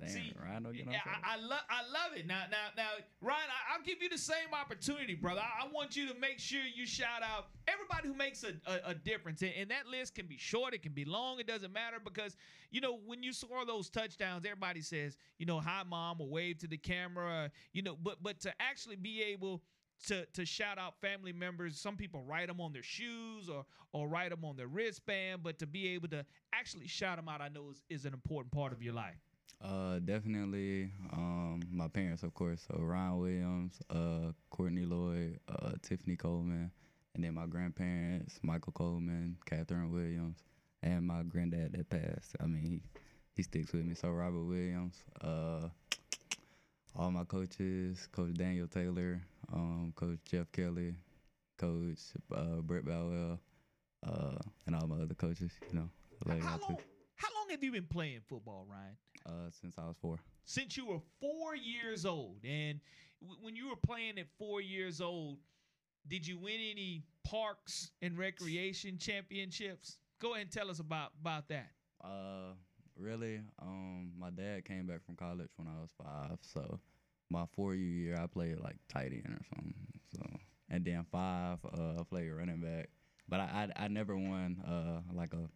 Damn, 0.00 0.08
See, 0.08 0.32
Ryan 0.42 0.62
don't 0.62 0.76
get 0.76 0.86
no 0.86 0.92
I, 0.92 1.34
I 1.34 1.36
love 1.36 1.60
I 1.68 1.82
love 1.82 2.16
it. 2.16 2.26
Now 2.26 2.44
now 2.50 2.68
now 2.76 2.88
Ryan, 3.20 3.48
I, 3.72 3.76
will 3.76 3.84
give 3.84 4.02
you 4.02 4.08
the 4.08 4.18
same 4.18 4.52
opportunity, 4.52 5.14
brother. 5.14 5.40
I, 5.40 5.64
I, 5.64 5.68
want 5.72 5.96
you 5.96 6.08
to 6.08 6.18
make 6.18 6.38
sure 6.38 6.60
you 6.74 6.86
shout 6.86 7.22
out 7.22 7.48
everybody 7.68 8.08
who 8.08 8.14
makes 8.14 8.42
a, 8.44 8.54
a, 8.66 8.90
a 8.90 8.94
difference. 8.94 9.42
And, 9.42 9.52
and, 9.58 9.70
that 9.70 9.86
list 9.86 10.14
can 10.14 10.26
be 10.26 10.38
short, 10.38 10.74
it 10.74 10.82
can 10.82 10.92
be 10.92 11.04
long, 11.04 11.38
it 11.38 11.46
doesn't 11.46 11.72
matter 11.72 11.98
because 12.02 12.36
you 12.70 12.80
know 12.80 12.98
when 13.06 13.22
you 13.22 13.32
score 13.32 13.66
those 13.66 13.90
touchdowns, 13.90 14.44
everybody 14.44 14.80
says, 14.80 15.16
you 15.38 15.46
know, 15.46 15.60
hi 15.60 15.82
mom 15.88 16.20
or 16.20 16.28
wave 16.28 16.58
to 16.58 16.66
the 16.66 16.78
camera, 16.78 17.50
you 17.72 17.82
know, 17.82 17.96
but 18.02 18.22
but 18.22 18.40
to 18.40 18.52
actually 18.60 18.96
be 18.96 19.22
able 19.22 19.62
to 20.06 20.26
to 20.26 20.44
shout 20.46 20.78
out 20.78 21.00
family 21.00 21.32
members. 21.32 21.78
Some 21.78 21.96
people 21.96 22.22
write 22.22 22.48
them 22.48 22.60
on 22.60 22.72
their 22.72 22.82
shoes 22.82 23.48
or 23.48 23.64
or 23.92 24.08
write 24.08 24.30
them 24.30 24.44
on 24.44 24.56
their 24.56 24.68
wristband, 24.68 25.42
but 25.42 25.58
to 25.58 25.66
be 25.66 25.88
able 25.88 26.08
to 26.08 26.24
actually 26.52 26.86
shout 26.86 27.16
them 27.16 27.28
out, 27.28 27.40
I 27.40 27.48
know 27.48 27.70
is, 27.70 27.82
is 27.88 28.04
an 28.04 28.12
important 28.12 28.52
part 28.52 28.72
of 28.72 28.82
your 28.82 28.94
life. 28.94 29.18
Uh, 29.62 29.98
definitely. 29.98 30.90
Um, 31.12 31.60
my 31.70 31.88
parents, 31.88 32.22
of 32.22 32.32
course. 32.34 32.64
So 32.66 32.78
Ryan 32.80 33.18
Williams, 33.18 33.80
uh, 33.90 34.32
Courtney 34.50 34.86
Lloyd, 34.86 35.38
uh, 35.48 35.72
Tiffany 35.82 36.16
Coleman, 36.16 36.70
and 37.14 37.24
then 37.24 37.34
my 37.34 37.46
grandparents, 37.46 38.38
Michael 38.42 38.72
Coleman, 38.72 39.36
Catherine 39.44 39.92
Williams, 39.92 40.38
and 40.82 41.06
my 41.06 41.22
granddad 41.24 41.72
that 41.72 41.90
passed. 41.90 42.36
I 42.40 42.46
mean, 42.46 42.62
he 42.62 42.80
he 43.34 43.42
sticks 43.42 43.72
with 43.72 43.84
me. 43.84 43.94
So 43.94 44.10
Robert 44.10 44.44
Williams, 44.44 44.96
uh, 45.20 45.68
all 46.96 47.10
my 47.10 47.24
coaches, 47.24 48.08
Coach 48.12 48.34
Daniel 48.34 48.66
Taylor, 48.66 49.20
um, 49.52 49.92
Coach 49.94 50.18
Jeff 50.24 50.50
Kelly, 50.52 50.94
Coach 51.58 51.98
uh, 52.34 52.60
Brett 52.62 52.84
Bowell, 52.84 53.38
uh, 54.06 54.36
and 54.66 54.74
all 54.74 54.86
my 54.86 55.02
other 55.02 55.14
coaches. 55.14 55.52
You 55.70 55.80
know, 55.80 55.90
how 56.40 56.58
long, 56.58 56.78
how 57.16 57.28
long 57.34 57.50
have 57.50 57.62
you 57.62 57.72
been 57.72 57.86
playing 57.86 58.20
football, 58.28 58.66
Ryan? 58.68 58.96
Uh, 59.26 59.50
since 59.50 59.76
I 59.78 59.82
was 59.86 59.96
four. 60.00 60.16
Since 60.44 60.76
you 60.76 60.86
were 60.86 61.00
four 61.20 61.54
years 61.54 62.06
old, 62.06 62.38
and 62.44 62.80
w- 63.20 63.38
when 63.42 63.54
you 63.54 63.68
were 63.68 63.76
playing 63.76 64.18
at 64.18 64.26
four 64.38 64.60
years 64.60 65.00
old, 65.00 65.38
did 66.08 66.26
you 66.26 66.38
win 66.38 66.58
any 66.60 67.04
parks 67.24 67.90
and 68.00 68.16
recreation 68.18 68.98
championships? 68.98 69.98
Go 70.20 70.32
ahead 70.32 70.42
and 70.46 70.50
tell 70.52 70.70
us 70.70 70.78
about 70.80 71.12
about 71.20 71.48
that. 71.48 71.70
Uh, 72.02 72.54
really, 72.96 73.40
um, 73.60 74.12
my 74.18 74.30
dad 74.30 74.64
came 74.64 74.86
back 74.86 75.04
from 75.04 75.16
college 75.16 75.50
when 75.56 75.68
I 75.68 75.78
was 75.80 75.90
five, 76.02 76.38
so 76.40 76.80
my 77.28 77.44
four 77.54 77.74
year 77.74 77.88
year 77.90 78.18
I 78.20 78.26
played 78.26 78.58
like 78.58 78.76
tight 78.88 79.12
end 79.12 79.26
or 79.28 79.44
something. 79.54 79.74
So 80.16 80.22
and 80.70 80.84
then 80.84 81.04
five, 81.12 81.58
uh, 81.64 82.00
I 82.00 82.02
played 82.08 82.30
running 82.30 82.60
back, 82.60 82.88
but 83.28 83.40
I 83.40 83.68
I, 83.76 83.84
I 83.84 83.88
never 83.88 84.16
won 84.16 84.62
uh 84.66 85.02
like 85.12 85.32
a, 85.34 85.48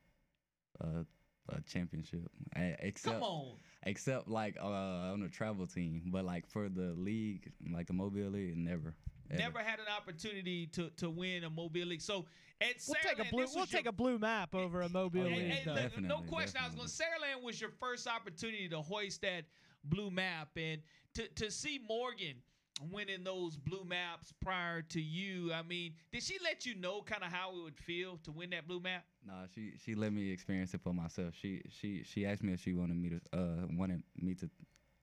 a 0.85 1.07
a 1.49 1.61
championship. 1.63 2.21
Except, 2.57 3.17
Come 3.17 3.23
on. 3.23 3.53
Except 3.85 4.29
like 4.29 4.57
uh, 4.61 5.13
on 5.13 5.23
a 5.23 5.29
travel 5.29 5.67
team, 5.67 6.03
but 6.07 6.25
like 6.25 6.47
for 6.47 6.69
the 6.69 6.95
league, 6.97 7.53
like 7.73 7.87
the 7.87 7.93
Mobile 7.93 8.31
League, 8.31 8.57
never. 8.57 8.95
Ever. 9.31 9.39
Never 9.39 9.59
had 9.61 9.79
an 9.79 9.87
opportunity 9.95 10.67
to 10.69 10.91
to 10.99 11.09
win 11.09 11.45
a 11.45 11.51
Mobile 11.51 11.87
League. 11.87 12.03
So 12.03 12.27
at 12.61 12.75
we'll 12.87 12.97
Saraland, 12.97 13.17
take 13.17 13.27
a 13.27 13.31
blue 13.31 13.47
we'll 13.55 13.67
take 13.67 13.87
a 13.87 13.93
blue 13.93 14.19
map 14.19 14.55
over 14.55 14.83
a 14.83 14.89
Mobile 14.89 15.23
oh, 15.23 15.29
League. 15.29 15.51
Hey, 15.51 15.63
look, 15.67 16.01
no 16.01 16.19
question. 16.19 16.55
Definitely. 16.55 16.61
I 16.61 16.67
was 16.67 16.75
going 16.75 16.89
to 16.89 17.39
Saraland 17.41 17.45
was 17.45 17.61
your 17.61 17.71
first 17.71 18.07
opportunity 18.07 18.69
to 18.69 18.83
hoist 18.83 19.23
that 19.23 19.45
blue 19.85 20.11
map 20.11 20.49
and 20.57 20.83
to 21.15 21.27
to 21.29 21.51
see 21.51 21.81
Morgan 21.89 22.37
winning 22.91 23.25
those 23.25 23.57
blue 23.57 23.85
maps 23.85 24.33
prior 24.43 24.83
to 24.83 25.01
you. 25.01 25.53
I 25.53 25.63
mean, 25.63 25.95
did 26.13 26.23
she 26.23 26.37
let 26.43 26.67
you 26.67 26.75
know 26.75 27.03
kind 27.03 27.23
of 27.23 27.33
how 27.33 27.57
it 27.57 27.63
would 27.63 27.79
feel 27.79 28.19
to 28.25 28.33
win 28.33 28.51
that 28.51 28.67
blue 28.67 28.81
map? 28.81 29.05
Nah, 29.27 29.47
she 29.55 29.73
she 29.83 29.95
let 29.95 30.13
me 30.13 30.31
experience 30.31 30.75
it 30.75 30.83
for 30.83 30.93
myself. 30.93 31.35
She 31.35 31.63
she 31.69 32.03
she 32.05 32.27
asked 32.27 32.43
me 32.43 32.53
if 32.53 32.61
she 32.61 32.75
wanted 32.75 32.97
me 32.97 33.11
to 33.11 33.21
uh 33.39 33.67
wanted 33.71 34.03
me 34.17 34.35
to 34.35 34.51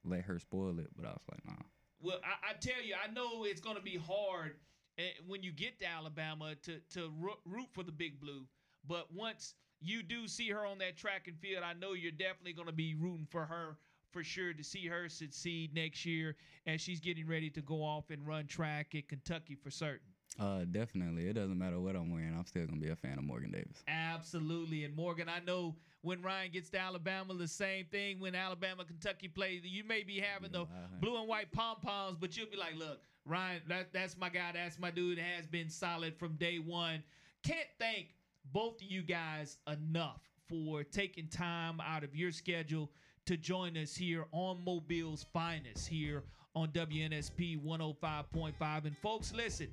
let 0.04 0.22
her 0.22 0.38
spoil 0.40 0.80
it, 0.80 0.90
but 0.96 1.06
I 1.06 1.10
was 1.10 1.24
like, 1.32 1.46
nah. 1.46 1.64
Well, 2.02 2.20
I, 2.24 2.52
I 2.52 2.54
tell 2.54 2.82
you, 2.84 2.96
I 2.96 3.12
know 3.12 3.46
it's 3.46 3.62
gonna 3.62 3.82
be 3.82 3.98
hard 3.98 4.56
eh, 4.98 5.12
when 5.28 5.42
you 5.44 5.52
get 5.52 5.80
to 5.80 5.88
Alabama 5.88 6.56
to 6.64 6.80
to 6.94 7.12
root 7.46 7.68
for 7.72 7.84
the 7.84 7.92
big 7.92 8.20
blue, 8.20 8.46
but 8.88 9.12
once 9.12 9.56
you 9.80 10.04
do 10.04 10.28
see 10.28 10.50
her 10.50 10.66
on 10.66 10.78
that 10.78 10.98
track 10.98 11.28
and 11.28 11.40
field, 11.40 11.64
I 11.64 11.74
know 11.74 11.94
you're 11.94 12.12
definitely 12.12 12.54
gonna 12.54 12.72
be 12.72 12.94
rooting 12.94 13.28
for 13.30 13.46
her 13.46 13.78
for 14.12 14.24
sure 14.24 14.54
to 14.54 14.64
see 14.64 14.88
her 14.88 15.10
succeed 15.10 15.74
next 15.74 16.06
year 16.06 16.36
as 16.68 16.82
she's 16.82 17.00
getting 17.00 17.28
ready 17.28 17.50
to 17.50 17.62
go 17.62 17.82
off 17.82 18.10
and 18.10 18.28
run 18.28 18.46
track 18.46 18.94
at 18.94 19.08
Kentucky 19.08 19.56
for 19.56 19.72
certain. 19.72 20.11
Uh, 20.40 20.66
definitely. 20.72 21.28
It 21.28 21.34
doesn't 21.34 21.58
matter 21.58 21.80
what 21.80 21.96
I'm 21.96 22.12
wearing. 22.12 22.34
I'm 22.38 22.46
still 22.46 22.66
gonna 22.66 22.80
be 22.80 22.90
a 22.90 22.96
fan 22.96 23.18
of 23.18 23.24
Morgan 23.24 23.52
Davis. 23.52 23.84
Absolutely. 23.88 24.86
And 24.86 24.96
Morgan, 24.96 25.28
I 25.30 25.40
know 25.46 25.76
when 26.02 26.22
Ryan 26.22 26.52
gets 26.52 26.70
to 26.72 26.80
Alabama, 26.80 27.34
the 27.34 27.48
same 27.48 27.86
thing. 27.86 28.20
When 28.20 28.34
Alabama, 28.34 28.86
Kentucky 28.86 29.28
play, 29.28 29.62
you 29.64 29.84
may 29.84 30.04
be 30.04 30.20
having 30.20 30.52
the 30.52 30.66
blue 31.00 31.20
and 31.20 31.28
white 31.28 31.52
pom 31.52 31.78
poms, 31.82 32.18
but 32.20 32.36
you'll 32.36 32.50
be 32.50 32.58
like, 32.58 32.76
look, 32.78 33.00
Ryan, 33.26 33.62
that, 33.68 33.94
that's 33.94 34.18
my 34.18 34.30
guy. 34.30 34.52
That's 34.54 34.80
my 34.80 34.90
dude. 34.90 35.20
Has 35.20 35.46
been 35.46 35.70
solid 35.70 36.18
from 36.18 36.36
day 36.36 36.58
one. 36.58 37.04
Can't 37.44 37.68
thank 37.80 38.08
both 38.52 38.82
of 38.82 38.84
you 38.84 39.04
guys 39.04 39.58
enough 39.68 40.22
for 40.48 40.84
taking 40.84 41.28
time 41.28 41.80
out 41.80 42.04
of 42.04 42.16
your 42.16 42.32
schedule 42.32 42.90
to 43.26 43.38
join 43.38 43.78
us 43.78 43.96
here 43.96 44.26
on 44.32 44.64
Mobile's 44.66 45.26
Finest 45.32 45.88
here 45.88 46.24
on 46.56 46.70
WNSP 46.70 47.64
105.5. 47.64 48.86
And 48.86 48.98
folks, 48.98 49.34
listen, 49.34 49.68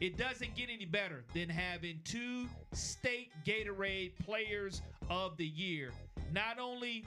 it 0.00 0.16
doesn't 0.16 0.54
get 0.56 0.68
any 0.72 0.86
better 0.86 1.24
than 1.34 1.48
having 1.48 2.00
two 2.04 2.48
state 2.72 3.30
Gatorade 3.44 4.12
players 4.24 4.80
of 5.10 5.36
the 5.36 5.46
year. 5.46 5.90
Not 6.32 6.58
only 6.58 7.04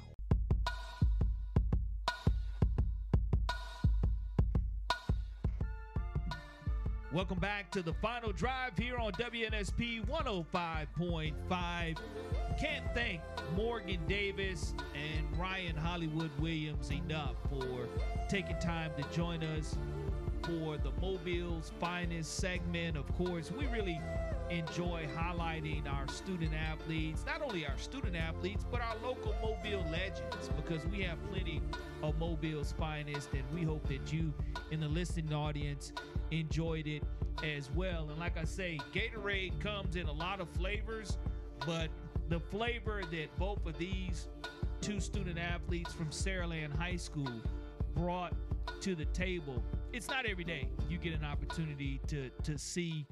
Welcome 7.12 7.38
back 7.38 7.70
to 7.74 7.84
the 7.84 7.94
final 7.94 8.32
drive 8.32 8.76
here 8.76 8.98
on 8.98 9.12
WNSP 9.12 10.04
105.5. 10.08 11.98
Can't 12.60 12.86
thank 12.96 13.22
Morgan 13.56 14.00
Davis 14.08 14.74
and 14.96 15.40
Ryan 15.40 15.76
Hollywood 15.76 16.32
Williams 16.40 16.90
enough 16.90 17.36
for 17.52 17.88
taking 18.32 18.58
time 18.58 18.90
to 18.98 19.04
join 19.16 19.44
us 19.44 19.78
for 20.44 20.78
the 20.78 20.92
Mobile's 21.02 21.72
finest 21.80 22.38
segment. 22.38 22.98
Of 22.98 23.08
course, 23.16 23.52
we 23.52 23.66
really 23.68 24.00
enjoy 24.50 25.08
highlighting 25.16 25.92
our 25.92 26.08
student 26.08 26.52
athletes, 26.54 27.24
not 27.26 27.42
only 27.42 27.66
our 27.66 27.78
student 27.78 28.16
athletes, 28.16 28.66
but 28.70 28.82
our 28.82 28.96
local 29.04 29.34
Mobile 29.42 29.86
legends, 29.90 30.50
because 30.56 30.86
we 30.88 31.02
have 31.02 31.18
plenty 31.32 31.62
of 32.02 32.18
Mobile's 32.20 32.74
finest, 32.78 33.30
and 33.34 33.44
we 33.54 33.64
hope 33.64 33.88
that 33.88 34.12
you 34.12 34.34
in 34.72 34.80
the 34.80 34.88
listening 34.88 35.34
audience 35.34 35.94
enjoyed 36.32 36.88
it 36.88 37.04
as 37.44 37.70
well. 37.72 38.10
And 38.10 38.20
like 38.20 38.38
I 38.38 38.44
say, 38.44 38.80
Gatorade 38.94 39.60
comes 39.60 39.96
in 39.96 40.08
a 40.08 40.12
lot 40.12 40.42
of 40.42 40.50
flavors, 40.50 41.18
but 41.66 41.90
the 42.30 42.40
flavor 42.40 43.02
that 43.12 43.28
both 43.38 43.66
of 43.66 43.78
these 43.78 44.28
two 44.82 45.00
student 45.00 45.40
athletes 45.40 45.94
from 45.94 46.08
Saraland 46.08 46.78
High 46.78 46.98
School 46.98 47.42
brought 47.96 48.34
to 48.82 48.96
the 48.96 49.06
table. 49.06 49.64
It's 49.92 50.08
not 50.08 50.26
every 50.26 50.44
day 50.44 50.68
you 50.90 50.98
get 50.98 51.14
an 51.14 51.24
opportunity 51.24 52.00
to 52.08 52.30
to 52.44 52.58
see 52.58 53.06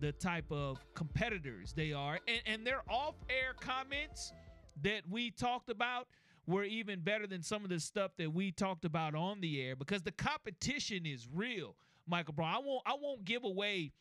the 0.00 0.12
type 0.12 0.50
of 0.50 0.78
competitors 0.94 1.72
they 1.72 1.92
are. 1.92 2.18
And, 2.28 2.40
and 2.46 2.66
their 2.66 2.82
off-air 2.88 3.54
comments 3.58 4.32
that 4.82 5.02
we 5.08 5.30
talked 5.30 5.70
about 5.70 6.06
were 6.46 6.64
even 6.64 7.00
better 7.00 7.26
than 7.26 7.42
some 7.42 7.64
of 7.64 7.70
the 7.70 7.80
stuff 7.80 8.12
that 8.18 8.32
we 8.32 8.52
talked 8.52 8.84
about 8.84 9.14
on 9.14 9.40
the 9.40 9.62
air 9.62 9.74
because 9.74 10.02
the 10.02 10.12
competition 10.12 11.06
is 11.06 11.26
real. 11.32 11.74
Michael 12.06 12.34
Brown. 12.34 12.54
I 12.54 12.58
won't 12.58 12.82
I 12.86 12.94
won't 13.00 13.24
give 13.24 13.44
away 13.44 13.92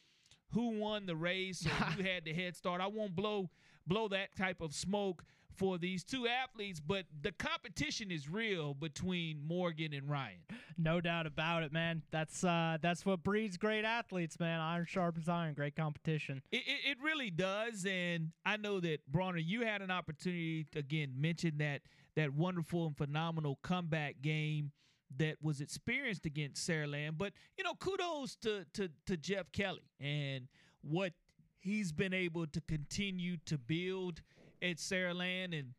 who 0.51 0.79
won 0.79 1.05
the 1.05 1.15
race 1.15 1.65
or 1.65 1.69
who 1.93 2.03
had 2.03 2.25
the 2.25 2.33
head 2.33 2.55
start. 2.55 2.81
I 2.81 2.87
won't 2.87 3.15
blow 3.15 3.49
blow 3.87 4.07
that 4.09 4.35
type 4.35 4.61
of 4.61 4.73
smoke 4.73 5.23
for 5.55 5.77
these 5.77 6.03
two 6.03 6.27
athletes, 6.27 6.79
but 6.79 7.05
the 7.21 7.31
competition 7.31 8.11
is 8.11 8.29
real 8.29 8.73
between 8.73 9.41
Morgan 9.45 9.93
and 9.93 10.09
Ryan. 10.09 10.39
No 10.77 11.01
doubt 11.01 11.25
about 11.25 11.63
it, 11.63 11.71
man. 11.71 12.03
That's 12.11 12.43
uh, 12.43 12.77
that's 12.81 13.05
what 13.05 13.23
breeds 13.23 13.57
great 13.57 13.85
athletes, 13.85 14.39
man. 14.39 14.59
Iron 14.59 14.85
sharpens 14.87 15.29
iron. 15.29 15.53
Great 15.53 15.75
competition. 15.75 16.41
It, 16.51 16.57
it, 16.57 16.91
it 16.91 16.97
really 17.03 17.29
does, 17.29 17.85
and 17.85 18.31
I 18.45 18.57
know 18.57 18.79
that 18.81 18.99
Bronner, 19.07 19.37
you 19.37 19.61
had 19.61 19.81
an 19.81 19.91
opportunity 19.91 20.65
to, 20.71 20.79
again 20.79 21.13
mention 21.17 21.57
that 21.59 21.81
that 22.15 22.33
wonderful 22.33 22.87
and 22.87 22.97
phenomenal 22.97 23.59
comeback 23.61 24.21
game 24.21 24.71
that 25.17 25.37
was 25.41 25.61
experienced 25.61 26.25
against 26.25 26.67
Saraland. 26.67 27.17
But 27.17 27.33
you 27.57 27.63
know, 27.63 27.73
kudos 27.75 28.35
to 28.37 28.65
to 28.73 28.89
to 29.05 29.17
Jeff 29.17 29.51
Kelly 29.51 29.89
and 29.99 30.47
what 30.81 31.13
he's 31.59 31.91
been 31.91 32.13
able 32.13 32.45
to 32.45 32.61
continue 32.61 33.37
to 33.45 33.57
build 33.57 34.21
at 34.61 34.77
Saraland, 34.77 35.57
and 35.57 35.73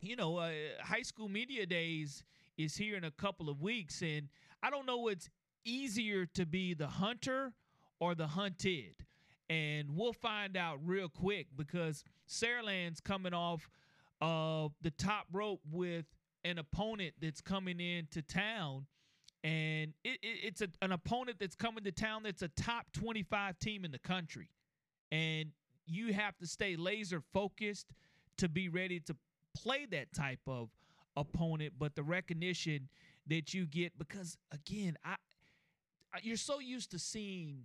you 0.00 0.16
know, 0.16 0.36
uh, 0.38 0.50
high 0.80 1.02
school 1.02 1.28
media 1.28 1.66
days 1.66 2.22
is 2.56 2.76
here 2.76 2.96
in 2.96 3.04
a 3.04 3.10
couple 3.10 3.48
of 3.48 3.60
weeks, 3.60 4.02
and 4.02 4.28
I 4.62 4.70
don't 4.70 4.86
know 4.86 4.98
what's 4.98 5.28
easier 5.64 6.26
to 6.26 6.46
be 6.46 6.74
the 6.74 6.86
hunter 6.86 7.52
or 7.98 8.14
the 8.14 8.26
hunted. 8.26 8.94
And 9.48 9.90
we'll 9.96 10.12
find 10.12 10.56
out 10.56 10.78
real 10.84 11.08
quick 11.08 11.46
because 11.56 12.02
Saraland's 12.28 13.00
coming 13.00 13.32
off 13.32 13.68
of 14.20 14.72
the 14.82 14.90
top 14.90 15.26
rope 15.32 15.60
with 15.70 16.06
an 16.44 16.58
opponent 16.58 17.14
that's 17.20 17.40
coming 17.40 17.80
into 17.80 18.22
town 18.22 18.86
and 19.44 19.92
it, 20.04 20.18
it, 20.22 20.38
it's 20.42 20.60
a, 20.62 20.68
an 20.80 20.92
opponent 20.92 21.38
that's 21.38 21.54
coming 21.54 21.84
to 21.84 21.92
town 21.92 22.22
that's 22.22 22.42
a 22.42 22.48
top 22.48 22.86
25 22.92 23.58
team 23.58 23.84
in 23.84 23.90
the 23.90 23.98
country 23.98 24.48
and 25.12 25.50
you 25.86 26.12
have 26.12 26.36
to 26.38 26.46
stay 26.46 26.76
laser 26.76 27.22
focused 27.32 27.86
to 28.38 28.48
be 28.48 28.68
ready 28.68 29.00
to 29.00 29.16
play 29.54 29.86
that 29.90 30.12
type 30.12 30.40
of 30.46 30.68
opponent 31.16 31.72
but 31.78 31.94
the 31.94 32.02
recognition 32.02 32.88
that 33.26 33.54
you 33.54 33.64
get 33.66 33.96
because 33.98 34.36
again 34.52 34.96
i 35.04 35.14
you're 36.22 36.36
so 36.36 36.60
used 36.60 36.90
to 36.90 36.98
seeing 36.98 37.64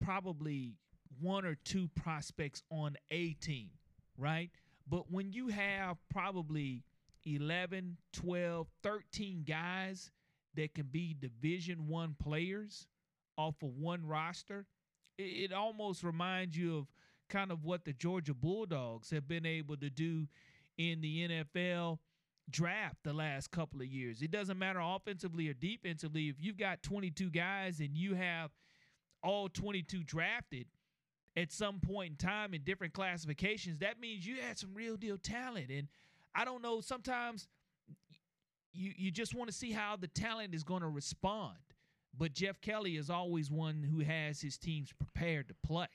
probably 0.00 0.74
one 1.20 1.44
or 1.44 1.56
two 1.64 1.88
prospects 1.94 2.62
on 2.70 2.96
a 3.10 3.32
team 3.34 3.70
right? 4.18 4.50
But 4.88 5.10
when 5.10 5.32
you 5.32 5.48
have 5.48 5.96
probably 6.10 6.84
11, 7.24 7.96
12, 8.12 8.66
13 8.82 9.44
guys 9.46 10.10
that 10.54 10.74
can 10.74 10.86
be 10.90 11.16
division 11.18 11.88
1 11.88 12.16
players 12.22 12.86
off 13.36 13.56
of 13.62 13.76
one 13.76 14.06
roster, 14.06 14.66
it, 15.18 15.50
it 15.50 15.52
almost 15.52 16.02
reminds 16.02 16.56
you 16.56 16.78
of 16.78 16.86
kind 17.28 17.50
of 17.50 17.64
what 17.64 17.84
the 17.84 17.92
Georgia 17.92 18.34
Bulldogs 18.34 19.10
have 19.10 19.28
been 19.28 19.46
able 19.46 19.76
to 19.76 19.90
do 19.90 20.26
in 20.78 21.00
the 21.00 21.28
NFL 21.28 21.98
draft 22.48 22.96
the 23.02 23.12
last 23.12 23.50
couple 23.50 23.80
of 23.80 23.86
years. 23.86 24.22
It 24.22 24.30
doesn't 24.30 24.58
matter 24.58 24.80
offensively 24.80 25.48
or 25.48 25.54
defensively. 25.54 26.28
If 26.28 26.36
you've 26.38 26.56
got 26.56 26.82
22 26.82 27.30
guys 27.30 27.80
and 27.80 27.96
you 27.96 28.14
have 28.14 28.50
all 29.22 29.48
22 29.48 30.04
drafted 30.04 30.66
at 31.36 31.52
some 31.52 31.80
point 31.80 32.10
in 32.12 32.16
time 32.16 32.54
in 32.54 32.62
different 32.62 32.92
classifications, 32.92 33.78
that 33.78 34.00
means 34.00 34.26
you 34.26 34.36
had 34.46 34.58
some 34.58 34.74
real 34.74 34.96
deal 34.96 35.18
talent. 35.18 35.70
And 35.70 35.88
I 36.34 36.44
don't 36.44 36.62
know, 36.62 36.80
sometimes 36.80 37.48
you 38.72 38.92
you 38.96 39.10
just 39.10 39.34
want 39.34 39.50
to 39.50 39.56
see 39.56 39.72
how 39.72 39.96
the 39.96 40.08
talent 40.08 40.54
is 40.54 40.62
going 40.62 40.82
to 40.82 40.88
respond. 40.88 41.56
But 42.18 42.32
Jeff 42.32 42.60
Kelly 42.60 42.96
is 42.96 43.10
always 43.10 43.50
one 43.50 43.82
who 43.82 44.00
has 44.00 44.40
his 44.40 44.56
teams 44.56 44.90
prepared 44.92 45.48
to 45.48 45.54
play. 45.66 45.88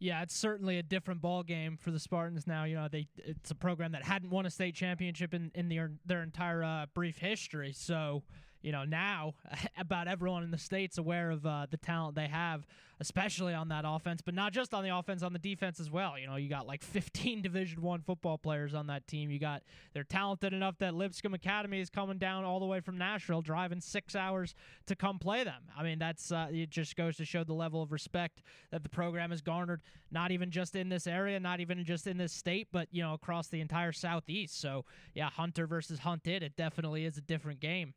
Yeah, 0.00 0.22
it's 0.22 0.34
certainly 0.34 0.78
a 0.78 0.82
different 0.82 1.20
ball 1.20 1.42
game 1.42 1.76
for 1.76 1.90
the 1.90 2.00
Spartans 2.00 2.46
now. 2.46 2.64
You 2.64 2.76
know, 2.76 2.88
they 2.88 3.06
it's 3.18 3.50
a 3.50 3.54
program 3.54 3.92
that 3.92 4.02
hadn't 4.02 4.30
won 4.30 4.46
a 4.46 4.50
state 4.50 4.74
championship 4.74 5.34
in 5.34 5.52
in 5.54 5.68
their 5.68 5.92
their 6.06 6.22
entire 6.22 6.64
uh, 6.64 6.86
brief 6.94 7.18
history. 7.18 7.74
So 7.74 8.22
you 8.62 8.72
know 8.72 8.84
now 8.84 9.34
about 9.78 10.08
everyone 10.08 10.42
in 10.42 10.50
the 10.50 10.58
state's 10.58 10.98
aware 10.98 11.30
of 11.30 11.44
uh, 11.46 11.66
the 11.70 11.76
talent 11.76 12.14
they 12.14 12.28
have 12.28 12.66
especially 13.00 13.54
on 13.54 13.68
that 13.68 13.84
offense 13.86 14.20
but 14.20 14.34
not 14.34 14.52
just 14.52 14.74
on 14.74 14.84
the 14.84 14.94
offense 14.94 15.22
on 15.22 15.32
the 15.32 15.38
defense 15.38 15.80
as 15.80 15.90
well. 15.90 16.18
You 16.18 16.26
know 16.26 16.36
you 16.36 16.48
got 16.48 16.66
like 16.66 16.82
15 16.90 17.42
division 17.42 17.80
one 17.82 18.02
football 18.02 18.38
players 18.38 18.74
on 18.74 18.86
that 18.88 19.06
team. 19.06 19.30
You 19.30 19.38
got 19.38 19.62
they're 19.94 20.04
talented 20.04 20.52
enough 20.52 20.78
that 20.78 20.94
lipscomb 20.94 21.34
academy 21.34 21.80
is 21.80 21.90
coming 21.90 22.18
down 22.18 22.44
all 22.44 22.60
the 22.60 22.66
way 22.66 22.80
from 22.80 22.98
nashville 22.98 23.42
driving 23.42 23.80
six 23.80 24.14
hours 24.14 24.54
to 24.86 24.94
come 24.94 25.18
play 25.18 25.44
them. 25.44 25.62
I 25.76 25.82
mean 25.82 25.98
that's 25.98 26.30
uh, 26.30 26.48
it 26.50 26.70
just 26.70 26.96
goes 26.96 27.16
to 27.16 27.24
show 27.24 27.44
the 27.44 27.54
level 27.54 27.82
of 27.82 27.92
respect 27.92 28.42
that 28.70 28.82
the 28.82 28.88
program 28.88 29.30
has 29.30 29.40
garnered 29.40 29.80
not 30.10 30.30
even 30.30 30.50
just 30.50 30.76
in 30.76 30.88
this 30.88 31.06
area 31.06 31.40
not 31.40 31.60
even 31.60 31.84
just 31.84 32.06
in 32.06 32.18
this 32.18 32.32
state 32.32 32.68
but 32.70 32.88
you 32.90 33.02
know 33.02 33.14
across 33.14 33.48
the 33.48 33.60
entire 33.60 33.92
southeast. 33.92 34.60
So 34.60 34.84
yeah 35.14 35.30
hunter 35.30 35.66
versus 35.66 36.00
hunted 36.00 36.42
it 36.42 36.56
definitely 36.56 37.06
is 37.06 37.16
a 37.16 37.22
different 37.22 37.60
game 37.60 37.94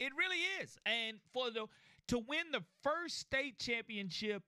it 0.00 0.12
really 0.16 0.40
is. 0.62 0.76
And 0.84 1.18
for 1.32 1.50
the 1.50 1.66
to 2.08 2.18
win 2.18 2.50
the 2.50 2.62
first 2.82 3.18
state 3.18 3.58
championship 3.58 4.42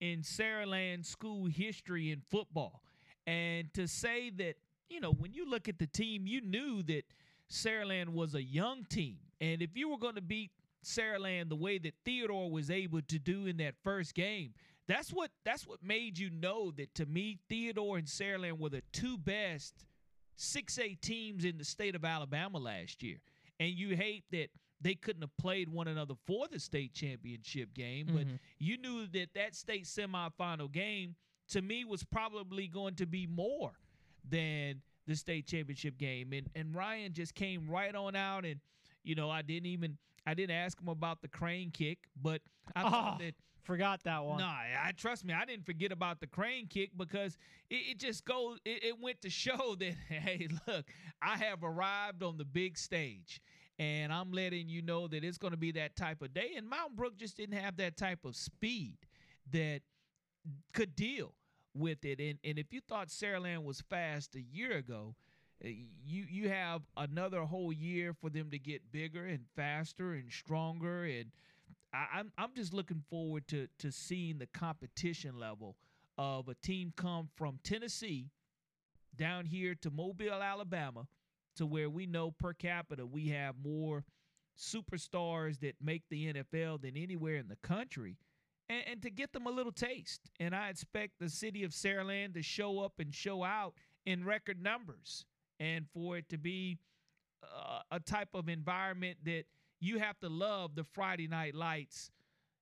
in 0.00 0.22
Saraland 0.22 1.06
school 1.06 1.46
history 1.46 2.10
in 2.10 2.22
football, 2.30 2.82
and 3.26 3.72
to 3.74 3.86
say 3.86 4.30
that 4.30 4.54
you 4.88 5.00
know 5.00 5.12
when 5.12 5.32
you 5.34 5.48
look 5.48 5.68
at 5.68 5.78
the 5.78 5.86
team, 5.86 6.26
you 6.26 6.40
knew 6.40 6.82
that 6.84 7.02
Saraland 7.50 8.08
was 8.08 8.34
a 8.34 8.42
young 8.42 8.84
team, 8.84 9.18
and 9.40 9.62
if 9.62 9.76
you 9.76 9.88
were 9.88 9.98
going 9.98 10.16
to 10.16 10.22
beat 10.22 10.50
Saraland 10.84 11.48
the 11.48 11.56
way 11.56 11.78
that 11.78 11.94
Theodore 12.04 12.50
was 12.50 12.70
able 12.70 13.02
to 13.02 13.18
do 13.18 13.46
in 13.46 13.58
that 13.58 13.74
first 13.84 14.14
game, 14.14 14.54
that's 14.86 15.12
what 15.12 15.30
that's 15.44 15.66
what 15.66 15.82
made 15.82 16.18
you 16.18 16.30
know 16.30 16.70
that 16.72 16.94
to 16.94 17.06
me 17.06 17.38
Theodore 17.48 17.98
and 17.98 18.06
Saraland 18.06 18.58
were 18.58 18.70
the 18.70 18.82
two 18.92 19.16
best 19.18 19.86
6A 20.38 21.00
teams 21.00 21.44
in 21.44 21.58
the 21.58 21.64
state 21.64 21.94
of 21.94 22.04
Alabama 22.04 22.58
last 22.58 23.02
year. 23.02 23.18
and 23.60 23.70
you 23.70 23.96
hate 23.96 24.24
that 24.32 24.48
they 24.84 24.94
couldn't 24.94 25.22
have 25.22 25.36
played 25.38 25.68
one 25.68 25.88
another 25.88 26.14
for 26.26 26.46
the 26.46 26.60
state 26.60 26.92
championship 26.94 27.74
game, 27.74 28.06
but 28.06 28.26
Mhm. 28.26 28.38
you 28.58 28.76
knew 28.76 29.06
that 29.08 29.34
that 29.34 29.54
state 29.56 29.84
semifinal 29.86 30.70
game 30.70 31.16
to 31.48 31.60
me 31.62 31.84
was 31.84 32.04
probably 32.04 32.68
going 32.68 32.94
to 32.96 33.06
be 33.06 33.26
more 33.26 33.72
than 34.28 34.82
the 35.06 35.16
state 35.16 35.46
championship 35.46 35.98
game. 35.98 36.32
And 36.32 36.48
and 36.54 36.74
Ryan 36.74 37.12
just 37.12 37.34
came 37.34 37.68
right 37.68 37.94
on 37.94 38.14
out 38.14 38.44
and 38.44 38.60
you 39.02 39.14
know, 39.14 39.30
I 39.30 39.42
didn't 39.42 39.66
even 39.66 39.98
I 40.26 40.34
didn't 40.34 40.56
ask 40.56 40.80
him 40.80 40.88
about 40.88 41.20
the 41.22 41.28
crane 41.28 41.70
kick, 41.70 42.08
but 42.22 42.40
I 42.76 42.82
thought 42.82 43.14
Oh, 43.20 43.24
that 43.24 43.34
Forgot 43.62 44.02
that 44.04 44.22
one. 44.22 44.40
no, 44.40 44.44
I, 44.46 44.74
I 44.88 44.92
trust 44.92 45.24
me. 45.24 45.32
I 45.32 45.46
didn't 45.46 45.64
forget 45.64 45.90
about 45.90 46.20
the 46.20 46.26
crane 46.26 46.66
kick 46.66 46.90
because 46.98 47.38
it, 47.70 47.76
it 47.92 47.98
just 47.98 48.26
goes. 48.26 48.58
It, 48.66 48.84
it 48.84 49.00
went 49.00 49.22
to 49.22 49.30
show 49.44 49.74
that 49.76 49.94
hey, 50.10 50.48
look, 50.66 50.84
I 51.22 51.38
have 51.38 51.64
arrived 51.64 52.22
on 52.22 52.36
the 52.36 52.44
big 52.44 52.76
stage, 52.76 53.40
and 53.78 54.12
I'm 54.12 54.32
letting 54.32 54.68
you 54.68 54.82
know 54.82 55.08
that 55.08 55.24
it's 55.24 55.38
going 55.38 55.52
to 55.52 55.58
be 55.58 55.72
that 55.72 55.96
type 55.96 56.22
of 56.22 56.32
day. 56.32 56.52
And 56.56 56.68
Mountain 56.68 56.96
Brook 56.96 57.16
just 57.16 57.36
didn't 57.36 57.58
have 57.58 57.76
that 57.78 57.96
type 57.96 58.24
of 58.24 58.36
speed 58.36 58.96
that 59.52 59.80
could 60.72 60.94
deal 60.94 61.34
with 61.74 62.04
it. 62.04 62.20
And 62.20 62.38
and 62.44 62.58
if 62.58 62.72
you 62.72 62.80
thought 62.88 63.08
Saraland 63.08 63.64
was 63.64 63.80
fast 63.80 64.36
a 64.36 64.42
year 64.42 64.72
ago, 64.76 65.14
uh, 65.64 65.68
you 65.68 66.24
you 66.28 66.48
have 66.48 66.82
another 66.96 67.42
whole 67.42 67.72
year 67.72 68.12
for 68.12 68.30
them 68.30 68.50
to 68.50 68.58
get 68.58 68.92
bigger 68.92 69.26
and 69.26 69.44
faster 69.56 70.12
and 70.12 70.30
stronger 70.30 71.04
and 71.04 71.30
I, 71.92 72.18
I'm 72.18 72.32
I'm 72.36 72.50
just 72.54 72.74
looking 72.74 73.02
forward 73.08 73.46
to 73.48 73.68
to 73.78 73.92
seeing 73.92 74.38
the 74.38 74.46
competition 74.46 75.38
level 75.38 75.76
of 76.18 76.48
a 76.48 76.54
team 76.54 76.92
come 76.96 77.28
from 77.36 77.58
Tennessee 77.62 78.30
down 79.16 79.44
here 79.44 79.74
to 79.76 79.90
Mobile, 79.90 80.42
Alabama, 80.42 81.06
to 81.54 81.66
where 81.66 81.90
we 81.90 82.06
know 82.06 82.30
per 82.30 82.52
capita 82.52 83.06
we 83.06 83.28
have 83.28 83.54
more 83.62 84.04
superstars 84.58 85.60
that 85.60 85.74
make 85.82 86.02
the 86.10 86.32
NFL 86.32 86.82
than 86.82 86.96
anywhere 86.96 87.36
in 87.36 87.48
the 87.48 87.56
country. 87.56 88.16
And, 88.68 88.82
and 88.86 89.02
to 89.02 89.10
get 89.10 89.32
them 89.32 89.46
a 89.46 89.50
little 89.50 89.72
taste. 89.72 90.30
And 90.40 90.54
I 90.54 90.68
expect 90.68 91.18
the 91.18 91.28
city 91.28 91.64
of 91.64 91.72
Saraland 91.72 92.34
to 92.34 92.42
show 92.42 92.80
up 92.80 92.94
and 92.98 93.12
show 93.12 93.44
out 93.44 93.74
in 94.06 94.24
record 94.24 94.62
numbers 94.62 95.24
and 95.60 95.86
for 95.92 96.16
it 96.16 96.28
to 96.30 96.38
be 96.38 96.78
uh, 97.42 97.80
a 97.90 98.00
type 98.00 98.30
of 98.34 98.48
environment 98.48 99.18
that 99.24 99.44
you 99.80 99.98
have 99.98 100.18
to 100.20 100.28
love 100.28 100.74
the 100.74 100.84
Friday 100.84 101.28
night 101.28 101.54
lights 101.54 102.10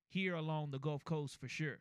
here 0.09 0.35
along 0.35 0.70
the 0.70 0.78
Gulf 0.78 1.05
Coast 1.05 1.40
for 1.40 1.48
sure. 1.48 1.78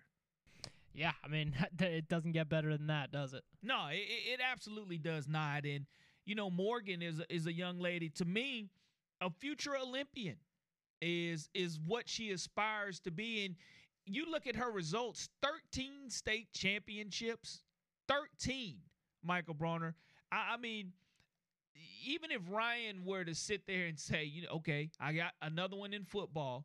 Yeah, 0.94 1.12
I 1.24 1.28
mean, 1.28 1.54
it 1.80 2.08
doesn't 2.08 2.34
get 2.34 2.50
better 2.50 2.76
than 2.76 2.88
that, 2.88 3.12
does 3.12 3.34
it? 3.34 3.44
No, 3.64 3.88
it, 3.92 4.04
it 4.34 4.40
absolutely 4.52 4.98
does 4.98 5.28
not. 5.28 5.66
And 5.66 5.86
you 6.32 6.36
know, 6.36 6.50
Morgan 6.50 7.02
is 7.02 7.22
is 7.30 7.46
a 7.46 7.52
young 7.52 7.78
lady. 7.78 8.08
To 8.12 8.24
me, 8.24 8.70
a 9.20 9.30
future 9.30 9.76
Olympian 9.76 10.38
is 11.02 11.50
is 11.54 11.78
what 11.86 12.08
she 12.08 12.32
aspires 12.32 13.02
to 13.02 13.12
be. 13.12 13.44
And 13.44 13.56
you 14.06 14.32
look 14.32 14.48
at 14.48 14.56
her 14.56 14.72
results: 14.72 15.28
thirteen 15.42 16.10
state 16.10 16.48
championships, 16.54 17.64
thirteen. 18.08 18.78
Michael 19.22 19.56
Bronner. 19.56 19.94
I, 20.32 20.54
I 20.54 20.58
mean, 20.58 20.94
even 22.08 22.32
if 22.32 22.42
Ryan 22.50 23.04
were 23.04 23.26
to 23.26 23.36
sit 23.36 23.68
there 23.68 23.88
and 23.88 24.00
say, 24.00 24.24
you 24.24 24.44
know, 24.44 24.52
okay, 24.56 24.90
I 25.02 25.12
got 25.12 25.34
another 25.42 25.76
one 25.76 25.92
in 25.94 26.06
football, 26.06 26.64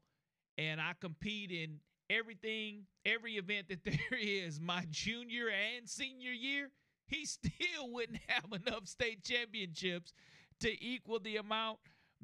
and 0.56 0.80
I 0.80 0.92
compete 1.00 1.50
in 1.50 1.80
everything, 2.08 2.84
every 3.04 3.32
event 3.32 3.66
that 3.70 3.82
there 3.84 4.16
is, 4.16 4.60
my 4.60 4.86
junior 4.92 5.48
and 5.48 5.88
senior 5.88 6.30
year, 6.30 6.70
he 7.06 7.24
still 7.26 7.90
wouldn't 7.90 8.20
have 8.28 8.52
enough 8.52 8.86
state 8.86 9.22
championships 9.24 10.12
to 10.60 10.84
equal 10.84 11.18
the 11.18 11.36
amount 11.36 11.78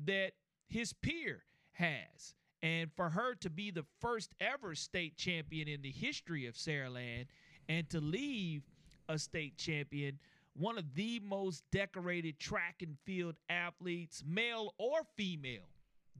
that 0.05 0.33
his 0.69 0.93
peer 0.93 1.43
has. 1.73 2.35
And 2.63 2.91
for 2.95 3.11
her 3.11 3.35
to 3.37 3.51
be 3.51 3.71
the 3.71 3.85
first 4.01 4.35
ever 4.41 4.75
state 4.75 5.17
champion 5.17 5.69
in 5.69 5.83
the 5.83 5.91
history 5.91 6.47
of 6.47 6.55
Saraland 6.55 7.27
and 7.69 7.89
to 7.91 8.01
leave 8.01 8.63
a 9.09 9.19
state 9.19 9.59
champion, 9.59 10.19
one 10.55 10.79
of 10.79 10.95
the 10.95 11.21
most 11.21 11.65
decorated 11.73 12.39
track 12.39 12.77
and 12.83 12.97
field 13.05 13.37
athletes, 13.49 14.23
male 14.27 14.75
or 14.79 15.01
female, 15.17 15.69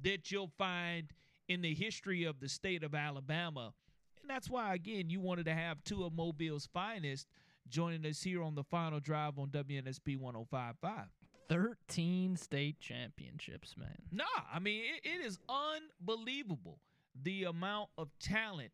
that 0.03 0.31
you'll 0.31 0.53
find 0.59 1.13
in 1.49 1.63
the 1.63 1.75
history 1.75 2.25
of 2.25 2.41
the 2.41 2.49
state 2.49 2.83
of 2.83 2.95
Alabama. 2.95 3.73
And 4.21 4.31
that's 4.31 4.49
why, 4.49 4.75
again, 4.75 5.11
you 5.11 5.21
wanted 5.21 5.45
to 5.47 5.55
have 5.55 5.85
two 5.85 6.05
of 6.05 6.13
Mobile's 6.13 6.69
finest 6.73 7.27
joining 7.69 8.05
us 8.07 8.23
here 8.23 8.43
on 8.43 8.55
the 8.55 8.65
final 8.65 9.01
drive 9.01 9.39
on 9.39 9.49
WNSP 9.49 10.19
1055. 10.19 11.07
13 11.49 12.37
state 12.37 12.81
championships, 12.81 13.75
man. 13.77 13.99
Nah, 14.11 14.25
I 14.53 14.59
mean, 14.59 14.83
it, 14.85 15.09
it 15.09 15.27
is 15.27 15.39
unbelievable 15.49 16.79
the 17.21 17.45
amount 17.45 17.91
of 17.99 18.09
talent 18.21 18.73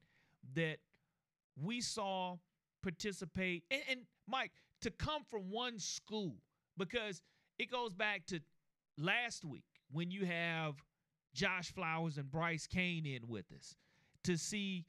that 0.55 0.79
we 1.61 1.81
saw 1.81 2.37
participate. 2.83 3.65
And, 3.71 3.83
and 3.91 4.01
Mike, 4.29 4.53
to 4.83 4.91
come 4.91 5.23
from 5.29 5.51
one 5.51 5.79
school, 5.79 6.37
because 6.77 7.21
it 7.59 7.71
goes 7.71 7.93
back 7.93 8.27
to 8.27 8.41
last 8.97 9.45
week 9.45 9.65
when 9.91 10.11
you 10.11 10.25
have 10.27 10.77
Josh 11.35 11.73
Flowers 11.73 12.19
and 12.19 12.31
Bryce 12.31 12.67
Kane 12.67 13.07
in 13.07 13.27
with 13.29 13.47
us 13.53 13.75
to 14.25 14.37
see 14.37 14.85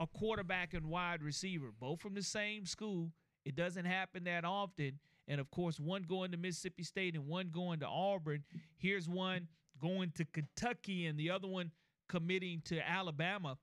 a 0.00 0.06
quarterback 0.06 0.74
and 0.74 0.86
wide 0.86 1.22
receiver, 1.22 1.68
both 1.78 2.00
from 2.00 2.14
the 2.14 2.22
same 2.22 2.66
school. 2.66 3.12
It 3.44 3.56
doesn't 3.56 3.84
happen 3.84 4.24
that 4.24 4.44
often. 4.44 4.98
And 5.28 5.40
of 5.40 5.50
course, 5.50 5.78
one 5.80 6.02
going 6.02 6.32
to 6.32 6.36
Mississippi 6.36 6.82
State 6.82 7.14
and 7.14 7.26
one 7.26 7.48
going 7.50 7.80
to 7.80 7.86
Auburn. 7.86 8.44
Here's 8.76 9.08
one 9.08 9.48
going 9.80 10.12
to 10.16 10.24
Kentucky 10.24 11.06
and 11.06 11.18
the 11.18 11.30
other 11.30 11.48
one 11.48 11.70
committing 12.08 12.62
to 12.66 12.78
Alabama. 12.88 13.56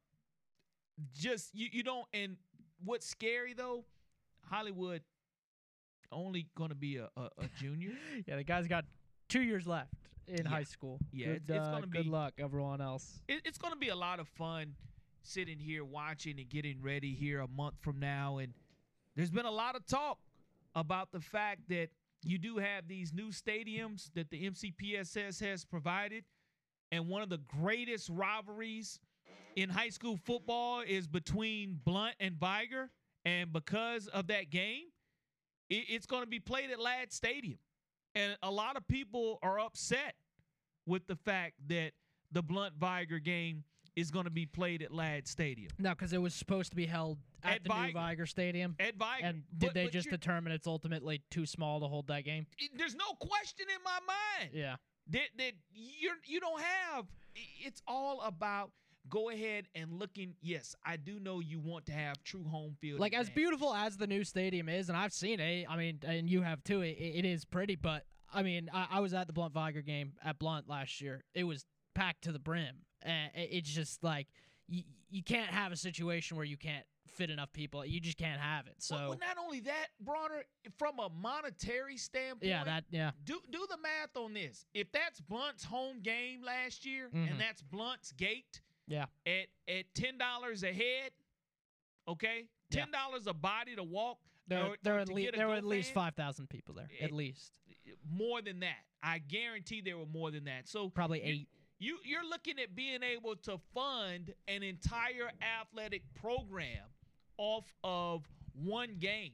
Just 1.16 1.50
you, 1.54 1.68
you 1.72 1.84
don't 1.84 2.06
and 2.14 2.38
what's 2.84 3.08
scary 3.08 3.54
though, 3.54 3.86
Hollywood 4.50 5.02
only 6.12 6.48
gonna 6.58 6.76
be 6.76 6.98
a, 6.98 7.10
a, 7.18 7.22
a 7.40 7.48
junior. 7.60 7.92
Yeah, 8.28 8.36
the 8.36 8.44
guy's 8.44 8.68
got 8.68 8.86
two 9.30 9.42
years 9.42 9.66
left 9.66 9.94
in 10.28 10.44
Yeah. 10.44 10.50
high 10.50 10.64
school. 10.64 11.00
Yeah, 11.12 11.28
good, 11.28 11.36
it's- 11.50 11.58
it's 11.60 11.68
uh, 11.68 11.72
gonna 11.72 11.88
be 11.88 11.98
good 12.04 12.08
luck, 12.08 12.34
everyone 12.38 12.82
else. 12.82 13.22
it, 13.28 13.42
it's 13.46 13.58
going 13.58 13.74
to 13.74 13.80
be 13.80 13.90
a 13.90 13.96
lot 13.96 14.20
of 14.20 14.28
fun 14.28 14.76
sitting 15.24 15.58
here 15.60 15.84
watching 15.86 16.40
and 16.40 16.50
getting 16.50 16.82
ready 16.82 17.14
here 17.14 17.40
a 17.40 17.48
month 17.48 17.76
from 17.80 18.00
now. 18.00 18.40
And 18.40 18.54
there's 19.16 19.32
been 19.32 19.46
a 19.46 19.52
lot 19.52 19.76
of 19.76 19.86
talk 19.86 20.20
about 20.76 21.12
the 21.12 21.20
fact 21.20 21.62
that 21.70 21.90
you 22.24 22.38
do 22.38 22.58
have 22.58 22.88
these 22.88 23.14
new 23.14 23.30
stadiums 23.30 24.10
that 24.14 24.30
the 24.30 24.50
MCPSS 24.50 25.42
has 25.42 25.66
provided. 25.66 26.24
And 26.92 27.08
one 27.08 27.22
of 27.22 27.30
the 27.30 27.40
greatest 27.62 28.10
rivalries 28.10 29.00
in 29.56 29.70
high 29.70 29.90
school 29.90 30.18
football 30.18 30.82
is 30.82 31.08
between 31.08 31.80
Blount 31.84 32.16
and 32.20 32.36
Vigor. 32.36 32.90
And 33.26 33.52
because 33.52 34.08
of 34.08 34.28
that 34.28 34.50
game, 34.50 34.86
it, 35.70 35.86
it's 35.90 36.06
going 36.06 36.24
to 36.24 36.30
be 36.30 36.40
played 36.40 36.70
at 36.72 36.80
Ladd 36.80 37.12
Stadium. 37.12 37.60
And 38.14 38.38
a 38.44 38.52
lot 38.52 38.76
of 38.76 38.88
people 38.88 39.40
are 39.42 39.60
upset 39.60 40.16
with 40.86 41.08
the 41.08 41.16
fact 41.16 41.54
that 41.68 41.92
the 42.32 42.42
Blount 42.42 42.74
Vigor 42.76 43.20
game 43.20 43.64
is 43.96 44.12
going 44.12 44.26
to 44.26 44.32
be 44.32 44.46
played 44.46 44.82
at 44.82 44.92
Ladd 44.94 45.28
Stadium. 45.28 45.70
No, 45.80 45.90
because 45.92 46.14
it 46.14 46.22
was 46.22 46.34
supposed 46.34 46.70
to 46.72 46.76
be 46.76 46.86
held 46.86 47.18
at, 47.44 47.56
At 47.56 47.64
the 47.64 47.70
Vigor. 47.74 47.88
new 47.88 47.94
Vigor 48.08 48.26
Stadium. 48.26 48.76
At 48.80 48.96
Vigor. 48.96 49.06
And 49.24 49.44
did 49.58 49.68
But- 49.68 49.74
they 49.74 49.84
but 49.86 49.94
just 49.94 50.10
determine 50.10 50.52
it's 50.54 50.68
ultimately 50.68 51.22
too 51.30 51.46
small 51.46 51.80
to 51.82 51.88
hold 51.88 52.08
that 52.08 52.22
game? 52.24 52.48
it- 52.58 52.72
there's 52.78 52.96
no 52.96 53.14
question 53.20 53.68
in 53.70 53.84
my 53.84 54.00
mind 54.08 54.52
Yeah. 54.54 54.76
that 55.08 55.30
that 55.38 55.54
you're 55.74 56.16
you 56.26 56.40
don't 56.40 56.62
have. 56.62 57.08
It's 57.64 57.82
all 57.88 58.22
about 58.22 58.72
go 59.10 59.30
ahead 59.30 59.68
and 59.76 59.94
looking. 60.00 60.36
Yes, 60.42 60.76
I 60.86 60.96
do 60.96 61.20
know 61.20 61.40
you 61.40 61.60
want 61.60 61.88
to 61.88 61.92
have 61.92 62.24
true 62.24 62.44
home 62.44 62.76
field. 62.80 63.00
Like 63.00 63.14
as 63.14 63.30
beautiful 63.30 63.74
as 63.74 63.98
the 63.98 64.08
new 64.08 64.24
stadium 64.24 64.70
is, 64.70 64.90
and 64.90 64.98
I've 64.98 65.12
seen 65.14 65.40
it. 65.40 65.66
I 65.70 65.76
mean, 65.76 66.00
and 66.06 66.30
you 66.30 66.42
have 66.44 66.64
too. 66.64 66.82
It, 66.82 66.98
it 67.00 67.26
is 67.26 67.44
pretty, 67.44 67.76
but 67.76 68.06
I 68.34 68.44
mean, 68.44 68.70
I, 68.72 68.88
I 68.92 69.00
was 69.00 69.14
at 69.14 69.28
the 69.28 69.34
Blount 69.34 69.54
Vigor 69.54 69.82
game 69.82 70.14
at 70.24 70.38
Blount 70.40 70.70
last 70.70 71.02
year. 71.02 71.24
It 71.34 71.44
was 71.46 71.66
packed 71.96 72.24
to 72.26 72.32
the 72.32 72.40
brim, 72.40 72.86
and 73.04 73.32
it's 73.36 73.70
just 73.70 74.04
like 74.04 74.28
you 74.68 74.84
you 75.10 75.24
can't 75.24 75.50
have 75.52 75.72
a 75.72 75.76
situation 75.76 76.38
where 76.38 76.46
you 76.46 76.58
can't 76.58 76.86
fit 77.08 77.30
enough 77.30 77.52
people. 77.52 77.86
You 77.86 78.00
just 78.00 78.18
can't 78.18 78.40
have 78.40 78.68
it. 78.68 78.76
So 78.78 78.96
Well, 78.96 79.10
not 79.20 79.38
only 79.38 79.60
that, 79.62 79.88
Bronner, 80.00 80.44
from 80.78 80.98
a 81.00 81.10
monetary 81.10 81.98
standpoint, 81.98 82.50
yeah, 82.50 82.64
that 82.64 82.86
yeah. 82.90 83.12
do 83.26 83.42
do 83.52 83.68
the 83.70 83.78
math 83.78 84.16
on 84.16 84.34
this. 84.34 84.66
If 84.74 84.92
that's 84.94 85.20
Blount's 85.20 85.64
home 85.66 86.00
game 86.02 86.42
last 86.42 86.86
year, 86.86 87.10
Mhm. 87.14 87.32
and 87.32 87.40
that's 87.42 87.62
Blount's 87.62 88.14
gate, 88.14 88.62
Yeah. 88.88 89.08
at 89.26 89.48
at 89.68 89.94
ten 89.94 90.18
dollars 90.18 90.64
a 90.64 90.72
head, 90.74 91.12
okay, 92.08 92.48
ten 92.70 92.92
dollars 92.92 93.28
a 93.28 93.34
body 93.34 93.76
to 93.76 93.84
walk. 93.84 94.20
There, 94.48 94.66
or- 94.66 94.78
there, 94.82 94.96
or 94.96 95.00
at 95.00 95.10
least 95.10 95.34
there 95.36 95.48
were 95.48 95.56
at 95.56 95.64
least 95.66 95.94
five 95.94 96.16
thousand 96.16 96.48
people 96.50 96.74
there. 96.76 96.90
It- 96.92 97.04
At 97.04 97.12
least 97.12 97.54
more 98.10 98.42
than 98.42 98.60
that. 98.62 98.86
I 99.04 99.20
guarantee 99.20 99.82
there 99.82 99.98
were 99.98 100.06
more 100.06 100.32
than 100.32 100.46
that. 100.46 100.68
So 100.68 100.90
probably 100.90 101.22
eight. 101.22 101.50
You 101.82 101.98
you're 102.06 102.28
looking 102.30 102.60
at 102.60 102.76
being 102.76 103.02
able 103.02 103.36
to 103.38 103.60
fund 103.74 104.36
an 104.48 104.62
entire 104.62 105.32
athletic 105.60 106.04
program 106.14 106.86
off 107.40 107.74
of 107.84 108.30
one 108.54 108.98
game. 109.00 109.32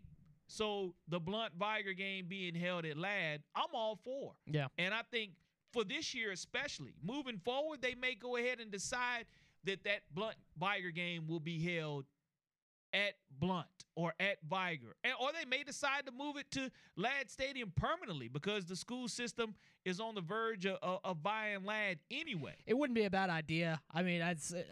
So 0.48 0.94
the 1.10 1.20
Blount 1.20 1.52
Vigor 1.60 1.92
game 1.92 2.28
being 2.30 2.56
held 2.56 2.86
at 2.86 2.98
Ladd, 2.98 3.42
I'm 3.54 3.74
all 3.74 4.00
for. 4.02 4.32
Yeah. 4.46 4.68
And 4.78 4.94
I 4.94 5.02
think 5.12 5.32
for 5.74 5.84
this 5.84 6.16
year 6.16 6.32
especially. 6.32 6.94
Moving 7.04 7.38
forward, 7.38 7.82
they 7.82 7.96
may 7.96 8.16
go 8.16 8.38
ahead 8.38 8.62
and 8.62 8.72
decide 8.72 9.26
that 9.66 9.84
that 9.84 10.04
Blount 10.14 10.38
Vigor 10.58 10.92
game 10.92 11.28
will 11.28 11.42
be 11.42 11.62
held 11.62 12.06
at 12.94 13.14
Blount 13.40 13.68
or 13.96 14.14
at 14.20 14.38
Vigor. 14.44 14.96
And, 15.04 15.14
or 15.20 15.30
they 15.32 15.46
may 15.46 15.64
decide 15.64 16.06
to 16.06 16.12
move 16.12 16.38
it 16.38 16.50
to 16.52 16.70
Ladd 16.96 17.30
Stadium 17.30 17.72
permanently 17.76 18.28
because 18.28 18.66
the 18.66 18.76
school 18.76 19.08
system 19.08 19.56
is 19.86 20.00
on 20.00 20.16
the 20.16 20.22
verge 20.22 20.66
of, 20.66 20.78
of, 20.82 21.00
of 21.04 21.24
buying 21.24 21.66
Ladd 21.66 22.00
anyway. 22.12 22.56
It 22.66 22.78
wouldn't 22.78 22.96
be 22.96 23.06
a 23.06 23.10
bad 23.10 23.30
idea. 23.30 23.82
I 23.94 24.04
mean, 24.04 24.24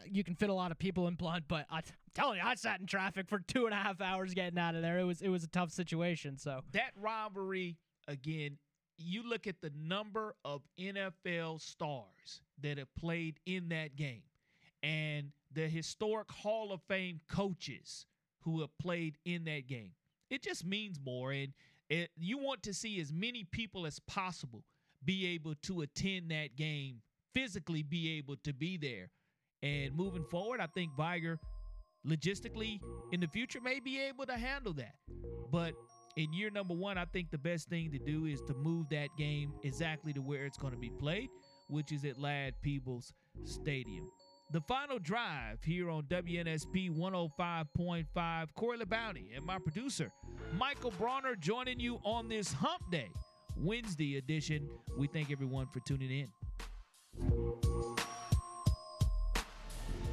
you 0.09 0.23
can 0.23 0.35
fit 0.35 0.49
a 0.49 0.53
lot 0.53 0.71
of 0.71 0.79
people 0.79 1.07
in 1.07 1.15
Blount, 1.15 1.45
but 1.47 1.65
I, 1.69 1.77
am 1.77 1.83
telling 2.13 2.37
you, 2.37 2.43
I 2.45 2.55
sat 2.55 2.79
in 2.79 2.85
traffic 2.85 3.27
for 3.27 3.39
two 3.39 3.65
and 3.65 3.73
a 3.73 3.77
half 3.77 4.01
hours 4.01 4.33
getting 4.33 4.59
out 4.59 4.75
of 4.75 4.81
there. 4.81 4.99
It 4.99 5.05
was 5.05 5.21
it 5.21 5.29
was 5.29 5.43
a 5.43 5.47
tough 5.47 5.71
situation. 5.71 6.37
So 6.37 6.61
that 6.73 6.91
rivalry 6.99 7.77
again. 8.07 8.57
You 8.97 9.27
look 9.27 9.45
at 9.45 9.59
the 9.59 9.73
number 9.77 10.35
of 10.45 10.61
NFL 10.79 11.59
stars 11.59 12.39
that 12.61 12.77
have 12.77 12.87
played 12.95 13.41
in 13.45 13.67
that 13.67 13.97
game 13.97 14.21
and 14.85 15.31
the 15.55 15.67
historic 15.67 16.29
Hall 16.29 16.71
of 16.71 16.81
Fame 16.87 17.19
coaches 17.29 18.05
who 18.41 18.61
have 18.61 18.77
played 18.77 19.17
in 19.25 19.45
that 19.45 19.67
game. 19.67 19.91
It 20.29 20.43
just 20.43 20.65
means 20.65 20.99
more. 21.03 21.31
And 21.31 21.53
it, 21.89 22.09
you 22.17 22.37
want 22.37 22.61
to 22.63 22.73
see 22.73 22.99
as 22.99 23.11
many 23.11 23.43
people 23.43 23.85
as 23.85 23.99
possible 23.99 24.63
be 25.03 25.27
able 25.27 25.55
to 25.63 25.81
attend 25.81 26.29
that 26.31 26.55
game, 26.55 27.01
physically 27.33 27.83
be 27.83 28.17
able 28.17 28.35
to 28.43 28.53
be 28.53 28.77
there. 28.77 29.09
And 29.63 29.95
moving 29.95 30.25
forward, 30.25 30.59
I 30.59 30.67
think 30.67 30.91
Vigor 30.95 31.39
logistically 32.05 32.79
in 33.11 33.19
the 33.19 33.27
future 33.27 33.61
may 33.61 33.79
be 33.79 33.99
able 33.99 34.25
to 34.25 34.33
handle 34.33 34.73
that. 34.73 34.95
But 35.51 35.73
in 36.17 36.33
year 36.33 36.49
number 36.49 36.73
one, 36.73 36.97
I 36.97 37.05
think 37.05 37.31
the 37.31 37.37
best 37.37 37.69
thing 37.69 37.91
to 37.91 37.99
do 37.99 38.25
is 38.25 38.41
to 38.43 38.53
move 38.53 38.89
that 38.89 39.09
game 39.17 39.53
exactly 39.63 40.13
to 40.13 40.21
where 40.21 40.45
it's 40.45 40.57
going 40.57 40.73
to 40.73 40.79
be 40.79 40.91
played, 40.91 41.29
which 41.69 41.91
is 41.91 42.05
at 42.05 42.19
Ladd 42.19 42.53
Peebles 42.61 43.13
Stadium. 43.43 44.09
The 44.51 44.61
final 44.61 44.99
drive 44.99 45.63
here 45.63 45.89
on 45.89 46.03
WNSP 46.03 46.95
105.5. 46.95 48.47
Corey 48.55 48.77
LeBounty 48.77 49.35
and 49.35 49.43
my 49.43 49.57
producer, 49.57 50.11
Michael 50.53 50.91
Bronner, 50.91 51.35
joining 51.35 51.79
you 51.79 51.99
on 52.03 52.29
this 52.29 52.53
Hump 52.53 52.91
Day, 52.91 53.09
Wednesday 53.57 54.17
edition. 54.17 54.69
We 54.97 55.07
thank 55.07 55.31
everyone 55.31 55.67
for 55.73 55.79
tuning 55.79 56.11
in. 56.11 56.27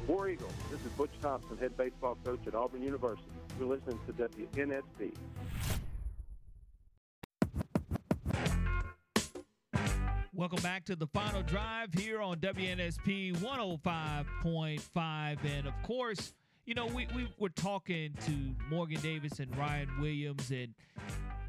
War 0.07 0.27
Eagle, 0.27 0.49
this 0.71 0.79
is 0.81 0.91
Butch 0.97 1.11
Thompson, 1.21 1.57
head 1.59 1.77
baseball 1.77 2.17
coach 2.25 2.45
at 2.47 2.55
Auburn 2.55 2.81
University. 2.81 3.29
You're 3.59 3.69
listening 3.69 3.99
to 4.07 4.13
WNSP. 4.13 5.13
Welcome 10.35 10.63
back 10.63 10.83
to 10.85 10.95
the 10.95 11.05
final 11.05 11.43
drive 11.43 11.93
here 11.93 12.19
on 12.19 12.37
WNSP 12.37 13.37
105.5. 13.37 15.37
And 15.45 15.67
of 15.67 15.73
course, 15.83 16.33
you 16.65 16.73
know, 16.73 16.87
we, 16.87 17.07
we 17.15 17.27
were 17.37 17.49
talking 17.49 18.15
to 18.25 18.55
Morgan 18.67 18.99
Davis 19.01 19.39
and 19.39 19.55
Ryan 19.55 19.89
Williams 20.01 20.49
and 20.49 20.73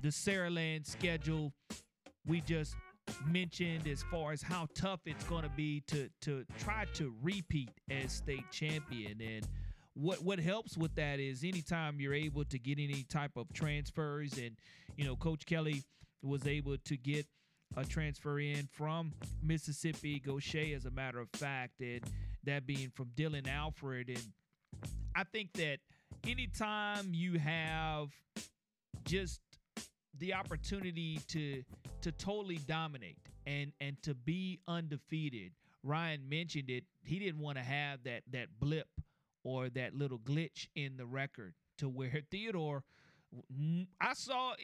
the 0.03 0.09
Saraland 0.09 0.87
schedule. 0.87 1.55
We 2.27 2.43
just 2.43 2.77
mentioned 3.27 3.89
as 3.89 4.03
far 4.03 4.33
as 4.33 4.43
how 4.43 4.69
tough 4.75 5.01
it's 5.07 5.25
going 5.25 5.45
to 5.45 5.53
be 5.57 5.81
to 5.87 6.11
to 6.21 6.45
try 6.59 6.85
to 6.93 7.15
repeat 7.23 7.71
as 7.91 8.13
state 8.13 8.51
champion 8.51 9.19
and 9.23 9.49
what 9.95 10.23
what 10.23 10.39
helps 10.39 10.77
with 10.77 10.95
that 10.97 11.21
is 11.21 11.43
anytime 11.43 12.01
you're 12.01 12.15
able 12.15 12.45
to 12.45 12.59
get 12.59 12.79
any 12.79 13.03
type 13.05 13.37
of 13.37 13.53
transfers 13.53 14.39
and 14.39 14.57
you 14.97 15.05
know 15.05 15.17
coach 15.17 15.45
Kelly 15.45 15.83
was 16.23 16.47
able 16.47 16.79
to 16.79 16.97
get 16.97 17.27
a 17.77 17.85
transfer 17.85 18.39
in 18.39 18.69
from 18.73 19.13
Mississippi, 19.43 20.21
Gautier, 20.21 20.77
as 20.77 20.87
a 20.87 20.91
matter 20.91 21.19
of 21.21 21.29
fact, 21.31 21.81
and 21.81 22.01
that 22.45 22.67
being 22.67 22.91
from 22.91 23.07
Dylan 23.17 23.49
Alfred. 23.49 24.09
And 24.09 24.23
I 25.15 25.25
think 25.25 25.53
that 25.55 25.79
anytime 26.27 27.13
you 27.13 27.39
have 27.39 28.09
just 29.05 29.41
the 30.19 30.35
opportunity 30.35 31.21
to 31.29 31.63
to 32.03 32.13
totally 32.13 32.59
dominate 32.67 33.19
and 33.47 33.73
and 33.81 34.01
to 34.03 34.15
be 34.15 34.61
undefeated, 34.69 35.53
Ryan 35.83 36.29
mentioned 36.29 36.71
it. 36.71 36.85
He 37.05 37.19
didn't 37.19 37.41
want 37.41 37.59
to 37.59 37.65
have 37.65 38.05
that 38.05 38.23
that 38.33 38.49
blip 38.61 38.89
or 39.43 39.69
that 39.71 39.95
little 39.95 40.19
glitch 40.19 40.69
in 40.75 40.97
the 40.97 41.07
record 41.07 41.55
to 41.79 41.89
where 41.89 42.23
Theodore 42.31 42.83
I 44.01 44.15
saw 44.15 44.55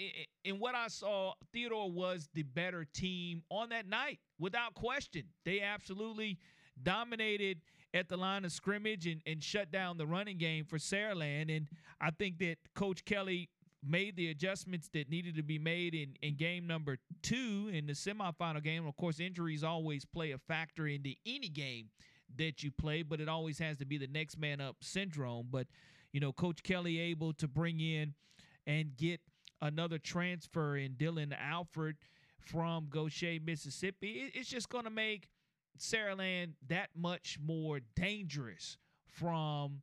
in 0.45 0.61
what 0.61 0.75
I 0.75 0.89
saw, 0.89 1.33
Theodore 1.53 1.91
was 1.91 2.29
the 2.35 2.43
better 2.43 2.85
team 2.85 3.43
on 3.51 3.71
that 3.71 3.89
night, 3.89 4.21
without 4.39 4.75
question. 4.75 5.25
They 5.45 5.61
absolutely 5.61 6.39
dominated 6.83 7.61
at 7.93 8.09
the 8.09 8.17
line 8.17 8.45
of 8.45 8.53
scrimmage 8.53 9.07
and, 9.07 9.21
and 9.27 9.43
shut 9.43 9.73
down 9.73 9.99
the 9.99 10.07
running 10.07 10.39
game 10.39 10.65
for 10.65 10.79
Saraland. 10.79 11.55
And 11.55 11.67
I 12.01 12.11
think 12.11 12.39
that 12.39 12.57
Coach 12.75 13.05
Kelly 13.05 13.49
made 13.83 14.15
the 14.15 14.29
adjustments 14.29 14.89
that 14.93 15.11
needed 15.11 15.35
to 15.35 15.43
be 15.43 15.59
made 15.59 15.95
in, 15.95 16.15
in 16.23 16.37
game 16.37 16.67
number 16.67 16.99
two 17.23 17.71
in 17.73 17.87
the 17.87 17.95
semifinal 17.95 18.63
game. 18.63 18.87
Of 18.87 18.97
course, 18.97 19.19
injuries 19.19 19.65
always 19.65 20.05
play 20.05 20.31
a 20.31 20.39
factor 20.39 20.87
into 20.87 21.15
any 21.27 21.49
game 21.49 21.89
that 22.37 22.63
you 22.63 22.71
play, 22.71 23.03
but 23.03 23.21
it 23.21 23.29
always 23.29 23.59
has 23.59 23.79
to 23.79 23.85
be 23.85 23.99
the 23.99 24.07
next 24.07 24.39
man 24.39 24.61
up 24.61 24.77
syndrome. 24.81 25.49
But, 25.51 25.67
you 26.13 26.21
know, 26.21 26.33
Coach 26.33 26.63
Kelly 26.63 27.01
able 27.01 27.33
to 27.35 27.49
bring 27.49 27.81
in– 27.81 28.15
and 28.71 28.97
get 28.97 29.21
another 29.61 29.99
transfer 29.99 30.77
in 30.77 30.93
Dylan 30.93 31.35
Alfred 31.37 31.97
from 32.39 32.87
Gautier, 32.89 33.41
Mississippi, 33.45 34.31
it's 34.33 34.49
just 34.49 34.69
going 34.69 34.85
to 34.85 34.91
make 34.91 35.29
Saraland 35.77 36.53
that 36.69 36.91
much 36.97 37.39
more 37.45 37.81
dangerous 37.97 38.79
from 39.09 39.83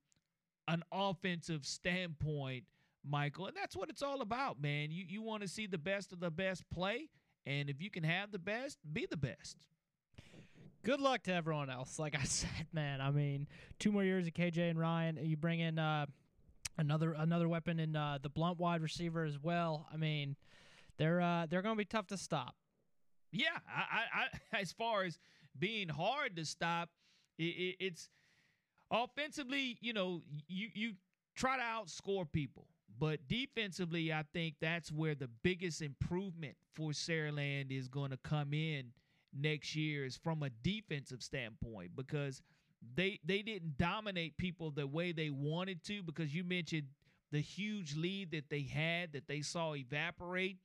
an 0.69 0.83
offensive 0.91 1.65
standpoint, 1.65 2.63
Michael. 3.05 3.47
And 3.47 3.57
that's 3.57 3.75
what 3.75 3.89
it's 3.89 4.01
all 4.01 4.21
about, 4.21 4.61
man. 4.61 4.89
You 4.89 5.03
you 5.07 5.21
want 5.21 5.41
to 5.41 5.49
see 5.49 5.67
the 5.67 5.77
best 5.77 6.13
of 6.13 6.21
the 6.21 6.31
best 6.31 6.63
play, 6.69 7.09
and 7.45 7.69
if 7.69 7.81
you 7.81 7.89
can 7.89 8.03
have 8.03 8.31
the 8.31 8.39
best, 8.39 8.77
be 8.93 9.05
the 9.09 9.17
best. 9.17 9.57
Good 10.83 11.01
luck 11.01 11.23
to 11.23 11.33
everyone 11.33 11.69
else. 11.69 11.99
Like 11.99 12.17
I 12.17 12.23
said, 12.25 12.67
man. 12.71 13.01
I 13.01 13.11
mean, 13.11 13.47
two 13.79 13.91
more 13.91 14.03
years 14.03 14.27
of 14.27 14.33
KJ 14.33 14.69
and 14.69 14.79
Ryan. 14.79 15.19
You 15.21 15.35
bring 15.35 15.59
in 15.59 15.77
uh, 15.77 16.05
another 16.77 17.13
another 17.13 17.47
weapon 17.47 17.79
in 17.79 17.95
uh, 17.95 18.19
the 18.21 18.29
Blount 18.29 18.59
wide 18.59 18.81
receiver 18.81 19.23
as 19.23 19.39
well. 19.41 19.87
I 19.91 19.97
mean, 19.97 20.35
they're 20.97 21.21
uh, 21.21 21.47
they're 21.49 21.61
going 21.61 21.75
to 21.75 21.79
be 21.79 21.85
tough 21.85 22.07
to 22.07 22.17
stop. 22.17 22.55
Yeah, 23.31 23.57
I, 23.67 24.03
I, 24.53 24.57
as 24.59 24.71
far 24.71 25.03
as 25.03 25.19
being 25.57 25.89
hard 25.89 26.35
to 26.37 26.45
stop, 26.45 26.89
it, 27.37 27.43
it, 27.43 27.75
it's 27.79 28.09
offensively. 28.91 29.77
You 29.81 29.93
know, 29.93 30.21
you 30.47 30.69
you 30.73 30.93
try 31.35 31.57
to 31.57 31.63
outscore 31.63 32.31
people, 32.31 32.67
but 32.99 33.19
defensively, 33.27 34.13
I 34.13 34.23
think 34.33 34.55
that's 34.61 34.91
where 34.91 35.15
the 35.15 35.29
biggest 35.43 35.81
improvement 35.81 36.55
for 36.75 36.91
Saraland 36.91 37.71
is 37.71 37.87
going 37.87 38.11
to 38.11 38.17
come 38.17 38.53
in 38.53 38.91
next 39.33 39.75
year 39.75 40.05
is 40.05 40.15
from 40.15 40.43
a 40.43 40.49
defensive 40.63 41.21
standpoint 41.21 41.91
because 41.95 42.41
they 42.95 43.19
they 43.25 43.41
didn't 43.41 43.77
dominate 43.77 44.37
people 44.37 44.71
the 44.71 44.87
way 44.87 45.11
they 45.11 45.29
wanted 45.29 45.83
to 45.85 46.03
because 46.03 46.33
you 46.33 46.43
mentioned 46.43 46.87
the 47.31 47.39
huge 47.39 47.95
lead 47.95 48.31
that 48.31 48.49
they 48.49 48.61
had 48.61 49.13
that 49.13 49.27
they 49.27 49.41
saw 49.41 49.73
evaporate. 49.73 50.57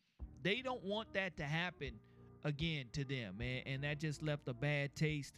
They 0.42 0.60
don't 0.60 0.82
want 0.84 1.12
that 1.14 1.36
to 1.36 1.44
happen 1.44 1.98
again 2.44 2.86
to 2.92 3.04
them, 3.04 3.40
and, 3.40 3.62
and 3.66 3.84
that 3.84 4.00
just 4.00 4.22
left 4.22 4.48
a 4.48 4.54
bad 4.54 4.94
taste 4.94 5.34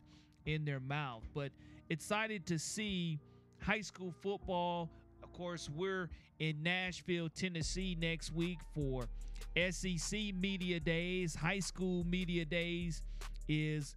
in 0.47 0.65
their 0.65 0.81
mouth. 0.81 1.23
But 1.35 1.53
excited 1.91 2.47
to 2.47 2.59
see 2.59 3.21
high 3.61 3.81
school 3.81 4.15
football. 4.23 4.91
Of 5.23 5.33
course, 5.33 5.71
we're 5.75 6.11
in 6.39 6.63
Nashville, 6.63 7.29
Tennessee 7.29 7.97
next 7.99 8.33
week 8.33 8.59
for 8.75 9.09
SEC 9.71 10.35
Media 10.35 10.81
Days. 10.81 11.35
High 11.35 11.61
School 11.61 12.05
Media 12.05 12.45
Days 12.45 13.03
is 13.49 13.97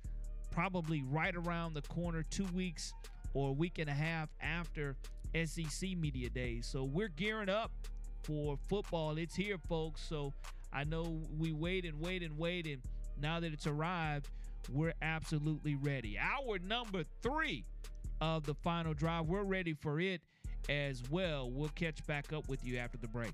probably 0.58 1.04
right 1.04 1.36
around 1.36 1.76
the 1.76 1.84
corner, 1.84 2.26
two 2.32 2.48
weeks 2.56 2.92
or 3.36 3.50
a 3.50 3.52
week 3.52 3.78
and 3.78 3.88
a 3.88 3.94
half 3.94 4.28
after 4.42 4.96
SEC 5.46 5.92
Media 5.96 6.32
Days. 6.32 6.66
So 6.66 6.84
we're 6.84 7.10
gearing 7.10 7.48
up 7.48 7.72
for 8.24 8.58
football. 8.68 9.20
It's 9.20 9.36
here, 9.36 9.60
folks. 9.70 10.02
So 10.02 10.34
I 10.74 10.84
know 10.84 11.22
we 11.38 11.52
wait 11.52 11.86
and 11.86 12.00
wait 12.00 12.24
and 12.24 12.36
wait. 12.40 12.66
And 12.66 12.82
now 13.22 13.40
that 13.40 13.54
it's 13.54 13.68
arrived, 13.68 14.30
we're 14.74 14.96
absolutely 15.04 15.76
ready. 15.76 16.18
Our 16.18 16.58
number 16.58 17.04
three 17.22 17.64
of 18.20 18.44
the 18.44 18.56
final 18.56 18.96
drive, 18.96 19.28
we're 19.28 19.44
ready 19.44 19.76
for 19.76 20.00
it 20.00 20.22
as 20.70 21.04
well. 21.12 21.52
We'll 21.52 21.70
catch 21.70 22.04
back 22.08 22.34
up 22.34 22.50
with 22.50 22.66
you 22.66 22.78
after 22.80 22.98
the 22.98 23.08
break. 23.08 23.34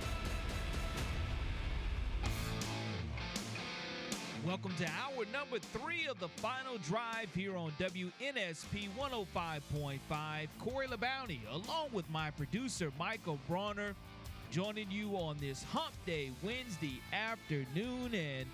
Welcome 4.45 4.73
to 4.79 4.85
hour 4.85 5.25
number 5.31 5.59
three 5.59 6.07
of 6.07 6.19
the 6.19 6.27
final 6.27 6.79
drive 6.79 7.29
here 7.35 7.55
on 7.55 7.71
WNSP 7.79 8.89
105.5. 8.97 9.99
Corey 10.57 10.87
LeBounty, 10.87 11.39
along 11.51 11.89
with 11.93 12.09
my 12.09 12.31
producer 12.31 12.91
Michael 12.97 13.37
Bronner, 13.47 13.93
joining 14.49 14.89
you 14.89 15.15
on 15.15 15.37
this 15.39 15.61
Hump 15.61 15.93
Day 16.07 16.31
Wednesday 16.41 16.99
afternoon. 17.13 18.15
And 18.15 18.47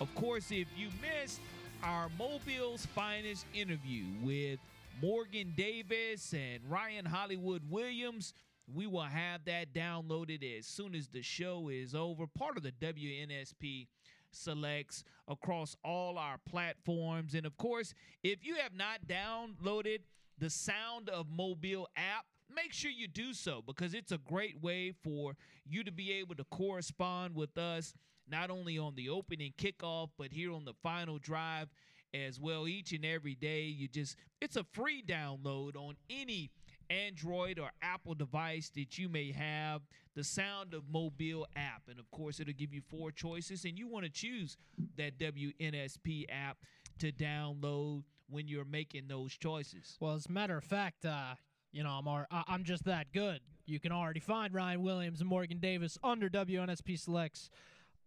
of 0.00 0.14
course, 0.14 0.52
if 0.52 0.68
you 0.76 0.90
missed 1.02 1.40
our 1.82 2.08
Mobile's 2.16 2.86
finest 2.86 3.44
interview 3.52 4.04
with 4.22 4.60
Morgan 5.02 5.54
Davis 5.56 6.32
and 6.34 6.60
Ryan 6.70 7.04
Hollywood 7.04 7.62
Williams, 7.68 8.32
we 8.72 8.86
will 8.86 9.00
have 9.00 9.44
that 9.46 9.74
downloaded 9.74 10.44
as 10.56 10.66
soon 10.66 10.94
as 10.94 11.08
the 11.08 11.22
show 11.22 11.68
is 11.68 11.96
over. 11.96 12.28
Part 12.28 12.56
of 12.56 12.62
the 12.62 12.72
WNSP 12.80 13.88
selects 14.32 15.04
across 15.28 15.76
all 15.84 16.18
our 16.18 16.38
platforms. 16.48 17.34
And 17.34 17.46
of 17.46 17.56
course, 17.56 17.94
if 18.22 18.44
you 18.44 18.56
have 18.56 18.74
not 18.74 19.06
downloaded 19.06 20.00
the 20.38 20.50
Sound 20.50 21.08
of 21.08 21.26
Mobile 21.30 21.88
app, 21.96 22.26
make 22.54 22.72
sure 22.72 22.90
you 22.90 23.08
do 23.08 23.32
so 23.32 23.62
because 23.66 23.94
it's 23.94 24.12
a 24.12 24.18
great 24.18 24.62
way 24.62 24.92
for 25.02 25.36
you 25.64 25.84
to 25.84 25.92
be 25.92 26.12
able 26.12 26.34
to 26.34 26.44
correspond 26.44 27.34
with 27.34 27.56
us 27.56 27.94
not 28.28 28.50
only 28.50 28.78
on 28.78 28.94
the 28.94 29.08
opening 29.08 29.52
kickoff 29.56 30.10
but 30.18 30.32
here 30.32 30.52
on 30.52 30.64
the 30.64 30.74
final 30.82 31.18
drive 31.18 31.68
as 32.14 32.38
well 32.38 32.68
each 32.68 32.92
and 32.92 33.04
every 33.04 33.34
day 33.34 33.62
you 33.62 33.88
just 33.88 34.16
it's 34.40 34.56
a 34.56 34.64
free 34.72 35.02
download 35.02 35.76
on 35.76 35.94
any 36.10 36.50
Android 36.92 37.58
or 37.58 37.70
Apple 37.80 38.14
device 38.14 38.70
that 38.74 38.98
you 38.98 39.08
may 39.08 39.32
have, 39.32 39.82
the 40.14 40.24
Sound 40.24 40.74
of 40.74 40.82
Mobile 40.90 41.46
app. 41.56 41.82
And 41.88 41.98
of 41.98 42.10
course, 42.10 42.40
it'll 42.40 42.52
give 42.52 42.74
you 42.74 42.82
four 42.82 43.10
choices, 43.10 43.64
and 43.64 43.78
you 43.78 43.88
want 43.88 44.04
to 44.04 44.10
choose 44.10 44.56
that 44.96 45.18
WNSP 45.18 46.26
app 46.28 46.58
to 46.98 47.10
download 47.12 48.02
when 48.28 48.48
you're 48.48 48.64
making 48.64 49.08
those 49.08 49.32
choices. 49.32 49.96
Well, 50.00 50.14
as 50.14 50.26
a 50.26 50.32
matter 50.32 50.56
of 50.56 50.64
fact, 50.64 51.04
uh, 51.04 51.34
you 51.72 51.82
know, 51.82 51.90
I'm 51.90 52.06
ar- 52.06 52.28
I'm 52.30 52.64
just 52.64 52.84
that 52.84 53.12
good. 53.12 53.40
You 53.66 53.80
can 53.80 53.92
already 53.92 54.20
find 54.20 54.52
Ryan 54.52 54.82
Williams 54.82 55.20
and 55.20 55.28
Morgan 55.28 55.58
Davis 55.58 55.96
under 56.02 56.28
WNSP 56.28 56.98
Selects, 56.98 57.48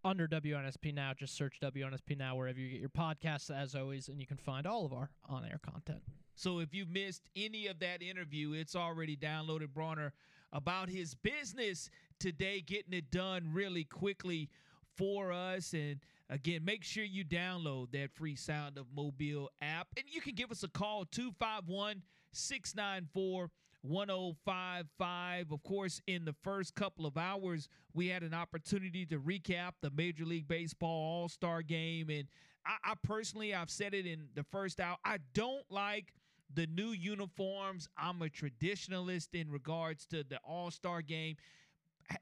under 0.04 0.28
WNSP 0.28 0.94
Now. 0.94 1.14
Just 1.14 1.36
search 1.36 1.60
WNSP 1.62 2.18
Now 2.18 2.36
wherever 2.36 2.60
you 2.60 2.70
get 2.70 2.80
your 2.80 2.90
podcasts, 2.90 3.50
as 3.50 3.74
always, 3.74 4.08
and 4.10 4.20
you 4.20 4.28
can 4.28 4.38
find 4.38 4.68
all 4.68 4.86
of 4.86 4.94
our 4.94 5.10
on-air 5.28 5.60
content. 5.64 6.04
So 6.36 6.60
if 6.60 6.74
you 6.74 6.86
missed 6.86 7.24
any 7.36 7.68
of 7.68 7.80
that 7.80 8.02
interview, 8.02 8.54
it's 8.54 8.76
already 8.76 9.16
downloaded. 9.16 9.74
Bronner 9.74 10.14
about 10.52 10.90
his 10.90 11.16
business 11.16 11.90
today, 12.20 12.62
getting 12.62 12.94
it 12.94 13.12
done 13.12 13.52
really 13.54 13.84
quickly 13.84 14.50
for 14.96 15.32
us. 15.32 15.74
And 15.74 16.00
again, 16.30 16.64
make 16.64 16.84
sure 16.84 17.04
you 17.04 17.26
download 17.26 17.92
that 17.92 18.12
free 18.14 18.36
Sound 18.36 18.78
of 18.78 18.86
Mobile 18.96 19.50
app. 19.62 19.88
And 19.98 20.06
you 20.10 20.22
can 20.22 20.36
give 20.36 20.52
us 20.52 20.64
a 20.64 20.70
call 20.70 21.06
251 21.06 22.02
694 22.32 23.50
1055. 23.82 25.52
Of 25.52 25.64
course, 25.64 26.02
in 26.08 26.26
the 26.26 26.36
first 26.42 26.76
couple 26.76 27.06
of 27.06 27.18
hours, 27.18 27.70
we 27.94 28.08
had 28.08 28.24
an 28.24 28.34
opportunity 28.34 29.06
to 29.08 29.20
recap 29.20 29.72
the 29.82 29.92
Major 29.92 30.26
League 30.26 30.48
Baseball 30.48 30.90
All 31.22 31.30
Star 31.30 31.62
game. 31.62 32.10
And 32.10 32.28
I, 32.66 32.92
I 32.92 32.94
personally, 33.04 33.54
I've 33.54 33.70
said 33.70 33.94
it 33.94 34.06
in 34.06 34.28
the 34.36 34.44
first 34.44 34.80
hour, 34.80 34.98
I 35.06 35.18
don't 35.34 35.70
like 35.70 36.14
the 36.56 36.68
new 36.68 36.90
uniforms. 36.90 37.88
I'm 37.98 38.22
a 38.22 38.30
traditionalist 38.30 39.30
in 39.34 39.52
regards 39.52 40.06
to 40.08 40.24
the 40.24 40.38
All 40.44 40.72
Star 40.72 41.02
game. 41.02 41.36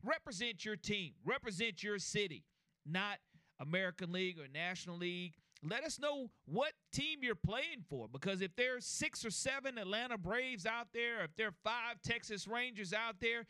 Represent 0.04 0.64
your 0.64 0.76
team, 0.78 1.12
represent 1.26 1.84
your 1.84 2.00
city, 2.00 2.44
not 2.86 3.18
American 3.60 4.12
League 4.12 4.40
or 4.40 4.48
National 4.54 4.98
League. 4.98 5.34
Let 5.62 5.84
us 5.84 6.00
know 6.00 6.30
what 6.46 6.74
team 6.92 7.20
you're 7.22 7.36
playing 7.36 7.84
for 7.90 8.08
because 8.12 8.42
if 8.42 8.56
there's 8.56 8.86
six 8.86 9.24
or 9.26 9.30
seven 9.30 9.78
Atlanta 9.78 10.18
Braves 10.18 10.66
out 10.66 10.88
there, 10.94 11.24
if 11.24 11.36
there 11.38 11.48
are 11.48 11.54
five 11.64 12.02
Texas 12.04 12.48
Rangers 12.48 12.94
out 12.94 13.16
there, 13.22 13.46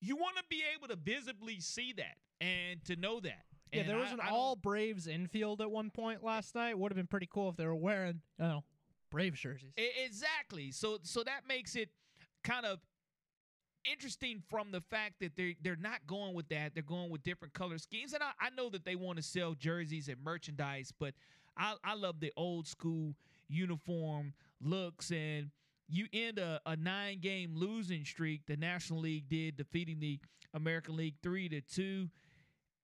you 0.00 0.16
want 0.16 0.36
to 0.36 0.42
be 0.50 0.62
able 0.76 0.88
to 0.88 0.96
visibly 0.96 1.60
see 1.60 1.94
that 1.96 2.16
and 2.40 2.82
to 2.84 2.96
know 2.96 3.20
that. 3.20 3.44
Yeah, 3.72 3.80
And 3.80 3.88
there 3.88 3.96
was 3.98 4.10
I- 4.10 4.14
an 4.14 4.20
I 4.20 4.28
all 4.30 4.56
Braves 4.56 5.06
infield 5.06 5.60
at 5.62 5.70
one 5.70 5.90
point 5.90 6.22
last 6.22 6.54
night. 6.54 6.78
Would 6.78 6.92
have 6.92 6.96
been 6.96 7.06
pretty 7.06 7.28
cool 7.30 7.48
if 7.48 7.56
they 7.56 7.66
were 7.66 7.74
wearing, 7.74 8.20
you 8.38 8.44
know, 8.44 8.64
Braves 9.14 9.40
jerseys. 9.40 9.72
Exactly. 10.04 10.72
So 10.72 10.98
so 11.02 11.22
that 11.22 11.42
makes 11.48 11.76
it 11.76 11.88
kind 12.42 12.66
of 12.66 12.80
interesting 13.84 14.42
from 14.50 14.72
the 14.72 14.80
fact 14.80 15.14
that 15.20 15.36
they're 15.36 15.54
they're 15.62 15.76
not 15.76 16.06
going 16.06 16.34
with 16.34 16.48
that. 16.48 16.74
They're 16.74 16.82
going 16.82 17.10
with 17.10 17.22
different 17.22 17.54
color 17.54 17.78
schemes. 17.78 18.12
And 18.12 18.22
I, 18.24 18.30
I 18.40 18.50
know 18.50 18.68
that 18.70 18.84
they 18.84 18.96
want 18.96 19.16
to 19.18 19.22
sell 19.22 19.54
jerseys 19.54 20.08
and 20.08 20.16
merchandise, 20.22 20.92
but 20.98 21.14
I, 21.56 21.74
I 21.84 21.94
love 21.94 22.18
the 22.18 22.32
old 22.36 22.66
school 22.66 23.14
uniform 23.48 24.32
looks 24.60 25.12
and 25.12 25.50
you 25.88 26.06
end 26.12 26.38
a, 26.38 26.60
a 26.66 26.74
nine 26.76 27.20
game 27.20 27.52
losing 27.54 28.04
streak 28.04 28.42
the 28.46 28.56
National 28.56 29.00
League 29.00 29.28
did, 29.28 29.56
defeating 29.56 30.00
the 30.00 30.18
American 30.54 30.96
League 30.96 31.16
three 31.22 31.48
to 31.50 31.60
two. 31.60 32.08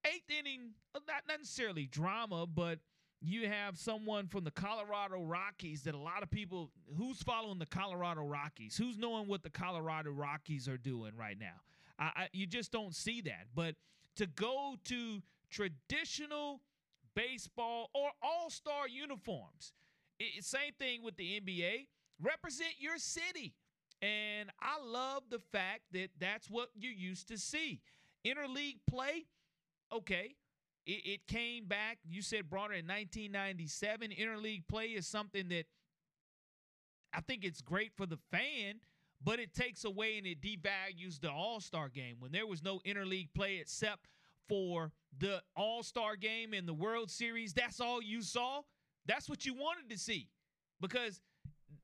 Eighth 0.04 0.30
inning, 0.30 0.70
uh, 0.94 1.00
not 1.06 1.22
necessarily 1.28 1.86
drama, 1.86 2.46
but 2.46 2.78
you 3.20 3.48
have 3.48 3.76
someone 3.78 4.26
from 4.26 4.44
the 4.44 4.50
Colorado 4.50 5.22
Rockies 5.22 5.82
that 5.82 5.94
a 5.94 5.98
lot 5.98 6.22
of 6.22 6.30
people 6.30 6.70
who's 6.96 7.22
following 7.22 7.58
the 7.58 7.66
Colorado 7.66 8.22
Rockies, 8.22 8.76
who's 8.76 8.96
knowing 8.96 9.28
what 9.28 9.42
the 9.42 9.50
Colorado 9.50 10.10
Rockies 10.10 10.68
are 10.68 10.78
doing 10.78 11.12
right 11.16 11.38
now. 11.38 11.60
I, 11.98 12.04
I, 12.04 12.28
you 12.32 12.46
just 12.46 12.72
don't 12.72 12.94
see 12.94 13.20
that. 13.22 13.46
But 13.54 13.74
to 14.16 14.26
go 14.26 14.76
to 14.84 15.22
traditional 15.50 16.62
baseball 17.14 17.90
or 17.94 18.10
all 18.22 18.48
star 18.48 18.88
uniforms, 18.88 19.74
it, 20.18 20.42
same 20.44 20.72
thing 20.78 21.02
with 21.02 21.16
the 21.16 21.40
NBA. 21.40 21.86
Represent 22.22 22.72
your 22.78 22.96
city. 22.96 23.54
And 24.00 24.50
I 24.62 24.82
love 24.82 25.24
the 25.30 25.38
fact 25.38 25.82
that 25.92 26.08
that's 26.18 26.48
what 26.48 26.70
you 26.74 26.88
used 26.88 27.28
to 27.28 27.36
see. 27.36 27.82
Interleague 28.26 28.78
play, 28.88 29.26
okay, 29.92 30.36
it, 30.90 31.08
it 31.08 31.26
came 31.28 31.66
back. 31.66 31.98
You 32.08 32.20
said 32.20 32.50
Bronner 32.50 32.74
in 32.74 32.86
1997. 32.86 34.10
Interleague 34.10 34.66
play 34.68 34.86
is 34.86 35.06
something 35.06 35.48
that 35.48 35.64
I 37.12 37.20
think 37.20 37.44
it's 37.44 37.60
great 37.60 37.92
for 37.96 38.06
the 38.06 38.18
fan, 38.32 38.80
but 39.22 39.38
it 39.38 39.54
takes 39.54 39.84
away 39.84 40.18
and 40.18 40.26
it 40.26 40.40
devalues 40.40 41.20
the 41.20 41.30
All 41.30 41.60
Star 41.60 41.88
game. 41.88 42.16
When 42.18 42.32
there 42.32 42.46
was 42.46 42.62
no 42.62 42.80
interleague 42.86 43.28
play 43.34 43.58
except 43.60 44.08
for 44.48 44.90
the 45.18 45.42
All 45.56 45.82
Star 45.82 46.16
game 46.16 46.52
and 46.54 46.66
the 46.66 46.74
World 46.74 47.10
Series, 47.10 47.52
that's 47.52 47.80
all 47.80 48.02
you 48.02 48.22
saw. 48.22 48.62
That's 49.06 49.28
what 49.28 49.46
you 49.46 49.54
wanted 49.54 49.90
to 49.90 49.98
see 49.98 50.28
because 50.80 51.20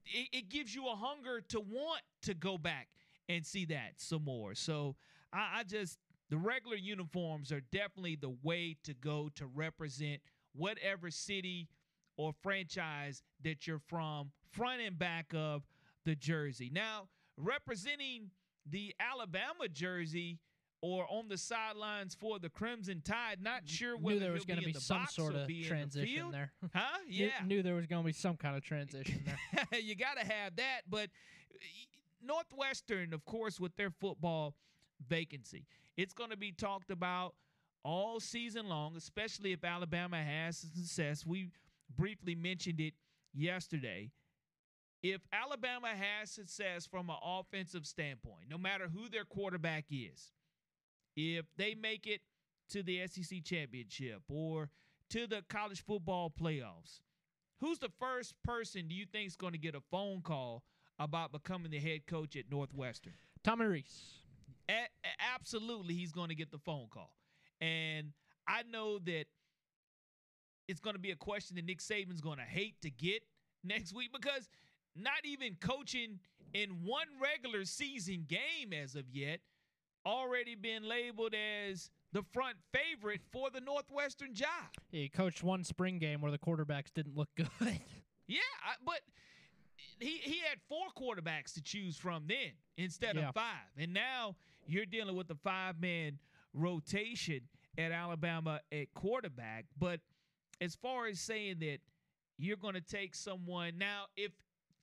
it, 0.04 0.28
it 0.32 0.48
gives 0.48 0.74
you 0.74 0.88
a 0.88 0.94
hunger 0.96 1.40
to 1.48 1.60
want 1.60 2.02
to 2.22 2.34
go 2.34 2.58
back 2.58 2.88
and 3.28 3.46
see 3.46 3.66
that 3.66 3.94
some 3.96 4.24
more. 4.24 4.54
So 4.54 4.96
I, 5.32 5.60
I 5.60 5.62
just 5.64 5.98
the 6.30 6.36
regular 6.36 6.76
uniforms 6.76 7.52
are 7.52 7.62
definitely 7.72 8.16
the 8.16 8.34
way 8.42 8.76
to 8.84 8.94
go 8.94 9.30
to 9.36 9.46
represent 9.46 10.20
whatever 10.54 11.10
city 11.10 11.68
or 12.16 12.32
franchise 12.42 13.22
that 13.42 13.66
you're 13.66 13.78
from, 13.78 14.30
front 14.50 14.80
and 14.80 14.98
back 14.98 15.32
of 15.34 15.62
the 16.04 16.14
jersey. 16.14 16.70
Now, 16.72 17.08
representing 17.36 18.30
the 18.68 18.94
Alabama 18.98 19.68
jersey 19.70 20.38
or 20.80 21.06
on 21.10 21.28
the 21.28 21.38
sidelines 21.38 22.14
for 22.14 22.38
the 22.38 22.48
Crimson 22.48 23.02
Tide, 23.04 23.38
not 23.40 23.62
sure 23.66 23.96
whether 23.96 24.14
Knew 24.14 24.20
there 24.20 24.32
was 24.32 24.44
going 24.44 24.60
to 24.60 24.66
be, 24.66 24.72
some 24.74 25.06
sort 25.10 25.34
of 25.34 25.46
be 25.46 25.56
in 25.58 25.62
the 25.62 25.68
transition 25.68 26.30
there. 26.30 26.52
Huh? 26.74 26.98
Yeah. 27.08 27.28
Knew 27.44 27.62
there 27.62 27.74
was 27.74 27.86
going 27.86 28.02
to 28.02 28.06
be 28.06 28.12
some 28.12 28.36
kind 28.36 28.56
of 28.56 28.62
transition 28.62 29.24
there. 29.24 29.80
you 29.80 29.94
got 29.94 30.18
to 30.18 30.26
have 30.26 30.56
that. 30.56 30.82
But 30.88 31.08
uh, 31.54 31.56
Northwestern, 32.22 33.14
of 33.14 33.24
course, 33.24 33.58
with 33.58 33.76
their 33.76 33.90
football 33.90 34.54
vacancy, 35.08 35.66
it's 35.96 36.14
going 36.14 36.30
to 36.30 36.36
be 36.36 36.52
talked 36.52 36.90
about 36.90 37.34
all 37.84 38.20
season 38.20 38.68
long, 38.68 38.96
especially 38.96 39.52
if 39.52 39.64
Alabama 39.64 40.22
has 40.22 40.58
success. 40.58 41.24
We 41.24 41.50
briefly 41.96 42.34
mentioned 42.34 42.80
it 42.80 42.94
yesterday. 43.32 44.10
If 45.02 45.20
Alabama 45.32 45.88
has 45.88 46.30
success 46.30 46.86
from 46.86 47.10
an 47.10 47.16
offensive 47.22 47.86
standpoint, 47.86 48.46
no 48.50 48.58
matter 48.58 48.88
who 48.92 49.08
their 49.08 49.24
quarterback 49.24 49.84
is, 49.90 50.32
if 51.16 51.46
they 51.56 51.74
make 51.74 52.06
it 52.06 52.20
to 52.70 52.82
the 52.82 53.06
SEC 53.06 53.44
championship 53.44 54.22
or 54.28 54.68
to 55.10 55.26
the 55.26 55.44
college 55.48 55.84
football 55.84 56.32
playoffs, 56.40 57.00
who's 57.60 57.78
the 57.78 57.90
first 58.00 58.34
person 58.42 58.88
do 58.88 58.94
you 58.94 59.06
think 59.06 59.28
is 59.28 59.36
going 59.36 59.52
to 59.52 59.58
get 59.58 59.74
a 59.74 59.80
phone 59.92 60.22
call 60.22 60.64
about 60.98 61.30
becoming 61.30 61.70
the 61.70 61.78
head 61.78 62.06
coach 62.06 62.34
at 62.36 62.50
Northwestern? 62.50 63.14
Tommy 63.44 63.66
Rees. 63.66 64.25
A- 64.68 64.88
absolutely, 65.34 65.94
he's 65.94 66.12
going 66.12 66.28
to 66.28 66.34
get 66.34 66.50
the 66.50 66.58
phone 66.58 66.86
call. 66.90 67.12
And 67.60 68.12
I 68.48 68.62
know 68.70 68.98
that 69.00 69.24
it's 70.68 70.80
going 70.80 70.94
to 70.94 71.00
be 71.00 71.10
a 71.12 71.16
question 71.16 71.56
that 71.56 71.64
Nick 71.64 71.78
Saban's 71.80 72.20
going 72.20 72.38
to 72.38 72.44
hate 72.44 72.80
to 72.82 72.90
get 72.90 73.22
next 73.62 73.94
week 73.94 74.10
because 74.12 74.48
not 74.96 75.24
even 75.24 75.56
coaching 75.60 76.18
in 76.54 76.70
one 76.84 77.06
regular 77.22 77.64
season 77.64 78.24
game 78.28 78.72
as 78.72 78.94
of 78.96 79.04
yet, 79.12 79.40
already 80.04 80.54
been 80.54 80.88
labeled 80.88 81.34
as 81.68 81.90
the 82.12 82.22
front 82.32 82.56
favorite 82.72 83.20
for 83.32 83.50
the 83.50 83.60
Northwestern 83.60 84.32
job. 84.34 84.48
He 84.90 85.08
coached 85.08 85.42
one 85.42 85.64
spring 85.64 85.98
game 85.98 86.20
where 86.20 86.30
the 86.32 86.38
quarterbacks 86.38 86.92
didn't 86.94 87.16
look 87.16 87.28
good. 87.36 87.48
Yeah, 88.28 88.38
I, 88.64 88.74
but 88.84 89.00
he 89.98 90.16
he 90.22 90.38
had 90.48 90.58
four 90.68 90.86
quarterbacks 90.98 91.54
to 91.54 91.62
choose 91.62 91.96
from 91.96 92.24
then 92.26 92.52
instead 92.76 93.16
Yeah. 93.16 93.28
of 93.28 93.34
five, 93.34 93.70
and 93.76 93.92
now 93.92 94.36
you're 94.66 94.86
dealing 94.86 95.16
with 95.16 95.28
the 95.28 95.34
five 95.34 95.80
man 95.80 96.18
rotation 96.52 97.42
at 97.78 97.92
Alabama 97.92 98.60
at 98.72 98.92
quarterback. 98.94 99.66
But 99.78 100.00
as 100.60 100.74
far 100.74 101.06
as 101.06 101.20
saying 101.20 101.56
that 101.60 101.78
you're 102.38 102.56
going 102.56 102.74
to 102.74 102.80
take 102.80 103.14
someone 103.14 103.78
now, 103.78 104.04
if 104.16 104.32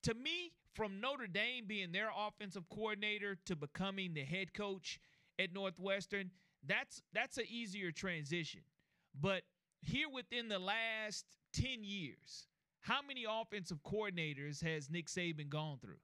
to 0.04 0.14
me 0.14 0.52
from 0.74 1.00
Notre 1.00 1.28
Dame 1.28 1.66
being 1.68 1.92
their 1.92 2.10
offensive 2.16 2.68
coordinator 2.70 3.38
to 3.46 3.56
becoming 3.56 4.14
the 4.14 4.24
head 4.24 4.54
coach 4.54 5.00
at 5.40 5.54
Northwestern, 5.54 6.32
that's 6.66 7.02
that's 7.14 7.38
an 7.38 7.46
easier 7.48 7.92
transition. 7.92 8.62
But 9.20 9.44
here 9.82 10.10
within 10.10 10.48
the 10.48 10.60
last 10.60 11.26
10 11.54 11.84
years, 11.84 12.48
how 12.82 13.02
many 13.06 13.26
offensive 13.30 13.80
coordinators 13.84 14.64
has 14.64 14.90
Nick 14.90 15.08
Saban 15.08 15.50
gone 15.50 15.78
through? 15.80 16.00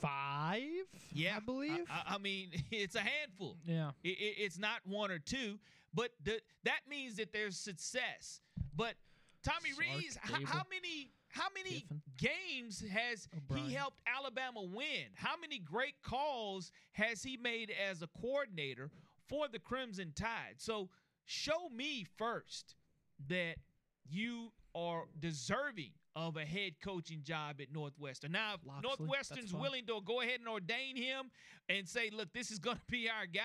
Five? 0.00 0.62
Yeah, 1.12 1.36
I 1.36 1.40
believe. 1.40 1.84
I, 1.90 2.14
I 2.14 2.18
mean, 2.18 2.48
it's 2.70 2.94
a 2.96 3.00
handful. 3.00 3.56
yeah. 3.64 3.90
It, 4.02 4.08
it- 4.18 4.34
it's 4.38 4.58
not 4.58 4.80
one 4.84 5.10
or 5.10 5.18
two, 5.18 5.58
but 5.94 6.10
the, 6.24 6.40
that 6.64 6.80
means 6.88 7.16
that 7.16 7.32
there's 7.32 7.56
success. 7.56 8.40
But 8.76 8.94
Tommy 9.42 9.70
Sark, 9.72 9.86
Rees, 9.96 10.18
h- 10.24 10.44
how 10.44 10.62
many 10.70 11.10
how 11.28 11.46
many 11.54 11.80
Kiffin. 11.82 12.02
games 12.18 12.82
has 12.92 13.28
O'Brien. 13.36 13.66
he 13.68 13.74
helped 13.74 13.98
Alabama 14.06 14.62
win? 14.62 15.06
How 15.14 15.34
many 15.40 15.58
great 15.58 15.94
calls 16.02 16.72
has 16.92 17.22
he 17.22 17.36
made 17.36 17.72
as 17.88 18.02
a 18.02 18.08
coordinator 18.20 18.90
for 19.28 19.46
the 19.48 19.58
Crimson 19.60 20.12
Tide? 20.16 20.56
So 20.58 20.88
show 21.26 21.68
me 21.74 22.04
first 22.18 22.74
that 23.28 23.56
you 24.08 24.50
are 24.74 25.04
deserving 25.20 25.90
of 26.16 26.36
a 26.36 26.44
head 26.44 26.72
coaching 26.82 27.20
job 27.22 27.60
at 27.60 27.72
Northwestern. 27.72 28.32
Now, 28.32 28.54
if 28.54 28.66
Locksley, 28.66 28.88
Northwestern's 29.06 29.54
willing 29.54 29.86
to 29.86 30.00
go 30.04 30.20
ahead 30.20 30.40
and 30.40 30.48
ordain 30.48 30.96
him 30.96 31.30
and 31.68 31.88
say, 31.88 32.10
look, 32.12 32.32
this 32.32 32.50
is 32.50 32.58
going 32.58 32.76
to 32.78 32.82
be 32.90 33.08
our 33.08 33.26
guy, 33.26 33.40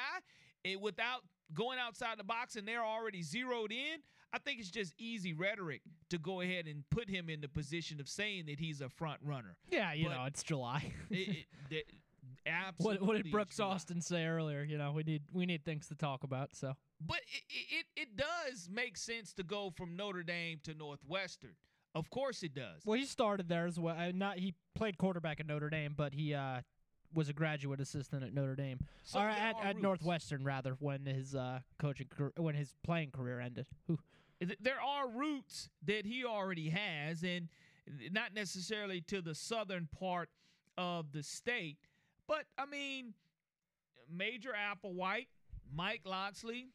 eh, 0.65 0.75
without 0.79 1.21
going 1.53 1.77
outside 1.79 2.17
the 2.17 2.23
box 2.23 2.55
and 2.55 2.67
they're 2.67 2.83
already 2.83 3.21
zeroed 3.21 3.71
in, 3.71 3.99
I 4.33 4.39
think 4.39 4.59
it's 4.59 4.71
just 4.71 4.93
easy 4.97 5.31
rhetoric 5.33 5.81
to 6.09 6.17
go 6.17 6.41
ahead 6.41 6.65
and 6.65 6.83
put 6.89 7.07
him 7.09 7.29
in 7.29 7.39
the 7.39 7.47
position 7.47 7.99
of 8.01 8.09
saying 8.09 8.45
that 8.47 8.59
he's 8.59 8.81
a 8.81 8.89
front 8.89 9.19
runner. 9.23 9.55
Yeah, 9.69 9.93
you 9.93 10.07
But- 10.09 10.15
know, 10.17 10.25
it's 10.25 10.43
July. 10.43 10.91
It- 11.09 11.29
it- 11.29 11.45
that- 11.69 11.83
what 12.77 13.01
what 13.01 13.17
did 13.17 13.31
Brooks. 13.31 13.59
Austin 13.59 14.01
say 14.01 14.25
earlier? 14.25 14.63
You 14.63 14.77
know, 14.77 14.91
we 14.91 15.03
need 15.03 15.23
we 15.31 15.45
need 15.47 15.63
things 15.65 15.87
to 15.87 15.95
talk 15.95 16.23
about. 16.23 16.55
So 16.55 16.73
But 17.01 17.21
it, 17.27 17.43
it, 17.71 17.85
it 18.01 18.15
does 18.15 18.67
make 18.71 18.97
sense 18.97 19.33
to 19.33 19.43
go 19.43 19.71
from 19.75 19.95
Notre 19.95 20.21
Dame 20.23 20.59
to 20.63 20.73
Northwestern. 20.75 21.55
Of 21.95 22.09
course 22.09 22.43
it 22.43 22.53
does. 22.53 22.81
well, 22.85 22.99
he 22.99 23.05
started 23.05 23.47
there 23.47 23.65
as 23.65 23.79
well. 23.79 23.95
Uh, 23.97 24.11
not 24.13 24.37
he 24.37 24.53
played 24.75 24.97
quarterback 24.97 25.39
at 25.39 25.47
Notre 25.47 25.69
Dame, 25.69 25.93
but 25.95 26.13
he 26.13 26.33
uh, 26.33 26.61
was 27.13 27.29
a 27.29 27.33
graduate 27.33 27.79
assistant 27.79 28.23
at 28.23 28.33
Notre 28.33 28.55
Dame 28.55 28.79
So 29.03 29.19
or 29.19 29.29
at, 29.29 29.55
at. 29.63 29.81
Northwestern 29.81 30.43
rather 30.43 30.75
when 30.79 31.05
his 31.05 31.33
uh, 31.35 31.59
coaching 31.79 32.07
when 32.37 32.55
his 32.55 32.73
playing 32.83 33.11
career 33.11 33.39
ended. 33.39 33.67
Th- 34.41 34.57
there 34.59 34.81
are 34.81 35.07
roots 35.07 35.69
that 35.85 36.05
he 36.05 36.25
already 36.25 36.69
has, 36.69 37.23
and 37.23 37.47
not 38.11 38.33
necessarily 38.33 38.99
to 39.01 39.21
the 39.21 39.33
southern 39.33 39.87
part 39.97 40.29
of 40.77 41.13
the 41.13 41.23
state. 41.23 41.77
But 42.27 42.43
I 42.57 42.65
mean, 42.65 43.13
Major 44.11 44.51
Applewhite, 44.51 45.27
Mike 45.73 46.01
Locksley, 46.05 46.67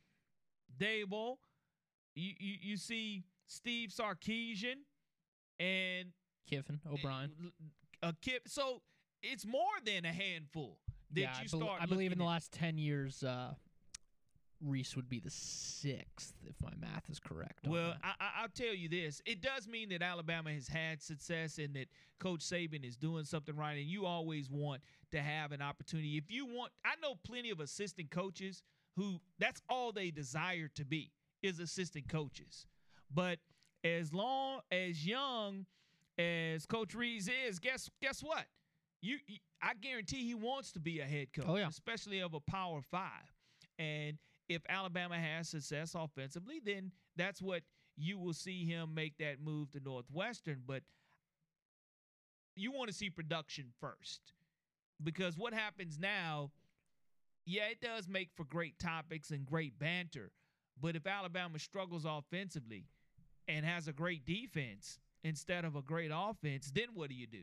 Daboll, 0.78 1.36
you, 2.14 2.32
you, 2.38 2.54
you 2.62 2.76
see 2.76 3.24
Steve 3.46 3.90
Sarkisian, 3.90 4.84
and 5.60 6.08
Kiffin, 6.48 6.80
O'Brien. 6.90 7.30
a 8.02 8.14
kid. 8.20 8.40
So 8.46 8.82
it's 9.22 9.46
more 9.46 9.62
than 9.84 10.04
a 10.04 10.12
handful 10.12 10.78
that 11.12 11.20
yeah, 11.20 11.32
you 11.40 11.46
I, 11.46 11.50
bel- 11.50 11.60
start. 11.60 11.82
I 11.82 11.86
believe 11.86 12.12
in 12.12 12.18
the 12.18 12.24
last 12.24 12.52
ten 12.52 12.78
years, 12.78 13.22
uh, 13.22 13.54
Rees 14.64 14.96
would 14.96 15.08
be 15.08 15.20
the 15.20 15.30
sixth 15.30 16.34
if 16.46 16.54
my 16.60 16.72
math 16.80 17.08
is 17.10 17.18
correct. 17.18 17.66
Well. 17.66 17.94
I, 18.02 18.12
I, 18.20 18.42
I'll 18.42 18.48
tell 18.48 18.74
you 18.74 18.88
this: 18.88 19.22
it 19.26 19.40
does 19.42 19.68
mean 19.68 19.90
that 19.90 20.02
Alabama 20.02 20.50
has 20.52 20.66
had 20.66 21.02
success 21.02 21.58
and 21.58 21.74
that 21.74 21.86
Coach 22.18 22.40
Saban 22.40 22.84
is 22.84 22.96
doing 22.96 23.24
something 23.24 23.54
right. 23.56 23.76
And 23.76 23.86
you 23.86 24.06
always 24.06 24.50
want 24.50 24.80
to 25.12 25.20
have 25.20 25.52
an 25.52 25.62
opportunity. 25.62 26.16
If 26.16 26.30
you 26.30 26.46
want, 26.46 26.72
I 26.84 26.94
know 27.02 27.14
plenty 27.24 27.50
of 27.50 27.60
assistant 27.60 28.10
coaches 28.10 28.62
who 28.96 29.20
that's 29.38 29.60
all 29.68 29.92
they 29.92 30.10
desire 30.10 30.68
to 30.74 30.84
be 30.84 31.12
is 31.42 31.58
assistant 31.58 32.08
coaches. 32.08 32.66
But 33.12 33.38
as 33.84 34.12
long 34.12 34.60
as 34.70 35.06
young 35.06 35.66
as 36.18 36.66
Coach 36.66 36.94
Reeves 36.94 37.28
is, 37.46 37.58
guess 37.58 37.88
guess 38.02 38.22
what? 38.22 38.44
You, 39.02 39.16
you 39.26 39.38
I 39.62 39.74
guarantee 39.74 40.24
he 40.26 40.34
wants 40.34 40.72
to 40.72 40.80
be 40.80 41.00
a 41.00 41.04
head 41.04 41.32
coach, 41.32 41.44
Oh, 41.48 41.56
yeah. 41.56 41.68
especially 41.68 42.20
of 42.20 42.34
a 42.34 42.40
Power 42.40 42.80
Five. 42.82 43.34
And 43.78 44.18
if 44.48 44.62
Alabama 44.68 45.16
has 45.18 45.48
success 45.48 45.94
offensively, 45.94 46.60
then 46.64 46.92
that's 47.16 47.40
what 47.40 47.62
you 47.96 48.18
will 48.18 48.32
see 48.34 48.64
him 48.64 48.94
make 48.94 49.16
that 49.18 49.40
move 49.42 49.70
to 49.72 49.80
Northwestern. 49.80 50.62
But 50.66 50.82
you 52.56 52.72
want 52.72 52.88
to 52.88 52.94
see 52.94 53.10
production 53.10 53.66
first. 53.80 54.32
Because 55.02 55.38
what 55.38 55.54
happens 55.54 55.98
now, 55.98 56.50
yeah, 57.46 57.64
it 57.70 57.80
does 57.80 58.06
make 58.06 58.30
for 58.34 58.44
great 58.44 58.78
topics 58.78 59.30
and 59.30 59.46
great 59.46 59.78
banter. 59.78 60.30
But 60.80 60.96
if 60.96 61.06
Alabama 61.06 61.58
struggles 61.58 62.04
offensively 62.06 62.84
and 63.56 63.66
has 63.66 63.88
a 63.88 63.92
great 63.92 64.24
defense 64.24 64.98
instead 65.22 65.64
of 65.64 65.76
a 65.76 65.82
great 65.82 66.10
offense, 66.14 66.70
then 66.74 66.86
what 66.94 67.08
do 67.08 67.14
you 67.14 67.26
do? 67.26 67.42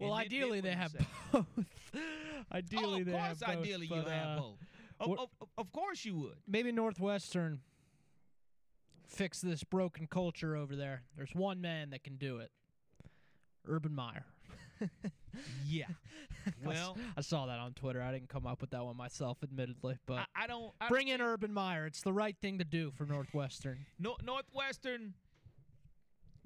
well, 0.00 0.14
And 0.14 0.30
then- 0.30 0.40
then 0.40 0.42
ideally 0.42 0.58
what 0.60 0.64
they 0.64 0.72
have 0.74 0.94
both. 1.32 1.46
ideally 2.52 2.84
oh, 2.84 3.00
of 3.00 3.06
they 3.06 3.12
course, 3.12 3.24
have 3.24 3.40
both. 3.40 3.48
ideally 3.48 3.86
you 3.86 3.94
but, 4.02 4.08
have 4.08 4.38
uh, 4.38 4.40
both. 4.40 4.58
Of, 5.00 5.18
of, 5.18 5.28
of 5.58 5.72
course 5.72 6.04
you 6.04 6.16
would. 6.16 6.36
maybe 6.46 6.72
Northwestern 6.72 7.60
fix 9.08 9.40
this 9.40 9.62
broken 9.64 10.06
culture 10.06 10.56
over 10.56 10.74
there. 10.76 11.02
There's 11.16 11.34
one 11.34 11.60
man 11.60 11.90
that 11.90 12.02
can 12.04 12.16
do 12.16 12.38
it. 12.38 12.50
Urban 13.66 13.94
Meyer. 13.94 14.24
Yeah. 15.68 15.86
Well, 16.64 16.96
I 17.16 17.22
saw 17.22 17.46
that 17.46 17.58
on 17.58 17.72
Twitter. 17.72 18.02
I 18.02 18.12
didn't 18.12 18.28
come 18.28 18.46
up 18.46 18.60
with 18.60 18.70
that 18.70 18.84
one 18.84 18.98
myself, 18.98 19.38
admittedly, 19.42 19.96
but 20.04 20.26
I, 20.36 20.44
I 20.44 20.46
don't 20.46 20.72
I 20.78 20.88
bring 20.88 21.08
in 21.08 21.22
Urban 21.22 21.50
Meyer. 21.54 21.86
It's 21.86 22.02
the 22.02 22.12
right 22.12 22.36
thing 22.42 22.58
to 22.58 22.64
do 22.64 22.90
for 22.90 23.06
Northwestern. 23.06 23.86
Nor- 23.98 24.18
Northwestern 24.22 25.14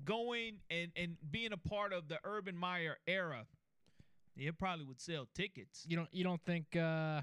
going 0.05 0.59
and, 0.71 0.91
and 0.97 1.17
being 1.31 1.53
a 1.53 1.57
part 1.57 1.93
of 1.93 2.09
the 2.09 2.19
Urban 2.25 2.57
Meyer 2.57 2.97
era, 3.07 3.47
it 4.37 4.57
probably 4.59 4.85
would 4.85 5.01
sell 5.01 5.27
tickets. 5.35 5.85
You 5.89 5.97
don't 5.97 6.09
you 6.13 6.25
don't 6.25 6.41
think 6.45 6.77
uh, 6.77 7.23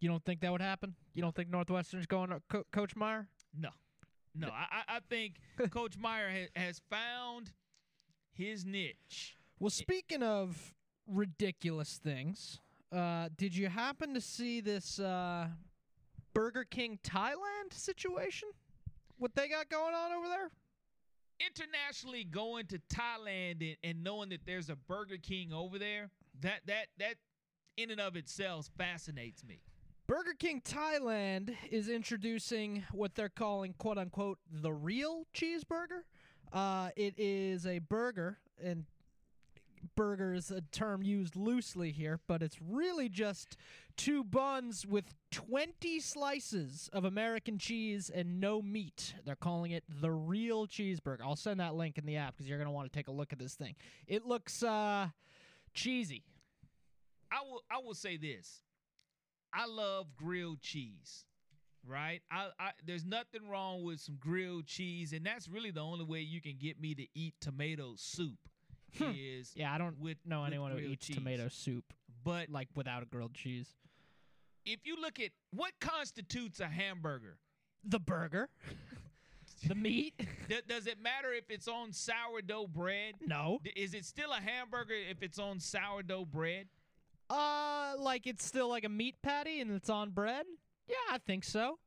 you 0.00 0.08
don't 0.08 0.24
think 0.24 0.40
that 0.40 0.50
would 0.52 0.62
happen? 0.62 0.94
You 1.14 1.22
don't 1.22 1.34
think 1.34 1.50
Northwestern's 1.50 2.06
going 2.06 2.30
to 2.30 2.40
Co- 2.48 2.64
Coach 2.72 2.96
Meyer? 2.96 3.28
No, 3.58 3.68
no. 4.34 4.48
I, 4.48 4.66
I- 4.88 4.96
I 4.96 5.00
think 5.08 5.34
Coach 5.70 5.98
Meyer 5.98 6.30
ha- 6.30 6.60
has 6.60 6.80
found 6.90 7.52
his 8.32 8.64
niche. 8.64 9.36
Well, 9.58 9.70
speaking 9.70 10.22
of 10.22 10.74
ridiculous 11.06 12.00
things, 12.02 12.60
uh, 12.90 13.28
did 13.36 13.54
you 13.54 13.68
happen 13.68 14.14
to 14.14 14.20
see 14.22 14.60
this 14.62 14.98
uh, 14.98 15.48
Burger 16.32 16.64
King 16.64 16.98
Thailand 17.04 17.72
situation? 17.72 18.48
What 19.18 19.34
they 19.34 19.48
got 19.48 19.68
going 19.68 19.94
on 19.94 20.12
over 20.12 20.28
there? 20.28 20.50
Internationally 21.44 22.24
going 22.24 22.66
to 22.66 22.78
Thailand 22.92 23.60
and, 23.60 23.76
and 23.82 24.04
knowing 24.04 24.28
that 24.28 24.44
there's 24.44 24.68
a 24.68 24.76
Burger 24.76 25.16
King 25.16 25.52
over 25.52 25.78
there, 25.78 26.10
that 26.40 26.60
that 26.66 26.88
that 26.98 27.14
in 27.76 27.90
and 27.90 28.00
of 28.00 28.16
itself 28.16 28.68
fascinates 28.76 29.42
me. 29.44 29.62
Burger 30.06 30.34
King 30.38 30.60
Thailand 30.60 31.54
is 31.70 31.88
introducing 31.88 32.84
what 32.92 33.14
they're 33.14 33.28
calling 33.28 33.74
"quote 33.78 33.96
unquote" 33.96 34.38
the 34.50 34.72
real 34.72 35.26
cheeseburger. 35.34 36.02
Uh, 36.52 36.90
it 36.96 37.14
is 37.16 37.64
a 37.64 37.78
burger, 37.78 38.38
and 38.62 38.84
burger 39.96 40.34
is 40.34 40.50
a 40.50 40.60
term 40.60 41.02
used 41.02 41.36
loosely 41.36 41.90
here, 41.90 42.20
but 42.26 42.42
it's 42.42 42.56
really 42.60 43.08
just 43.08 43.56
two 43.96 44.24
buns 44.24 44.86
with 44.86 45.14
20 45.30 46.00
slices 46.00 46.88
of 46.92 47.04
American 47.04 47.58
cheese 47.58 48.10
and 48.12 48.40
no 48.40 48.62
meat. 48.62 49.14
They're 49.24 49.36
calling 49.36 49.72
it 49.72 49.84
the 49.88 50.10
real 50.10 50.66
cheeseburger. 50.66 51.20
I'll 51.22 51.36
send 51.36 51.60
that 51.60 51.74
link 51.74 51.98
in 51.98 52.06
the 52.06 52.16
app 52.16 52.36
because 52.36 52.48
you're 52.48 52.58
going 52.58 52.66
to 52.66 52.72
want 52.72 52.90
to 52.90 52.96
take 52.96 53.08
a 53.08 53.12
look 53.12 53.32
at 53.32 53.38
this 53.38 53.54
thing. 53.54 53.74
It 54.06 54.26
looks 54.26 54.62
uh, 54.62 55.08
cheesy. 55.74 56.24
I 57.32 57.42
will 57.42 57.62
I 57.70 57.78
will 57.84 57.94
say 57.94 58.16
this. 58.16 58.62
I 59.52 59.66
love 59.66 60.14
grilled 60.16 60.60
cheese. 60.60 61.24
Right? 61.86 62.20
I, 62.30 62.48
I 62.58 62.70
there's 62.84 63.06
nothing 63.06 63.48
wrong 63.48 63.84
with 63.84 64.00
some 64.00 64.18
grilled 64.20 64.66
cheese, 64.66 65.12
and 65.12 65.24
that's 65.24 65.48
really 65.48 65.70
the 65.70 65.80
only 65.80 66.04
way 66.04 66.20
you 66.20 66.40
can 66.40 66.56
get 66.58 66.80
me 66.80 66.94
to 66.94 67.06
eat 67.14 67.34
tomato 67.40 67.94
soup. 67.96 68.38
Is 69.00 69.52
Yeah, 69.54 69.72
I 69.72 69.78
don't 69.78 69.98
with 69.98 70.18
know 70.24 70.44
anyone 70.44 70.72
who 70.72 70.78
eats 70.78 71.06
cheese. 71.06 71.16
tomato 71.16 71.48
soup 71.48 71.84
But 72.24 72.48
like 72.50 72.68
without 72.74 73.02
a 73.02 73.06
grilled 73.06 73.34
cheese. 73.34 73.68
if 74.66 74.80
you 74.84 75.00
look 75.00 75.18
at 75.20 75.30
what 75.52 75.72
constitutes 75.80 76.60
a 76.60 76.66
hamburger, 76.68 77.38
The 77.84 77.98
burger, 78.00 78.48
the 79.66 79.74
meat. 79.74 80.14
th- 80.48 80.66
does 80.66 80.86
it 80.86 81.00
matter 81.00 81.32
if 81.32 81.44
it's 81.50 81.68
on 81.68 81.92
sourdough 81.92 82.68
bread? 82.68 83.14
No. 83.26 83.60
Is 83.76 83.94
it 83.94 84.04
still 84.04 84.32
a 84.32 84.40
hamburger 84.40 84.94
if 84.94 85.22
it's 85.22 85.38
on 85.38 85.60
sourdough 85.60 86.26
bread? 86.26 86.66
Uh, 87.28 87.94
like 87.98 88.26
it's 88.26 88.44
still 88.44 88.68
like 88.68 88.84
a 88.84 88.88
meat 88.88 89.14
patty 89.22 89.60
and 89.60 89.70
it's 89.70 89.88
on 89.90 90.10
bread. 90.10 90.44
Yeah, 90.88 90.96
I 91.12 91.18
think 91.18 91.44
so. 91.44 91.78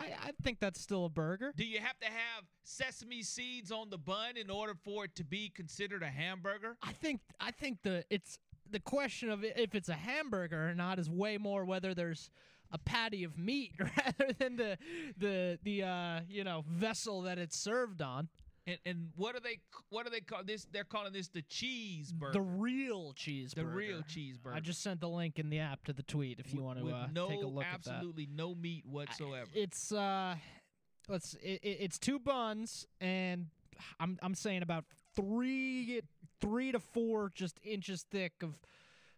I 0.00 0.04
I 0.28 0.30
think 0.42 0.58
that's 0.58 0.80
still 0.80 1.04
a 1.04 1.08
burger. 1.08 1.52
Do 1.56 1.64
you 1.64 1.80
have 1.80 1.98
to 2.00 2.06
have 2.06 2.44
sesame 2.64 3.22
seeds 3.22 3.70
on 3.70 3.90
the 3.90 3.98
bun 3.98 4.36
in 4.36 4.50
order 4.50 4.74
for 4.74 5.04
it 5.04 5.14
to 5.16 5.24
be 5.24 5.50
considered 5.54 6.02
a 6.02 6.08
hamburger? 6.08 6.76
I 6.82 6.92
think 6.92 7.20
I 7.38 7.50
think 7.50 7.82
the 7.82 8.04
it's 8.10 8.38
the 8.70 8.80
question 8.80 9.30
of 9.30 9.44
if 9.44 9.74
it's 9.74 9.88
a 9.88 9.94
hamburger 9.94 10.70
or 10.70 10.74
not 10.74 10.98
is 10.98 11.10
way 11.10 11.38
more 11.38 11.64
whether 11.64 11.94
there's 11.94 12.30
a 12.72 12.78
patty 12.78 13.24
of 13.24 13.36
meat 13.38 13.72
rather 13.78 14.32
than 14.38 14.56
the 14.56 14.78
the 15.18 15.58
the 15.62 15.82
uh 15.82 16.20
you 16.28 16.44
know 16.44 16.64
vessel 16.68 17.22
that 17.22 17.38
it's 17.38 17.56
served 17.56 18.00
on. 18.00 18.28
And 18.70 18.78
and 18.86 19.08
what 19.16 19.34
are 19.34 19.40
they 19.40 19.58
what 19.88 20.04
do 20.04 20.10
they 20.10 20.20
call 20.20 20.42
this? 20.44 20.66
They're 20.70 20.84
calling 20.84 21.12
this 21.12 21.28
the 21.28 21.42
cheeseburger. 21.42 22.32
The 22.32 22.40
real 22.40 23.12
cheeseburger. 23.14 23.54
The 23.54 23.64
real 23.66 24.02
cheeseburger. 24.02 24.54
I 24.54 24.60
just 24.60 24.82
sent 24.82 25.00
the 25.00 25.08
link 25.08 25.38
in 25.38 25.50
the 25.50 25.58
app 25.58 25.82
to 25.84 25.92
the 25.92 26.02
tweet 26.04 26.38
if 26.38 26.54
you 26.54 26.62
want 26.62 26.78
to 26.78 26.86
uh, 26.94 27.06
no 27.12 27.28
take 27.28 27.42
a 27.42 27.46
look 27.46 27.64
at 27.64 27.82
that. 27.84 27.90
absolutely 27.94 28.28
no 28.32 28.54
meat 28.54 28.84
whatsoever. 28.86 29.48
It's 29.54 29.90
uh, 29.92 30.36
let's 31.08 31.34
it, 31.42 31.60
it- 31.62 31.78
it's 31.80 31.98
two 31.98 32.18
buns 32.18 32.86
and 33.00 33.46
I'm 33.98 34.18
I'm 34.22 34.34
saying 34.34 34.62
about 34.62 34.84
three 35.16 36.00
three 36.40 36.70
to 36.72 36.78
four 36.80 37.30
just 37.34 37.58
inches 37.64 38.02
thick 38.10 38.32
of 38.42 38.54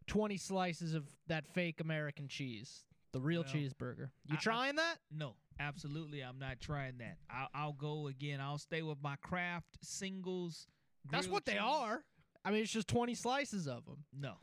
twenty 0.07 0.37
slices 0.37 0.95
of 0.95 1.05
that 1.27 1.47
fake 1.47 1.81
American 1.81 2.29
cheese, 2.29 2.85
the 3.13 3.21
real 3.21 3.43
Well, 3.43 3.53
cheeseburger. 3.53 4.11
You 4.27 4.35
I- 4.35 4.37
I- 4.37 4.41
trying 4.41 4.77
that? 4.77 4.97
no, 5.11 5.35
absolutely, 5.61 6.21
I'm 6.21 6.39
not 6.39 6.61
trying 6.61 6.99
that. 6.99 7.17
I'll, 7.31 7.49
I'll 7.55 7.73
go 7.73 8.09
again. 8.09 8.41
I'll 8.41 8.59
stay 8.59 8.83
with 8.83 8.99
my 9.03 9.17
Kraft 9.23 9.79
singles. 9.83 10.67
That's 11.11 11.29
what 11.29 11.45
they 11.45 11.59
are. 11.59 12.03
I 12.45 12.51
mean, 12.51 12.63
it's 12.63 12.73
just 12.73 12.89
twenty 12.89 13.15
slices 13.15 13.67
of 13.67 13.85
them. 13.85 14.05
No, 14.19 14.35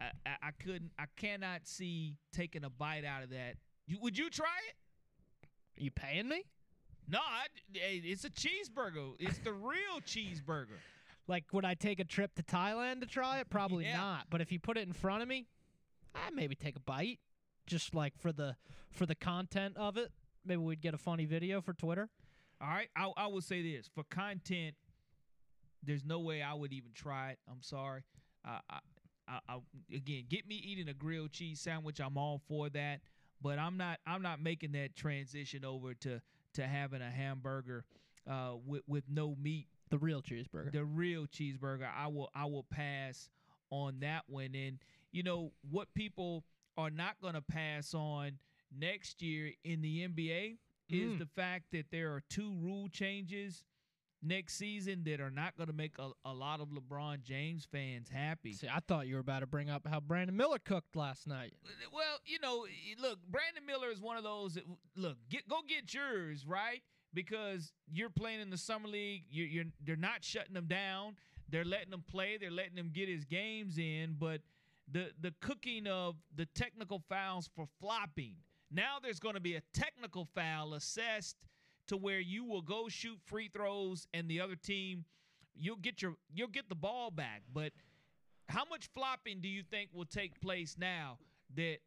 I, 0.00 0.06
I, 0.26 0.30
I 0.42 0.50
couldn't. 0.62 0.92
I 0.98 1.04
cannot 1.16 1.66
see 1.66 2.16
taking 2.32 2.64
a 2.64 2.70
bite 2.70 3.04
out 3.04 3.22
of 3.22 3.30
that. 3.30 3.56
You, 3.86 3.98
would 4.00 4.16
you 4.18 4.30
try 4.30 4.46
it? 4.68 5.48
Are 5.80 5.84
you 5.84 5.90
paying 5.90 6.28
me? 6.28 6.44
No, 7.08 7.18
I, 7.18 7.46
it's 7.74 8.24
a 8.24 8.30
cheeseburger. 8.30 9.14
It's 9.18 9.38
the 9.38 9.52
real 9.52 10.00
cheeseburger. 10.06 10.78
Like, 11.26 11.44
would 11.52 11.64
I 11.64 11.74
take 11.74 12.00
a 12.00 12.04
trip 12.04 12.34
to 12.36 12.42
Thailand 12.42 13.00
to 13.00 13.06
try 13.06 13.40
it? 13.40 13.50
Probably 13.50 13.84
Yeah. 13.84 13.96
not. 13.96 14.26
But 14.30 14.40
if 14.40 14.52
you 14.52 14.58
put 14.58 14.76
it 14.76 14.86
in 14.86 14.92
front 14.92 15.22
of 15.22 15.28
me, 15.28 15.46
I 16.14 16.30
maybe 16.30 16.54
take 16.54 16.76
a 16.76 16.80
bite, 16.80 17.18
just 17.66 17.94
like 17.94 18.16
for 18.18 18.32
the 18.32 18.56
for 18.90 19.06
the 19.06 19.14
content 19.14 19.76
of 19.76 19.96
it. 19.96 20.12
Maybe 20.44 20.60
we'd 20.60 20.80
get 20.80 20.94
a 20.94 20.98
funny 20.98 21.24
video 21.24 21.60
for 21.60 21.72
Twitter. 21.72 22.08
All 22.60 22.68
right, 22.68 22.88
I, 22.96 23.10
I 23.16 23.26
will 23.26 23.40
say 23.40 23.62
this 23.62 23.88
for 23.94 24.04
content. 24.04 24.74
There's 25.82 26.04
no 26.04 26.20
way 26.20 26.42
I 26.42 26.54
would 26.54 26.72
even 26.72 26.92
try 26.94 27.30
it. 27.30 27.38
I'm 27.50 27.62
sorry. 27.62 28.04
Uh, 28.46 28.58
I, 28.70 28.78
I, 29.28 29.38
I, 29.48 29.58
again, 29.94 30.24
get 30.28 30.46
me 30.46 30.56
eating 30.56 30.88
a 30.88 30.94
grilled 30.94 31.32
cheese 31.32 31.60
sandwich. 31.60 32.00
I'm 32.00 32.16
all 32.16 32.40
for 32.48 32.68
that, 32.70 33.00
but 33.42 33.58
I'm 33.58 33.76
not. 33.76 33.98
I'm 34.06 34.22
not 34.22 34.40
making 34.40 34.72
that 34.72 34.96
transition 34.96 35.64
over 35.64 35.94
to 35.94 36.20
to 36.54 36.66
having 36.66 37.02
a 37.02 37.10
hamburger 37.10 37.84
uh, 38.30 38.52
with 38.64 38.82
with 38.86 39.04
no 39.08 39.36
meat. 39.40 39.66
The 39.90 39.98
real 39.98 40.22
cheeseburger. 40.22 40.72
The 40.72 40.84
real 40.84 41.26
cheeseburger. 41.26 41.86
I 41.94 42.06
will. 42.08 42.30
I 42.34 42.46
will 42.46 42.64
pass 42.64 43.28
on 43.70 44.00
that 44.00 44.22
one. 44.26 44.54
And 44.54 44.78
you 45.12 45.22
know 45.22 45.52
what 45.70 45.92
people 45.94 46.44
are 46.76 46.90
not 46.90 47.20
going 47.20 47.34
to 47.34 47.42
pass 47.42 47.94
on 47.94 48.38
next 48.78 49.22
year 49.22 49.52
in 49.64 49.82
the 49.82 50.02
NBA 50.06 50.58
is 50.90 51.12
Mm. 51.12 51.18
the 51.18 51.26
fact 51.26 51.66
that 51.72 51.86
there 51.90 52.12
are 52.12 52.22
two 52.28 52.52
rule 52.60 52.88
changes 52.88 53.64
next 54.22 54.54
season 54.56 55.02
that 55.04 55.20
are 55.20 55.30
not 55.30 55.54
going 55.56 55.66
to 55.66 55.72
make 55.74 55.98
a, 55.98 56.10
a 56.24 56.32
lot 56.32 56.60
of 56.60 56.68
LeBron 56.68 57.22
James 57.22 57.66
fans 57.70 58.08
happy. 58.08 58.52
See, 58.54 58.68
I 58.68 58.80
thought 58.80 59.06
you 59.06 59.14
were 59.14 59.20
about 59.20 59.40
to 59.40 59.46
bring 59.46 59.68
up 59.70 59.86
how 59.86 60.00
Brandon 60.00 60.34
Miller 60.36 60.58
cooked 60.58 60.96
last 60.96 61.26
night. 61.26 61.52
Well, 61.92 62.18
you 62.24 62.38
know, 62.40 62.66
look, 63.00 63.18
Brandon 63.30 63.64
Miller 63.66 63.90
is 63.90 64.00
one 64.00 64.16
of 64.16 64.24
those 64.24 64.54
that 64.54 64.64
look, 64.96 65.16
get 65.30 65.46
go 65.48 65.58
get 65.68 65.92
yours, 65.92 66.46
right? 66.46 66.82
Because 67.12 67.72
you're 67.92 68.10
playing 68.10 68.40
in 68.40 68.50
the 68.50 68.56
summer 68.58 68.88
league, 68.88 69.24
you're, 69.30 69.46
you're 69.46 69.64
they're 69.84 69.96
not 69.96 70.24
shutting 70.24 70.54
them 70.54 70.66
down. 70.66 71.16
They're 71.50 71.64
letting 71.64 71.92
him 71.92 72.02
play. 72.10 72.38
They're 72.38 72.50
letting 72.50 72.76
him 72.76 72.90
get 72.92 73.08
his 73.08 73.24
games 73.26 73.76
in. 73.78 74.16
But 74.18 74.40
the 74.90 75.10
the 75.20 75.32
cooking 75.40 75.86
of 75.86 76.16
the 76.34 76.46
technical 76.46 77.02
fouls 77.08 77.48
for 77.54 77.66
flopping. 77.80 78.36
Now 78.70 78.96
there's 79.02 79.20
going 79.20 79.34
to 79.34 79.40
be 79.40 79.56
a 79.56 79.62
technical 79.72 80.24
foul 80.34 80.74
assessed 80.74 81.36
to 81.88 81.96
where 81.96 82.20
you 82.20 82.44
will 82.44 82.62
go 82.62 82.88
shoot 82.88 83.18
free 83.24 83.48
throws 83.48 84.06
and 84.14 84.28
the 84.28 84.40
other 84.40 84.56
team 84.56 85.04
you'll 85.56 85.76
get 85.76 86.02
your 86.02 86.14
you'll 86.32 86.48
get 86.48 86.68
the 86.68 86.74
ball 86.74 87.10
back. 87.10 87.42
But 87.52 87.72
how 88.48 88.64
much 88.64 88.88
flopping 88.94 89.40
do 89.40 89.48
you 89.48 89.62
think 89.62 89.90
will 89.92 90.04
take 90.04 90.40
place 90.40 90.76
now 90.78 91.18
that 91.56 91.78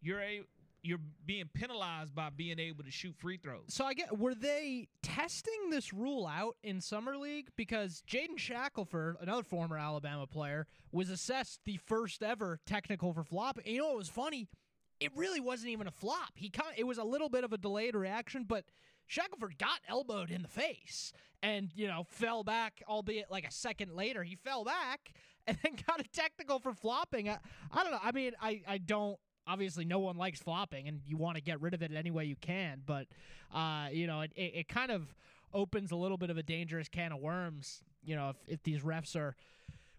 you're 0.00 0.20
a 0.20 0.42
you're 0.80 1.00
being 1.26 1.50
penalized 1.52 2.14
by 2.14 2.30
being 2.30 2.58
able 2.60 2.84
to 2.84 2.90
shoot 2.90 3.14
free 3.18 3.36
throws? 3.36 3.64
So 3.68 3.84
I 3.84 3.94
get 3.94 4.16
were 4.16 4.34
they 4.34 4.88
testing 5.02 5.70
this 5.70 5.92
rule 5.92 6.26
out 6.26 6.56
in 6.62 6.80
summer 6.80 7.16
league 7.16 7.48
because 7.56 8.02
Jaden 8.08 8.38
Shackelford, 8.38 9.16
another 9.20 9.42
former 9.42 9.76
Alabama 9.76 10.26
player, 10.26 10.66
was 10.92 11.10
assessed 11.10 11.60
the 11.64 11.78
first 11.86 12.22
ever 12.22 12.60
technical 12.64 13.12
for 13.12 13.24
flopping. 13.24 13.66
You 13.66 13.80
know 13.80 13.88
what 13.88 13.98
was 13.98 14.08
funny? 14.08 14.48
It 15.00 15.12
really 15.16 15.40
wasn't 15.40 15.70
even 15.70 15.86
a 15.86 15.92
flop. 15.92 16.32
He 16.34 16.50
kind 16.50 16.70
it 16.76 16.84
was 16.84 16.98
a 16.98 17.04
little 17.04 17.28
bit 17.28 17.44
of 17.44 17.52
a 17.52 17.58
delayed 17.58 17.94
reaction, 17.94 18.44
but 18.46 18.64
Shackelford 19.06 19.58
got 19.58 19.80
elbowed 19.88 20.30
in 20.30 20.42
the 20.42 20.48
face 20.48 21.12
and 21.42 21.70
you 21.74 21.86
know 21.86 22.04
fell 22.08 22.44
back, 22.44 22.82
albeit 22.88 23.30
like 23.30 23.46
a 23.46 23.52
second 23.52 23.92
later. 23.94 24.22
He 24.22 24.34
fell 24.36 24.64
back 24.64 25.12
and 25.46 25.56
then 25.62 25.76
got 25.86 26.00
a 26.00 26.04
technical 26.04 26.58
for 26.58 26.72
flopping. 26.72 27.28
I, 27.28 27.38
I 27.70 27.82
don't 27.82 27.92
know. 27.92 28.00
I 28.02 28.12
mean, 28.12 28.32
I 28.40 28.62
I 28.66 28.78
don't 28.78 29.18
obviously 29.48 29.84
no 29.84 29.98
one 29.98 30.16
likes 30.16 30.40
flopping 30.40 30.86
and 30.86 31.00
you 31.06 31.16
want 31.16 31.36
to 31.36 31.42
get 31.42 31.60
rid 31.60 31.72
of 31.72 31.82
it 31.82 31.90
any 31.94 32.10
way 32.10 32.24
you 32.26 32.36
can 32.36 32.82
but 32.84 33.06
uh, 33.54 33.88
you 33.90 34.06
know 34.06 34.20
it, 34.20 34.30
it, 34.36 34.52
it 34.54 34.68
kind 34.68 34.90
of 34.90 35.14
opens 35.54 35.90
a 35.90 35.96
little 35.96 36.18
bit 36.18 36.28
of 36.28 36.36
a 36.36 36.42
dangerous 36.42 36.88
can 36.88 37.12
of 37.12 37.18
worms 37.18 37.82
you 38.04 38.14
know 38.14 38.28
if, 38.28 38.36
if 38.46 38.62
these 38.62 38.82
refs 38.82 39.16
are 39.16 39.34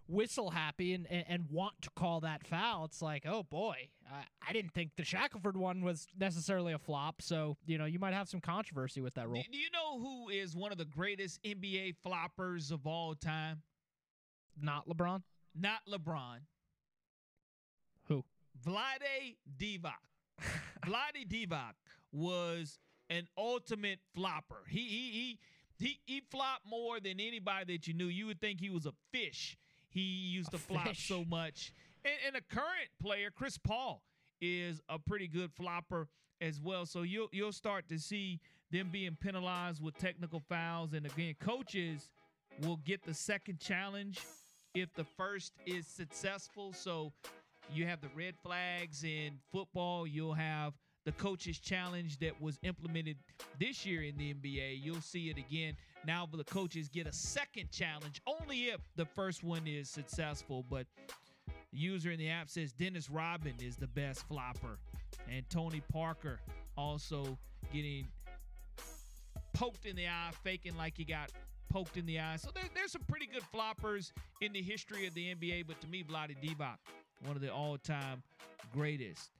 whistle 0.09 0.49
happy 0.49 0.93
and, 0.93 1.05
and, 1.09 1.23
and 1.27 1.45
want 1.51 1.73
to 1.81 1.89
call 1.95 2.19
that 2.19 2.45
foul 2.45 2.83
it's 2.85 3.01
like 3.01 3.25
oh 3.27 3.43
boy 3.43 3.75
I, 4.11 4.23
I 4.49 4.53
didn't 4.53 4.73
think 4.73 4.91
the 4.97 5.03
Shackelford 5.03 5.55
one 5.55 5.83
was 5.83 6.07
necessarily 6.19 6.73
a 6.73 6.79
flop 6.79 7.21
so 7.21 7.57
you 7.65 7.77
know 7.77 7.85
you 7.85 7.99
might 7.99 8.13
have 8.13 8.27
some 8.27 8.41
controversy 8.41 9.01
with 9.01 9.13
that 9.13 9.25
Do, 9.25 9.31
rule 9.31 9.43
do 9.51 9.57
you 9.57 9.69
know 9.71 9.99
who 9.99 10.29
is 10.29 10.55
one 10.55 10.71
of 10.71 10.77
the 10.79 10.85
greatest 10.85 11.41
NBA 11.43 11.95
floppers 12.05 12.71
of 12.71 12.87
all 12.87 13.13
time? 13.15 13.61
not 14.59 14.87
LeBron 14.89 15.21
Not 15.55 15.79
LeBron. 15.87 16.39
Who? 18.07 18.23
Vlade 18.65 19.37
Divac. 19.57 19.93
Vlade 20.85 21.27
Divac 21.27 21.73
was 22.11 22.79
an 23.09 23.27
ultimate 23.37 23.99
flopper. 24.15 24.63
He 24.67 24.79
he 24.79 25.11
he 25.11 25.39
he 25.77 25.99
he 26.05 26.21
flopped 26.31 26.65
more 26.65 26.99
than 26.99 27.19
anybody 27.19 27.73
that 27.73 27.87
you 27.87 27.93
knew. 27.93 28.07
You 28.07 28.27
would 28.27 28.41
think 28.41 28.59
he 28.59 28.69
was 28.69 28.85
a 28.85 28.93
fish. 29.11 29.57
He 29.89 30.01
used 30.01 30.49
A 30.49 30.51
to 30.51 30.57
flop 30.57 30.87
fish. 30.87 31.07
so 31.07 31.25
much. 31.25 31.73
And, 32.05 32.13
and 32.27 32.35
a 32.35 32.55
current 32.55 32.89
player, 33.01 33.29
Chris 33.35 33.57
Paul, 33.57 34.01
is 34.41 34.81
a 34.87 34.97
pretty 34.97 35.27
good 35.27 35.51
flopper 35.51 36.07
as 36.41 36.61
well. 36.61 36.85
So 36.85 37.01
you'll 37.01 37.29
you'll 37.31 37.51
start 37.51 37.87
to 37.89 37.99
see 37.99 38.39
them 38.71 38.89
being 38.91 39.17
penalized 39.19 39.81
with 39.83 39.97
technical 39.97 40.39
fouls. 40.39 40.93
And 40.93 41.05
again, 41.05 41.35
coaches 41.39 42.09
will 42.61 42.77
get 42.77 43.03
the 43.03 43.13
second 43.13 43.59
challenge 43.59 44.19
if 44.73 44.93
the 44.93 45.03
first 45.03 45.53
is 45.65 45.87
successful. 45.87 46.73
So 46.73 47.11
you 47.73 47.85
have 47.85 48.01
the 48.01 48.09
red 48.15 48.35
flags 48.43 49.03
in 49.03 49.39
football. 49.51 50.07
You'll 50.07 50.33
have 50.33 50.73
the 51.05 51.11
coaches 51.13 51.59
challenge 51.59 52.19
that 52.19 52.39
was 52.41 52.59
implemented 52.61 53.17
this 53.59 53.85
year 53.85 54.03
in 54.03 54.17
the 54.17 54.33
NBA. 54.33 54.83
You'll 54.83 55.01
see 55.01 55.29
it 55.29 55.37
again. 55.37 55.75
Now 56.05 56.27
the 56.31 56.43
coaches 56.43 56.89
get 56.89 57.07
a 57.07 57.13
second 57.13 57.71
challenge, 57.71 58.21
only 58.25 58.69
if 58.69 58.79
the 58.95 59.05
first 59.05 59.43
one 59.43 59.67
is 59.67 59.89
successful. 59.89 60.65
But 60.69 60.87
the 61.71 61.77
user 61.77 62.11
in 62.11 62.19
the 62.19 62.29
app 62.29 62.49
says 62.49 62.71
Dennis 62.71 63.09
Rodman 63.09 63.55
is 63.61 63.75
the 63.75 63.87
best 63.87 64.27
flopper, 64.27 64.79
and 65.29 65.47
Tony 65.49 65.81
Parker 65.91 66.39
also 66.77 67.37
getting 67.73 68.07
poked 69.53 69.85
in 69.85 69.95
the 69.95 70.07
eye, 70.07 70.31
faking 70.43 70.77
like 70.77 70.95
he 70.95 71.03
got 71.03 71.31
poked 71.69 71.97
in 71.97 72.05
the 72.05 72.19
eye. 72.19 72.37
So 72.37 72.49
there, 72.53 72.63
there's 72.73 72.91
some 72.91 73.03
pretty 73.07 73.27
good 73.27 73.43
floppers 73.53 74.11
in 74.41 74.53
the 74.53 74.61
history 74.61 75.05
of 75.05 75.13
the 75.13 75.35
NBA, 75.35 75.67
but 75.67 75.79
to 75.81 75.87
me, 75.87 76.03
Vlade 76.03 76.35
Divac, 76.41 76.77
one 77.25 77.35
of 77.35 77.41
the 77.41 77.53
all-time 77.53 78.23
greatest. 78.73 79.31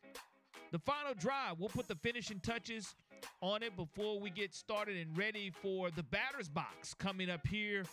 The 0.72 0.80
final 0.80 1.14
drive, 1.16 1.60
we'll 1.60 1.70
put 1.70 1.88
the 1.88 1.96
finishing 1.96 2.40
touches 2.42 2.96
on 3.42 3.64
it 3.64 3.76
before 3.76 4.20
we 4.20 4.30
get 4.30 4.54
started 4.54 4.98
and 4.98 5.18
ready 5.18 5.52
for 5.62 5.92
the 5.92 6.04
batter's 6.04 6.50
box 6.50 6.94
coming 6.94 7.30
up 7.30 7.46
here 7.48 7.84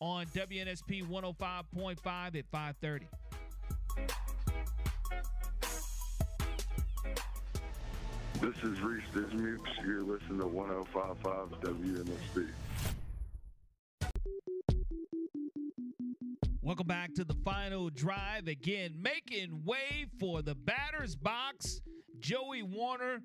on 0.00 0.26
WNSP 0.26 1.06
105.5 1.08 2.36
at 2.36 2.46
530. 2.50 3.06
This 8.40 8.56
is 8.64 8.80
Reese 8.80 9.02
Dismukes. 9.14 9.70
You're 9.86 10.02
listening 10.02 10.40
to 10.40 10.48
1055 10.48 11.60
WNSP. 11.60 12.48
Welcome 16.60 16.86
back 16.86 17.14
to 17.14 17.24
the 17.24 17.36
final 17.44 17.90
drive. 17.90 18.48
Again, 18.48 18.94
making 19.00 19.62
way 19.64 20.06
for 20.18 20.42
the 20.42 20.54
batter's 20.54 21.14
box. 21.14 21.80
Joey 22.18 22.62
Warner 22.62 23.20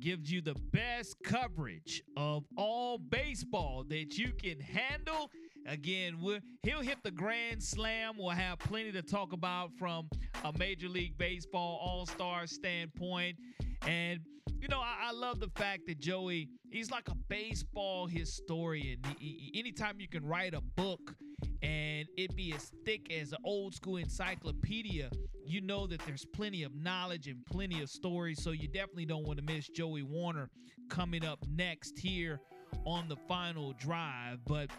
gives 0.00 0.30
you 0.30 0.40
the 0.40 0.54
best 0.72 1.16
coverage 1.24 2.02
of 2.16 2.44
all 2.56 2.98
baseball 2.98 3.84
that 3.88 4.18
you 4.18 4.32
can 4.32 4.60
handle. 4.60 5.30
Again, 5.66 6.18
we'll, 6.20 6.40
he'll 6.62 6.80
hit 6.80 6.98
the 7.04 7.10
grand 7.10 7.62
slam. 7.62 8.14
We'll 8.18 8.30
have 8.30 8.58
plenty 8.58 8.92
to 8.92 9.02
talk 9.02 9.32
about 9.32 9.72
from 9.78 10.08
a 10.44 10.52
Major 10.58 10.88
League 10.88 11.16
Baseball 11.18 11.78
All 11.82 12.06
Star 12.06 12.46
standpoint. 12.46 13.36
And, 13.86 14.20
you 14.60 14.68
know, 14.68 14.80
I, 14.80 15.10
I, 15.10 15.12
love 15.12 15.40
the 15.40 15.50
fact 15.56 15.86
that 15.86 16.00
Joey, 16.00 16.48
he's 16.70 16.90
like 16.90 17.08
a 17.08 17.14
baseball 17.28 18.06
historian. 18.06 18.98
He, 19.18 19.50
he, 19.52 19.58
anytime 19.58 20.00
you 20.00 20.08
can 20.08 20.24
write 20.24 20.54
a 20.54 20.60
book 20.60 21.14
and 21.62 22.08
it 22.16 22.34
be 22.34 22.52
as 22.52 22.72
thick 22.84 23.12
as 23.12 23.32
an 23.32 23.38
old 23.44 23.74
school 23.74 23.96
encyclopedia, 23.96 25.10
you 25.44 25.60
know 25.60 25.86
that 25.86 26.00
there's 26.06 26.24
plenty 26.24 26.62
of 26.62 26.74
knowledge 26.74 27.28
and 27.28 27.44
plenty 27.46 27.82
of 27.82 27.90
stories. 27.90 28.42
So 28.42 28.50
you 28.50 28.68
definitely 28.68 29.06
don't 29.06 29.24
want 29.24 29.38
to 29.38 29.44
miss 29.44 29.68
Joey 29.68 30.02
Warner 30.02 30.50
coming 30.88 31.24
up 31.24 31.38
next 31.48 31.98
here 31.98 32.40
on 32.84 33.08
the 33.08 33.16
final 33.28 33.72
drive. 33.74 34.38
But 34.46 34.70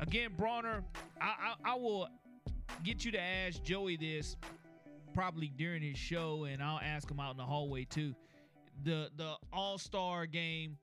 again, 0.00 0.30
Bronner, 0.36 0.84
I, 1.20 1.54
I, 1.64 1.72
I 1.72 1.74
will 1.74 2.08
get 2.82 3.04
you 3.04 3.12
to 3.12 3.20
ask 3.20 3.62
Joey 3.62 3.96
this 3.96 4.36
probably 5.14 5.48
during 5.56 5.82
his 5.82 5.96
show, 5.96 6.44
and 6.44 6.62
I'll 6.62 6.80
ask 6.80 7.10
him 7.10 7.20
out 7.20 7.32
in 7.32 7.36
the 7.36 7.44
hallway 7.44 7.84
too. 7.84 8.14
The 8.82 9.10
the 9.16 9.34
All 9.52 9.78
Star 9.78 10.26
game 10.26 10.76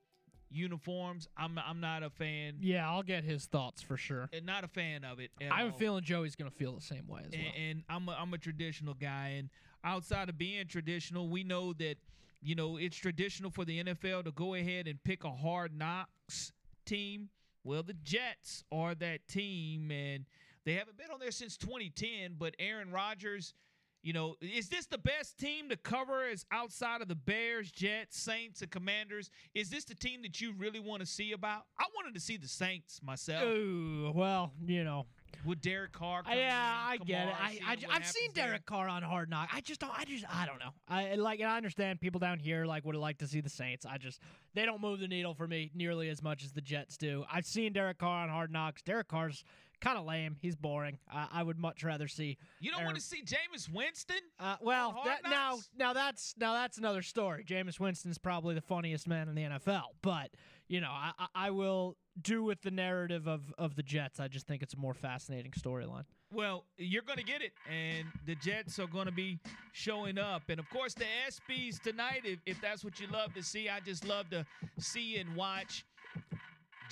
uniforms, 0.54 1.28
I'm 1.36 1.58
I'm 1.58 1.80
not 1.80 2.02
a 2.02 2.10
fan. 2.10 2.56
Yeah, 2.60 2.88
I'll 2.88 3.02
get 3.02 3.24
his 3.24 3.46
thoughts 3.46 3.82
for 3.82 3.96
sure. 3.96 4.28
And 4.32 4.46
not 4.46 4.64
a 4.64 4.68
fan 4.68 5.04
of 5.04 5.20
it. 5.20 5.30
I 5.50 5.60
have 5.62 5.68
a 5.68 5.78
feeling 5.78 6.04
Joey's 6.04 6.36
gonna 6.36 6.50
feel 6.50 6.74
the 6.74 6.80
same 6.80 7.06
way 7.06 7.22
as 7.26 7.32
well. 7.32 7.40
And, 7.56 7.70
and 7.70 7.82
I'm 7.88 8.08
a, 8.08 8.12
I'm 8.12 8.32
a 8.34 8.38
traditional 8.38 8.94
guy, 8.94 9.34
and 9.38 9.50
outside 9.84 10.28
of 10.28 10.38
being 10.38 10.66
traditional, 10.66 11.28
we 11.28 11.44
know 11.44 11.72
that 11.74 11.96
you 12.42 12.54
know 12.54 12.76
it's 12.76 12.96
traditional 12.96 13.50
for 13.50 13.64
the 13.64 13.82
NFL 13.82 14.24
to 14.24 14.32
go 14.32 14.54
ahead 14.54 14.86
and 14.86 15.02
pick 15.02 15.24
a 15.24 15.30
hard 15.30 15.76
knocks 15.76 16.52
team. 16.84 17.28
Well, 17.64 17.82
the 17.82 17.94
Jets 17.94 18.64
are 18.72 18.94
that 18.96 19.28
team, 19.28 19.90
and 19.90 20.24
they 20.64 20.74
haven't 20.74 20.96
been 20.96 21.10
on 21.12 21.20
there 21.20 21.30
since 21.30 21.56
2010. 21.56 22.36
But 22.38 22.54
Aaron 22.58 22.90
Rodgers 22.90 23.54
you 24.02 24.12
know, 24.12 24.36
is 24.40 24.68
this 24.68 24.86
the 24.86 24.98
best 24.98 25.38
team 25.38 25.68
to 25.68 25.76
cover 25.76 26.24
as 26.24 26.44
outside 26.50 27.02
of 27.02 27.08
the 27.08 27.14
Bears, 27.14 27.70
Jets, 27.70 28.18
Saints, 28.18 28.60
and 28.62 28.70
Commanders? 28.70 29.30
Is 29.54 29.70
this 29.70 29.84
the 29.84 29.94
team 29.94 30.22
that 30.22 30.40
you 30.40 30.52
really 30.58 30.80
want 30.80 31.00
to 31.00 31.06
see 31.06 31.32
about? 31.32 31.62
I 31.78 31.84
wanted 31.94 32.14
to 32.14 32.20
see 32.20 32.36
the 32.36 32.48
Saints 32.48 33.00
myself. 33.02 33.44
Ooh, 33.44 34.12
well, 34.14 34.52
you 34.66 34.84
know. 34.84 35.06
With 35.44 35.60
Derek 35.60 35.92
Carr, 35.92 36.22
yeah, 36.28 36.84
I 36.84 36.98
Kamar, 36.98 37.06
get 37.06 37.28
it. 37.28 37.34
I, 37.40 37.76
I 37.90 37.94
have 37.94 38.06
seen 38.06 38.30
Derek 38.32 38.50
there. 38.50 38.76
Carr 38.78 38.86
on 38.86 39.02
Hard 39.02 39.28
Knock. 39.28 39.48
I 39.52 39.60
just 39.60 39.80
don't. 39.80 39.90
I 39.98 40.04
just 40.04 40.24
I 40.32 40.46
don't 40.46 40.60
know. 40.60 40.70
I 40.88 41.16
like. 41.16 41.40
I 41.40 41.56
understand 41.56 42.00
people 42.00 42.20
down 42.20 42.38
here 42.38 42.64
like 42.64 42.84
would 42.84 42.94
like 42.94 43.18
to 43.18 43.26
see 43.26 43.40
the 43.40 43.48
Saints. 43.48 43.84
I 43.84 43.98
just 43.98 44.20
they 44.54 44.64
don't 44.64 44.80
move 44.80 45.00
the 45.00 45.08
needle 45.08 45.34
for 45.34 45.48
me 45.48 45.72
nearly 45.74 46.10
as 46.10 46.22
much 46.22 46.44
as 46.44 46.52
the 46.52 46.60
Jets 46.60 46.96
do. 46.96 47.24
I've 47.32 47.46
seen 47.46 47.72
Derek 47.72 47.98
Carr 47.98 48.22
on 48.22 48.28
Hard 48.28 48.52
Knocks. 48.52 48.82
Derek 48.82 49.08
Carr's 49.08 49.42
kind 49.82 49.98
of 49.98 50.06
lame. 50.06 50.36
He's 50.40 50.56
boring. 50.56 50.98
Uh, 51.12 51.26
I 51.30 51.42
would 51.42 51.58
much 51.58 51.84
rather 51.84 52.08
see. 52.08 52.38
You 52.60 52.70
don't 52.70 52.80
Aaron, 52.80 52.92
want 52.92 52.96
to 52.96 53.02
see 53.02 53.22
Jameis 53.22 53.68
Winston? 53.70 54.16
Uh, 54.40 54.56
well, 54.62 55.02
that, 55.04 55.20
now 55.28 55.58
now 55.76 55.92
that's 55.92 56.34
now 56.38 56.54
that's 56.54 56.78
another 56.78 57.02
story. 57.02 57.44
Jameis 57.44 57.78
Winston's 57.78 58.18
probably 58.18 58.54
the 58.54 58.62
funniest 58.62 59.06
man 59.06 59.28
in 59.28 59.34
the 59.34 59.42
NFL, 59.42 59.82
but 60.00 60.30
you 60.68 60.80
know 60.80 60.90
I, 60.90 61.26
I, 61.34 61.50
will 61.50 61.96
do 62.20 62.42
with 62.42 62.62
the 62.62 62.70
narrative 62.70 63.26
of 63.26 63.52
of 63.58 63.74
the 63.74 63.82
Jets. 63.82 64.20
I 64.20 64.28
just 64.28 64.46
think 64.46 64.62
it's 64.62 64.74
a 64.74 64.78
more 64.78 64.94
fascinating 64.94 65.52
storyline. 65.52 66.04
Well, 66.32 66.64
you're 66.78 67.02
going 67.02 67.18
to 67.18 67.24
get 67.24 67.42
it, 67.42 67.52
and 67.70 68.06
the 68.24 68.34
Jets 68.36 68.78
are 68.78 68.86
going 68.86 69.04
to 69.04 69.12
be 69.12 69.38
showing 69.72 70.16
up. 70.16 70.44
And 70.48 70.58
of 70.58 70.68
course, 70.70 70.94
the 70.94 71.04
ESPYs 71.28 71.82
tonight, 71.82 72.22
if, 72.24 72.38
if 72.46 72.58
that's 72.62 72.82
what 72.82 72.98
you 72.98 73.06
love 73.08 73.34
to 73.34 73.42
see, 73.42 73.68
I 73.68 73.80
just 73.80 74.06
love 74.06 74.30
to 74.30 74.46
see 74.78 75.18
and 75.18 75.36
watch 75.36 75.84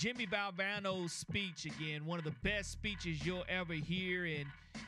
Jimmy 0.00 0.24
Valvano's 0.24 1.12
speech 1.12 1.66
again, 1.66 2.06
one 2.06 2.18
of 2.18 2.24
the 2.24 2.34
best 2.42 2.72
speeches 2.72 3.22
you'll 3.26 3.44
ever 3.50 3.74
hear, 3.74 4.24
and 4.24 4.46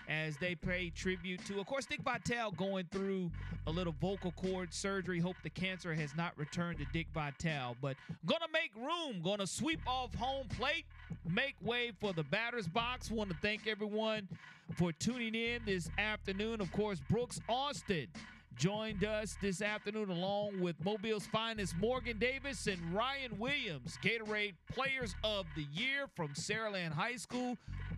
as 0.09 0.39
they 0.39 0.55
pay 0.55 0.89
tribute 0.89 1.45
to, 1.45 1.61
of 1.61 1.67
course, 1.67 1.85
Dick 1.85 2.01
Vitale 2.01 2.51
going 2.53 2.87
through 2.91 3.31
a 3.67 3.71
little 3.71 3.95
vocal 4.01 4.33
cord 4.33 4.73
surgery. 4.73 5.21
Hope 5.21 5.37
the 5.43 5.51
cancer 5.51 5.93
has 5.93 6.17
not 6.17 6.33
returned 6.39 6.79
to 6.79 6.87
Dick 6.95 7.09
Vitale, 7.13 7.77
but 7.83 7.99
gonna 8.25 8.47
make 8.55 8.75
room, 8.75 9.21
gonna 9.23 9.47
sweep 9.47 9.81
off 9.87 10.15
home 10.15 10.47
plate, 10.49 10.87
make 11.29 11.57
way 11.61 11.93
for 12.01 12.15
the 12.15 12.23
batter's 12.23 12.67
box. 12.67 13.11
Want 13.11 13.29
to 13.29 13.37
thank 13.43 13.67
everyone 13.67 14.27
for 14.79 14.93
tuning 14.93 15.35
in 15.35 15.61
this 15.67 15.91
afternoon. 15.99 16.63
Of 16.63 16.73
course, 16.73 17.03
Brooks 17.11 17.39
Austin 17.51 18.07
joined 18.57 19.05
us 19.05 19.37
this 19.41 19.63
afternoon 19.63 20.11
along 20.11 20.61
with 20.61 20.77
Mobile's 20.85 21.27
finest 21.27 21.77
Morgan 21.79 22.19
Davis 22.19 22.67
and 22.67 22.79
Ryan 22.95 23.39
Williams, 23.39 23.99
Gatorade 24.03 24.55
Players 24.73 25.15
of 25.25 25.47
the 25.57 25.65
Year 25.73 26.07
from 26.15 26.29
Saraland 26.31 26.93
High 26.93 27.17
School. 27.17 27.57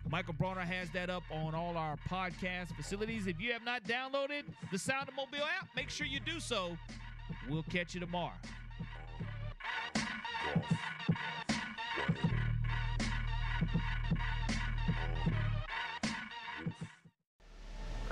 Michael 0.09 0.33
Bronner 0.33 0.61
has 0.61 0.89
that 0.91 1.09
up 1.09 1.23
on 1.31 1.55
all 1.55 1.77
our 1.77 1.97
podcast 2.09 2.75
facilities. 2.75 3.27
If 3.27 3.39
you 3.39 3.53
have 3.53 3.63
not 3.63 3.83
downloaded 3.83 4.43
the 4.71 4.77
Sound 4.77 5.09
of 5.09 5.15
Mobile 5.15 5.45
app, 5.59 5.67
make 5.75 5.89
sure 5.89 6.05
you 6.05 6.19
do 6.19 6.39
so. 6.39 6.77
We'll 7.49 7.63
catch 7.63 7.93
you 7.93 7.99
tomorrow. 7.99 8.33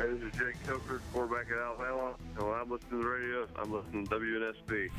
Hey, 0.03 0.09
this 0.09 0.33
is 0.33 0.37
Jake 0.37 0.67
Coker, 0.67 1.01
quarterback 1.13 1.47
at 1.49 1.57
Alabama. 1.57 2.15
And 2.35 2.43
when 2.45 2.59
I'm 2.59 2.69
listening 2.69 2.99
to 2.99 3.03
the 3.03 3.09
radio, 3.09 3.47
I'm 3.55 3.71
listening 3.71 4.05
to 4.05 4.15
WNSP. 4.15 4.89